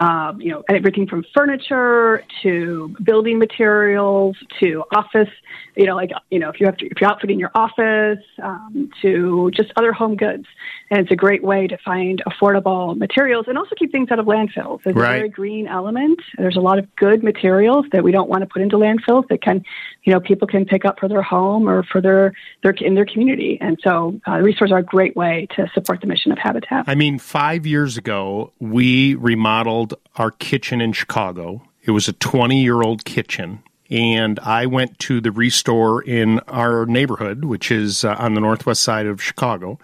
Um, 0.00 0.40
you 0.40 0.52
know, 0.52 0.62
everything 0.68 1.08
from 1.08 1.24
furniture 1.34 2.24
to 2.42 2.94
building 3.02 3.38
materials 3.38 4.36
to 4.60 4.84
office. 4.94 5.28
You 5.76 5.86
know, 5.86 5.96
like 5.96 6.10
you 6.30 6.38
know, 6.38 6.50
if 6.50 6.60
you 6.60 6.66
have 6.66 6.76
to, 6.76 6.86
if 6.86 7.00
you're 7.00 7.10
outfitting 7.10 7.38
your 7.40 7.50
office 7.54 8.24
um, 8.42 8.90
to 9.02 9.50
just 9.52 9.72
other 9.76 9.92
home 9.92 10.14
goods, 10.16 10.46
and 10.90 11.00
it's 11.00 11.10
a 11.10 11.16
great 11.16 11.42
way 11.42 11.66
to 11.66 11.76
find 11.78 12.22
affordable 12.28 12.96
materials 12.96 13.46
and 13.48 13.58
also 13.58 13.74
keep 13.76 13.90
things 13.90 14.10
out 14.10 14.18
of 14.18 14.26
landfills. 14.26 14.80
It's 14.84 14.96
Right. 14.96 15.16
a 15.16 15.18
very 15.18 15.28
green 15.28 15.66
element. 15.66 16.20
There's 16.36 16.56
a 16.56 16.60
lot 16.60 16.78
of 16.78 16.94
good 16.96 17.22
materials 17.24 17.86
that 17.92 18.04
we 18.04 18.12
don't 18.12 18.28
want 18.28 18.42
to 18.42 18.46
put 18.46 18.62
into 18.62 18.76
landfills 18.76 19.26
that 19.28 19.42
can, 19.42 19.64
you 20.04 20.12
know, 20.12 20.20
people 20.20 20.46
can 20.46 20.64
pick 20.64 20.84
up 20.84 20.98
for 21.00 21.08
their 21.08 21.22
home 21.22 21.68
or 21.68 21.82
for 21.82 22.00
their 22.00 22.32
their 22.62 22.72
in 22.72 22.94
their 22.94 23.06
community. 23.06 23.58
And 23.60 23.78
so, 23.82 24.20
uh, 24.28 24.38
resources 24.38 24.72
are 24.72 24.78
a 24.78 24.82
great 24.82 25.16
way 25.16 25.46
to 25.56 25.68
support 25.74 26.00
the 26.00 26.06
mission 26.06 26.32
of 26.32 26.38
Habitat. 26.38 26.84
I 26.86 26.94
mean, 26.94 27.18
five 27.18 27.66
years 27.66 27.96
ago, 27.96 28.52
we 28.60 29.14
remodeled 29.16 29.87
our 30.16 30.30
kitchen 30.30 30.80
in 30.80 30.92
Chicago. 30.92 31.62
It 31.82 31.92
was 31.92 32.08
a 32.08 32.12
20 32.12 32.62
year 32.62 32.82
old 32.82 33.04
kitchen. 33.04 33.62
And 33.90 34.38
I 34.40 34.66
went 34.66 34.98
to 35.00 35.20
the 35.20 35.32
restore 35.32 36.02
in 36.02 36.40
our 36.40 36.84
neighborhood, 36.84 37.44
which 37.44 37.70
is 37.70 38.04
uh, 38.04 38.16
on 38.18 38.34
the 38.34 38.40
northwest 38.40 38.82
side 38.82 39.06
of 39.06 39.22
Chicago. 39.22 39.78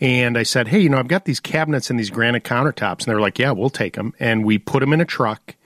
And 0.00 0.38
I 0.38 0.44
said, 0.44 0.68
Hey, 0.68 0.80
you 0.80 0.88
know, 0.88 0.98
I've 0.98 1.08
got 1.08 1.24
these 1.24 1.40
cabinets 1.40 1.90
and 1.90 1.98
these 1.98 2.10
granite 2.10 2.44
countertops. 2.44 3.00
And 3.00 3.06
they're 3.06 3.20
like, 3.20 3.38
Yeah, 3.38 3.50
we'll 3.50 3.70
take 3.70 3.94
them. 3.94 4.14
And 4.20 4.44
we 4.44 4.58
put 4.58 4.80
them 4.80 4.92
in 4.92 5.00
a 5.00 5.04
truck. 5.04 5.56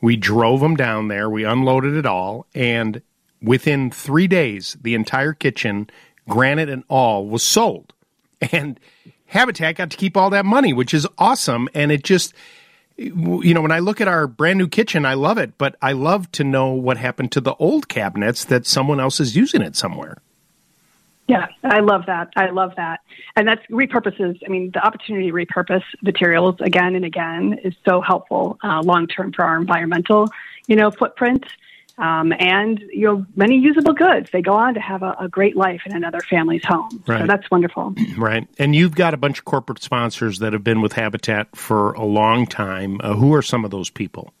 We 0.00 0.16
drove 0.16 0.60
them 0.60 0.76
down 0.76 1.08
there. 1.08 1.28
We 1.28 1.44
unloaded 1.44 1.94
it 1.94 2.06
all. 2.06 2.46
And 2.54 3.02
within 3.42 3.90
three 3.90 4.28
days, 4.28 4.76
the 4.80 4.94
entire 4.94 5.32
kitchen, 5.32 5.90
granite 6.28 6.68
and 6.68 6.84
all, 6.88 7.26
was 7.26 7.42
sold. 7.42 7.92
And 8.52 8.78
Habitat 9.26 9.74
got 9.74 9.90
to 9.90 9.96
keep 9.96 10.16
all 10.16 10.30
that 10.30 10.46
money, 10.46 10.72
which 10.72 10.94
is 10.94 11.06
awesome. 11.18 11.68
And 11.74 11.90
it 11.90 12.04
just, 12.04 12.32
you 12.98 13.54
know, 13.54 13.62
when 13.62 13.72
I 13.72 13.78
look 13.78 14.00
at 14.00 14.08
our 14.08 14.26
brand 14.26 14.58
new 14.58 14.68
kitchen, 14.68 15.06
I 15.06 15.14
love 15.14 15.38
it, 15.38 15.56
but 15.56 15.76
I 15.80 15.92
love 15.92 16.30
to 16.32 16.44
know 16.44 16.72
what 16.72 16.96
happened 16.96 17.32
to 17.32 17.40
the 17.40 17.54
old 17.54 17.88
cabinets 17.88 18.44
that 18.46 18.66
someone 18.66 18.98
else 18.98 19.20
is 19.20 19.36
using 19.36 19.62
it 19.62 19.76
somewhere. 19.76 20.18
Yeah, 21.28 21.46
I 21.62 21.80
love 21.80 22.06
that. 22.06 22.32
I 22.36 22.50
love 22.50 22.72
that. 22.76 23.00
And 23.36 23.46
that's 23.46 23.64
repurposes. 23.66 24.40
I 24.44 24.48
mean, 24.48 24.70
the 24.72 24.84
opportunity 24.84 25.26
to 25.26 25.32
repurpose 25.32 25.84
materials 26.02 26.56
again 26.60 26.96
and 26.96 27.04
again 27.04 27.60
is 27.62 27.74
so 27.86 28.00
helpful 28.00 28.58
uh, 28.64 28.80
long 28.82 29.06
term 29.06 29.32
for 29.32 29.44
our 29.44 29.58
environmental, 29.58 30.30
you 30.66 30.74
know, 30.74 30.90
footprint. 30.90 31.44
Um, 31.98 32.32
and 32.38 32.80
you 32.92 33.06
know, 33.06 33.26
many 33.34 33.58
usable 33.58 33.92
goods. 33.92 34.30
They 34.32 34.40
go 34.40 34.54
on 34.54 34.74
to 34.74 34.80
have 34.80 35.02
a, 35.02 35.16
a 35.20 35.28
great 35.28 35.56
life 35.56 35.82
in 35.84 35.94
another 35.94 36.20
family's 36.20 36.64
home. 36.64 37.02
So 37.06 37.26
that's 37.26 37.50
wonderful. 37.50 37.94
Right. 38.18 38.48
And 38.58 38.74
you've 38.74 38.96
got 38.96 39.14
a 39.14 39.16
bunch 39.16 39.38
of 39.38 39.44
corporate 39.44 39.80
sponsors 39.82 40.40
that 40.40 40.52
have 40.52 40.64
been 40.64 40.80
with 40.80 40.94
Habitat 40.94 41.54
for 41.54 41.92
a 41.92 42.04
long 42.04 42.46
time. 42.46 43.00
Uh, 43.02 43.14
who 43.14 43.32
are 43.32 43.42
some 43.42 43.64
of 43.64 43.70
those 43.70 43.90
people? 43.90 44.32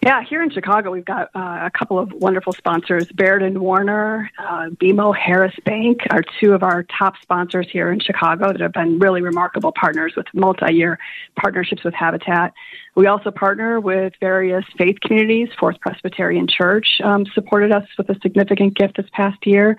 Yeah, 0.00 0.22
here 0.22 0.42
in 0.44 0.50
Chicago, 0.50 0.92
we've 0.92 1.04
got 1.04 1.28
uh, 1.34 1.66
a 1.66 1.70
couple 1.76 1.98
of 1.98 2.12
wonderful 2.12 2.52
sponsors. 2.52 3.06
Baird 3.08 3.42
and 3.42 3.58
Warner, 3.58 4.30
uh, 4.38 4.68
BMO 4.70 5.16
Harris 5.16 5.54
Bank 5.64 6.02
are 6.10 6.22
two 6.38 6.52
of 6.52 6.62
our 6.62 6.84
top 6.84 7.14
sponsors 7.20 7.68
here 7.68 7.90
in 7.90 7.98
Chicago 7.98 8.52
that 8.52 8.60
have 8.60 8.72
been 8.72 9.00
really 9.00 9.22
remarkable 9.22 9.72
partners 9.72 10.14
with 10.16 10.26
multi 10.32 10.72
year 10.72 11.00
partnerships 11.36 11.82
with 11.82 11.94
Habitat. 11.94 12.54
We 12.98 13.06
also 13.06 13.30
partner 13.30 13.78
with 13.78 14.14
various 14.18 14.64
faith 14.76 14.96
communities. 15.00 15.50
Fourth 15.56 15.78
Presbyterian 15.80 16.48
Church 16.48 17.00
um, 17.04 17.26
supported 17.26 17.70
us 17.70 17.86
with 17.96 18.08
a 18.08 18.18
significant 18.22 18.74
gift 18.74 18.96
this 18.96 19.06
past 19.12 19.46
year, 19.46 19.76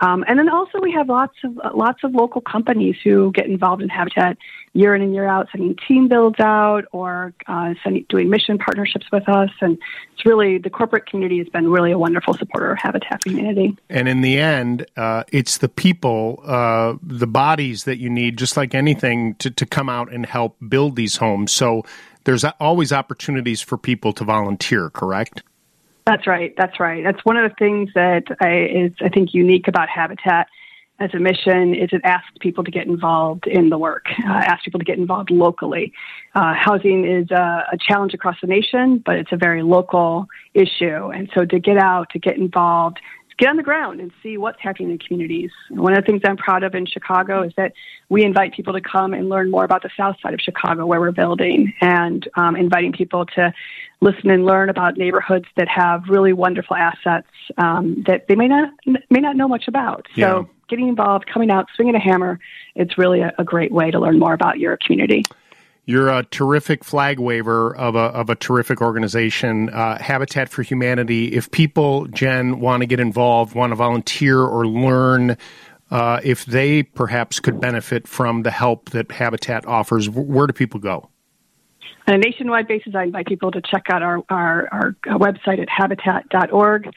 um, 0.00 0.24
and 0.26 0.38
then 0.38 0.48
also 0.48 0.80
we 0.80 0.90
have 0.92 1.10
lots 1.10 1.34
of 1.44 1.58
lots 1.74 2.02
of 2.02 2.14
local 2.14 2.40
companies 2.40 2.96
who 3.04 3.30
get 3.32 3.44
involved 3.44 3.82
in 3.82 3.90
Habitat 3.90 4.38
year 4.74 4.94
in 4.94 5.02
and 5.02 5.12
year 5.12 5.26
out, 5.26 5.48
sending 5.52 5.76
team 5.86 6.08
builds 6.08 6.40
out 6.40 6.84
or 6.92 7.34
uh, 7.46 7.74
sending, 7.84 8.06
doing 8.08 8.30
mission 8.30 8.58
partnerships 8.58 9.06
with 9.12 9.28
us. 9.28 9.50
And 9.60 9.78
it's 10.14 10.24
really 10.24 10.58
the 10.58 10.70
corporate 10.70 11.06
community 11.06 11.38
has 11.38 11.48
been 11.48 11.70
really 11.70 11.92
a 11.92 11.98
wonderful 11.98 12.34
supporter 12.34 12.72
of 12.72 12.78
Habitat 12.78 13.22
Community. 13.22 13.76
And 13.90 14.08
in 14.08 14.22
the 14.22 14.38
end, 14.38 14.86
uh, 14.96 15.24
it's 15.30 15.58
the 15.58 15.68
people, 15.68 16.42
uh, 16.44 16.94
the 17.02 17.26
bodies 17.26 17.84
that 17.84 17.98
you 17.98 18.08
need, 18.08 18.38
just 18.38 18.56
like 18.56 18.74
anything, 18.74 19.34
to, 19.36 19.50
to 19.50 19.66
come 19.66 19.88
out 19.88 20.10
and 20.10 20.24
help 20.24 20.56
build 20.66 20.96
these 20.96 21.16
homes. 21.16 21.52
So 21.52 21.84
there's 22.24 22.44
always 22.60 22.92
opportunities 22.92 23.60
for 23.60 23.76
people 23.76 24.12
to 24.14 24.24
volunteer, 24.24 24.90
correct? 24.90 25.42
That's 26.06 26.26
right. 26.26 26.52
That's 26.56 26.80
right. 26.80 27.04
That's 27.04 27.24
one 27.24 27.36
of 27.36 27.48
the 27.48 27.54
things 27.56 27.90
that 27.94 28.24
I, 28.40 28.84
is 28.84 28.92
I 29.00 29.08
think 29.08 29.34
unique 29.34 29.68
about 29.68 29.88
Habitat 29.88 30.48
as 30.98 31.12
a 31.14 31.18
mission 31.18 31.74
is 31.74 31.88
it 31.92 32.00
asks 32.04 32.30
people 32.40 32.64
to 32.64 32.70
get 32.70 32.86
involved 32.86 33.46
in 33.46 33.70
the 33.70 33.78
work, 33.78 34.06
uh, 34.24 34.32
asks 34.32 34.64
people 34.64 34.78
to 34.78 34.84
get 34.84 34.98
involved 34.98 35.30
locally. 35.30 35.92
Uh, 36.34 36.54
housing 36.54 37.04
is 37.04 37.30
a, 37.30 37.66
a 37.72 37.78
challenge 37.78 38.14
across 38.14 38.36
the 38.40 38.46
nation, 38.46 39.02
but 39.04 39.16
it's 39.16 39.32
a 39.32 39.36
very 39.36 39.62
local 39.62 40.28
issue, 40.54 41.08
and 41.08 41.30
so 41.34 41.44
to 41.44 41.58
get 41.58 41.76
out, 41.76 42.10
to 42.10 42.18
get 42.18 42.36
involved, 42.36 43.00
get 43.38 43.48
on 43.48 43.56
the 43.56 43.62
ground 43.62 44.00
and 44.00 44.10
see 44.22 44.36
what's 44.36 44.60
happening 44.60 44.90
in 44.90 44.98
communities. 44.98 45.50
One 45.70 45.96
of 45.96 46.04
the 46.04 46.06
things 46.06 46.22
I'm 46.24 46.36
proud 46.36 46.62
of 46.62 46.74
in 46.74 46.86
Chicago 46.86 47.42
is 47.42 47.52
that 47.56 47.72
we 48.08 48.24
invite 48.24 48.52
people 48.54 48.72
to 48.74 48.80
come 48.80 49.14
and 49.14 49.28
learn 49.28 49.50
more 49.50 49.64
about 49.64 49.82
the 49.82 49.90
south 49.96 50.16
side 50.22 50.34
of 50.34 50.40
Chicago 50.40 50.86
where 50.86 51.00
we're 51.00 51.12
building, 51.12 51.72
and 51.80 52.28
um, 52.36 52.56
inviting 52.56 52.92
people 52.92 53.26
to 53.26 53.52
listen 54.00 54.30
and 54.30 54.44
learn 54.44 54.68
about 54.68 54.96
neighborhoods 54.96 55.46
that 55.56 55.68
have 55.68 56.04
really 56.08 56.32
wonderful 56.32 56.76
assets 56.76 57.28
um, 57.58 58.02
that 58.06 58.26
they 58.28 58.34
may 58.34 58.48
not 58.48 58.70
may 58.86 59.20
not 59.20 59.36
know 59.36 59.48
much 59.48 59.68
about. 59.68 60.06
So 60.14 60.20
Yeah. 60.20 60.42
getting 60.68 60.88
involved, 60.88 61.26
coming 61.26 61.50
out, 61.50 61.66
swinging 61.74 61.94
a 61.94 62.00
hammer, 62.00 62.38
it's 62.74 62.98
really 62.98 63.20
a, 63.20 63.32
a 63.38 63.44
great 63.44 63.72
way 63.72 63.90
to 63.90 63.98
learn 63.98 64.18
more 64.18 64.32
about 64.32 64.58
your 64.58 64.76
community. 64.76 65.28
You're 65.84 66.10
a 66.10 66.22
terrific 66.24 66.84
flag 66.84 67.18
waver 67.18 67.74
of 67.74 67.96
a 67.96 67.98
of 67.98 68.30
a 68.30 68.36
terrific 68.36 68.80
organization, 68.80 69.68
uh, 69.70 69.98
Habitat 69.98 70.48
for 70.48 70.62
Humanity. 70.62 71.34
If 71.34 71.50
people, 71.50 72.06
Jen, 72.06 72.60
want 72.60 72.82
to 72.82 72.86
get 72.86 73.00
involved, 73.00 73.56
want 73.56 73.72
to 73.72 73.76
volunteer 73.76 74.40
or 74.40 74.64
learn, 74.64 75.36
uh, 75.90 76.20
if 76.22 76.44
they 76.46 76.84
perhaps 76.84 77.40
could 77.40 77.60
benefit 77.60 78.06
from 78.06 78.42
the 78.42 78.52
help 78.52 78.90
that 78.90 79.10
Habitat 79.10 79.66
offers, 79.66 80.08
where 80.08 80.46
do 80.46 80.52
people 80.52 80.78
go? 80.78 81.08
On 82.06 82.14
a 82.14 82.18
nationwide 82.18 82.66
basis, 82.66 82.94
I 82.94 83.04
invite 83.04 83.26
people 83.26 83.50
to 83.50 83.60
check 83.60 83.84
out 83.92 84.02
our, 84.02 84.22
our, 84.28 84.68
our 84.72 84.96
website 85.18 85.60
at 85.60 85.68
habitat.org. 85.68 86.90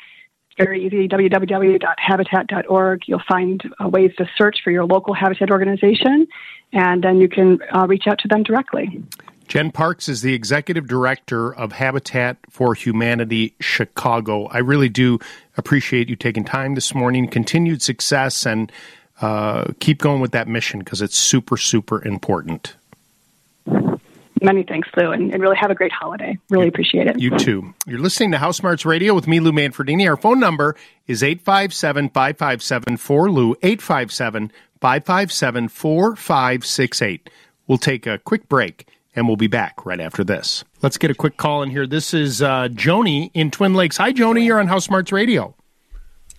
Very 0.58 0.86
easy, 0.86 1.10
www.habitat.org. 1.10 3.02
You'll 3.08 3.22
find 3.28 3.62
uh, 3.84 3.90
ways 3.90 4.12
to 4.18 4.30
search 4.38 4.60
for 4.64 4.72
your 4.72 4.86
local 4.86 5.14
Habitat 5.14 5.52
organization, 5.52 6.28
and 6.72 7.04
then 7.04 7.20
you 7.20 7.28
can 7.28 7.60
uh, 7.76 7.86
reach 7.88 8.08
out 8.08 8.20
to 8.20 8.28
them 8.30 8.44
directly. 8.44 9.04
Jen 9.48 9.72
Parks 9.72 10.10
is 10.10 10.22
the 10.22 10.34
executive 10.34 10.88
director 10.88 11.54
of 11.54 11.74
Habitat 11.74 12.38
for 12.50 12.74
Humanity 12.74 13.54
Chicago. 13.60 14.46
I 14.48 14.60
really 14.60 14.90
do 14.90 15.20
appreciate 15.58 16.10
you 16.10 16.16
taking 16.16 16.44
time 16.44 16.76
this 16.76 16.96
morning. 16.96 17.28
Continued 17.28 17.82
success 17.82 18.46
and 18.46 18.72
uh, 19.22 19.66
keep 19.80 20.00
going 20.00 20.20
with 20.20 20.32
that 20.32 20.48
mission 20.48 20.80
because 20.80 21.02
it's 21.02 21.16
super, 21.16 21.58
super 21.58 22.04
important. 22.04 22.76
Many 24.46 24.62
thanks, 24.62 24.88
Lou, 24.96 25.12
and, 25.12 25.34
and 25.34 25.42
really 25.42 25.58
have 25.58 25.72
a 25.72 25.76
great 25.76 25.92
holiday. 25.92 26.38
Really 26.52 26.68
appreciate 26.68 27.08
it. 27.08 27.20
You 27.20 27.36
too. 27.36 27.74
You're 27.88 28.00
listening 28.00 28.32
to 28.32 28.38
House 28.38 28.58
Smarts 28.58 28.86
Radio 28.86 29.16
with 29.16 29.28
me, 29.28 29.40
Lou 29.40 29.52
Manfredini. 29.52 30.08
Our 30.08 30.16
phone 30.16 30.40
number 30.40 30.76
is 31.08 31.24
857 31.24 32.10
557 32.10 32.98
4Lou, 32.98 33.56
857 33.64 34.52
557 34.80 35.68
4568. 35.68 37.30
We'll 37.66 37.80
take 37.80 38.06
a 38.06 38.20
quick 38.20 38.48
break 38.48 38.88
and 39.16 39.28
we'll 39.28 39.36
be 39.36 39.48
back 39.48 39.84
right 39.84 40.00
after 40.00 40.24
this. 40.24 40.64
Let's 40.84 41.00
get 41.00 41.10
a 41.10 41.16
quick 41.16 41.38
call 41.38 41.64
in 41.64 41.72
here. 41.72 41.88
This 41.88 42.14
is 42.14 42.44
uh, 42.44 42.68
Joni 42.68 43.32
in 43.34 43.50
Twin 43.50 43.74
Lakes. 43.74 43.98
Hi, 43.98 44.14
Joni. 44.14 44.46
You're 44.46 44.60
on 44.60 44.68
House 44.68 44.86
Smarts 44.86 45.12
Radio. 45.12 45.56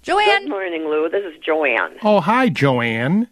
Joanne. 0.02 0.42
Good 0.42 0.50
morning, 0.50 0.84
Lou. 0.84 1.08
This 1.08 1.24
is 1.24 1.34
Joanne. 1.44 1.96
Oh, 2.04 2.20
hi, 2.20 2.50
Joanne. 2.50 3.26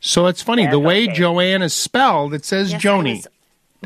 So 0.00 0.26
it's 0.26 0.42
funny. 0.42 0.66
the 0.66 0.80
way 0.80 1.06
Joanne 1.06 1.62
is 1.62 1.74
spelled, 1.74 2.34
it 2.34 2.44
says 2.44 2.72
Yes, 2.72 2.82
Joni, 2.82 3.24
it 3.24 3.32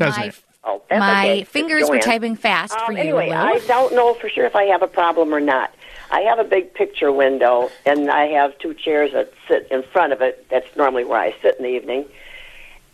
doesn't 0.05 0.21
my- 0.21 0.27
it? 0.27 0.43
Oh, 0.63 0.81
My 0.91 1.29
okay. 1.31 1.43
fingers 1.43 1.89
were 1.89 1.97
typing 1.97 2.35
fast 2.35 2.77
for 2.81 2.91
Um, 2.91 2.93
you, 2.93 2.99
Anyway, 2.99 3.29
Lou. 3.29 3.35
I 3.35 3.57
don't 3.65 3.95
know 3.95 4.13
for 4.13 4.29
sure 4.29 4.45
if 4.45 4.55
I 4.55 4.65
have 4.65 4.83
a 4.83 4.87
problem 4.87 5.33
or 5.33 5.39
not. 5.39 5.71
I 6.11 6.21
have 6.21 6.37
a 6.37 6.43
big 6.43 6.73
picture 6.75 7.11
window, 7.11 7.71
and 7.85 8.11
I 8.11 8.27
have 8.27 8.55
two 8.59 8.75
chairs 8.75 9.11
that 9.13 9.31
sit 9.47 9.67
in 9.71 9.81
front 9.81 10.13
of 10.13 10.21
it. 10.21 10.45
That's 10.49 10.67
normally 10.75 11.03
where 11.03 11.19
I 11.19 11.33
sit 11.41 11.55
in 11.57 11.63
the 11.63 11.69
evening. 11.71 12.05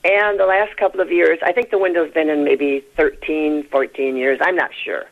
And 0.05 0.39
the 0.39 0.45
last 0.45 0.77
couple 0.77 1.01
of 1.01 1.11
years, 1.11 1.39
I 1.43 1.51
think 1.51 1.69
the 1.71 1.77
window's 1.77 2.13
been 2.13 2.29
in 2.29 2.45
maybe 2.45 2.81
13, 2.95 3.63
14 3.63 4.15
years. 4.15 4.39
I'm 4.41 4.55
not 4.55 4.69
sure. 4.85 5.03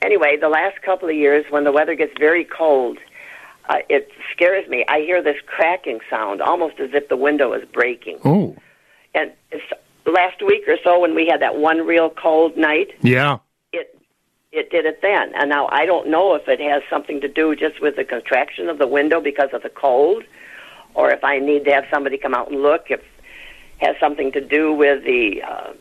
Anyway, 0.00 0.38
the 0.40 0.48
last 0.48 0.80
couple 0.80 1.08
of 1.10 1.14
years, 1.14 1.44
when 1.50 1.64
the 1.64 1.72
weather 1.72 1.94
gets 1.94 2.16
very 2.18 2.44
cold, 2.44 2.96
uh, 3.68 3.78
it 3.90 4.10
scares 4.32 4.66
me. 4.68 4.84
I 4.88 5.00
hear 5.00 5.20
this 5.22 5.36
cracking 5.46 6.00
sound, 6.08 6.40
almost 6.40 6.80
as 6.80 6.90
if 6.94 7.08
the 7.10 7.16
window 7.18 7.52
is 7.52 7.64
breaking. 7.68 8.18
Oh, 8.24 8.56
And 9.14 9.32
it's, 9.50 9.62
last 10.06 10.42
week 10.44 10.62
or 10.66 10.76
so, 10.82 11.00
when 11.00 11.14
we 11.14 11.26
had 11.26 11.40
that 11.42 11.56
one 11.56 11.86
real 11.86 12.10
cold 12.10 12.56
night, 12.56 12.88
yeah. 13.02 13.38
it 13.72 13.98
it 14.50 14.70
did 14.70 14.86
it 14.86 15.00
then. 15.02 15.32
And 15.34 15.48
now 15.50 15.68
I 15.70 15.86
don't 15.86 16.08
know 16.08 16.34
if 16.34 16.48
it 16.48 16.60
has 16.60 16.82
something 16.90 17.20
to 17.20 17.28
do 17.28 17.54
just 17.56 17.80
with 17.80 17.96
the 17.96 18.04
contraction 18.04 18.68
of 18.68 18.78
the 18.78 18.86
window 18.86 19.20
because 19.20 19.50
of 19.52 19.62
the 19.62 19.70
cold, 19.70 20.24
or 20.94 21.10
if 21.10 21.22
I 21.24 21.38
need 21.38 21.64
to 21.64 21.72
have 21.72 21.84
somebody 21.90 22.18
come 22.18 22.34
out 22.34 22.50
and 22.50 22.62
look. 22.62 22.86
If 22.90 23.00
it 23.00 23.86
has 23.86 23.96
something 24.00 24.32
to 24.32 24.40
do 24.40 24.72
with 24.72 25.04
the 25.04 25.42
uh, 25.42 25.72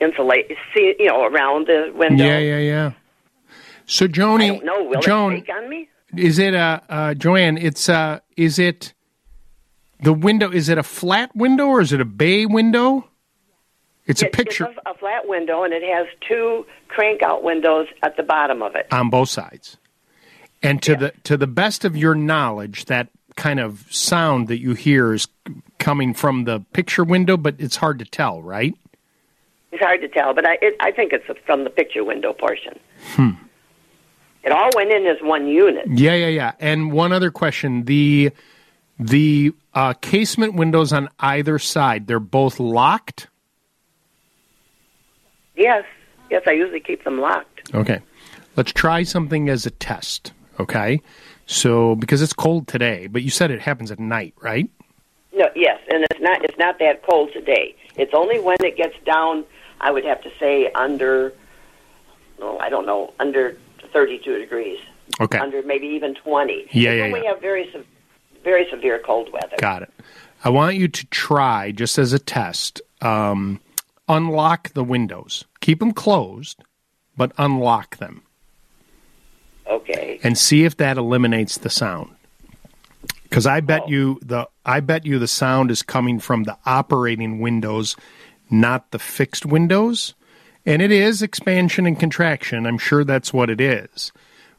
insulate, 0.00 0.50
see, 0.74 0.94
you 0.98 1.06
know, 1.06 1.24
around 1.24 1.66
the 1.66 1.92
window. 1.94 2.24
Yeah, 2.24 2.38
yeah, 2.38 2.58
yeah. 2.58 2.92
So, 3.86 4.06
Joni, 4.06 4.62
I. 4.62 4.82
Will 4.82 5.00
Joan, 5.00 5.32
it 5.34 5.50
on 5.50 5.68
me? 5.68 5.88
is 6.16 6.38
it 6.38 6.54
uh, 6.54 6.80
uh, 6.88 7.14
Joanne? 7.14 7.58
It's 7.58 7.88
uh, 7.88 8.20
is 8.36 8.58
it 8.58 8.94
the 10.00 10.12
window? 10.12 10.50
Is 10.50 10.68
it 10.68 10.78
a 10.78 10.82
flat 10.82 11.34
window 11.34 11.66
or 11.66 11.80
is 11.80 11.92
it 11.92 12.00
a 12.00 12.04
bay 12.04 12.46
window? 12.46 13.09
It's 14.10 14.22
a 14.22 14.28
picture 14.28 14.66
It's 14.66 14.78
a, 14.84 14.90
a 14.90 14.94
flat 14.94 15.28
window, 15.28 15.62
and 15.62 15.72
it 15.72 15.82
has 15.82 16.06
two 16.26 16.66
crank 16.88 17.22
out 17.22 17.44
windows 17.44 17.86
at 18.02 18.16
the 18.16 18.22
bottom 18.22 18.60
of 18.60 18.74
it. 18.74 18.86
on 18.90 19.08
both 19.08 19.28
sides. 19.28 19.76
And 20.62 20.82
to 20.82 20.96
the 20.96 21.12
to 21.24 21.36
the 21.36 21.46
best 21.46 21.84
of 21.84 21.96
your 21.96 22.14
knowledge, 22.14 22.86
that 22.86 23.08
kind 23.36 23.60
of 23.60 23.86
sound 23.88 24.48
that 24.48 24.58
you 24.58 24.74
hear 24.74 25.14
is 25.14 25.28
coming 25.78 26.12
from 26.12 26.44
the 26.44 26.60
picture 26.72 27.04
window, 27.04 27.36
but 27.36 27.54
it's 27.58 27.76
hard 27.76 27.98
to 28.00 28.04
tell, 28.04 28.42
right? 28.42 28.74
It's 29.72 29.82
hard 29.82 30.00
to 30.02 30.08
tell, 30.08 30.34
but 30.34 30.44
I 30.46 30.58
it, 30.60 30.76
I 30.80 30.90
think 30.90 31.12
it's 31.12 31.24
from 31.46 31.64
the 31.64 31.70
picture 31.70 32.04
window 32.04 32.32
portion. 32.32 32.78
Hmm. 33.14 33.30
It 34.42 34.52
all 34.52 34.70
went 34.74 34.90
in 34.90 35.06
as 35.06 35.18
one 35.22 35.46
unit. 35.46 35.86
Yeah, 35.86 36.14
yeah, 36.14 36.26
yeah. 36.26 36.52
And 36.58 36.92
one 36.92 37.12
other 37.12 37.30
question: 37.30 37.84
the 37.84 38.32
the 38.98 39.52
uh, 39.72 39.94
casement 39.94 40.54
windows 40.54 40.92
on 40.92 41.08
either 41.20 41.58
side, 41.58 42.06
they're 42.06 42.20
both 42.20 42.60
locked. 42.60 43.28
Yes, 45.60 45.84
yes, 46.30 46.42
I 46.46 46.52
usually 46.52 46.80
keep 46.80 47.04
them 47.04 47.20
locked. 47.20 47.70
Okay. 47.74 48.00
Let's 48.56 48.72
try 48.72 49.02
something 49.02 49.48
as 49.50 49.66
a 49.66 49.70
test, 49.70 50.32
okay? 50.58 51.00
So, 51.46 51.94
because 51.96 52.22
it's 52.22 52.32
cold 52.32 52.66
today, 52.66 53.06
but 53.06 53.22
you 53.22 53.30
said 53.30 53.50
it 53.50 53.60
happens 53.60 53.90
at 53.90 53.98
night, 53.98 54.34
right? 54.40 54.70
No, 55.34 55.48
yes, 55.54 55.78
and 55.92 56.04
it's 56.10 56.20
not 56.20 56.44
it's 56.44 56.58
not 56.58 56.78
that 56.80 57.02
cold 57.04 57.32
today. 57.32 57.76
It's 57.96 58.12
only 58.14 58.40
when 58.40 58.56
it 58.62 58.76
gets 58.76 58.96
down. 59.04 59.44
I 59.80 59.90
would 59.90 60.04
have 60.04 60.20
to 60.22 60.30
say 60.40 60.70
under. 60.72 61.32
No, 62.40 62.58
I 62.58 62.68
don't 62.68 62.84
know. 62.84 63.12
Under 63.20 63.56
thirty-two 63.92 64.38
degrees. 64.38 64.80
Okay. 65.20 65.38
Under 65.38 65.62
maybe 65.62 65.86
even 65.86 66.14
twenty. 66.16 66.66
Yeah, 66.72 66.90
It's 66.90 66.98
yeah, 66.98 67.12
when 67.12 67.20
we 67.20 67.26
have 67.26 67.40
very 67.40 67.70
se- 67.72 67.84
very 68.42 68.66
severe 68.70 68.98
cold 68.98 69.32
weather. 69.32 69.56
Got 69.58 69.82
it. 69.82 69.92
I 70.42 70.48
want 70.48 70.76
you 70.76 70.88
to 70.88 71.06
try, 71.06 71.70
just 71.70 71.96
as 71.98 72.12
a 72.12 72.18
test, 72.18 72.80
um, 73.00 73.60
unlock 74.10 74.72
the 74.74 74.84
windows. 74.84 75.44
Keep 75.60 75.78
them 75.78 75.92
closed, 75.92 76.62
but 77.16 77.32
unlock 77.38 77.96
them 77.98 78.22
Okay. 79.66 80.18
and 80.22 80.36
see 80.36 80.64
if 80.64 80.76
that 80.78 80.98
eliminates 80.98 81.58
the 81.58 81.70
sound. 81.70 82.10
Because 83.22 83.46
I 83.46 83.60
bet 83.60 83.82
Oh. 83.86 83.88
you 83.90 84.18
the 84.22 84.48
I 84.66 84.80
bet 84.80 85.06
you 85.06 85.18
the 85.18 85.28
sound 85.28 85.70
is 85.70 85.82
coming 85.82 86.18
from 86.18 86.42
the 86.44 86.56
operating 86.66 87.40
windows, 87.40 87.96
not 88.50 88.90
the 88.90 88.98
fixed 88.98 89.46
windows. 89.46 90.14
And 90.66 90.82
it 90.82 90.92
is 90.92 91.22
expansion 91.22 91.86
and 91.86 91.98
contraction. 91.98 92.66
I'm 92.66 92.76
sure 92.78 93.02
that's 93.04 93.32
what 93.32 93.48
it 93.48 93.60
is. 93.60 94.12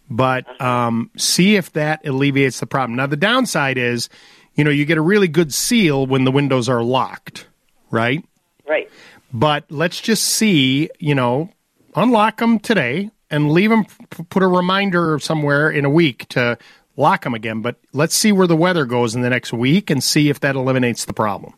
But 0.09 0.59
um, 0.61 1.11
see 1.15 1.55
if 1.57 1.71
that 1.73 2.05
alleviates 2.05 2.59
the 2.59 2.65
problem. 2.65 2.95
Now 2.97 3.05
the 3.07 3.15
downside 3.15 3.77
is, 3.77 4.09
you 4.55 4.63
know, 4.63 4.71
you 4.71 4.85
get 4.85 4.97
a 4.97 5.01
really 5.01 5.27
good 5.27 5.53
seal 5.53 6.05
when 6.07 6.23
the 6.25 6.31
windows 6.31 6.67
are 6.67 6.83
locked, 6.83 7.47
right? 7.91 8.25
Right. 8.67 8.89
But 9.33 9.65
let's 9.69 10.01
just 10.01 10.23
see, 10.23 10.89
you 10.99 11.15
know, 11.15 11.49
unlock 11.95 12.37
them 12.37 12.59
today 12.59 13.11
and 13.29 13.51
leave 13.51 13.69
them, 13.69 13.85
put 14.29 14.43
a 14.43 14.47
reminder 14.47 15.17
somewhere 15.19 15.69
in 15.69 15.85
a 15.85 15.89
week 15.89 16.27
to 16.29 16.57
lock 16.97 17.23
them 17.23 17.33
again. 17.33 17.61
But 17.61 17.77
let's 17.93 18.15
see 18.15 18.31
where 18.31 18.47
the 18.47 18.55
weather 18.55 18.85
goes 18.85 19.15
in 19.15 19.21
the 19.21 19.29
next 19.29 19.53
week 19.53 19.89
and 19.89 20.03
see 20.03 20.29
if 20.29 20.39
that 20.41 20.55
eliminates 20.55 21.05
the 21.05 21.13
problem. 21.13 21.53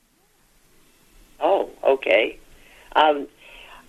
Oh, 1.40 1.70
okay. 1.84 2.38
Um, 2.96 3.28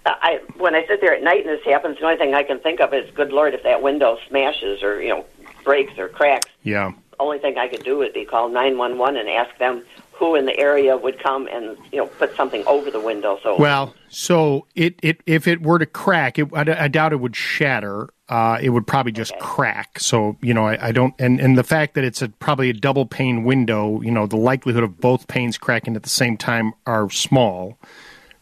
I 0.06 0.40
when 0.56 0.74
I 0.74 0.86
sit 0.86 1.00
there 1.00 1.14
at 1.14 1.22
night 1.22 1.46
and 1.46 1.48
this 1.48 1.64
happens, 1.64 1.98
the 1.98 2.04
only 2.04 2.18
thing 2.18 2.34
I 2.34 2.42
can 2.42 2.60
think 2.60 2.80
of 2.80 2.92
is, 2.92 3.10
good 3.12 3.32
lord, 3.32 3.54
if 3.54 3.62
that 3.62 3.82
window 3.82 4.18
smashes 4.28 4.82
or 4.82 5.02
you 5.02 5.08
know 5.08 5.24
breaks 5.62 5.98
or 5.98 6.08
cracks. 6.08 6.50
Yeah. 6.62 6.92
Only 7.20 7.38
thing 7.38 7.56
I 7.58 7.68
could 7.68 7.84
do 7.84 7.98
would 7.98 8.12
be 8.12 8.24
call 8.24 8.48
nine 8.48 8.76
one 8.76 8.98
one 8.98 9.16
and 9.16 9.28
ask 9.28 9.56
them 9.58 9.84
who 10.18 10.34
in 10.36 10.46
the 10.46 10.56
area 10.58 10.96
would 10.96 11.22
come 11.22 11.48
and 11.48 11.76
you 11.92 11.98
know 11.98 12.06
put 12.06 12.34
something 12.36 12.64
over 12.66 12.90
the 12.90 13.00
window. 13.00 13.38
So 13.42 13.58
Well, 13.58 13.94
so 14.08 14.66
it, 14.74 14.98
it 15.02 15.20
if 15.26 15.46
it 15.46 15.62
were 15.62 15.78
to 15.78 15.86
crack, 15.86 16.38
it, 16.38 16.48
I, 16.52 16.84
I 16.84 16.88
doubt 16.88 17.12
it 17.12 17.20
would 17.20 17.36
shatter. 17.36 18.08
Uh, 18.28 18.58
it 18.62 18.70
would 18.70 18.86
probably 18.86 19.12
just 19.12 19.38
crack. 19.38 19.98
So 19.98 20.36
you 20.40 20.54
know, 20.54 20.66
I, 20.66 20.88
I 20.88 20.92
don't. 20.92 21.14
And, 21.18 21.40
and 21.40 21.58
the 21.58 21.64
fact 21.64 21.94
that 21.94 22.04
it's 22.04 22.22
a 22.22 22.28
probably 22.28 22.70
a 22.70 22.72
double 22.72 23.06
pane 23.06 23.44
window, 23.44 24.00
you 24.00 24.10
know, 24.10 24.26
the 24.26 24.36
likelihood 24.36 24.84
of 24.84 24.98
both 25.00 25.28
panes 25.28 25.58
cracking 25.58 25.96
at 25.96 26.02
the 26.02 26.10
same 26.10 26.36
time 26.36 26.72
are 26.86 27.10
small. 27.10 27.78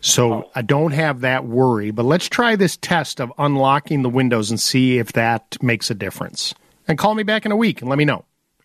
So 0.00 0.50
I 0.54 0.62
don't 0.62 0.90
have 0.92 1.20
that 1.20 1.46
worry. 1.46 1.92
But 1.92 2.04
let's 2.04 2.28
try 2.28 2.56
this 2.56 2.76
test 2.76 3.20
of 3.20 3.32
unlocking 3.38 4.02
the 4.02 4.10
windows 4.10 4.50
and 4.50 4.58
see 4.58 4.98
if 4.98 5.12
that 5.12 5.62
makes 5.62 5.90
a 5.90 5.94
difference. 5.94 6.54
And 6.88 6.98
call 6.98 7.14
me 7.14 7.22
back 7.22 7.46
in 7.46 7.52
a 7.52 7.56
week 7.56 7.80
and 7.80 7.88
let 7.88 7.98
me 7.98 8.04
know. 8.04 8.24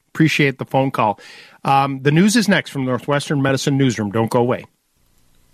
Appreciate 0.10 0.58
the 0.58 0.66
phone 0.66 0.90
call. 0.90 1.20
Um, 1.68 2.02
the 2.02 2.12
news 2.12 2.38
is 2.38 2.48
next 2.48 2.70
from 2.70 2.86
Northwestern 2.86 3.42
Medicine 3.42 3.78
Newsroom. 3.78 4.10
Don't 4.10 4.32
go 4.32 4.40
away. 4.40 4.66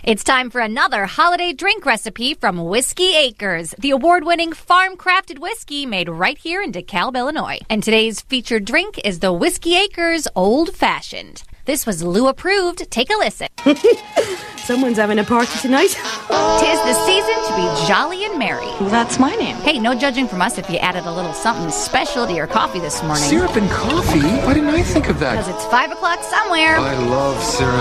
It's 0.03 0.23
time 0.23 0.51
for 0.51 0.61
another 0.61 1.05
holiday 1.05 1.53
drink 1.53 1.87
recipe 1.87 2.35
from 2.35 2.63
Whiskey 2.63 3.15
Acres, 3.15 3.73
the 3.79 3.89
award 3.91 4.25
winning 4.25 4.51
farm 4.51 4.95
crafted 4.95 5.39
whiskey 5.39 5.85
made 5.87 6.09
right 6.09 6.37
here 6.37 6.61
in 6.61 6.71
DeKalb, 6.71 7.15
Illinois. 7.15 7.57
And 7.67 7.81
today's 7.81 8.21
featured 8.21 8.65
drink 8.65 8.99
is 9.03 9.19
the 9.19 9.33
Whiskey 9.33 9.75
Acres 9.75 10.27
Old 10.35 10.75
Fashioned. 10.75 11.43
This 11.65 11.85
was 11.85 12.03
Lou 12.03 12.27
approved. 12.27 12.91
Take 12.91 13.09
a 13.09 13.17
listen. 13.17 13.47
Someone's 14.57 14.97
having 14.97 15.19
a 15.19 15.23
party 15.23 15.59
tonight. 15.59 15.89
Tis 15.89 15.97
the 15.99 16.93
season 17.05 17.35
to 17.47 17.55
be 17.55 17.87
jolly 17.87 18.23
and 18.25 18.39
merry. 18.39 18.65
Well, 18.79 18.89
That's 18.89 19.19
my 19.19 19.33
name. 19.35 19.55
Hey, 19.57 19.77
no 19.79 19.93
judging 19.93 20.27
from 20.27 20.41
us 20.41 20.57
if 20.57 20.69
you 20.69 20.77
added 20.77 21.05
a 21.05 21.11
little 21.11 21.33
something 21.33 21.69
special 21.69 22.25
to 22.25 22.33
your 22.33 22.47
coffee 22.47 22.79
this 22.79 23.01
morning. 23.03 23.23
Syrup 23.23 23.55
and 23.57 23.69
coffee? 23.69 24.21
Why 24.21 24.53
didn't 24.53 24.69
I 24.69 24.81
think 24.81 25.09
of 25.09 25.19
that? 25.19 25.31
Because 25.37 25.49
it's 25.49 25.65
five 25.65 25.91
o'clock 25.91 26.23
somewhere. 26.23 26.77
I 26.77 26.97
love 26.97 27.41
syrup. 27.43 27.73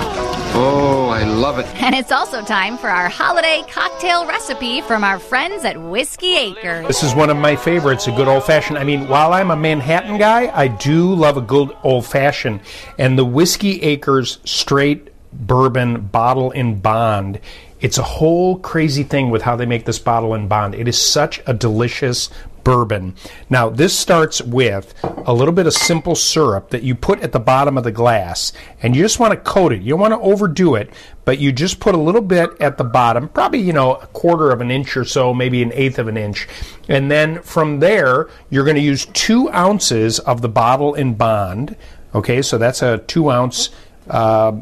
Oh, 0.54 1.08
I 1.08 1.24
love 1.24 1.58
it. 1.60 1.66
And 1.80 1.94
it's 1.94 2.12
also 2.12 2.42
time 2.42 2.76
for 2.76 2.88
our 2.90 3.08
holiday 3.08 3.62
cocktail 3.70 4.26
recipe 4.26 4.80
from 4.80 5.02
our 5.04 5.18
friends 5.20 5.64
at 5.64 5.80
Whiskey 5.80 6.36
Acres. 6.36 6.86
This 6.88 7.02
is 7.04 7.14
one 7.14 7.30
of 7.30 7.36
my 7.36 7.54
favorites, 7.56 8.08
a 8.08 8.12
good 8.12 8.28
old 8.28 8.44
fashioned. 8.44 8.76
I 8.76 8.84
mean, 8.84 9.06
while 9.08 9.32
I'm 9.32 9.50
a 9.52 9.56
Manhattan 9.56 10.18
guy, 10.18 10.50
I 10.52 10.66
do 10.66 11.14
love 11.14 11.36
a 11.36 11.40
good 11.40 11.70
old 11.84 12.06
fashioned. 12.06 12.60
And 12.98 13.16
the 13.16 13.24
Whiskey 13.24 13.71
Acres 13.80 14.38
straight 14.44 15.08
bourbon 15.32 16.08
bottle 16.08 16.50
in 16.50 16.80
bond. 16.80 17.40
It's 17.80 17.98
a 17.98 18.02
whole 18.02 18.58
crazy 18.58 19.02
thing 19.02 19.30
with 19.30 19.42
how 19.42 19.56
they 19.56 19.66
make 19.66 19.84
this 19.84 19.98
bottle 19.98 20.34
in 20.34 20.48
bond. 20.48 20.74
It 20.74 20.86
is 20.86 21.00
such 21.00 21.40
a 21.46 21.54
delicious 21.54 22.30
bourbon. 22.64 23.14
Now, 23.50 23.70
this 23.70 23.98
starts 23.98 24.40
with 24.40 24.94
a 25.02 25.34
little 25.34 25.54
bit 25.54 25.66
of 25.66 25.72
simple 25.72 26.14
syrup 26.14 26.70
that 26.70 26.84
you 26.84 26.94
put 26.94 27.20
at 27.20 27.32
the 27.32 27.40
bottom 27.40 27.76
of 27.76 27.84
the 27.84 27.90
glass, 27.90 28.52
and 28.82 28.94
you 28.94 29.02
just 29.02 29.18
want 29.18 29.32
to 29.32 29.50
coat 29.50 29.72
it. 29.72 29.82
You 29.82 29.90
don't 29.90 30.00
want 30.00 30.12
to 30.12 30.20
overdo 30.20 30.76
it, 30.76 30.90
but 31.24 31.38
you 31.38 31.50
just 31.50 31.80
put 31.80 31.94
a 31.94 31.98
little 31.98 32.20
bit 32.20 32.50
at 32.60 32.78
the 32.78 32.84
bottom, 32.84 33.28
probably, 33.28 33.60
you 33.60 33.72
know, 33.72 33.96
a 33.96 34.06
quarter 34.08 34.50
of 34.50 34.60
an 34.60 34.70
inch 34.70 34.96
or 34.96 35.04
so, 35.04 35.34
maybe 35.34 35.62
an 35.62 35.72
eighth 35.74 35.98
of 35.98 36.08
an 36.08 36.16
inch. 36.16 36.48
And 36.88 37.10
then 37.10 37.42
from 37.42 37.80
there, 37.80 38.28
you're 38.50 38.64
going 38.64 38.76
to 38.76 38.82
use 38.82 39.06
two 39.06 39.50
ounces 39.50 40.18
of 40.20 40.40
the 40.40 40.48
bottle 40.48 40.94
in 40.94 41.14
bond. 41.14 41.76
Okay, 42.14 42.42
so 42.42 42.58
that's 42.58 42.82
a 42.82 42.98
two 42.98 43.30
ounce. 43.30 43.70
Uh, 44.08 44.52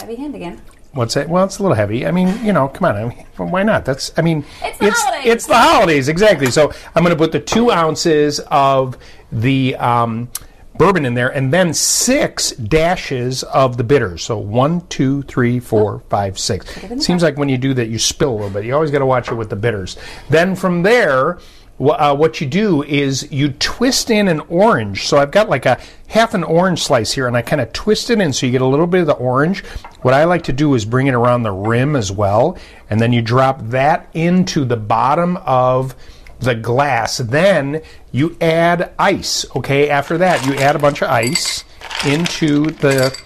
Heavy 0.00 0.16
hand 0.16 0.34
again. 0.34 0.60
What's 0.92 1.14
that? 1.14 1.28
Well, 1.28 1.44
it's 1.44 1.58
a 1.58 1.62
little 1.62 1.76
heavy. 1.76 2.06
I 2.06 2.10
mean, 2.10 2.44
you 2.44 2.52
know, 2.52 2.66
come 2.68 2.86
on. 2.86 2.96
I 2.96 3.04
mean, 3.04 3.26
why 3.36 3.62
not? 3.62 3.84
That's. 3.84 4.10
I 4.18 4.22
mean, 4.22 4.44
It's 4.62 4.78
the 4.78 4.90
holidays. 4.90 5.32
it's 5.32 5.46
the 5.46 5.56
holidays 5.56 6.08
exactly. 6.08 6.50
So 6.50 6.72
I'm 6.94 7.04
going 7.04 7.14
to 7.16 7.18
put 7.18 7.30
the 7.32 7.40
two 7.40 7.70
ounces 7.70 8.40
of 8.50 8.96
the 9.30 9.76
um, 9.76 10.28
bourbon 10.76 11.04
in 11.04 11.14
there, 11.14 11.28
and 11.28 11.52
then 11.52 11.72
six 11.74 12.50
dashes 12.52 13.42
of 13.44 13.76
the 13.76 13.84
bitters. 13.84 14.24
So 14.24 14.38
one, 14.38 14.80
two, 14.88 15.22
three, 15.22 15.60
four, 15.60 16.00
five, 16.08 16.38
six. 16.38 16.66
Seems 17.04 17.22
like 17.22 17.36
when 17.36 17.48
you 17.50 17.58
do 17.58 17.74
that, 17.74 17.88
you 17.88 17.98
spill 17.98 18.30
a 18.30 18.34
little 18.36 18.50
bit. 18.50 18.64
You 18.64 18.74
always 18.74 18.90
got 18.90 18.98
to 19.00 19.06
watch 19.06 19.30
it 19.30 19.34
with 19.34 19.50
the 19.50 19.56
bitters. 19.56 19.96
Then 20.30 20.56
from 20.56 20.82
there. 20.82 21.38
Uh, 21.80 22.14
what 22.16 22.40
you 22.40 22.46
do 22.46 22.82
is 22.82 23.30
you 23.30 23.50
twist 23.50 24.10
in 24.10 24.26
an 24.26 24.40
orange. 24.48 25.06
So 25.06 25.18
I've 25.18 25.30
got 25.30 25.48
like 25.48 25.64
a 25.64 25.80
half 26.08 26.34
an 26.34 26.42
orange 26.42 26.82
slice 26.82 27.12
here, 27.12 27.28
and 27.28 27.36
I 27.36 27.42
kind 27.42 27.62
of 27.62 27.72
twist 27.72 28.10
it 28.10 28.20
in 28.20 28.32
so 28.32 28.46
you 28.46 28.52
get 28.52 28.62
a 28.62 28.66
little 28.66 28.86
bit 28.86 29.02
of 29.02 29.06
the 29.06 29.14
orange. 29.14 29.64
What 30.02 30.14
I 30.14 30.24
like 30.24 30.42
to 30.44 30.52
do 30.52 30.74
is 30.74 30.84
bring 30.84 31.06
it 31.06 31.14
around 31.14 31.44
the 31.44 31.52
rim 31.52 31.94
as 31.94 32.10
well, 32.10 32.58
and 32.90 33.00
then 33.00 33.12
you 33.12 33.22
drop 33.22 33.60
that 33.68 34.08
into 34.12 34.64
the 34.64 34.76
bottom 34.76 35.36
of 35.38 35.94
the 36.40 36.54
glass. 36.54 37.18
Then 37.18 37.82
you 38.10 38.36
add 38.40 38.92
ice. 38.98 39.46
Okay, 39.54 39.88
after 39.88 40.18
that, 40.18 40.44
you 40.46 40.54
add 40.54 40.74
a 40.74 40.80
bunch 40.80 41.02
of 41.02 41.10
ice 41.10 41.64
into 42.04 42.66
the 42.66 43.16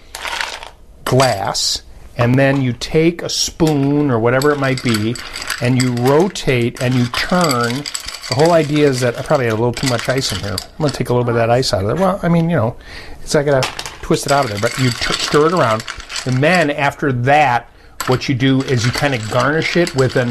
glass, 1.04 1.82
and 2.18 2.38
then 2.38 2.60
you 2.60 2.74
take 2.74 3.22
a 3.22 3.28
spoon 3.28 4.10
or 4.10 4.18
whatever 4.18 4.50
it 4.50 4.58
might 4.58 4.82
be, 4.82 5.14
and 5.62 5.80
you 5.80 5.94
rotate 5.94 6.82
and 6.82 6.94
you 6.94 7.06
turn. 7.06 7.84
The 8.32 8.42
whole 8.42 8.52
idea 8.54 8.88
is 8.88 9.00
that 9.00 9.18
I 9.18 9.22
probably 9.22 9.44
had 9.44 9.52
a 9.52 9.56
little 9.56 9.74
too 9.74 9.88
much 9.88 10.08
ice 10.08 10.32
in 10.32 10.38
here. 10.38 10.56
I'm 10.58 10.78
going 10.78 10.90
to 10.90 10.96
take 10.96 11.10
a 11.10 11.12
little 11.12 11.26
bit 11.26 11.32
of 11.32 11.36
that 11.36 11.50
ice 11.50 11.74
out 11.74 11.82
of 11.82 11.88
there. 11.88 11.96
Well, 11.96 12.18
I 12.22 12.30
mean, 12.30 12.48
you 12.48 12.56
know, 12.56 12.78
it's 13.20 13.34
not 13.34 13.44
going 13.44 13.60
to 13.60 13.68
twist 14.00 14.24
it 14.24 14.32
out 14.32 14.46
of 14.46 14.50
there, 14.52 14.58
but 14.58 14.78
you 14.78 14.88
t- 14.88 15.12
stir 15.12 15.48
it 15.48 15.52
around. 15.52 15.84
And 16.24 16.42
then 16.42 16.70
after 16.70 17.12
that, 17.12 17.68
what 18.06 18.30
you 18.30 18.34
do 18.34 18.62
is 18.62 18.86
you 18.86 18.90
kind 18.90 19.14
of 19.14 19.30
garnish 19.30 19.76
it 19.76 19.94
with 19.94 20.16
an 20.16 20.30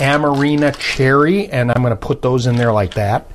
Amarena 0.00 0.76
cherry, 0.76 1.46
and 1.50 1.70
I'm 1.70 1.82
going 1.82 1.92
to 1.92 1.96
put 1.96 2.20
those 2.20 2.48
in 2.48 2.56
there 2.56 2.72
like 2.72 2.94
that. 2.94 3.30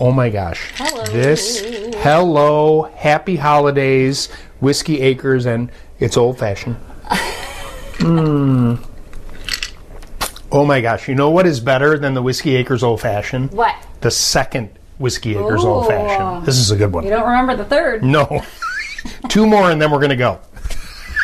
Oh 0.00 0.10
my 0.10 0.28
gosh. 0.28 0.72
Hello. 0.74 1.04
This, 1.04 1.60
hello, 1.98 2.90
happy 2.96 3.36
holidays, 3.36 4.28
Whiskey 4.58 5.02
Acres, 5.02 5.46
and 5.46 5.70
it's 6.00 6.16
old 6.16 6.36
fashioned. 6.40 6.78
Mmm. 8.00 8.84
Oh 10.52 10.64
my 10.64 10.80
gosh. 10.80 11.08
You 11.08 11.14
know 11.14 11.30
what 11.30 11.46
is 11.46 11.60
better 11.60 11.98
than 11.98 12.14
the 12.14 12.22
Whiskey 12.22 12.56
Acres 12.56 12.82
old 12.82 13.00
fashioned? 13.00 13.50
What? 13.52 13.74
The 14.00 14.10
second 14.10 14.70
Whiskey 14.98 15.36
Acres 15.36 15.64
Ooh. 15.64 15.68
old 15.68 15.88
fashioned. 15.88 16.46
This 16.46 16.56
is 16.58 16.70
a 16.70 16.76
good 16.76 16.92
one. 16.92 17.04
You 17.04 17.10
don't 17.10 17.26
remember 17.26 17.56
the 17.56 17.64
third? 17.64 18.02
No. 18.04 18.44
Two 19.28 19.46
more 19.46 19.70
and 19.70 19.80
then 19.80 19.90
we're 19.90 19.98
going 19.98 20.10
to 20.10 20.16
go. 20.16 20.40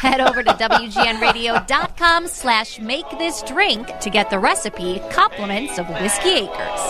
Head 0.00 0.20
over 0.20 0.42
to 0.42 0.50
WGNradio.com 0.50 2.26
slash 2.26 2.80
make 2.80 3.08
this 3.18 3.40
drink 3.42 3.86
to 4.00 4.10
get 4.10 4.30
the 4.30 4.38
recipe, 4.38 5.00
compliments 5.12 5.78
of 5.78 5.88
Whiskey 5.88 6.48
Acres. 6.48 6.80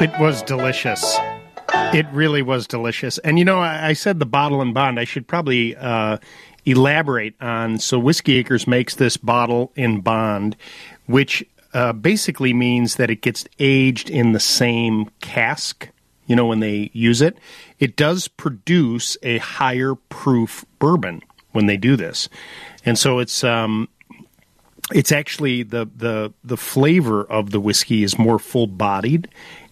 It 0.00 0.18
was 0.18 0.42
delicious. 0.42 1.18
It 1.74 2.06
really 2.12 2.42
was 2.42 2.66
delicious. 2.66 3.18
And 3.18 3.38
you 3.38 3.44
know, 3.44 3.60
I, 3.60 3.88
I 3.88 3.92
said 3.92 4.20
the 4.20 4.26
bottle 4.26 4.60
and 4.62 4.72
bond. 4.72 4.98
I 4.98 5.04
should 5.04 5.26
probably 5.26 5.76
uh, 5.76 6.18
elaborate 6.66 7.34
on. 7.40 7.78
So, 7.78 7.98
Whiskey 7.98 8.36
Acres 8.36 8.66
makes 8.66 8.96
this 8.96 9.16
bottle 9.16 9.72
in 9.76 10.00
bond, 10.00 10.56
which 11.06 11.44
uh, 11.72 11.92
basically 11.92 12.52
means 12.52 12.96
that 12.96 13.10
it 13.10 13.22
gets 13.22 13.46
aged 13.58 14.10
in 14.10 14.32
the 14.32 14.40
same 14.40 15.10
cask. 15.20 15.88
You 16.26 16.36
know, 16.36 16.46
when 16.46 16.60
they 16.60 16.90
use 16.92 17.22
it, 17.22 17.38
it 17.78 17.96
does 17.96 18.28
produce 18.28 19.16
a 19.22 19.38
higher 19.38 19.94
proof 19.94 20.66
bourbon 20.78 21.22
when 21.52 21.66
they 21.66 21.76
do 21.76 21.96
this, 21.96 22.28
and 22.84 22.98
so 22.98 23.20
it's 23.20 23.44
um, 23.44 23.88
it's 24.92 25.12
actually 25.12 25.62
the 25.62 25.88
the 25.96 26.32
the 26.44 26.56
flavor 26.56 27.24
of 27.24 27.50
the 27.50 27.60
whiskey 27.60 28.02
is 28.02 28.18
more 28.18 28.38
full 28.38 28.66
bodied 28.66 29.28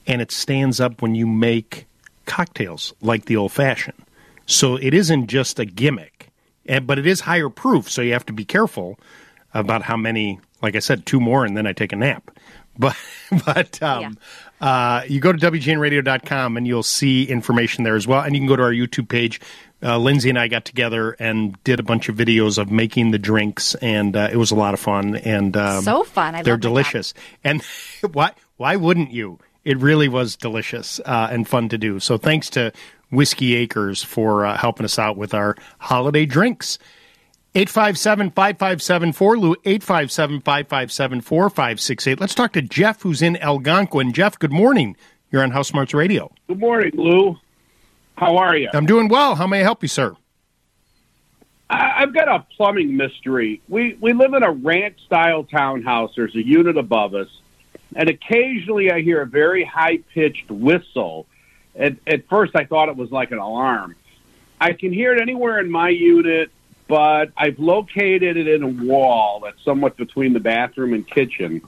and 0.06 0.20
it 0.20 0.30
stands 0.30 0.80
up 0.80 1.00
when 1.00 1.14
you 1.14 1.26
make 1.26 1.86
cocktails 2.26 2.92
like 3.00 3.26
the 3.26 3.36
old 3.36 3.52
fashioned 3.52 4.02
so 4.46 4.76
it 4.76 4.92
isn't 4.92 5.26
just 5.28 5.58
a 5.58 5.64
gimmick 5.64 6.13
and 6.66 6.86
but 6.86 6.98
it 6.98 7.06
is 7.06 7.20
higher 7.20 7.48
proof 7.48 7.90
so 7.90 8.02
you 8.02 8.12
have 8.12 8.26
to 8.26 8.32
be 8.32 8.44
careful 8.44 8.98
about 9.52 9.82
how 9.82 9.96
many 9.96 10.40
like 10.62 10.76
i 10.76 10.80
said 10.80 11.04
two 11.06 11.20
more 11.20 11.44
and 11.44 11.56
then 11.56 11.66
i 11.66 11.72
take 11.72 11.92
a 11.92 11.96
nap 11.96 12.30
but 12.78 12.96
but 13.44 13.82
um 13.82 14.18
uh, 14.60 15.02
you 15.08 15.20
go 15.20 15.30
to 15.30 15.38
wgnradio.com 15.38 16.56
and 16.56 16.66
you'll 16.66 16.82
see 16.82 17.24
information 17.24 17.84
there 17.84 17.96
as 17.96 18.06
well 18.06 18.22
and 18.22 18.34
you 18.34 18.40
can 18.40 18.48
go 18.48 18.56
to 18.56 18.62
our 18.62 18.72
youtube 18.72 19.08
page 19.08 19.40
uh, 19.84 19.98
Lindsay 19.98 20.30
and 20.30 20.38
I 20.38 20.48
got 20.48 20.64
together 20.64 21.12
and 21.18 21.62
did 21.62 21.78
a 21.78 21.82
bunch 21.82 22.08
of 22.08 22.16
videos 22.16 22.56
of 22.58 22.70
making 22.70 23.10
the 23.10 23.18
drinks, 23.18 23.74
and 23.76 24.16
uh, 24.16 24.30
it 24.32 24.36
was 24.36 24.50
a 24.50 24.54
lot 24.54 24.72
of 24.72 24.80
fun. 24.80 25.16
And 25.16 25.56
um, 25.56 25.82
So 25.84 26.04
fun. 26.04 26.34
I 26.34 26.42
they're 26.42 26.56
delicious. 26.56 27.12
And 27.44 27.62
why 28.12 28.32
why 28.56 28.76
wouldn't 28.76 29.10
you? 29.10 29.38
It 29.64 29.78
really 29.78 30.08
was 30.08 30.36
delicious 30.36 31.00
uh, 31.04 31.28
and 31.30 31.48
fun 31.48 31.68
to 31.70 31.78
do. 31.78 31.98
So 32.00 32.18
thanks 32.18 32.50
to 32.50 32.72
Whiskey 33.14 33.54
Acres 33.54 34.02
for 34.02 34.44
uh, 34.46 34.56
helping 34.56 34.84
us 34.84 34.98
out 34.98 35.16
with 35.16 35.34
our 35.34 35.56
holiday 35.78 36.26
drinks. 36.26 36.78
857 37.56 38.30
5574, 38.32 39.38
Lou, 39.38 39.52
857 39.64 40.40
557 40.40 41.20
4568. 41.20 42.20
Let's 42.20 42.34
talk 42.34 42.52
to 42.54 42.62
Jeff, 42.62 43.02
who's 43.02 43.22
in 43.22 43.36
Algonquin. 43.36 44.12
Jeff, 44.12 44.36
good 44.38 44.52
morning. 44.52 44.96
You're 45.30 45.42
on 45.42 45.52
House 45.52 45.68
Smarts 45.68 45.94
Radio. 45.94 46.32
Good 46.48 46.58
morning, 46.58 46.92
Lou. 46.94 47.36
How 48.16 48.36
are 48.36 48.56
you? 48.56 48.70
I'm 48.72 48.86
doing 48.86 49.08
well. 49.08 49.36
How 49.36 49.46
may 49.46 49.60
I 49.60 49.62
help 49.62 49.82
you, 49.82 49.88
sir? 49.88 50.16
I- 51.70 52.02
I've 52.02 52.12
got 52.14 52.28
a 52.28 52.44
plumbing 52.56 52.96
mystery. 52.96 53.60
We 53.68 53.96
we 54.00 54.12
live 54.12 54.34
in 54.34 54.42
a 54.42 54.50
ranch 54.50 54.98
style 55.06 55.44
townhouse. 55.44 56.12
There's 56.16 56.34
a 56.34 56.44
unit 56.44 56.76
above 56.76 57.14
us, 57.14 57.28
and 57.96 58.08
occasionally 58.08 58.90
I 58.90 59.00
hear 59.02 59.22
a 59.22 59.26
very 59.26 59.64
high 59.64 59.98
pitched 60.12 60.50
whistle. 60.50 61.26
At, 61.76 61.96
at 62.06 62.28
first, 62.28 62.54
I 62.54 62.64
thought 62.64 62.88
it 62.88 62.96
was 62.96 63.10
like 63.10 63.30
an 63.32 63.38
alarm. 63.38 63.96
I 64.60 64.72
can 64.72 64.92
hear 64.92 65.14
it 65.14 65.20
anywhere 65.20 65.58
in 65.58 65.70
my 65.70 65.88
unit, 65.88 66.50
but 66.88 67.32
I've 67.36 67.58
located 67.58 68.36
it 68.36 68.46
in 68.48 68.62
a 68.62 68.68
wall 68.68 69.40
that's 69.40 69.62
somewhat 69.64 69.96
between 69.96 70.32
the 70.32 70.40
bathroom 70.40 70.92
and 70.94 71.06
kitchen, 71.06 71.62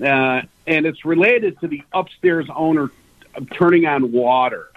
uh, 0.00 0.42
and 0.66 0.86
it's 0.86 1.04
related 1.04 1.60
to 1.60 1.68
the 1.68 1.82
upstairs 1.92 2.46
owner 2.54 2.90
turning 3.52 3.86
on 3.86 4.10
water. 4.12 4.70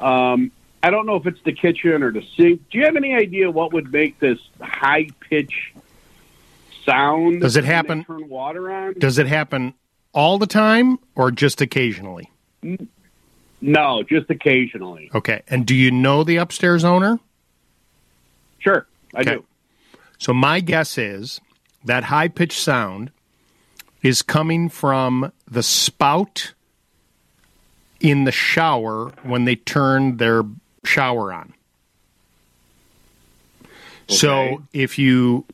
Um, 0.00 0.52
I 0.82 0.90
don't 0.90 1.06
know 1.06 1.16
if 1.16 1.26
it's 1.26 1.42
the 1.42 1.52
kitchen 1.52 2.02
or 2.02 2.10
the 2.12 2.24
sink. 2.36 2.62
Do 2.70 2.78
you 2.78 2.84
have 2.84 2.96
any 2.96 3.14
idea 3.14 3.50
what 3.50 3.72
would 3.72 3.92
make 3.92 4.18
this 4.18 4.38
high 4.60 5.08
pitch 5.28 5.74
sound? 6.84 7.40
Does 7.42 7.56
it 7.56 7.64
happen- 7.64 8.04
Turn 8.04 8.28
water 8.28 8.70
on? 8.70 8.94
Does 8.94 9.18
it 9.18 9.26
happen 9.26 9.74
all 10.14 10.38
the 10.38 10.46
time 10.46 10.98
or 11.14 11.30
just 11.30 11.60
occasionally? 11.60 12.30
No, 13.60 14.02
just 14.02 14.30
occasionally. 14.30 15.10
Okay. 15.14 15.42
And 15.48 15.66
do 15.66 15.74
you 15.74 15.90
know 15.90 16.24
the 16.24 16.36
upstairs 16.36 16.84
owner? 16.84 17.18
Sure, 18.58 18.86
I 19.14 19.22
do. 19.22 19.44
So 20.18 20.34
my 20.34 20.60
guess 20.60 20.98
is 20.98 21.40
that 21.84 22.04
high 22.04 22.28
pitched 22.28 22.60
sound 22.60 23.10
is 24.02 24.22
coming 24.22 24.68
from 24.68 25.32
the 25.50 25.62
spout 25.62 26.54
in 28.00 28.24
the 28.24 28.32
shower 28.32 29.12
when 29.22 29.44
they 29.44 29.56
turn 29.56 30.16
their 30.16 30.42
shower 30.84 31.32
on. 31.32 31.54
So 34.08 34.62
if 34.72 34.98
you 34.98 35.44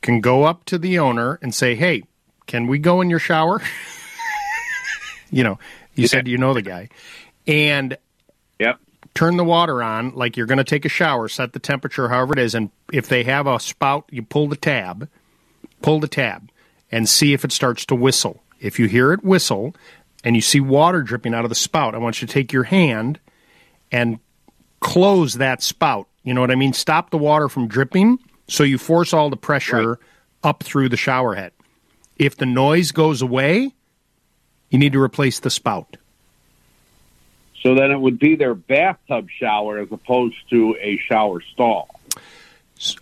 can 0.00 0.20
go 0.20 0.44
up 0.44 0.64
to 0.66 0.78
the 0.78 0.98
owner 0.98 1.38
and 1.42 1.54
say, 1.54 1.74
"Hey, 1.74 2.04
can 2.46 2.66
we 2.66 2.78
go 2.78 3.02
in 3.02 3.10
your 3.10 3.18
shower?" 3.18 3.60
you 5.30 5.44
know, 5.44 5.58
you 5.94 6.08
said 6.08 6.26
you 6.26 6.38
know 6.38 6.54
the 6.54 6.62
guy, 6.62 6.88
and 7.48 7.96
yep, 8.60 8.78
turn 9.14 9.36
the 9.36 9.44
water 9.44 9.82
on 9.82 10.14
like 10.14 10.36
you're 10.36 10.46
going 10.46 10.58
to 10.58 10.64
take 10.64 10.84
a 10.84 10.90
shower. 10.90 11.28
Set 11.28 11.52
the 11.52 11.58
temperature, 11.58 12.08
however 12.08 12.34
it 12.34 12.38
is, 12.38 12.54
and 12.54 12.70
if 12.92 13.08
they 13.08 13.24
have 13.24 13.46
a 13.48 13.58
spout, 13.58 14.04
you 14.10 14.22
pull 14.22 14.46
the 14.46 14.56
tab, 14.56 15.08
pull 15.82 15.98
the 15.98 16.06
tab, 16.06 16.50
and 16.92 17.08
see 17.08 17.32
if 17.32 17.44
it 17.44 17.50
starts 17.50 17.84
to 17.86 17.94
whistle. 17.94 18.42
If 18.60 18.78
you 18.78 18.86
hear 18.86 19.12
it 19.12 19.24
whistle 19.24 19.74
and 20.22 20.36
you 20.36 20.42
see 20.42 20.60
water 20.60 21.02
dripping 21.02 21.34
out 21.34 21.44
of 21.44 21.48
the 21.48 21.54
spout, 21.54 21.94
I 21.94 21.98
want 21.98 22.20
you 22.20 22.28
to 22.28 22.32
take 22.32 22.52
your 22.52 22.64
hand 22.64 23.18
and 23.90 24.18
close 24.80 25.34
that 25.34 25.62
spout. 25.62 26.06
You 26.22 26.34
know 26.34 26.40
what 26.40 26.50
I 26.50 26.56
mean? 26.56 26.72
Stop 26.72 27.10
the 27.10 27.18
water 27.18 27.48
from 27.48 27.68
dripping 27.68 28.18
so 28.48 28.64
you 28.64 28.78
force 28.78 29.12
all 29.12 29.30
the 29.30 29.36
pressure 29.36 29.98
up 30.42 30.62
through 30.62 30.88
the 30.88 30.96
shower 30.96 31.34
head. 31.34 31.52
If 32.16 32.36
the 32.36 32.46
noise 32.46 32.90
goes 32.90 33.22
away, 33.22 33.74
you 34.70 34.78
need 34.78 34.92
to 34.92 35.00
replace 35.00 35.40
the 35.40 35.50
spout. 35.50 35.96
So 37.62 37.74
then 37.74 37.90
it 37.90 38.00
would 38.00 38.18
be 38.18 38.36
their 38.36 38.54
bathtub 38.54 39.28
shower 39.30 39.78
as 39.78 39.90
opposed 39.90 40.36
to 40.50 40.76
a 40.80 40.98
shower 40.98 41.40
stall. 41.40 41.88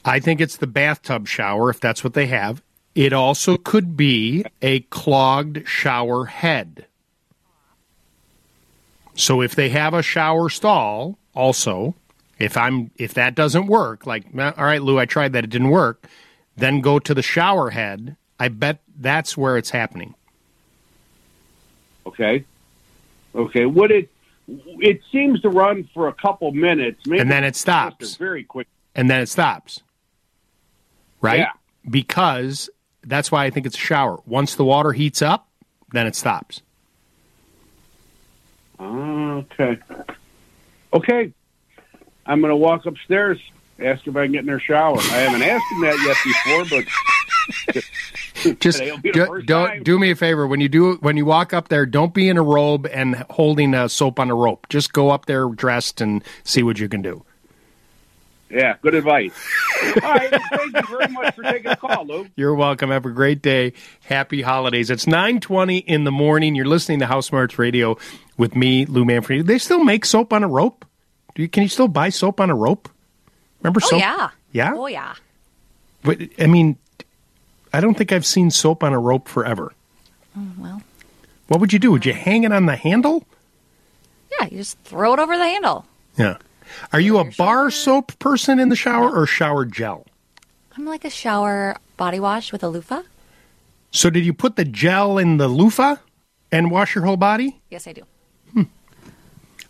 I 0.04 0.20
think 0.20 0.40
it's 0.40 0.56
the 0.56 0.66
bathtub 0.66 1.28
shower 1.28 1.70
if 1.70 1.80
that's 1.80 2.02
what 2.02 2.14
they 2.14 2.26
have. 2.26 2.62
It 2.94 3.12
also 3.12 3.58
could 3.58 3.96
be 3.96 4.44
a 4.62 4.80
clogged 4.80 5.68
shower 5.68 6.24
head. 6.24 6.86
So 9.14 9.42
if 9.42 9.54
they 9.54 9.68
have 9.68 9.92
a 9.92 10.02
shower 10.02 10.48
stall, 10.48 11.18
also, 11.34 11.94
if 12.38 12.56
I'm 12.56 12.90
if 12.96 13.14
that 13.14 13.34
doesn't 13.34 13.66
work, 13.66 14.06
like 14.06 14.24
all 14.34 14.52
right, 14.56 14.82
Lou, 14.82 14.98
I 14.98 15.04
tried 15.04 15.34
that, 15.34 15.44
it 15.44 15.50
didn't 15.50 15.70
work, 15.70 16.06
then 16.56 16.80
go 16.80 16.98
to 16.98 17.12
the 17.12 17.22
shower 17.22 17.70
head. 17.70 18.16
I 18.40 18.48
bet 18.48 18.80
that's 18.98 19.36
where 19.36 19.58
it's 19.58 19.70
happening. 19.70 20.14
Okay. 22.06 22.44
Okay. 23.34 23.66
Would 23.66 23.90
it? 23.90 24.10
It 24.48 25.00
seems 25.10 25.40
to 25.40 25.48
run 25.48 25.88
for 25.92 26.08
a 26.08 26.12
couple 26.12 26.52
minutes, 26.52 27.00
maybe 27.06 27.20
And 27.20 27.30
then 27.30 27.44
it 27.44 27.56
stops. 27.56 28.16
Very 28.16 28.44
quick. 28.44 28.68
And 28.94 29.10
then 29.10 29.20
it 29.20 29.28
stops. 29.28 29.82
Right? 31.20 31.40
Yeah. 31.40 31.52
Because 31.88 32.70
that's 33.02 33.32
why 33.32 33.44
I 33.44 33.50
think 33.50 33.66
it's 33.66 33.76
a 33.76 33.80
shower. 33.80 34.20
Once 34.26 34.54
the 34.54 34.64
water 34.64 34.92
heats 34.92 35.22
up, 35.22 35.48
then 35.92 36.06
it 36.06 36.14
stops. 36.14 36.62
Ah, 38.78 39.34
okay. 39.34 39.78
Okay. 40.92 41.32
I'm 42.26 42.40
going 42.40 42.50
to 42.50 42.56
walk 42.56 42.86
upstairs, 42.86 43.38
ask 43.78 44.06
if 44.06 44.16
I 44.16 44.24
can 44.24 44.32
get 44.32 44.40
in 44.40 44.46
their 44.46 44.60
shower. 44.60 44.98
I 44.98 45.18
haven't 45.18 45.42
asked 45.42 45.64
them 45.70 45.80
that 45.82 45.98
yet 46.04 46.16
before, 46.24 46.82
but 47.74 47.82
Just 48.60 48.78
Today'll 48.78 48.98
be 48.98 49.10
the 49.12 49.26
do, 49.26 49.42
don't 49.42 49.68
time. 49.68 49.82
do 49.82 49.98
me 49.98 50.10
a 50.10 50.16
favor 50.16 50.46
when 50.46 50.60
you 50.60 50.68
do 50.68 50.94
when 50.96 51.16
you 51.16 51.24
walk 51.24 51.52
up 51.54 51.68
there. 51.68 51.86
Don't 51.86 52.12
be 52.14 52.28
in 52.28 52.36
a 52.38 52.42
robe 52.42 52.86
and 52.86 53.16
holding 53.30 53.74
a 53.74 53.88
soap 53.88 54.18
on 54.20 54.30
a 54.30 54.34
rope. 54.34 54.66
Just 54.68 54.92
go 54.92 55.10
up 55.10 55.26
there 55.26 55.46
dressed 55.48 56.00
and 56.00 56.22
see 56.44 56.62
what 56.62 56.78
you 56.78 56.88
can 56.88 57.02
do. 57.02 57.24
Yeah, 58.48 58.76
good 58.80 58.94
advice. 58.94 59.32
All 60.04 60.12
right, 60.12 60.30
thank 60.30 60.76
you 60.76 60.82
very 60.86 61.08
much 61.08 61.34
for 61.34 61.42
taking 61.42 61.68
the 61.68 61.76
call, 61.76 62.06
Lou. 62.06 62.28
You're 62.36 62.54
welcome. 62.54 62.90
Have 62.90 63.04
a 63.04 63.10
great 63.10 63.42
day. 63.42 63.72
Happy 64.04 64.40
holidays. 64.40 64.88
It's 64.88 65.04
9:20 65.04 65.78
in 65.84 66.04
the 66.04 66.12
morning. 66.12 66.54
You're 66.54 66.66
listening 66.66 67.00
to 67.00 67.06
House 67.06 67.26
Smarts 67.26 67.58
Radio 67.58 67.98
with 68.36 68.54
me, 68.54 68.86
Lou 68.86 69.04
Manfredi. 69.04 69.42
They 69.42 69.58
still 69.58 69.82
make 69.82 70.04
soap 70.04 70.32
on 70.32 70.44
a 70.44 70.48
rope? 70.48 70.84
Do 71.34 71.42
you, 71.42 71.48
can 71.48 71.64
you 71.64 71.68
still 71.68 71.88
buy 71.88 72.08
soap 72.10 72.40
on 72.40 72.48
a 72.50 72.54
rope? 72.54 72.88
Remember 73.62 73.80
Oh 73.82 73.88
soap? 73.88 74.00
yeah. 74.00 74.30
Yeah? 74.52 74.74
Oh 74.76 74.86
yeah. 74.86 75.14
But 76.04 76.18
I 76.38 76.46
mean, 76.46 76.78
I 77.72 77.80
don't 77.80 77.94
think 77.96 78.12
I've 78.12 78.26
seen 78.26 78.50
soap 78.50 78.82
on 78.82 78.92
a 78.92 78.98
rope 78.98 79.28
forever. 79.28 79.72
Oh, 80.36 80.46
well, 80.58 80.82
What 81.48 81.60
would 81.60 81.72
you 81.72 81.78
do? 81.78 81.90
Would 81.92 82.06
you 82.06 82.12
hang 82.12 82.44
it 82.44 82.52
on 82.52 82.66
the 82.66 82.76
handle? 82.76 83.24
yeah. 84.38 84.46
You 84.50 84.58
just 84.58 84.78
throw 84.80 85.14
it 85.14 85.18
over 85.18 85.36
the 85.36 85.44
handle. 85.44 85.86
Yeah. 86.18 86.36
Are 86.92 87.00
you 87.00 87.18
a 87.18 87.24
bar 87.38 87.70
soap 87.70 88.18
person 88.18 88.58
in 88.58 88.68
the 88.68 88.76
shower 88.76 89.10
or 89.10 89.26
shower 89.26 89.64
gel? 89.64 90.06
I'm 90.76 90.84
like 90.84 91.04
a 91.04 91.10
shower 91.10 91.76
body 91.96 92.20
wash 92.20 92.52
with 92.52 92.62
a 92.62 92.68
loofah. 92.68 93.02
So 93.92 94.10
did 94.10 94.26
you 94.26 94.34
put 94.34 94.56
the 94.56 94.64
gel 94.64 95.16
in 95.16 95.38
the 95.38 95.48
loofah 95.48 95.96
and 96.52 96.70
wash 96.70 96.94
your 96.94 97.04
whole 97.04 97.16
body? 97.16 97.60
Yes, 97.70 97.86
I 97.86 97.92
do. 97.92 98.02
Hmm. 98.52 98.62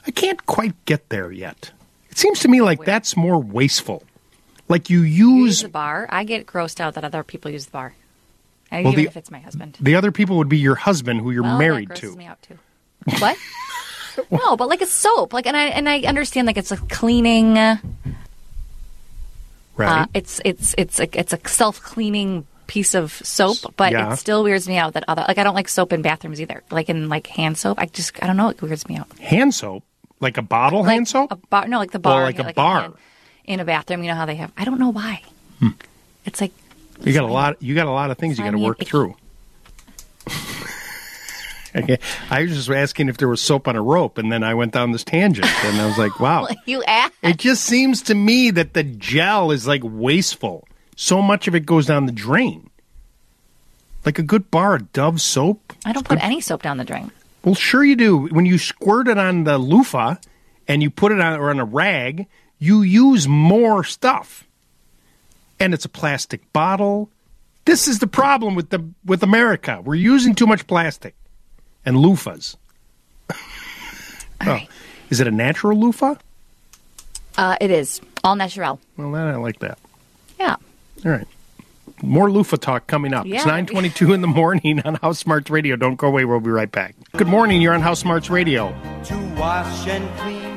I 0.06 0.10
can't 0.10 0.44
quite 0.46 0.74
get 0.84 1.08
there 1.10 1.30
yet. 1.30 1.70
It 2.10 2.18
seems 2.18 2.40
to 2.40 2.48
me 2.48 2.60
like 2.60 2.84
that's 2.84 3.16
more 3.16 3.38
wasteful. 3.40 4.02
Like 4.68 4.90
you 4.90 5.02
use 5.02 5.46
Use 5.46 5.62
the 5.62 5.68
bar. 5.68 6.06
I 6.10 6.24
get 6.24 6.46
grossed 6.46 6.80
out 6.80 6.94
that 6.94 7.04
other 7.04 7.22
people 7.22 7.50
use 7.50 7.66
the 7.66 7.70
bar. 7.72 7.94
Well, 8.72 8.80
even 8.80 8.94
the- 8.96 9.02
if 9.04 9.16
it's 9.16 9.30
my 9.30 9.38
husband. 9.38 9.76
the 9.80 9.94
other 9.94 10.10
people 10.10 10.38
would 10.38 10.48
be 10.48 10.58
your 10.58 10.74
husband 10.74 11.20
who 11.20 11.30
you're 11.30 11.42
Well, 11.44 11.52
that 11.52 11.58
married 11.58 11.88
grosses 11.88 12.10
to. 12.12 12.16
Me 12.18 12.26
out 12.26 12.42
too. 12.42 12.58
What? 13.20 13.36
no, 14.30 14.56
but 14.56 14.68
like 14.68 14.80
a 14.80 14.86
soap. 14.86 15.32
Like, 15.32 15.46
and 15.46 15.56
I 15.56 15.66
and 15.66 15.88
I 15.88 16.00
understand 16.00 16.46
like 16.48 16.56
it's 16.56 16.72
a 16.72 16.76
cleaning. 16.76 17.56
Uh, 17.58 17.76
Right. 19.76 20.08
it's 20.14 20.40
it's 20.44 20.74
it's 20.78 20.98
a, 21.00 21.18
it's 21.20 21.32
a 21.34 21.38
self 21.48 21.82
cleaning 21.82 22.46
piece 22.66 22.94
of 22.94 23.12
soap, 23.12 23.74
but 23.76 23.92
Yeah. 23.92 24.12
it 24.12 24.16
still 24.16 24.42
weirds 24.42 24.66
me 24.66 24.78
out 24.78 24.94
that 24.94 25.04
other 25.06 25.24
like 25.28 25.36
I 25.38 25.44
don't 25.44 25.54
like 25.54 25.68
soap 25.68 25.92
in 25.92 26.00
bathrooms 26.00 26.40
either. 26.40 26.62
Like 26.70 26.88
in 26.88 27.08
like 27.10 27.26
hand 27.26 27.58
soap, 27.58 27.78
I 27.78 27.84
just 27.86 28.20
I 28.22 28.26
don't 28.26 28.38
know. 28.38 28.48
It 28.48 28.60
weirds 28.62 28.88
me 28.88 28.96
out. 28.96 29.06
hand 29.18 29.54
soap? 29.54 29.84
Like 30.18 30.38
a 30.38 30.42
bottle 30.42 30.80
Like 30.82 30.92
hand 30.92 31.08
soap? 31.08 31.30
A 31.30 31.36
bar, 31.36 31.68
no, 31.68 31.78
like 31.78 31.90
the 31.90 31.98
Or 31.98 32.00
bar. 32.00 32.22
like 32.22 32.38
yeah, 32.38 32.48
a 32.48 32.52
bar. 32.54 32.80
hand- 32.80 32.94
in 33.46 33.60
a 33.60 33.64
bathroom. 33.64 34.02
You 34.02 34.10
know 34.10 34.16
how 34.16 34.26
they 34.26 34.36
have. 34.36 34.52
I 34.56 34.64
don't 34.64 34.78
know 34.78 34.90
why. 34.90 35.22
Hmm. 35.60 35.70
It's 36.24 36.40
like 36.40 36.52
You 37.02 37.12
got 37.12 37.24
a 37.24 37.32
lot 37.32 37.62
you 37.62 37.74
got 37.74 37.86
a 37.86 37.90
lot 37.90 38.10
of 38.10 38.18
things 38.18 38.38
you 38.38 38.44
got 38.44 38.50
to 38.52 38.58
work 38.58 38.80
icky. 38.80 38.90
through. 38.90 39.16
Okay. 41.74 41.98
I 42.30 42.42
was 42.42 42.54
just 42.54 42.70
asking 42.70 43.10
if 43.10 43.18
there 43.18 43.28
was 43.28 43.40
soap 43.42 43.68
on 43.68 43.76
a 43.76 43.82
rope, 43.82 44.16
and 44.16 44.32
then 44.32 44.42
I 44.42 44.54
went 44.54 44.72
down 44.72 44.92
this 44.92 45.04
tangent, 45.04 45.46
and 45.62 45.78
I 45.78 45.84
was 45.86 45.98
like, 45.98 46.18
"Wow!" 46.18 46.48
you 46.66 46.82
ask. 46.84 47.12
It 47.22 47.36
just 47.36 47.64
seems 47.64 48.00
to 48.04 48.14
me 48.14 48.50
that 48.52 48.72
the 48.72 48.82
gel 48.82 49.50
is 49.50 49.66
like 49.66 49.82
wasteful. 49.84 50.66
So 50.96 51.20
much 51.20 51.46
of 51.48 51.54
it 51.54 51.66
goes 51.66 51.84
down 51.84 52.06
the 52.06 52.12
drain. 52.12 52.70
Like 54.06 54.18
a 54.18 54.22
good 54.22 54.50
bar 54.50 54.76
of 54.76 54.90
Dove 54.92 55.20
soap. 55.20 55.74
I 55.84 55.92
don't 55.92 56.08
put 56.08 56.22
any 56.24 56.40
soap 56.40 56.62
down 56.62 56.78
the 56.78 56.84
drain. 56.84 57.10
Well, 57.44 57.54
sure 57.54 57.84
you 57.84 57.96
do. 57.96 58.26
When 58.28 58.46
you 58.46 58.56
squirt 58.56 59.08
it 59.08 59.18
on 59.18 59.44
the 59.44 59.58
loofah 59.58 60.14
and 60.66 60.82
you 60.82 60.88
put 60.88 61.12
it 61.12 61.20
on 61.20 61.38
or 61.38 61.50
on 61.50 61.58
a 61.60 61.64
rag, 61.66 62.26
you 62.58 62.82
use 62.82 63.28
more 63.28 63.84
stuff. 63.84 64.44
And 65.58 65.72
it's 65.72 65.84
a 65.84 65.88
plastic 65.88 66.52
bottle. 66.52 67.10
This 67.64 67.88
is 67.88 67.98
the 67.98 68.06
problem 68.06 68.54
with 68.54 68.70
the 68.70 68.84
with 69.04 69.22
America. 69.22 69.80
We're 69.82 69.94
using 69.94 70.34
too 70.34 70.46
much 70.46 70.66
plastic 70.66 71.14
and 71.84 71.96
loofahs. 71.96 72.56
Oh. 74.42 74.60
Is 75.08 75.20
it 75.20 75.26
a 75.26 75.30
natural 75.30 75.78
loofah? 75.78 76.16
Uh, 77.38 77.56
it 77.60 77.70
is 77.70 78.00
all 78.24 78.36
natural. 78.36 78.80
Well, 78.96 79.10
then 79.12 79.26
I 79.26 79.36
like 79.36 79.60
that. 79.60 79.78
Yeah. 80.38 80.56
All 81.04 81.10
right. 81.10 81.26
More 82.02 82.30
loofah 82.30 82.56
talk 82.58 82.86
coming 82.86 83.14
up. 83.14 83.26
Yeah. 83.26 83.36
It's 83.36 83.46
922 83.46 84.12
in 84.12 84.20
the 84.20 84.26
morning 84.26 84.80
on 84.84 84.96
House 84.96 85.18
Smarts 85.18 85.48
Radio. 85.50 85.76
Don't 85.76 85.96
go 85.96 86.08
away. 86.08 86.24
We'll 86.24 86.40
be 86.40 86.50
right 86.50 86.70
back. 86.70 86.94
Good 87.16 87.26
morning. 87.28 87.62
You're 87.62 87.74
on 87.74 87.80
House 87.80 88.00
Smarts 88.00 88.28
Radio. 88.28 88.68
to 89.04 89.34
wash 89.38 89.86
and 89.86 90.18
clean 90.18 90.42
your 90.42 90.42
clothes 90.42 90.55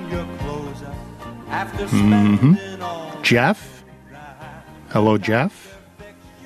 up 1.50 1.68
after 1.68 1.88
hmm 1.88 2.54
Jeff? 3.22 3.84
Hello, 4.90 5.18
Jeff. 5.18 5.78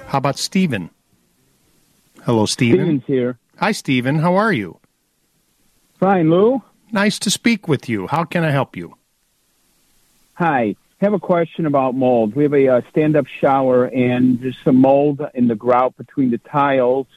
How 0.08 0.18
about 0.18 0.38
Steven? 0.38 0.90
Hello, 2.24 2.46
Steven. 2.46 2.80
Steven's 2.80 3.04
here. 3.06 3.38
Hi, 3.58 3.72
Steven. 3.72 4.20
How 4.20 4.36
are 4.36 4.52
you? 4.52 4.80
Fine, 6.00 6.30
Lou. 6.30 6.62
Nice 6.92 7.20
to 7.20 7.30
speak 7.30 7.68
with 7.68 7.88
you. 7.88 8.08
How 8.08 8.24
can 8.24 8.44
I 8.44 8.52
help 8.52 8.76
you? 8.76 8.96
Hi. 10.34 10.76
Have 11.00 11.14
a 11.14 11.20
question 11.20 11.66
about 11.66 11.96
mold. 11.96 12.34
We 12.34 12.44
have 12.44 12.54
a 12.54 12.68
uh, 12.68 12.82
stand-up 12.90 13.28
shower, 13.28 13.86
and 13.86 14.40
there's 14.40 14.58
some 14.64 14.78
mold 14.78 15.22
in 15.34 15.48
the 15.48 15.56
grout 15.56 15.98
between 15.98 16.32
the 16.32 16.38
tiles, 16.38 17.08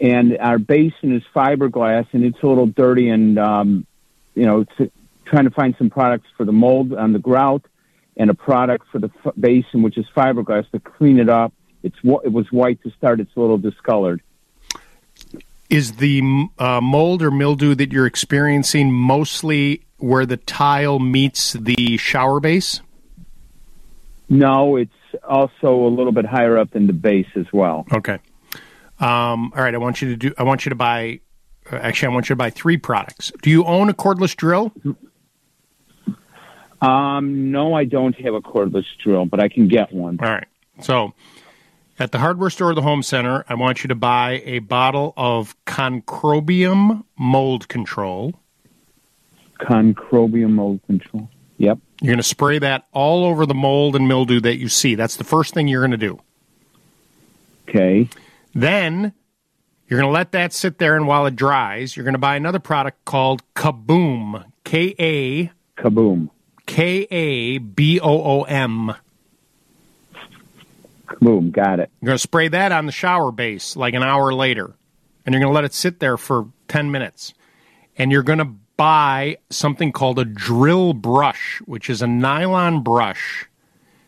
and 0.00 0.38
our 0.38 0.58
basin 0.58 1.14
is 1.14 1.22
fiberglass, 1.34 2.06
and 2.12 2.24
it's 2.24 2.40
a 2.42 2.46
little 2.46 2.66
dirty. 2.66 3.08
And 3.08 3.38
um, 3.38 3.86
you 4.34 4.46
know, 4.46 4.60
it's 4.60 4.92
trying 5.26 5.44
to 5.44 5.50
find 5.50 5.74
some 5.78 5.90
products 5.90 6.28
for 6.36 6.44
the 6.44 6.52
mold 6.52 6.92
on 6.94 7.12
the 7.12 7.18
grout, 7.18 7.64
and 8.16 8.30
a 8.30 8.34
product 8.34 8.86
for 8.90 8.98
the 8.98 9.10
f- 9.24 9.32
basin, 9.38 9.82
which 9.82 9.98
is 9.98 10.06
fiberglass, 10.16 10.70
to 10.70 10.80
clean 10.80 11.18
it 11.18 11.28
up. 11.28 11.52
It's 11.82 11.96
it 12.24 12.32
was 12.32 12.46
white 12.50 12.82
to 12.82 12.90
start. 12.92 13.20
It's 13.20 13.30
a 13.36 13.40
little 13.40 13.58
discolored. 13.58 14.22
Is 15.68 15.94
the 15.96 16.22
uh, 16.58 16.80
mold 16.80 17.22
or 17.22 17.30
mildew 17.30 17.74
that 17.74 17.92
you're 17.92 18.06
experiencing 18.06 18.92
mostly 18.92 19.82
where 19.98 20.24
the 20.24 20.36
tile 20.36 20.98
meets 20.98 21.54
the 21.54 21.96
shower 21.96 22.38
base? 22.40 22.80
No, 24.28 24.76
it's 24.76 24.92
also 25.28 25.74
a 25.86 25.88
little 25.88 26.12
bit 26.12 26.24
higher 26.26 26.56
up 26.58 26.70
than 26.70 26.86
the 26.86 26.92
base 26.92 27.28
as 27.36 27.46
well. 27.52 27.86
Okay. 27.92 28.18
Um, 28.98 29.52
all 29.56 29.62
right. 29.62 29.74
I 29.74 29.78
want 29.78 30.00
you 30.02 30.08
to 30.10 30.16
do. 30.16 30.34
I 30.38 30.42
want 30.44 30.64
you 30.66 30.70
to 30.70 30.76
buy. 30.76 31.20
uh, 31.70 31.76
Actually, 31.76 32.08
I 32.08 32.14
want 32.14 32.28
you 32.28 32.34
to 32.34 32.38
buy 32.38 32.50
three 32.50 32.76
products. 32.76 33.32
Do 33.42 33.50
you 33.50 33.64
own 33.64 33.88
a 33.88 33.94
cordless 33.94 34.34
drill? 34.36 34.72
Um, 36.80 37.50
no, 37.50 37.74
I 37.74 37.84
don't 37.84 38.14
have 38.20 38.34
a 38.34 38.40
cordless 38.40 38.84
drill, 39.02 39.24
but 39.24 39.40
I 39.40 39.48
can 39.48 39.68
get 39.68 39.92
one. 39.92 40.18
All 40.20 40.28
right. 40.28 40.46
So, 40.80 41.14
at 41.98 42.12
the 42.12 42.18
hardware 42.18 42.50
store 42.50 42.70
or 42.70 42.74
the 42.74 42.82
home 42.82 43.02
center, 43.02 43.44
I 43.48 43.54
want 43.54 43.82
you 43.82 43.88
to 43.88 43.94
buy 43.94 44.42
a 44.44 44.58
bottle 44.58 45.14
of 45.16 45.56
Concrobium 45.64 47.04
mold 47.18 47.68
control. 47.68 48.34
Concrobium 49.58 50.50
mold 50.50 50.80
control. 50.86 51.30
Yep. 51.56 51.78
You're 52.02 52.12
going 52.12 52.18
to 52.18 52.22
spray 52.22 52.58
that 52.58 52.86
all 52.92 53.24
over 53.24 53.46
the 53.46 53.54
mold 53.54 53.96
and 53.96 54.06
mildew 54.06 54.40
that 54.40 54.58
you 54.58 54.68
see. 54.68 54.94
That's 54.94 55.16
the 55.16 55.24
first 55.24 55.54
thing 55.54 55.68
you're 55.68 55.80
going 55.80 55.92
to 55.92 55.96
do. 55.96 56.20
Okay. 57.66 58.10
Then 58.54 59.14
you're 59.88 59.98
going 59.98 60.10
to 60.10 60.14
let 60.14 60.32
that 60.32 60.52
sit 60.52 60.78
there, 60.78 60.96
and 60.96 61.06
while 61.06 61.24
it 61.24 61.36
dries, 61.36 61.96
you're 61.96 62.04
going 62.04 62.12
to 62.12 62.18
buy 62.18 62.36
another 62.36 62.58
product 62.58 63.04
called 63.06 63.42
Kaboom. 63.54 64.44
K 64.64 64.94
A 64.98 65.50
Kaboom. 65.80 66.28
K 66.66 67.06
A 67.10 67.58
B 67.58 68.00
O 68.00 68.40
O 68.40 68.42
M. 68.42 68.94
Boom, 71.20 71.50
Got 71.50 71.80
it. 71.80 71.90
You're 72.00 72.08
going 72.08 72.16
to 72.16 72.18
spray 72.18 72.48
that 72.48 72.72
on 72.72 72.86
the 72.86 72.92
shower 72.92 73.30
base 73.30 73.76
like 73.76 73.94
an 73.94 74.02
hour 74.02 74.34
later, 74.34 74.74
and 75.24 75.32
you're 75.32 75.40
going 75.40 75.52
to 75.52 75.54
let 75.54 75.64
it 75.64 75.72
sit 75.72 76.00
there 76.00 76.16
for 76.16 76.48
10 76.68 76.90
minutes. 76.90 77.32
And 77.96 78.12
you're 78.12 78.24
going 78.24 78.40
to 78.40 78.52
buy 78.76 79.38
something 79.50 79.92
called 79.92 80.18
a 80.18 80.24
drill 80.24 80.92
brush, 80.92 81.62
which 81.64 81.88
is 81.88 82.02
a 82.02 82.06
nylon 82.06 82.82
brush, 82.82 83.46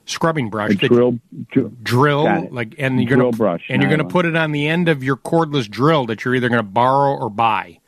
scrubbing 0.06 0.50
brush. 0.50 0.74
Drill. 0.76 1.18
dr- 1.50 1.82
drill 1.82 2.48
like 2.50 2.74
and 2.78 3.00
you're 3.00 3.16
Drill 3.16 3.30
gonna 3.30 3.36
brush, 3.36 3.66
and 3.68 3.80
you're 3.82 3.90
gonna 3.90 4.08
put 4.08 4.26
it 4.26 4.36
on 4.36 4.52
the 4.52 4.66
end 4.66 4.88
of 4.88 5.02
your 5.02 5.16
cordless 5.16 5.68
drill 5.70 6.06
that 6.06 6.24
you're 6.24 6.34
either 6.34 6.48
gonna 6.48 6.62
borrow 6.62 7.16
or 7.16 7.30
buy. 7.30 7.78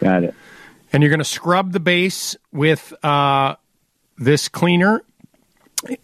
Got 0.00 0.24
it. 0.24 0.34
And 0.94 1.02
you're 1.02 1.10
gonna 1.10 1.24
scrub 1.24 1.72
the 1.72 1.80
base 1.80 2.36
with 2.52 2.94
uh, 3.04 3.56
this 4.16 4.46
cleaner, 4.46 5.02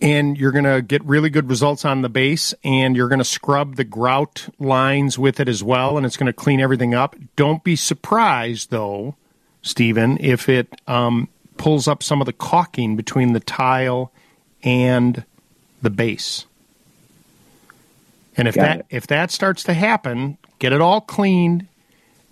and 0.00 0.36
you're 0.36 0.50
gonna 0.50 0.82
get 0.82 1.04
really 1.04 1.30
good 1.30 1.48
results 1.48 1.84
on 1.84 2.02
the 2.02 2.08
base. 2.08 2.52
And 2.64 2.96
you're 2.96 3.06
gonna 3.08 3.22
scrub 3.22 3.76
the 3.76 3.84
grout 3.84 4.48
lines 4.58 5.16
with 5.16 5.38
it 5.38 5.48
as 5.48 5.62
well, 5.62 5.96
and 5.96 6.04
it's 6.04 6.16
gonna 6.16 6.32
clean 6.32 6.60
everything 6.60 6.92
up. 6.92 7.14
Don't 7.36 7.62
be 7.62 7.76
surprised 7.76 8.70
though, 8.72 9.14
Stephen, 9.62 10.18
if 10.20 10.48
it 10.48 10.80
um, 10.88 11.28
pulls 11.56 11.86
up 11.86 12.02
some 12.02 12.20
of 12.20 12.26
the 12.26 12.32
caulking 12.32 12.96
between 12.96 13.32
the 13.32 13.38
tile 13.38 14.10
and 14.64 15.24
the 15.82 15.90
base. 15.90 16.46
And 18.36 18.48
if 18.48 18.56
Got 18.56 18.62
that 18.62 18.78
it. 18.80 18.86
if 18.90 19.06
that 19.06 19.30
starts 19.30 19.62
to 19.64 19.72
happen, 19.72 20.36
get 20.58 20.72
it 20.72 20.80
all 20.80 21.00
cleaned 21.00 21.68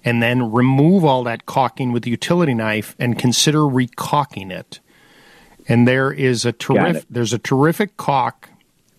and 0.04 0.22
then 0.22 0.52
remove 0.52 1.04
all 1.04 1.24
that 1.24 1.46
caulking 1.46 1.92
with 1.92 2.04
the 2.04 2.10
utility 2.10 2.54
knife 2.54 2.94
and 2.98 3.18
consider 3.18 3.60
recaulking 3.60 4.50
it. 4.50 4.80
And 5.68 5.86
there 5.86 6.10
is 6.10 6.44
a 6.44 6.52
terrific 6.52 7.04
there's 7.10 7.32
a 7.32 7.38
terrific 7.38 7.96
caulk 7.96 8.48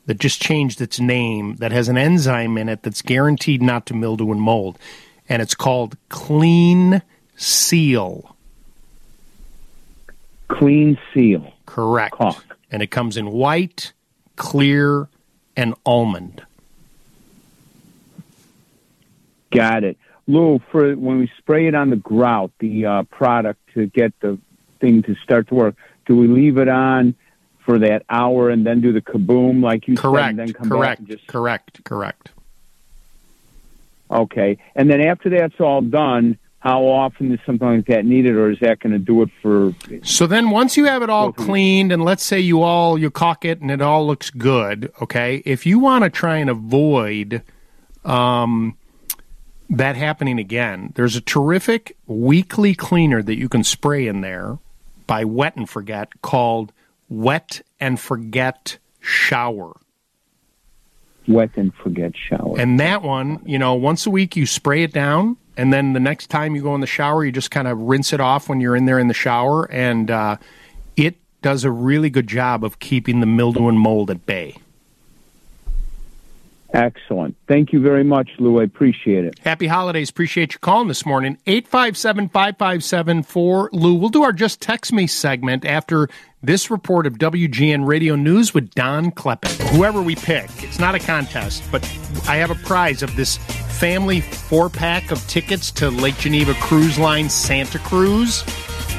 that 0.05 0.19
just 0.19 0.41
changed 0.41 0.81
its 0.81 0.99
name 0.99 1.55
that 1.57 1.71
has 1.71 1.87
an 1.87 1.97
enzyme 1.97 2.57
in 2.57 2.67
it 2.67 2.83
that's 2.83 3.01
guaranteed 3.01 3.61
not 3.61 3.85
to 3.87 3.93
mildew 3.93 4.31
and 4.31 4.41
mold, 4.41 4.77
and 5.27 5.41
it's 5.41 5.55
called 5.55 5.97
Clean 6.09 7.01
Seal. 7.35 8.35
Clean 10.47 10.97
Seal. 11.13 11.53
Correct. 11.65 12.15
And 12.71 12.81
it 12.81 12.91
comes 12.91 13.17
in 13.17 13.31
white, 13.31 13.93
clear, 14.35 15.07
and 15.55 15.75
almond. 15.85 16.43
Got 19.51 19.83
it. 19.83 19.97
Lou, 20.29 20.59
for 20.71 20.95
when 20.95 21.17
we 21.17 21.31
spray 21.39 21.65
it 21.65 21.73
on 21.73 21.89
the 21.89 21.95
grout, 21.95 22.51
the 22.59 22.85
uh, 22.85 23.03
product 23.03 23.59
to 23.73 23.87
get 23.87 24.13
the 24.19 24.37
thing 24.79 25.01
to 25.03 25.15
start 25.15 25.47
to 25.47 25.55
work, 25.55 25.75
do 26.05 26.15
we 26.15 26.27
leave 26.27 26.59
it 26.59 26.69
on 26.69 27.15
for 27.65 27.79
that 27.79 28.03
hour 28.09 28.49
and 28.49 28.65
then 28.65 28.79
do 28.79 28.93
the 28.93 29.01
kaboom 29.01 29.63
like 29.63 29.87
you 29.87 29.95
Correct. 29.95 30.23
said, 30.25 30.29
and 30.29 30.39
then 30.39 30.53
come 30.53 30.69
back 30.69 30.77
correct. 30.77 30.99
and 30.99 31.07
just 31.07 31.27
Correct. 31.27 31.83
Correct. 31.83 32.29
okay? 34.11 34.59
And 34.75 34.89
then 34.89 35.01
after 35.01 35.29
that's 35.29 35.59
all 35.59 35.81
done, 35.81 36.37
how 36.59 36.83
often 36.83 37.31
is 37.31 37.39
something 37.45 37.67
like 37.67 37.85
that 37.87 38.05
needed, 38.05 38.35
or 38.35 38.51
is 38.51 38.59
that 38.59 38.79
going 38.81 38.93
to 38.93 38.99
do 38.99 39.23
it 39.23 39.29
for? 39.41 39.73
So 40.03 40.27
then 40.27 40.51
once 40.51 40.77
you 40.77 40.85
have 40.85 41.01
it 41.01 41.09
all 41.09 41.31
cleaned 41.31 41.91
and 41.91 42.03
let's 42.03 42.23
say 42.23 42.39
you 42.39 42.61
all 42.61 42.99
you 42.99 43.09
caulk 43.09 43.45
it 43.45 43.61
and 43.61 43.71
it 43.71 43.81
all 43.81 44.05
looks 44.05 44.29
good, 44.29 44.91
okay? 45.01 45.41
If 45.45 45.65
you 45.65 45.79
want 45.79 46.03
to 46.03 46.09
try 46.11 46.37
and 46.37 46.49
avoid 46.51 47.41
um 48.05 48.75
that 49.69 49.95
happening 49.95 50.39
again, 50.39 50.91
there's 50.95 51.15
a 51.15 51.21
terrific 51.21 51.95
weekly 52.07 52.73
cleaner 52.73 53.21
that 53.21 53.37
you 53.37 53.47
can 53.47 53.63
spray 53.63 54.07
in 54.07 54.21
there 54.21 54.57
by 55.07 55.23
Wet 55.23 55.55
and 55.55 55.69
Forget 55.69 56.21
called 56.21 56.71
Wet 57.07 57.61
and 57.79 57.99
Forget 57.99 58.77
Shower. 58.99 59.73
Wet 61.27 61.51
and 61.57 61.71
forget 61.75 62.13
shower. 62.17 62.59
And 62.59 62.79
that 62.79 63.03
one, 63.03 63.41
you 63.45 63.59
know, 63.59 63.75
once 63.75 64.07
a 64.07 64.09
week 64.09 64.35
you 64.35 64.47
spray 64.47 64.81
it 64.81 64.91
down, 64.91 65.37
and 65.55 65.71
then 65.71 65.93
the 65.93 65.99
next 65.99 66.27
time 66.31 66.55
you 66.55 66.63
go 66.63 66.73
in 66.73 66.81
the 66.81 66.87
shower, 66.87 67.23
you 67.23 67.31
just 67.31 67.51
kind 67.51 67.67
of 67.67 67.77
rinse 67.77 68.13
it 68.13 68.19
off 68.19 68.49
when 68.49 68.59
you're 68.59 68.75
in 68.75 68.85
there 68.85 68.97
in 68.97 69.09
the 69.09 69.13
shower, 69.13 69.69
and 69.71 70.09
uh, 70.09 70.37
it 70.95 71.17
does 71.43 71.63
a 71.63 71.71
really 71.71 72.09
good 72.09 72.25
job 72.25 72.63
of 72.63 72.79
keeping 72.79 73.19
the 73.19 73.27
mildew 73.27 73.67
and 73.67 73.79
mold 73.79 74.09
at 74.09 74.25
bay. 74.25 74.57
Excellent. 76.73 77.35
Thank 77.47 77.73
you 77.73 77.81
very 77.81 78.03
much, 78.03 78.29
Lou. 78.37 78.59
I 78.59 78.63
appreciate 78.63 79.25
it. 79.25 79.39
Happy 79.39 79.65
holidays. 79.65 80.09
Appreciate 80.09 80.53
you 80.53 80.59
calling 80.59 80.87
this 80.87 81.05
morning. 81.05 81.37
857 81.47 82.29
557 82.29 83.23
4 83.23 83.69
Lou. 83.73 83.95
We'll 83.95 84.09
do 84.09 84.23
our 84.23 84.33
Just 84.33 84.61
Text 84.61 84.93
Me 84.93 85.07
segment 85.07 85.65
after 85.65 86.09
this 86.43 86.69
report 86.69 87.07
of 87.07 87.17
WGN 87.17 87.87
Radio 87.87 88.15
News 88.15 88.53
with 88.53 88.69
Don 88.75 89.11
Kleppen. 89.11 89.51
Whoever 89.75 90.01
we 90.01 90.15
pick, 90.15 90.49
it's 90.63 90.79
not 90.79 90.93
a 90.93 90.99
contest, 90.99 91.63
but 91.71 91.83
I 92.27 92.35
have 92.35 92.51
a 92.51 92.55
prize 92.55 93.01
of 93.01 93.15
this 93.15 93.37
family 93.37 94.21
four 94.21 94.69
pack 94.69 95.09
of 95.09 95.25
tickets 95.27 95.71
to 95.71 95.89
Lake 95.89 96.17
Geneva 96.17 96.53
Cruise 96.55 96.99
Line 96.99 97.29
Santa 97.29 97.79
Cruise. 97.79 98.43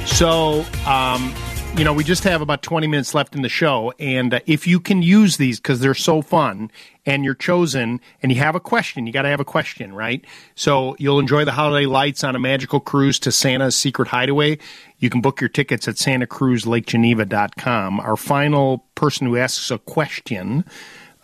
So, 0.06 0.64
um, 0.86 1.32
you 1.76 1.84
know, 1.84 1.92
we 1.92 2.02
just 2.02 2.24
have 2.24 2.40
about 2.40 2.62
20 2.62 2.86
minutes 2.88 3.14
left 3.14 3.36
in 3.36 3.42
the 3.42 3.48
show. 3.48 3.92
And 3.98 4.34
uh, 4.34 4.40
if 4.46 4.66
you 4.66 4.80
can 4.80 5.02
use 5.02 5.36
these 5.36 5.60
because 5.60 5.80
they're 5.80 5.94
so 5.94 6.20
fun 6.20 6.70
and 7.06 7.24
you're 7.24 7.34
chosen 7.34 8.00
and 8.22 8.32
you 8.32 8.38
have 8.38 8.54
a 8.54 8.60
question, 8.60 9.06
you 9.06 9.12
got 9.12 9.22
to 9.22 9.28
have 9.28 9.40
a 9.40 9.44
question, 9.44 9.94
right? 9.94 10.24
So 10.54 10.96
you'll 10.98 11.18
enjoy 11.18 11.44
the 11.44 11.52
holiday 11.52 11.86
lights 11.86 12.24
on 12.24 12.36
a 12.36 12.38
magical 12.38 12.80
cruise 12.80 13.18
to 13.20 13.32
Santa's 13.32 13.76
secret 13.76 14.08
hideaway. 14.08 14.58
You 14.98 15.10
can 15.10 15.20
book 15.20 15.40
your 15.40 15.48
tickets 15.48 15.88
at 15.88 15.96
santacruzlakegeneva.com. 15.96 18.00
Our 18.00 18.16
final 18.16 18.86
person 18.94 19.26
who 19.26 19.36
asks 19.36 19.70
a 19.70 19.78
question 19.78 20.64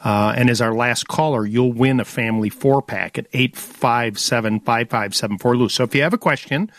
uh, 0.05 0.35
and 0.37 0.51
as 0.51 0.61
our 0.61 0.75
last 0.75 1.09
caller, 1.09 1.47
you'll 1.47 1.73
win 1.73 2.01
a 2.01 2.05
family 2.05 2.51
four 2.51 2.83
pack 2.83 3.19
at 3.19 3.27
857 3.33 4.61
5574 4.61 5.57
Lou. 5.57 5.69
So 5.69 5.85
if 5.85 5.95
you 5.95 6.03
have 6.03 6.13
a 6.13 6.19
question, 6.19 6.71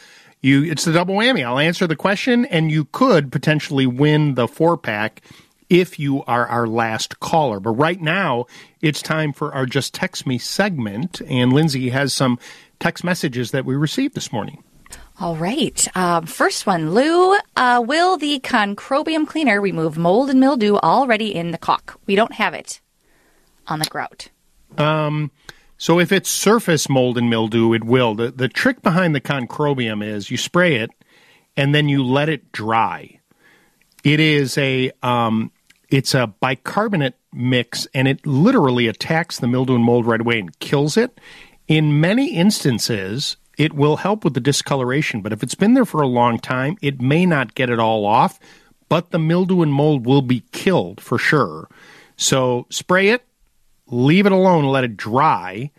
you 0.42 0.64
it's 0.64 0.86
the 0.86 0.94
double 0.94 1.16
whammy. 1.16 1.46
I'll 1.46 1.60
answer 1.60 1.88
the 1.88 1.96
question, 1.96 2.46
and 2.46 2.72
you 2.72 2.86
could 2.86 3.32
potentially 3.32 3.88
win 3.88 4.36
the 4.36 4.48
four 4.48 4.78
pack 4.78 5.22
if 5.70 6.00
you 6.00 6.24
are 6.24 6.48
our 6.48 6.68
last 6.68 7.20
caller. 7.20 7.60
But 7.60 7.72
right 7.72 8.02
now, 8.02 8.46
it's 8.82 9.02
time 9.02 9.34
for 9.34 9.54
our 9.54 9.66
Just 9.66 9.94
Text 9.94 10.26
Me 10.26 10.38
segment, 10.38 11.22
and 11.28 11.54
Lindsay 11.54 11.90
has 11.90 12.14
some 12.14 12.40
text 12.80 13.04
messages 13.04 13.52
that 13.52 13.66
we 13.66 13.76
received 13.76 14.16
this 14.16 14.32
morning. 14.32 14.64
All 15.20 15.36
right. 15.36 15.88
Um, 15.98 16.28
first 16.28 16.68
one, 16.68 16.94
Lou. 16.94 17.38
Uh, 17.56 17.84
will 17.86 18.18
the 18.18 18.40
concrobium 18.40 19.28
cleaner 19.28 19.60
remove 19.60 19.98
mold 19.98 20.30
and 20.30 20.40
mildew 20.40 20.76
already 20.76 21.34
in 21.34 21.52
the 21.52 21.58
caulk? 21.58 22.00
We 22.06 22.16
don't 22.16 22.34
have 22.34 22.54
it 22.54 22.80
on 23.66 23.80
the 23.80 23.86
grout. 23.86 24.30
Um, 24.78 25.32
so 25.78 26.00
if 26.00 26.12
it's 26.12 26.30
surface 26.30 26.88
mold 26.88 27.18
and 27.18 27.30
mildew, 27.30 27.74
it 27.74 27.84
will. 27.84 28.14
The, 28.14 28.32
the 28.32 28.48
trick 28.48 28.84
behind 28.84 29.16
the 29.16 29.22
concrobium 29.22 30.06
is 30.06 30.30
you 30.30 30.38
spray 30.38 30.76
it 30.76 30.92
and 31.56 31.74
then 31.74 31.90
you 31.90 32.04
let 32.04 32.30
it 32.30 32.52
dry. 32.52 33.20
It 34.04 34.20
is 34.20 34.58
a 34.58 34.92
um, 35.02 35.52
it's 35.90 36.14
a 36.14 36.28
bicarbonate 36.28 37.16
mix 37.34 37.88
and 37.94 38.08
it 38.08 38.26
literally 38.26 38.88
attacks 38.88 39.40
the 39.40 39.48
mildew 39.48 39.76
and 39.76 39.84
mold 39.84 40.06
right 40.06 40.22
away 40.22 40.40
and 40.40 40.58
kills 40.60 40.98
it. 40.98 41.20
In 41.68 42.00
many 42.00 42.36
instances, 42.36 43.38
it 43.58 43.74
will 43.74 43.98
help 43.98 44.24
with 44.24 44.34
the 44.34 44.40
discoloration, 44.40 45.22
but 45.22 45.34
if 45.34 45.44
it's 45.44 45.56
been 45.56 45.74
there 45.74 45.86
for 45.86 46.02
a 46.02 46.08
long 46.08 46.40
time, 46.40 46.78
it 46.82 47.02
may 47.02 47.26
not 47.26 47.56
get 47.56 47.70
it 47.70 47.80
all 47.80 48.06
off, 48.06 48.40
but 48.90 49.12
the 49.12 49.20
mildew 49.20 49.62
and 49.62 49.74
mold 49.74 50.06
will 50.06 50.22
be 50.22 50.44
killed 50.52 51.02
for 51.02 51.18
sure. 51.18 51.68
So 52.16 52.68
spray 52.70 53.10
it, 53.10 53.26
leave 53.88 54.26
it 54.26 54.32
alone, 54.32 54.66
let 54.66 54.84
it 54.84 54.98
dry, 54.98 55.72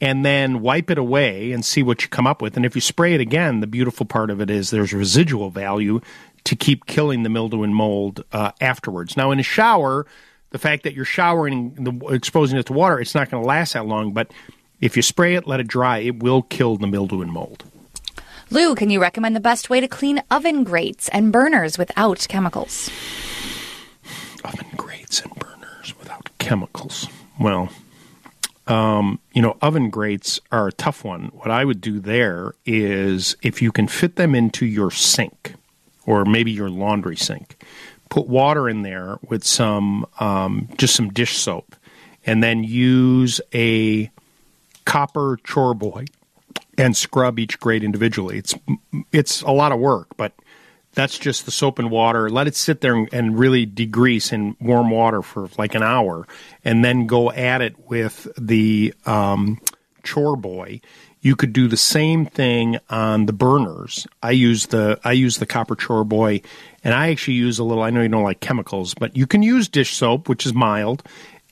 and 0.00 0.24
then 0.24 0.60
wipe 0.60 0.90
it 0.90 0.98
away 0.98 1.52
and 1.52 1.64
see 1.64 1.82
what 1.82 2.02
you 2.02 2.08
come 2.08 2.26
up 2.26 2.40
with. 2.40 2.56
And 2.56 2.64
if 2.64 2.74
you 2.74 2.80
spray 2.80 3.14
it 3.14 3.20
again, 3.20 3.60
the 3.60 3.66
beautiful 3.66 4.06
part 4.06 4.30
of 4.30 4.40
it 4.40 4.50
is 4.50 4.70
there's 4.70 4.92
residual 4.92 5.50
value 5.50 6.00
to 6.48 6.56
keep 6.56 6.86
killing 6.86 7.24
the 7.24 7.28
mildew 7.28 7.62
and 7.62 7.74
mold 7.74 8.24
uh, 8.32 8.52
afterwards. 8.58 9.18
Now, 9.18 9.30
in 9.32 9.38
a 9.38 9.42
shower, 9.42 10.06
the 10.48 10.58
fact 10.58 10.84
that 10.84 10.94
you're 10.94 11.04
showering, 11.04 11.74
the, 11.74 12.06
exposing 12.14 12.58
it 12.58 12.64
to 12.66 12.72
water, 12.72 12.98
it's 12.98 13.14
not 13.14 13.30
going 13.30 13.42
to 13.42 13.46
last 13.46 13.74
that 13.74 13.84
long. 13.84 14.14
But 14.14 14.30
if 14.80 14.96
you 14.96 15.02
spray 15.02 15.34
it, 15.34 15.46
let 15.46 15.60
it 15.60 15.68
dry, 15.68 15.98
it 15.98 16.22
will 16.22 16.40
kill 16.40 16.78
the 16.78 16.86
mildew 16.86 17.20
and 17.20 17.30
mold. 17.30 17.64
Lou, 18.50 18.74
can 18.74 18.88
you 18.88 18.98
recommend 18.98 19.36
the 19.36 19.40
best 19.40 19.68
way 19.68 19.78
to 19.78 19.88
clean 19.88 20.22
oven 20.30 20.64
grates 20.64 21.08
and 21.10 21.30
burners 21.30 21.76
without 21.76 22.26
chemicals? 22.30 22.88
Oven 24.42 24.68
grates 24.74 25.20
and 25.20 25.34
burners 25.34 25.92
without 25.98 26.30
chemicals. 26.38 27.08
Well, 27.38 27.68
um, 28.66 29.20
you 29.34 29.42
know, 29.42 29.58
oven 29.60 29.90
grates 29.90 30.40
are 30.50 30.68
a 30.68 30.72
tough 30.72 31.04
one. 31.04 31.30
What 31.34 31.50
I 31.50 31.66
would 31.66 31.82
do 31.82 32.00
there 32.00 32.54
is 32.64 33.36
if 33.42 33.60
you 33.60 33.70
can 33.70 33.86
fit 33.86 34.16
them 34.16 34.34
into 34.34 34.64
your 34.64 34.90
sink 34.90 35.57
or 36.08 36.24
maybe 36.24 36.50
your 36.50 36.70
laundry 36.70 37.16
sink, 37.16 37.62
put 38.08 38.26
water 38.26 38.66
in 38.66 38.80
there 38.80 39.18
with 39.28 39.44
some, 39.44 40.06
um, 40.18 40.68
just 40.78 40.96
some 40.96 41.10
dish 41.10 41.36
soap, 41.36 41.76
and 42.24 42.42
then 42.42 42.64
use 42.64 43.42
a 43.52 44.10
copper 44.86 45.38
chore 45.44 45.74
boy 45.74 46.06
and 46.78 46.96
scrub 46.96 47.38
each 47.38 47.60
grate 47.60 47.84
individually. 47.84 48.38
It's 48.38 48.54
it's 49.12 49.42
a 49.42 49.50
lot 49.50 49.70
of 49.70 49.80
work, 49.80 50.16
but 50.16 50.32
that's 50.94 51.18
just 51.18 51.44
the 51.44 51.50
soap 51.50 51.78
and 51.78 51.90
water. 51.90 52.30
Let 52.30 52.46
it 52.46 52.56
sit 52.56 52.80
there 52.80 53.06
and, 53.12 53.38
really 53.38 53.66
degrease 53.66 54.32
in 54.32 54.56
warm 54.60 54.90
water 54.90 55.20
for 55.20 55.50
like 55.58 55.74
an 55.74 55.82
hour, 55.82 56.26
and 56.64 56.82
then 56.82 57.06
go 57.06 57.30
at 57.30 57.60
it 57.60 57.78
with 57.88 58.26
the 58.38 58.94
um, 59.04 59.60
chore 60.02 60.36
boy. 60.36 60.80
You 61.20 61.34
could 61.34 61.52
do 61.52 61.66
the 61.68 61.76
same 61.76 62.26
thing 62.26 62.78
on 62.88 63.26
the 63.26 63.32
burners. 63.32 64.06
I 64.22 64.30
use 64.30 64.66
the 64.66 65.00
I 65.04 65.12
use 65.12 65.38
the 65.38 65.46
copper 65.46 65.74
chore 65.74 66.04
boy, 66.04 66.42
and 66.84 66.94
I 66.94 67.10
actually 67.10 67.34
use 67.34 67.58
a 67.58 67.64
little. 67.64 67.82
I 67.82 67.90
know 67.90 68.02
you 68.02 68.08
don't 68.08 68.22
like 68.22 68.40
chemicals, 68.40 68.94
but 68.94 69.16
you 69.16 69.26
can 69.26 69.42
use 69.42 69.68
dish 69.68 69.94
soap, 69.96 70.28
which 70.28 70.46
is 70.46 70.54
mild, 70.54 71.02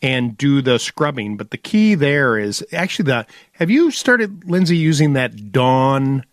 and 0.03 0.39
do 0.39 0.63
the 0.63 0.79
scrubbing. 0.79 1.37
But 1.37 1.51
the 1.51 1.57
key 1.57 1.97
there 1.97 2.39
is 2.39 2.65
actually 2.73 3.07
the. 3.07 3.27
Have 3.53 3.71
you 3.71 3.91
started, 3.91 4.49
Lindsay, 4.49 4.77
using 4.77 5.15
that 5.15 5.51
Dawn 5.53 6.25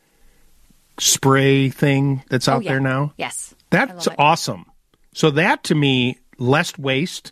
spray 0.99 1.69
thing 1.69 2.23
that's 2.30 2.47
Oh, 2.47 2.53
out 2.53 2.64
yeah. 2.64 2.72
there 2.72 2.80
now? 2.80 3.14
Yes. 3.18 3.55
That's 3.72 4.07
awesome. 4.19 4.65
So 5.15 5.31
that 5.31 5.64
to 5.65 5.76
me, 5.76 6.19
less 6.38 6.77
waste 6.77 7.31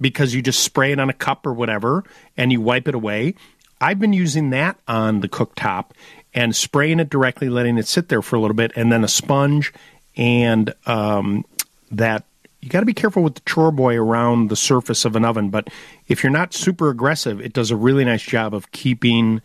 because 0.00 0.34
you 0.34 0.40
just 0.42 0.62
spray 0.64 0.92
it 0.92 0.98
on 0.98 1.10
a 1.10 1.12
cup 1.14 1.46
or 1.46 1.52
whatever 1.52 2.04
and 2.36 2.50
you 2.50 2.60
wipe 2.60 2.88
it 2.88 2.94
away. 2.94 3.34
I've 3.82 3.98
been 3.98 4.12
using 4.12 4.50
that 4.50 4.78
on 4.88 5.20
the 5.20 5.28
cooktop 5.28 5.86
and 6.32 6.54
spraying 6.56 7.00
it 7.00 7.10
directly, 7.10 7.48
letting 7.50 7.76
it 7.78 7.86
sit 7.86 8.08
there 8.08 8.22
for 8.22 8.36
a 8.36 8.40
little 8.40 8.54
bit, 8.54 8.72
and 8.76 8.90
then 8.92 9.04
a 9.04 9.08
sponge 9.08 9.72
and 10.16 10.72
um, 10.86 11.44
that. 11.90 12.24
You 12.60 12.68
got 12.68 12.78
to 12.80 12.86
be 12.86 12.94
careful 12.94 13.24
with 13.24 13.34
the 13.34 13.40
chore 13.40 13.72
boy 13.72 13.96
around 13.96 14.48
the 14.48 14.54
surface 14.54 15.04
of 15.04 15.16
an 15.16 15.24
oven, 15.24 15.50
but 15.50 15.66
if 16.06 16.22
you're 16.22 16.30
not 16.30 16.54
super 16.54 16.90
aggressive, 16.90 17.40
it 17.40 17.52
does 17.52 17.72
a 17.72 17.76
really 17.76 18.04
nice 18.04 18.22
job 18.22 18.54
of 18.54 18.70
keeping 18.70 19.42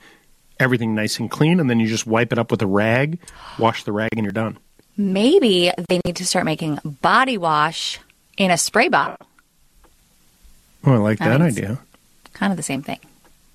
everything 0.60 0.94
nice 0.94 1.18
and 1.18 1.32
clean. 1.32 1.60
And 1.60 1.68
then 1.68 1.80
you 1.80 1.88
just 1.88 2.06
wipe 2.06 2.32
it 2.32 2.38
up 2.38 2.52
with 2.52 2.62
a 2.62 2.68
rag, 2.68 3.18
wash 3.58 3.86
the 3.86 3.92
rag, 3.92 4.10
and 4.16 4.24
you're 4.24 4.32
done. 4.32 4.60
Maybe 4.98 5.72
they 5.90 6.00
need 6.06 6.16
to 6.18 6.26
start 6.28 6.46
making 6.46 6.78
body 7.02 7.40
wash 7.40 8.00
in 8.38 8.52
a 8.52 8.58
spray 8.58 8.88
bottle. 8.88 9.18
Oh, 10.86 10.94
I 10.94 10.98
like 10.98 11.18
that 11.18 11.40
Nice. 11.40 11.58
idea. 11.58 11.80
Kind 12.34 12.54
of 12.54 12.58
the 12.58 12.62
same 12.64 12.84
thing. 12.84 13.00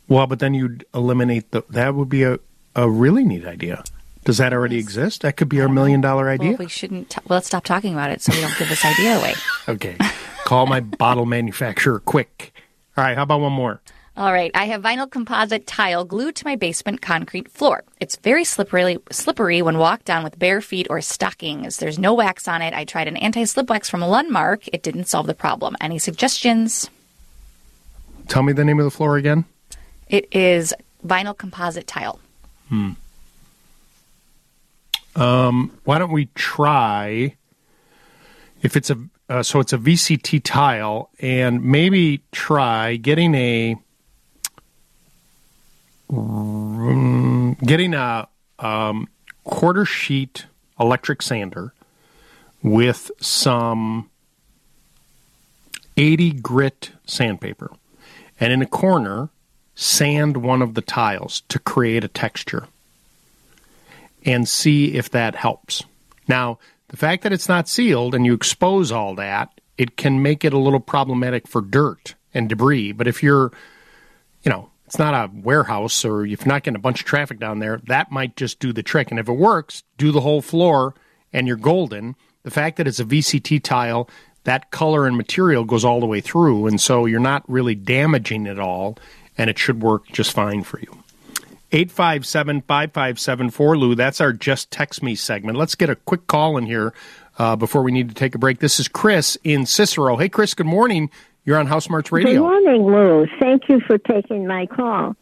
Well, 0.08 0.26
but 0.26 0.38
then 0.40 0.54
you'd 0.54 0.84
eliminate 0.94 1.50
the. 1.50 1.62
That 1.70 1.94
would 1.94 2.08
be 2.08 2.22
a, 2.24 2.38
a 2.74 2.90
really 2.90 3.24
neat 3.24 3.46
idea. 3.46 3.82
Does 4.24 4.38
that 4.38 4.52
already 4.52 4.78
exist? 4.78 5.22
That 5.22 5.36
could 5.36 5.48
be 5.48 5.60
our 5.60 5.68
million 5.68 6.00
dollar 6.00 6.28
idea. 6.28 6.50
Well, 6.50 6.58
we 6.58 6.68
shouldn't. 6.68 7.10
T- 7.10 7.18
well, 7.28 7.36
let's 7.36 7.46
stop 7.46 7.64
talking 7.64 7.92
about 7.94 8.10
it 8.10 8.20
so 8.22 8.32
we 8.32 8.40
don't 8.40 8.56
give 8.58 8.68
this 8.68 8.84
idea 8.84 9.18
away. 9.18 9.34
Okay. 9.68 9.96
Call 10.44 10.66
my 10.66 10.80
bottle 10.80 11.24
manufacturer 11.24 12.00
quick. 12.00 12.52
All 12.96 13.04
right. 13.04 13.16
How 13.16 13.22
about 13.22 13.40
one 13.40 13.52
more? 13.52 13.80
All 14.14 14.30
right, 14.30 14.50
I 14.54 14.66
have 14.66 14.82
vinyl 14.82 15.10
composite 15.10 15.66
tile 15.66 16.04
glued 16.04 16.36
to 16.36 16.44
my 16.44 16.54
basement 16.54 17.00
concrete 17.00 17.50
floor. 17.50 17.82
It's 17.98 18.16
very 18.16 18.44
slippery, 18.44 18.98
slippery 19.10 19.62
when 19.62 19.78
walked 19.78 20.10
on 20.10 20.22
with 20.22 20.38
bare 20.38 20.60
feet 20.60 20.86
or 20.90 21.00
stockings. 21.00 21.78
There's 21.78 21.98
no 21.98 22.12
wax 22.12 22.46
on 22.46 22.60
it. 22.60 22.74
I 22.74 22.84
tried 22.84 23.08
an 23.08 23.16
anti-slip 23.16 23.70
wax 23.70 23.88
from 23.88 24.00
Lundmark. 24.00 24.68
It 24.70 24.82
didn't 24.82 25.06
solve 25.06 25.26
the 25.26 25.34
problem. 25.34 25.76
Any 25.80 25.98
suggestions? 25.98 26.90
Tell 28.28 28.42
me 28.42 28.52
the 28.52 28.64
name 28.66 28.78
of 28.78 28.84
the 28.84 28.90
floor 28.90 29.16
again. 29.16 29.46
It 30.12 30.28
is 30.30 30.74
vinyl 31.04 31.36
composite 31.36 31.86
tile. 31.86 32.20
Hmm. 32.68 32.90
Um, 35.16 35.72
why 35.84 35.98
don't 35.98 36.12
we 36.12 36.26
try 36.34 37.34
if 38.60 38.76
it's 38.76 38.90
a 38.90 38.98
uh, 39.28 39.42
so 39.42 39.60
it's 39.60 39.72
a 39.72 39.78
VCT 39.78 40.42
tile 40.44 41.08
and 41.20 41.64
maybe 41.64 42.22
try 42.30 42.96
getting 42.96 43.34
a 43.34 43.76
mm, 46.10 47.58
getting 47.66 47.94
a 47.94 48.28
um, 48.58 49.08
quarter 49.44 49.86
sheet 49.86 50.44
electric 50.78 51.22
sander 51.22 51.72
with 52.62 53.10
some 53.18 54.10
80 55.96 56.32
grit 56.32 56.90
sandpaper 57.06 57.70
and 58.38 58.52
in 58.52 58.60
a 58.60 58.66
corner 58.66 59.30
sand 59.74 60.38
one 60.38 60.62
of 60.62 60.74
the 60.74 60.82
tiles 60.82 61.42
to 61.48 61.58
create 61.58 62.04
a 62.04 62.08
texture 62.08 62.66
and 64.24 64.48
see 64.48 64.94
if 64.94 65.10
that 65.10 65.34
helps. 65.34 65.82
Now, 66.28 66.58
the 66.88 66.96
fact 66.96 67.22
that 67.22 67.32
it's 67.32 67.48
not 67.48 67.68
sealed 67.68 68.14
and 68.14 68.26
you 68.26 68.34
expose 68.34 68.92
all 68.92 69.14
that, 69.16 69.60
it 69.78 69.96
can 69.96 70.22
make 70.22 70.44
it 70.44 70.52
a 70.52 70.58
little 70.58 70.80
problematic 70.80 71.48
for 71.48 71.60
dirt 71.60 72.14
and 72.34 72.48
debris. 72.48 72.92
But 72.92 73.08
if 73.08 73.22
you're, 73.22 73.50
you 74.42 74.50
know, 74.50 74.70
it's 74.86 74.98
not 74.98 75.14
a 75.14 75.30
warehouse 75.32 76.04
or 76.04 76.26
if 76.26 76.40
you're 76.40 76.52
not 76.52 76.64
getting 76.64 76.76
a 76.76 76.80
bunch 76.80 77.00
of 77.00 77.06
traffic 77.06 77.40
down 77.40 77.58
there, 77.60 77.80
that 77.86 78.12
might 78.12 78.36
just 78.36 78.60
do 78.60 78.72
the 78.72 78.82
trick. 78.82 79.10
And 79.10 79.18
if 79.18 79.28
it 79.28 79.32
works, 79.32 79.82
do 79.96 80.12
the 80.12 80.20
whole 80.20 80.42
floor 80.42 80.94
and 81.32 81.46
you're 81.46 81.56
golden. 81.56 82.14
The 82.42 82.50
fact 82.50 82.76
that 82.76 82.86
it's 82.86 83.00
a 83.00 83.04
VCT 83.04 83.62
tile, 83.62 84.08
that 84.44 84.70
color 84.70 85.06
and 85.06 85.16
material 85.16 85.64
goes 85.64 85.84
all 85.84 86.00
the 86.00 86.06
way 86.06 86.20
through. 86.20 86.66
And 86.66 86.80
so 86.80 87.06
you're 87.06 87.20
not 87.20 87.48
really 87.48 87.74
damaging 87.74 88.46
it 88.46 88.58
all 88.58 88.98
and 89.36 89.50
it 89.50 89.58
should 89.58 89.82
work 89.82 90.06
just 90.08 90.32
fine 90.32 90.62
for 90.62 90.78
you. 90.80 91.02
857 91.72 92.62
5574 92.62 93.78
Lou. 93.78 93.94
That's 93.94 94.20
our 94.20 94.32
Just 94.32 94.70
Text 94.70 95.02
Me 95.02 95.14
segment. 95.14 95.56
Let's 95.56 95.74
get 95.74 95.88
a 95.88 95.96
quick 95.96 96.26
call 96.26 96.58
in 96.58 96.66
here 96.66 96.92
uh, 97.38 97.56
before 97.56 97.82
we 97.82 97.92
need 97.92 98.10
to 98.10 98.14
take 98.14 98.34
a 98.34 98.38
break. 98.38 98.58
This 98.58 98.78
is 98.78 98.88
Chris 98.88 99.38
in 99.42 99.64
Cicero. 99.64 100.16
Hey, 100.16 100.28
Chris, 100.28 100.52
good 100.52 100.66
morning. 100.66 101.10
You're 101.44 101.58
on 101.58 101.66
House 101.66 101.86
Smarts 101.86 102.12
Radio. 102.12 102.32
Good 102.32 102.40
morning, 102.40 102.84
Lou. 102.84 103.26
Thank 103.40 103.68
you 103.68 103.80
for 103.80 103.98
taking 103.98 104.46
my 104.46 104.66
call. 104.66 105.16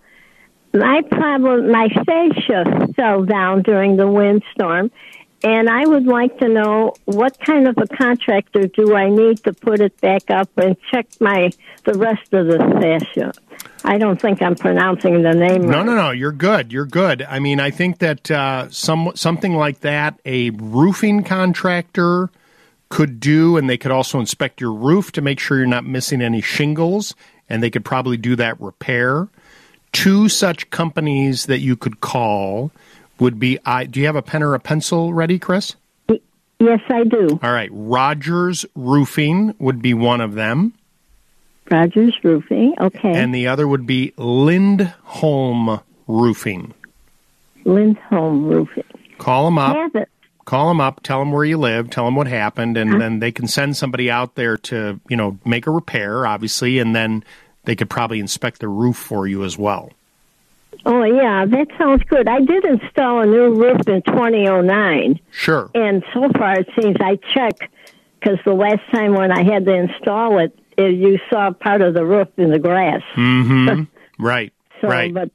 My 0.75 1.03
problem, 1.11 1.71
my 1.71 1.89
fascia 1.89 2.89
fell 2.95 3.25
down 3.25 3.63
during 3.63 3.97
the 3.97 4.07
windstorm, 4.07 4.91
and 5.43 5.69
I 5.69 5.87
would 5.87 6.07
like 6.07 6.39
to 6.39 6.49
know 6.49 6.95
what 7.07 7.41
kind 7.41 7.67
of 7.67 7.77
a 7.79 7.87
contractor 7.87 8.67
do 8.67 8.95
I 8.95 9.09
need 9.09 9.43
to 9.45 9.53
put 9.53 9.81
it 9.81 10.01
back 10.01 10.31
up 10.31 10.51
and 10.57 10.77
check 10.91 11.07
my 11.21 11.51
the 11.85 11.95
rest 11.95 12.33
of 12.33 12.47
the 12.47 12.59
fascia. 12.59 13.33
I 13.85 13.99
don't 13.99 14.21
think 14.21 14.43
I'm 14.43 14.55
pronouncing 14.55 15.23
the 15.23 15.33
name 15.33 15.63
right. 15.63 15.71
No, 15.71 15.79
right. 15.79 15.87
no, 15.87 15.95
no. 15.95 16.11
You're 16.11 16.33
good. 16.33 16.73
You're 16.73 16.87
good. 16.87 17.23
I 17.23 17.39
mean, 17.39 17.61
I 17.61 17.71
think 17.71 17.99
that 17.99 18.31
uh, 18.31 18.71
some 18.71 19.13
something 19.15 19.55
like 19.55 19.81
that, 19.81 20.21
a 20.25 20.51
roofing 20.51 21.25
contractor 21.25 22.31
could 22.89 23.21
do, 23.21 23.57
and 23.57 23.71
they 23.71 23.79
could 23.79 23.93
also 23.93 24.19
inspect 24.21 24.61
your 24.61 24.73
roof 24.73 25.13
to 25.13 25.23
make 25.23 25.39
sure 25.39 25.59
you're 25.59 25.67
not 25.67 25.85
missing 25.85 26.21
any 26.21 26.41
shingles, 26.41 27.15
and 27.49 27.63
they 27.63 27.71
could 27.71 27.85
probably 27.85 28.17
do 28.17 28.37
that 28.37 28.61
repair. 28.61 29.29
Two 29.93 30.29
such 30.29 30.71
companies 30.71 31.47
that 31.47 31.59
you 31.59 31.77
could 31.77 32.01
call 32.01 32.71
would 33.19 33.39
be. 33.39 33.59
I 33.65 33.85
do 33.85 34.01
you 34.01 34.07
have 34.07 34.17
a 34.17 34.23
pen 34.23 34.43
or 34.43 34.55
a 34.55 34.61
pencil 34.61 35.13
ready, 35.15 35.39
Chris? 35.39 35.77
Yes, 36.61 36.81
I 36.91 37.05
do. 37.05 37.41
All 37.43 37.53
right, 37.53 37.71
Rogers 37.73 38.67
Roofing 38.75 39.55
would 39.59 39.81
be 39.81 39.95
one 39.95 40.21
of 40.21 40.35
them. 40.35 40.75
Rogers 41.71 42.15
Roofing. 42.23 42.75
Okay. 42.81 43.15
And 43.15 43.35
the 43.35 43.47
other 43.47 43.67
would 43.69 43.87
be 43.87 44.13
Lindholm 44.17 45.81
Roofing. 46.07 46.75
Lindholm 47.65 48.47
Roofing. 48.47 48.85
Call 49.19 49.45
them 49.45 49.59
up. 49.59 49.77
Have 49.77 49.95
it. 49.95 50.09
Call 50.45 50.69
them 50.69 50.81
up. 50.81 51.03
Tell 51.03 51.21
them 51.21 51.31
where 51.31 51.45
you 51.45 51.59
live. 51.59 51.91
Tell 51.91 52.05
them 52.05 52.17
what 52.17 52.27
happened, 52.27 52.77
and 52.77 52.91
uh-huh. 52.91 52.99
then 52.99 53.19
they 53.21 53.31
can 53.31 53.47
send 53.47 53.77
somebody 53.77 54.11
out 54.11 54.35
there 54.35 54.57
to 54.57 54.99
you 55.09 55.17
know 55.17 55.39
make 55.45 55.67
a 55.67 55.71
repair, 55.71 56.27
obviously, 56.27 56.79
and 56.79 56.97
then 56.97 57.23
they 57.65 57.77
could 57.77 57.91
probably 57.91 58.19
inspect 58.19 58.59
the 58.59 58.69
roof 58.69 58.97
for 58.97 59.27
you 59.27 59.45
as 59.45 59.57
well. 59.57 59.93
Oh 60.87 61.05
yeah, 61.05 61.45
that 61.47 61.69
sounds 61.79 62.03
good. 62.05 62.27
I 62.29 62.41
did 62.41 62.65
install 62.65 63.21
a 63.21 63.27
new 63.27 63.55
roof 63.55 63.87
in 63.87 64.03
2009. 64.03 65.21
Sure. 65.31 65.71
And 65.75 66.03
so 66.13 66.29
far, 66.37 66.59
it 66.59 66.69
seems 66.81 66.97
I 67.01 67.17
check 67.35 67.71
because 68.19 68.39
the 68.45 68.55
last 68.55 68.83
time 68.91 69.15
when 69.15 69.31
I 69.31 69.43
had 69.43 69.65
to 69.67 69.75
install 69.75 70.39
it, 70.39 70.59
you 70.87 71.19
saw 71.29 71.53
part 71.53 71.81
of 71.81 71.95
the 71.95 72.05
roof 72.05 72.29
in 72.37 72.51
the 72.51 72.59
grass. 72.59 73.03
Mm-hmm. 73.15 73.85
right. 74.23 74.53
So, 74.81 74.89
right. 74.89 75.13
but 75.13 75.31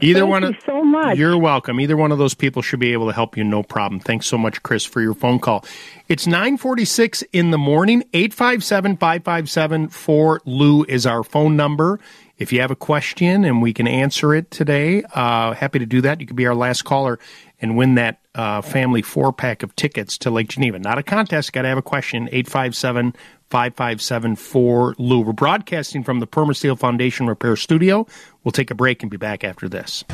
Either 0.00 0.20
thank 0.20 0.30
one 0.30 0.42
you 0.42 0.54
so 0.64 0.82
much. 0.82 1.18
You're 1.18 1.36
welcome. 1.36 1.78
Either 1.78 1.94
one 1.96 2.12
of 2.12 2.18
those 2.18 2.34
people 2.34 2.62
should 2.62 2.80
be 2.80 2.94
able 2.94 3.08
to 3.08 3.12
help 3.12 3.36
you, 3.36 3.44
no 3.44 3.62
problem. 3.62 4.00
Thanks 4.00 4.26
so 4.26 4.38
much, 4.38 4.62
Chris, 4.62 4.84
for 4.84 5.02
your 5.02 5.14
phone 5.14 5.38
call. 5.38 5.66
It's 6.08 6.26
946 6.26 7.22
in 7.32 7.50
the 7.50 7.58
morning. 7.58 8.02
857-557-4 8.12 10.38
Lou 10.46 10.84
is 10.84 11.04
our 11.04 11.22
phone 11.22 11.56
number. 11.56 12.00
If 12.38 12.52
you 12.52 12.62
have 12.62 12.70
a 12.70 12.76
question 12.76 13.44
and 13.44 13.60
we 13.60 13.74
can 13.74 13.86
answer 13.86 14.34
it 14.34 14.50
today, 14.50 15.02
uh, 15.14 15.52
happy 15.52 15.78
to 15.78 15.86
do 15.86 16.00
that. 16.00 16.20
You 16.20 16.26
could 16.26 16.36
be 16.36 16.46
our 16.46 16.54
last 16.54 16.82
caller 16.82 17.18
and 17.60 17.76
win 17.76 17.96
that 17.96 18.20
uh, 18.34 18.62
family 18.62 19.02
four 19.02 19.30
pack 19.32 19.62
of 19.62 19.76
tickets 19.76 20.16
to 20.18 20.30
Lake 20.30 20.48
Geneva. 20.48 20.78
Not 20.78 20.98
a 20.98 21.02
contest. 21.02 21.52
Got 21.52 21.62
to 21.62 21.68
have 21.68 21.78
a 21.78 21.82
question. 21.82 22.28
857 22.32 23.14
557 23.52 24.36
4 24.36 24.94
Lou. 24.96 25.20
We're 25.20 25.34
broadcasting 25.34 26.02
from 26.02 26.20
the 26.20 26.26
Permaseal 26.26 26.78
Foundation 26.78 27.26
Repair 27.26 27.54
Studio. 27.54 28.06
We'll 28.42 28.52
take 28.52 28.70
a 28.70 28.74
break 28.74 29.02
and 29.02 29.10
be 29.10 29.18
back 29.18 29.44
after 29.44 29.68
this. 29.68 30.04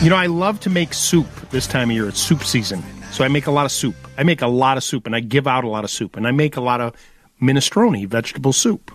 You 0.00 0.08
know, 0.08 0.16
I 0.16 0.28
love 0.28 0.60
to 0.60 0.70
make 0.70 0.94
soup 0.94 1.26
this 1.50 1.66
time 1.66 1.90
of 1.90 1.94
year. 1.94 2.08
It's 2.08 2.18
soup 2.18 2.42
season. 2.42 2.82
So 3.10 3.22
I 3.22 3.28
make 3.28 3.46
a 3.46 3.50
lot 3.50 3.66
of 3.66 3.70
soup. 3.70 3.94
I 4.16 4.22
make 4.22 4.40
a 4.40 4.46
lot 4.46 4.78
of 4.78 4.82
soup 4.82 5.04
and 5.04 5.14
I 5.14 5.20
give 5.20 5.46
out 5.46 5.62
a 5.62 5.68
lot 5.68 5.84
of 5.84 5.90
soup. 5.90 6.16
And 6.16 6.26
I 6.26 6.30
make 6.30 6.56
a 6.56 6.62
lot 6.62 6.80
of 6.80 6.94
minestrone 7.38 8.08
vegetable 8.08 8.54
soup. 8.54 8.90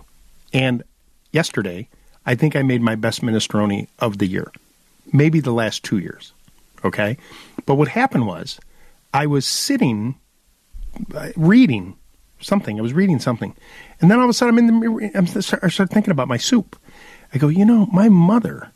And 0.52 0.82
yesterday, 1.30 1.88
I 2.26 2.34
think 2.34 2.56
I 2.56 2.62
made 2.62 2.82
my 2.82 2.96
best 2.96 3.22
minestrone 3.22 3.86
of 4.00 4.18
the 4.18 4.26
year. 4.26 4.50
Maybe 5.12 5.38
the 5.38 5.52
last 5.52 5.84
two 5.84 5.98
years. 5.98 6.32
Okay? 6.84 7.18
But 7.66 7.76
what 7.76 7.86
happened 7.86 8.26
was 8.26 8.58
I 9.14 9.26
was 9.26 9.46
sitting 9.46 10.16
uh, 11.14 11.28
reading 11.36 11.96
something. 12.44 12.78
I 12.78 12.82
was 12.82 12.92
reading 12.92 13.18
something. 13.18 13.54
And 14.02 14.10
then 14.10 14.18
all 14.18 14.24
of 14.24 14.30
a 14.30 14.32
sudden 14.32 14.54
I'm 14.54 14.58
in 14.58 14.66
the 14.66 14.72
mirror. 14.72 15.10
I'm, 15.14 15.24
I 15.26 15.68
started 15.68 15.90
thinking 15.90 16.10
about 16.10 16.28
my 16.28 16.36
soup. 16.36 16.78
I 17.32 17.38
go, 17.38 17.48
you 17.48 17.64
know, 17.64 17.86
my 17.86 18.08
mother 18.08 18.70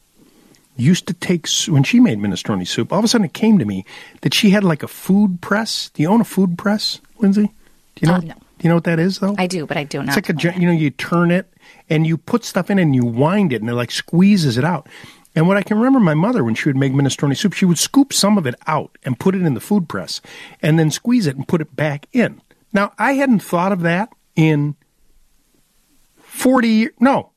used 0.76 1.06
to 1.08 1.14
take 1.14 1.48
when 1.68 1.82
she 1.82 2.00
made 2.00 2.18
minestrone 2.18 2.66
soup. 2.66 2.92
All 2.92 2.98
of 2.98 3.04
a 3.04 3.08
sudden, 3.08 3.24
it 3.24 3.34
came 3.34 3.58
to 3.58 3.64
me 3.64 3.84
that 4.22 4.34
she 4.34 4.50
had 4.50 4.64
like 4.64 4.82
a 4.82 4.88
food 4.88 5.40
press. 5.40 5.90
Do 5.90 6.02
you 6.02 6.08
own 6.08 6.20
a 6.20 6.24
food 6.24 6.56
press, 6.56 7.00
Lindsay? 7.18 7.52
Do 7.96 8.00
you 8.00 8.08
know? 8.08 8.14
Uh, 8.14 8.20
no. 8.20 8.34
Do 8.58 8.62
you 8.62 8.68
know 8.70 8.76
what 8.76 8.84
that 8.84 8.98
is, 8.98 9.18
though? 9.18 9.34
I 9.36 9.46
do, 9.46 9.66
but 9.66 9.76
I 9.76 9.84
do 9.84 9.98
not. 9.98 10.16
It's 10.16 10.28
like 10.28 10.44
a 10.44 10.58
you 10.58 10.66
know 10.66 10.72
you 10.72 10.90
turn 10.90 11.30
it 11.30 11.52
and 11.90 12.06
you 12.06 12.16
put 12.16 12.44
stuff 12.44 12.70
in 12.70 12.78
and 12.78 12.94
you 12.94 13.04
wind 13.04 13.52
it 13.52 13.60
and 13.60 13.68
it 13.68 13.74
like 13.74 13.90
squeezes 13.90 14.56
it 14.56 14.64
out. 14.64 14.88
And 15.34 15.46
what 15.46 15.58
I 15.58 15.62
can 15.62 15.76
remember 15.76 16.00
my 16.00 16.14
mother 16.14 16.42
when 16.42 16.54
she 16.54 16.68
would 16.70 16.76
make 16.76 16.92
minestrone 16.92 17.36
soup, 17.36 17.52
she 17.52 17.66
would 17.66 17.78
scoop 17.78 18.14
some 18.14 18.38
of 18.38 18.46
it 18.46 18.54
out 18.66 18.96
and 19.04 19.20
put 19.20 19.34
it 19.34 19.42
in 19.42 19.52
the 19.52 19.60
food 19.60 19.88
press 19.88 20.22
and 20.62 20.78
then 20.78 20.90
squeeze 20.90 21.26
it 21.26 21.36
and 21.36 21.46
put 21.46 21.60
it 21.60 21.76
back 21.76 22.06
in. 22.12 22.40
Now 22.72 22.92
I 22.98 23.12
hadn't 23.14 23.40
thought 23.40 23.72
of 23.72 23.82
that 23.82 24.10
in 24.34 24.76
forty 26.36 26.68
years. 26.68 26.92
No, 27.00 27.32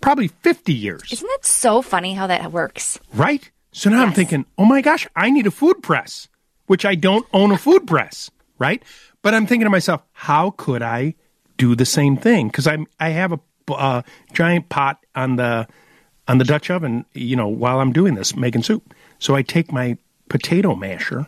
probably 0.00 0.28
fifty 0.28 0.74
years. 0.74 1.12
Isn't 1.12 1.28
that 1.28 1.44
so 1.44 1.82
funny 1.82 2.14
how 2.14 2.26
that 2.26 2.52
works? 2.52 2.98
Right? 3.14 3.50
So 3.72 3.90
now 3.90 4.02
I'm 4.02 4.12
thinking, 4.12 4.46
oh 4.56 4.64
my 4.64 4.80
gosh, 4.82 5.06
I 5.16 5.30
need 5.30 5.46
a 5.46 5.50
food 5.50 5.82
press, 5.82 6.28
which 6.66 6.84
I 6.84 6.94
don't 6.94 7.26
own 7.32 7.50
a 7.50 7.58
food 7.58 7.86
press, 7.88 8.30
right? 8.58 8.82
But 9.20 9.34
I'm 9.34 9.46
thinking 9.46 9.66
to 9.66 9.70
myself, 9.70 10.02
how 10.12 10.50
could 10.50 10.80
I 10.80 11.14
do 11.56 11.74
the 11.74 11.84
same 11.84 12.16
thing? 12.16 12.48
Because 12.48 12.66
I'm 12.66 12.86
I 13.00 13.08
have 13.08 13.32
a 13.32 13.40
uh, 13.72 14.02
giant 14.32 14.68
pot 14.68 15.04
on 15.14 15.36
the 15.36 15.66
on 16.28 16.38
the 16.38 16.44
Dutch 16.44 16.70
oven, 16.70 17.04
you 17.14 17.36
know, 17.36 17.48
while 17.48 17.80
I'm 17.80 17.92
doing 17.92 18.14
this 18.14 18.36
making 18.36 18.62
soup. 18.62 18.94
So 19.18 19.34
I 19.34 19.42
take 19.42 19.72
my 19.72 19.96
potato 20.28 20.74
masher, 20.74 21.26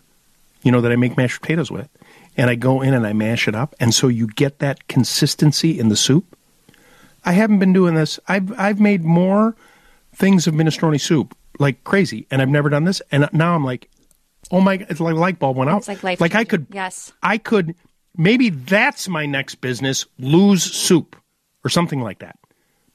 you 0.62 0.70
know, 0.70 0.80
that 0.80 0.92
I 0.92 0.96
make 0.96 1.16
mashed 1.16 1.40
potatoes 1.40 1.70
with, 1.70 1.88
and 2.36 2.50
I 2.50 2.54
go 2.54 2.82
in 2.82 2.94
and 2.94 3.06
I 3.06 3.12
mash 3.12 3.48
it 3.48 3.54
up, 3.54 3.74
and 3.80 3.94
so 3.94 4.08
you 4.08 4.26
get 4.26 4.58
that 4.58 4.88
consistency 4.88 5.78
in 5.78 5.88
the 5.88 5.96
soup. 5.96 6.36
I 7.24 7.32
haven't 7.32 7.58
been 7.58 7.72
doing 7.72 7.94
this. 7.94 8.20
I've 8.28 8.56
I've 8.58 8.80
made 8.80 9.02
more 9.04 9.56
things 10.14 10.46
of 10.46 10.54
minestrone 10.54 11.00
soup 11.00 11.36
like 11.58 11.82
crazy, 11.84 12.26
and 12.30 12.40
I've 12.42 12.48
never 12.48 12.68
done 12.68 12.84
this. 12.84 13.02
And 13.10 13.28
now 13.32 13.54
I'm 13.54 13.64
like, 13.64 13.88
oh 14.50 14.60
my! 14.60 14.84
It's 14.88 15.00
like 15.00 15.14
light 15.14 15.38
bulb 15.38 15.56
went 15.56 15.70
out. 15.70 15.78
It's 15.78 15.88
like 15.88 16.02
life. 16.02 16.20
Like 16.20 16.34
I 16.34 16.44
could, 16.44 16.66
Yes. 16.70 17.12
I 17.22 17.38
could. 17.38 17.74
Maybe 18.16 18.50
that's 18.50 19.08
my 19.08 19.26
next 19.26 19.56
business: 19.56 20.06
lose 20.18 20.62
soup 20.62 21.16
or 21.64 21.68
something 21.68 22.00
like 22.00 22.20
that. 22.20 22.38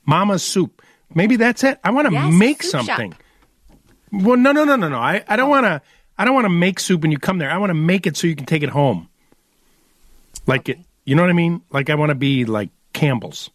Mama's 0.06 0.44
soup. 0.44 0.82
Maybe 1.14 1.36
that's 1.36 1.64
it. 1.64 1.80
I 1.84 1.92
want 1.92 2.08
to 2.08 2.14
Yes, 2.14 2.34
make 2.34 2.64
soup 2.64 2.86
shop. 2.86 2.86
something. 2.86 3.16
Well, 4.12 4.38
no, 4.38 4.52
no, 4.52 4.64
no, 4.64 4.76
no, 4.76 4.88
no. 4.90 4.98
I, 4.98 5.24
I 5.28 5.36
don't 5.36 5.48
oh. 5.48 5.52
want 5.52 5.66
to. 5.66 5.82
I 6.18 6.26
don't 6.26 6.36
want 6.36 6.46
to 6.46 6.50
make 6.50 6.80
soup 6.80 7.02
when 7.02 7.12
you 7.12 7.18
come 7.18 7.38
there. 7.40 7.50
I 7.50 7.58
want 7.58 7.72
to 7.72 7.76
make 7.76 8.06
it 8.08 8.16
so 8.16 8.28
you 8.28 8.36
can 8.36 8.46
take 8.46 8.64
it 8.64 8.70
home. 8.70 9.10
Like 10.48 10.70
it, 10.70 10.80
you 11.06 11.16
know 11.16 11.22
what 11.24 11.30
I 11.30 11.34
mean? 11.34 11.62
Like 11.72 11.90
I 11.90 11.96
want 11.96 12.10
to 12.10 12.16
be 12.16 12.46
like 12.46 12.70
Campbell's, 12.94 13.50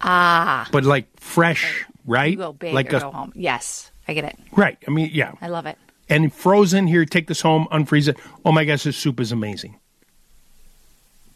Ah. 0.00 0.68
but 0.72 0.84
like 0.84 1.06
fresh, 1.20 1.84
right? 2.04 2.30
You 2.32 2.36
go 2.36 2.52
big 2.52 2.74
like 2.74 2.92
a 2.92 3.00
go 3.00 3.10
home. 3.10 3.32
Yes, 3.34 3.90
I 4.06 4.14
get 4.14 4.24
it. 4.24 4.36
right. 4.56 4.78
I 4.86 4.90
mean, 4.90 5.10
yeah. 5.12 5.32
I 5.40 5.48
love 5.48 5.66
it. 5.66 5.76
And 6.08 6.32
frozen 6.32 6.86
here, 6.86 7.04
take 7.04 7.26
this 7.26 7.40
home, 7.40 7.66
unfreeze 7.70 8.08
it. 8.08 8.16
Oh 8.44 8.52
my 8.52 8.64
gosh, 8.64 8.84
this 8.84 8.96
soup 8.96 9.20
is 9.20 9.30
amazing. 9.32 9.76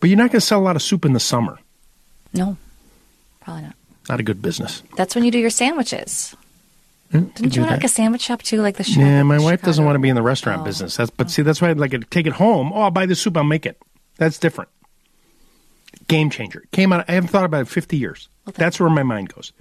But 0.00 0.08
you're 0.10 0.16
not 0.16 0.30
going 0.30 0.40
to 0.40 0.46
sell 0.46 0.58
a 0.60 0.64
lot 0.64 0.76
of 0.76 0.82
soup 0.82 1.04
in 1.04 1.12
the 1.12 1.20
summer. 1.20 1.58
No, 2.32 2.56
probably 3.40 3.62
not. 3.62 3.74
Not 4.08 4.18
a 4.20 4.22
good 4.22 4.42
business. 4.42 4.82
That's 4.96 5.14
when 5.14 5.24
you 5.24 5.30
do 5.30 5.38
your 5.38 5.50
sandwiches. 5.50 6.34
Hmm, 7.12 7.24
Didn't 7.34 7.54
you 7.54 7.62
want 7.62 7.72
like 7.72 7.84
a 7.84 7.88
sandwich 7.88 8.22
shop 8.22 8.42
too, 8.42 8.62
like 8.62 8.76
the 8.78 8.82
Chicago? 8.84 9.06
Yeah, 9.06 9.22
my 9.22 9.38
wife 9.38 9.62
doesn't 9.62 9.84
want 9.84 9.94
to 9.96 10.00
be 10.00 10.08
in 10.08 10.16
the 10.16 10.22
Oh. 10.22 10.24
restaurant 10.24 10.64
business. 10.64 10.96
That's 10.96 11.10
but 11.10 11.30
see, 11.30 11.42
that's 11.42 11.60
why 11.60 11.68
I'd 11.70 11.78
like 11.78 11.90
to 11.92 11.98
take 12.00 12.26
it 12.26 12.32
home. 12.32 12.72
Oh, 12.74 12.80
I'll 12.82 12.90
buy 12.90 13.06
the 13.06 13.14
soup. 13.14 13.36
I'll 13.36 13.44
make 13.44 13.66
it. 13.66 13.80
That's 14.16 14.38
different. 14.38 14.70
Game 16.12 16.28
changer. 16.28 16.64
Came 16.72 16.92
out. 16.92 17.06
I 17.08 17.12
haven't 17.12 17.30
thought 17.30 17.46
about 17.46 17.56
it 17.56 17.60
in 17.60 17.66
fifty 17.66 17.96
years. 17.96 18.28
that's 18.44 18.78
where 18.78 18.90
my 18.90 19.02
mind 19.02 19.32
goes. 19.34 19.54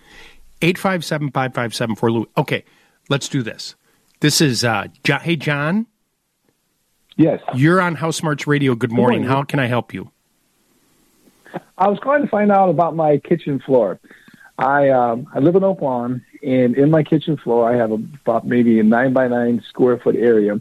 Eight 0.61 0.77
five 0.77 1.05
seven 1.05 1.31
five 1.31 1.53
five 1.53 1.73
seven 1.73 1.95
four 1.95 2.11
Lou. 2.11 2.27
Okay, 2.37 2.65
let's 3.07 3.29
do 3.29 3.41
this. 3.41 3.75
This 4.19 4.41
is 4.41 4.65
uh, 4.65 4.87
John. 5.05 5.21
Hey, 5.21 5.37
John. 5.37 5.87
Yes. 7.15 7.39
You're 7.55 7.79
on 7.79 7.95
House 7.95 8.17
Smarts 8.17 8.47
Radio. 8.47 8.75
Good 8.75 8.91
morning. 8.91 9.19
morning. 9.19 9.29
How 9.29 9.43
can 9.43 9.59
I 9.59 9.67
help 9.67 9.93
you? 9.93 10.11
I 11.77 11.87
was 11.87 11.99
calling 11.99 12.23
to 12.23 12.27
find 12.27 12.51
out 12.51 12.69
about 12.69 12.97
my 12.97 13.17
kitchen 13.17 13.59
floor. 13.59 14.01
I 14.57 14.89
um, 14.89 15.27
I 15.33 15.39
live 15.39 15.55
in 15.55 15.63
Oak 15.63 15.81
Lawn, 15.81 16.21
and 16.43 16.75
in 16.75 16.91
my 16.91 17.03
kitchen 17.03 17.37
floor, 17.37 17.71
I 17.71 17.77
have 17.77 17.91
about 17.91 18.45
maybe 18.45 18.77
a 18.81 18.83
nine 18.83 19.13
by 19.13 19.29
nine 19.29 19.63
square 19.69 19.97
foot 19.97 20.17
area, 20.17 20.59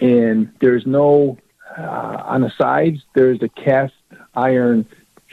and 0.00 0.52
there's 0.60 0.86
no 0.86 1.38
uh, 1.76 2.22
on 2.24 2.42
the 2.42 2.52
sides. 2.56 3.02
There's 3.14 3.42
a 3.42 3.48
cast 3.48 3.94
iron 4.36 4.86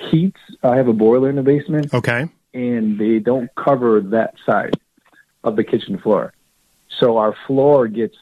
heats. 0.10 0.40
I 0.64 0.78
have 0.78 0.88
a 0.88 0.94
boiler 0.94 1.30
in 1.30 1.36
the 1.36 1.44
basement. 1.44 1.94
Okay. 1.94 2.30
And 2.53 2.99
they 2.99 3.19
don't 3.19 3.53
cover 3.56 4.02
that 4.02 4.36
side 4.45 4.73
of 5.44 5.56
the 5.56 5.64
kitchen 5.64 5.98
floor, 5.98 6.34
so 6.99 7.18
our 7.18 7.36
floor 7.48 7.88
gets 7.88 8.15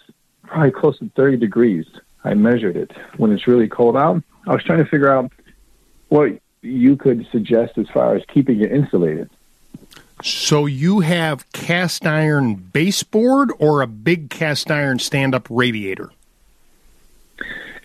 probably 0.43 0.71
close 0.71 0.99
to 0.99 1.09
thirty 1.15 1.37
degrees. 1.37 1.85
I 2.23 2.33
measured 2.33 2.77
it 2.77 2.91
when 3.17 3.31
it's 3.31 3.47
really 3.47 3.67
cold 3.67 3.97
out. 3.97 4.21
I 4.47 4.53
was 4.53 4.63
trying 4.63 4.83
to 4.83 4.89
figure 4.89 5.11
out 5.11 5.31
what 6.09 6.39
you 6.61 6.95
could 6.95 7.27
suggest 7.31 7.77
as 7.77 7.87
far 7.89 8.15
as 8.15 8.23
keeping 8.25 8.61
it 8.61 8.71
insulated. 8.71 9.29
So 10.21 10.65
you 10.65 10.99
have 10.99 11.49
cast 11.53 12.05
iron 12.05 12.55
baseboard 12.55 13.51
or 13.57 13.81
a 13.81 13.87
big 13.87 14.29
cast 14.29 14.69
iron 14.69 14.99
stand 14.99 15.33
up 15.33 15.47
radiator? 15.49 16.09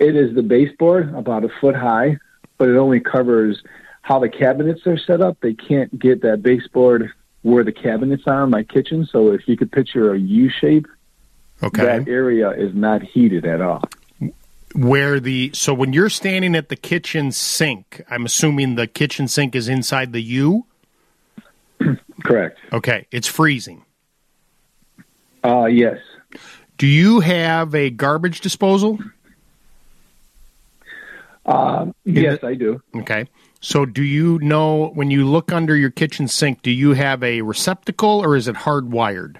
It 0.01 0.17
is 0.17 0.35
the 0.35 0.43
baseboard, 0.43 1.15
about 1.15 1.45
a 1.45 1.49
foot 1.61 1.77
high, 1.77 2.19
but 2.59 2.69
it 2.69 2.77
only 2.77 2.99
covers 2.99 3.63
how 4.05 4.19
the 4.19 4.29
cabinets 4.29 4.87
are 4.87 4.99
set 4.99 5.23
up. 5.23 5.39
They 5.41 5.55
can't 5.55 5.99
get 5.99 6.21
that 6.23 6.43
baseboard 6.43 7.11
where 7.41 7.65
the 7.65 7.73
cabinets 7.73 8.25
are 8.27 8.45
in 8.45 8.51
my 8.51 8.63
kitchen. 8.63 9.09
So 9.11 9.33
if 9.33 9.49
you 9.49 9.57
could 9.57 9.73
picture 9.73 10.13
a 10.13 10.19
U 10.19 10.51
shape, 10.51 10.87
okay. 11.63 11.83
that 11.83 12.07
area 12.07 12.51
is 12.51 12.75
not 12.75 13.03
heated 13.03 13.47
at 13.47 13.63
all. 13.63 13.83
where 14.75 15.21
the 15.21 15.53
so 15.55 15.73
when 15.73 15.95
you're 15.95 16.11
standing 16.11 16.55
at 16.55 16.69
the 16.69 16.77
kitchen 16.77 17.33
sink, 17.33 18.03
I'm 18.11 18.27
assuming 18.27 18.75
the 18.75 18.87
kitchen 18.87 19.27
sink 19.27 19.57
is 19.57 19.69
inside 19.69 20.13
the 20.13 20.23
U. 20.23 20.67
Correct. 22.25 22.59
Okay, 22.75 23.07
it's 23.11 23.27
freezing. 23.27 23.87
Uh, 25.43 25.65
yes. 25.65 25.99
Do 26.77 26.87
you 26.87 27.21
have 27.21 27.75
a 27.75 27.89
garbage 27.89 28.43
disposal? 28.43 28.99
Um, 31.47 31.95
yes, 32.05 32.45
I 32.45 32.53
do. 32.53 32.83
Okay. 32.97 33.29
So 33.65 33.87
do 33.87 34.03
you 34.03 34.39
know 34.41 34.89
when 34.89 35.11
you 35.11 35.27
look 35.27 35.51
under 35.51 35.75
your 35.75 35.89
kitchen 35.89 36.29
sink, 36.29 36.61
do 36.61 36.71
you 36.71 36.93
have 36.93 37.23
a 37.23 37.41
receptacle 37.41 38.21
or 38.23 38.37
is 38.37 38.47
it 38.47 38.55
hardwired? 38.57 39.37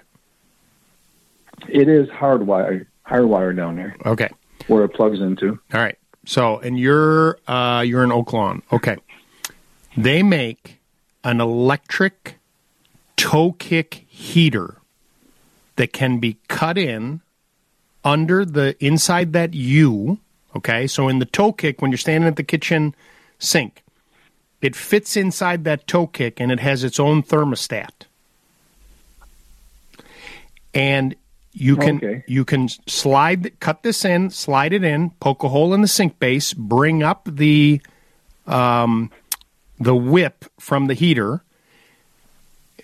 It 1.69 1.87
is 1.87 2.09
hardwired, 2.09 2.87
hardwired 3.05 3.55
down 3.55 3.75
there. 3.75 3.95
Okay. 4.03 4.29
Where 4.65 4.83
it 4.83 4.89
plugs 4.89 5.21
into. 5.21 5.59
All 5.71 5.79
right. 5.79 5.95
So, 6.25 6.57
and 6.57 6.79
you're 6.79 7.37
uh, 7.47 7.83
you're 7.85 8.03
in 8.03 8.11
Oak 8.11 8.33
Lawn. 8.33 8.63
Okay. 8.73 8.97
They 9.95 10.23
make 10.23 10.79
an 11.23 11.39
electric 11.39 12.39
toe 13.17 13.51
kick 13.51 14.05
heater 14.07 14.77
that 15.75 15.93
can 15.93 16.17
be 16.17 16.37
cut 16.47 16.79
in 16.79 17.21
under 18.03 18.43
the 18.43 18.75
inside 18.83 19.33
that 19.33 19.53
U. 19.53 20.17
Okay. 20.55 20.87
So 20.87 21.09
in 21.09 21.19
the 21.19 21.25
toe 21.25 21.53
kick, 21.53 21.79
when 21.79 21.91
you're 21.91 21.99
standing 21.99 22.27
at 22.27 22.37
the 22.37 22.43
kitchen 22.43 22.95
sink, 23.37 23.83
it 24.65 24.75
fits 24.75 25.15
inside 25.15 25.63
that 25.63 25.85
toe 25.85 26.07
kick 26.07 26.39
and 26.41 26.51
it 26.51 26.59
has 26.59 26.83
its 26.83 26.99
own 26.99 27.21
thermostat. 27.21 27.91
And 30.73 31.15
you 31.53 31.77
can 31.77 31.97
Okay. 31.97 32.23
you 32.27 32.43
can 32.43 32.67
slide 32.87 33.57
cut 33.59 33.83
this 33.83 34.03
in, 34.03 34.29
slide 34.29 34.73
it 34.73 34.83
in, 34.83 35.11
poke 35.21 35.43
a 35.43 35.49
hole 35.49 35.73
in 35.73 35.81
the 35.81 35.87
sink 35.87 36.19
base, 36.19 36.53
bring 36.53 37.03
up 37.03 37.29
the 37.31 37.79
um, 38.47 39.11
the 39.79 39.95
whip 39.95 40.45
from 40.59 40.87
the 40.87 40.93
heater. 40.93 41.43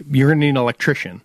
You're 0.09 0.29
gonna 0.29 0.39
need 0.39 0.49
an 0.49 0.57
electrician. 0.57 1.21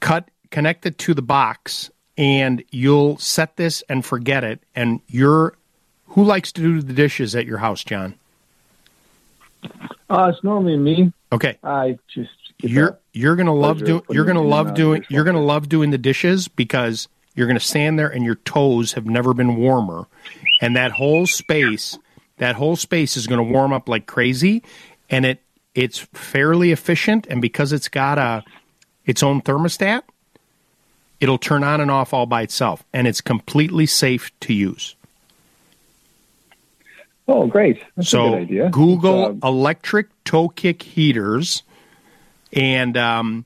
Cut 0.00 0.28
connect 0.50 0.84
it 0.86 0.98
to 0.98 1.14
the 1.14 1.22
box, 1.22 1.90
and 2.16 2.62
you'll 2.70 3.16
set 3.18 3.56
this 3.56 3.82
and 3.88 4.04
forget 4.04 4.44
it. 4.44 4.60
And 4.74 5.00
you're 5.08 5.54
who 6.08 6.24
likes 6.24 6.52
to 6.52 6.60
do 6.60 6.82
the 6.82 6.92
dishes 6.92 7.34
at 7.34 7.46
your 7.46 7.58
house, 7.58 7.82
John? 7.84 8.14
Uh, 10.10 10.32
it's 10.32 10.42
normally 10.42 10.76
me. 10.76 11.12
Okay. 11.32 11.58
I 11.62 11.98
just 12.12 12.30
you're 12.62 12.98
you're 13.12 13.36
gonna 13.36 13.54
love 13.54 13.84
doing 13.84 14.02
you're 14.10 14.24
gonna 14.24 14.42
love 14.42 14.74
doing 14.74 15.04
you're 15.08 15.24
gonna 15.24 15.42
love 15.42 15.68
doing 15.68 15.90
the 15.90 15.98
dishes 15.98 16.48
because 16.48 17.08
you're 17.34 17.46
gonna 17.46 17.60
stand 17.60 17.98
there 17.98 18.08
and 18.08 18.24
your 18.24 18.34
toes 18.36 18.92
have 18.92 19.06
never 19.06 19.34
been 19.34 19.56
warmer, 19.56 20.06
and 20.60 20.74
that 20.76 20.92
whole 20.92 21.26
space 21.26 21.98
that 22.38 22.56
whole 22.56 22.76
space 22.76 23.16
is 23.16 23.26
gonna 23.26 23.42
warm 23.42 23.72
up 23.72 23.88
like 23.88 24.06
crazy, 24.06 24.62
and 25.10 25.26
it 25.26 25.42
it's 25.74 25.98
fairly 25.98 26.72
efficient, 26.72 27.26
and 27.28 27.42
because 27.42 27.72
it's 27.72 27.88
got 27.88 28.18
a 28.18 28.44
its 29.04 29.22
own 29.22 29.40
thermostat, 29.42 30.02
it'll 31.20 31.38
turn 31.38 31.62
on 31.62 31.80
and 31.80 31.90
off 31.90 32.12
all 32.12 32.26
by 32.26 32.42
itself, 32.42 32.84
and 32.92 33.06
it's 33.06 33.20
completely 33.20 33.86
safe 33.86 34.32
to 34.40 34.52
use. 34.52 34.96
Oh, 37.28 37.46
great. 37.46 37.84
That's 37.94 38.08
so 38.08 38.26
a 38.26 38.30
good 38.30 38.38
idea. 38.38 38.70
Google 38.70 39.30
It's, 39.30 39.44
electric 39.44 40.08
toe 40.24 40.48
kick 40.48 40.82
heaters, 40.82 41.62
and 42.54 42.96
um, 42.96 43.44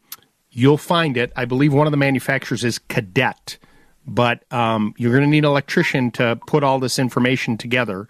you'll 0.53 0.79
find 0.79 1.17
it. 1.17 1.33
I 1.35 1.45
believe 1.47 1.75
one 1.75 1.89
of 1.89 1.91
the 1.91 1.97
manufacturers 1.97 2.63
is 2.63 2.79
Cadet, 2.79 3.59
but 4.07 4.45
um, 4.53 4.95
you're 4.97 5.11
going 5.11 5.25
to 5.25 5.29
need 5.29 5.39
an 5.39 5.47
electrician 5.47 6.13
to 6.13 6.39
put 6.47 6.63
all 6.63 6.79
this 6.79 7.01
information 7.01 7.59
together. 7.59 8.07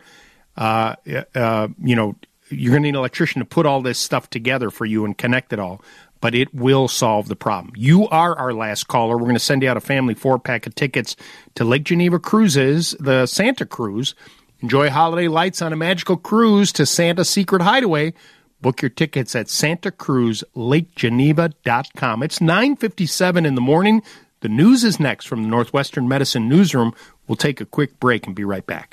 Uh, 0.59 0.97
uh, 1.35 1.69
you 1.83 1.97
know, 1.97 2.17
you're 2.51 2.73
going 2.73 2.83
to 2.83 2.87
need 2.89 2.91
an 2.91 2.97
electrician 2.97 3.41
to 3.41 3.47
put 3.47 3.65
all 3.65 3.81
this 3.81 3.99
stuff 3.99 4.29
together 4.29 4.69
for 4.69 4.85
you 4.85 5.07
and 5.07 5.17
connect 5.17 5.55
it 5.55 5.59
all. 5.59 5.81
But 6.21 6.37
it 6.37 6.55
will 6.55 6.87
solve 6.87 7.27
the 7.27 7.35
problem. 7.35 7.73
You 7.77 8.07
are 8.09 8.37
our 8.39 8.53
last 8.53 8.87
caller. 8.87 9.17
We're 9.17 9.25
going 9.25 9.35
to 9.35 9.41
send 9.41 9.63
you 9.63 9.69
out 9.69 9.77
a 9.77 9.81
family 9.81 10.15
four 10.15 10.39
pack 10.39 10.69
of 10.69 10.75
tickets 10.77 11.17
to 11.57 11.65
Lake 11.65 11.83
Geneva 11.83 12.21
Cruises, 12.21 12.95
the 13.01 13.27
Santa 13.27 13.67
Cruise. 13.67 14.15
Enjoy 14.63 14.91
holiday 14.91 15.27
lights 15.27 15.61
on 15.61 15.73
a 15.73 15.77
magical 15.77 16.17
cruise 16.17 16.71
to 16.73 16.87
Santa's 16.87 17.29
secret 17.29 17.63
hideaway. 17.63 18.15
Book 18.61 18.81
your 18.81 18.91
tickets 18.91 19.35
at 19.35 19.47
santacruzlakegeneva.com. 19.47 22.23
It's 22.23 22.41
9:57 22.41 23.45
in 23.45 23.57
the 23.57 23.61
morning. 23.61 24.05
The 24.39 24.49
news 24.49 24.85
is 24.85 25.01
next 25.01 25.27
from 25.27 25.43
the 25.43 25.49
Northwestern 25.49 26.07
Medicine 26.07 26.49
newsroom. 26.49 26.95
We'll 27.27 27.35
take 27.35 27.61
a 27.61 27.65
quick 27.65 27.99
break 27.99 28.25
and 28.27 28.37
be 28.37 28.45
right 28.45 28.65
back. 28.65 28.91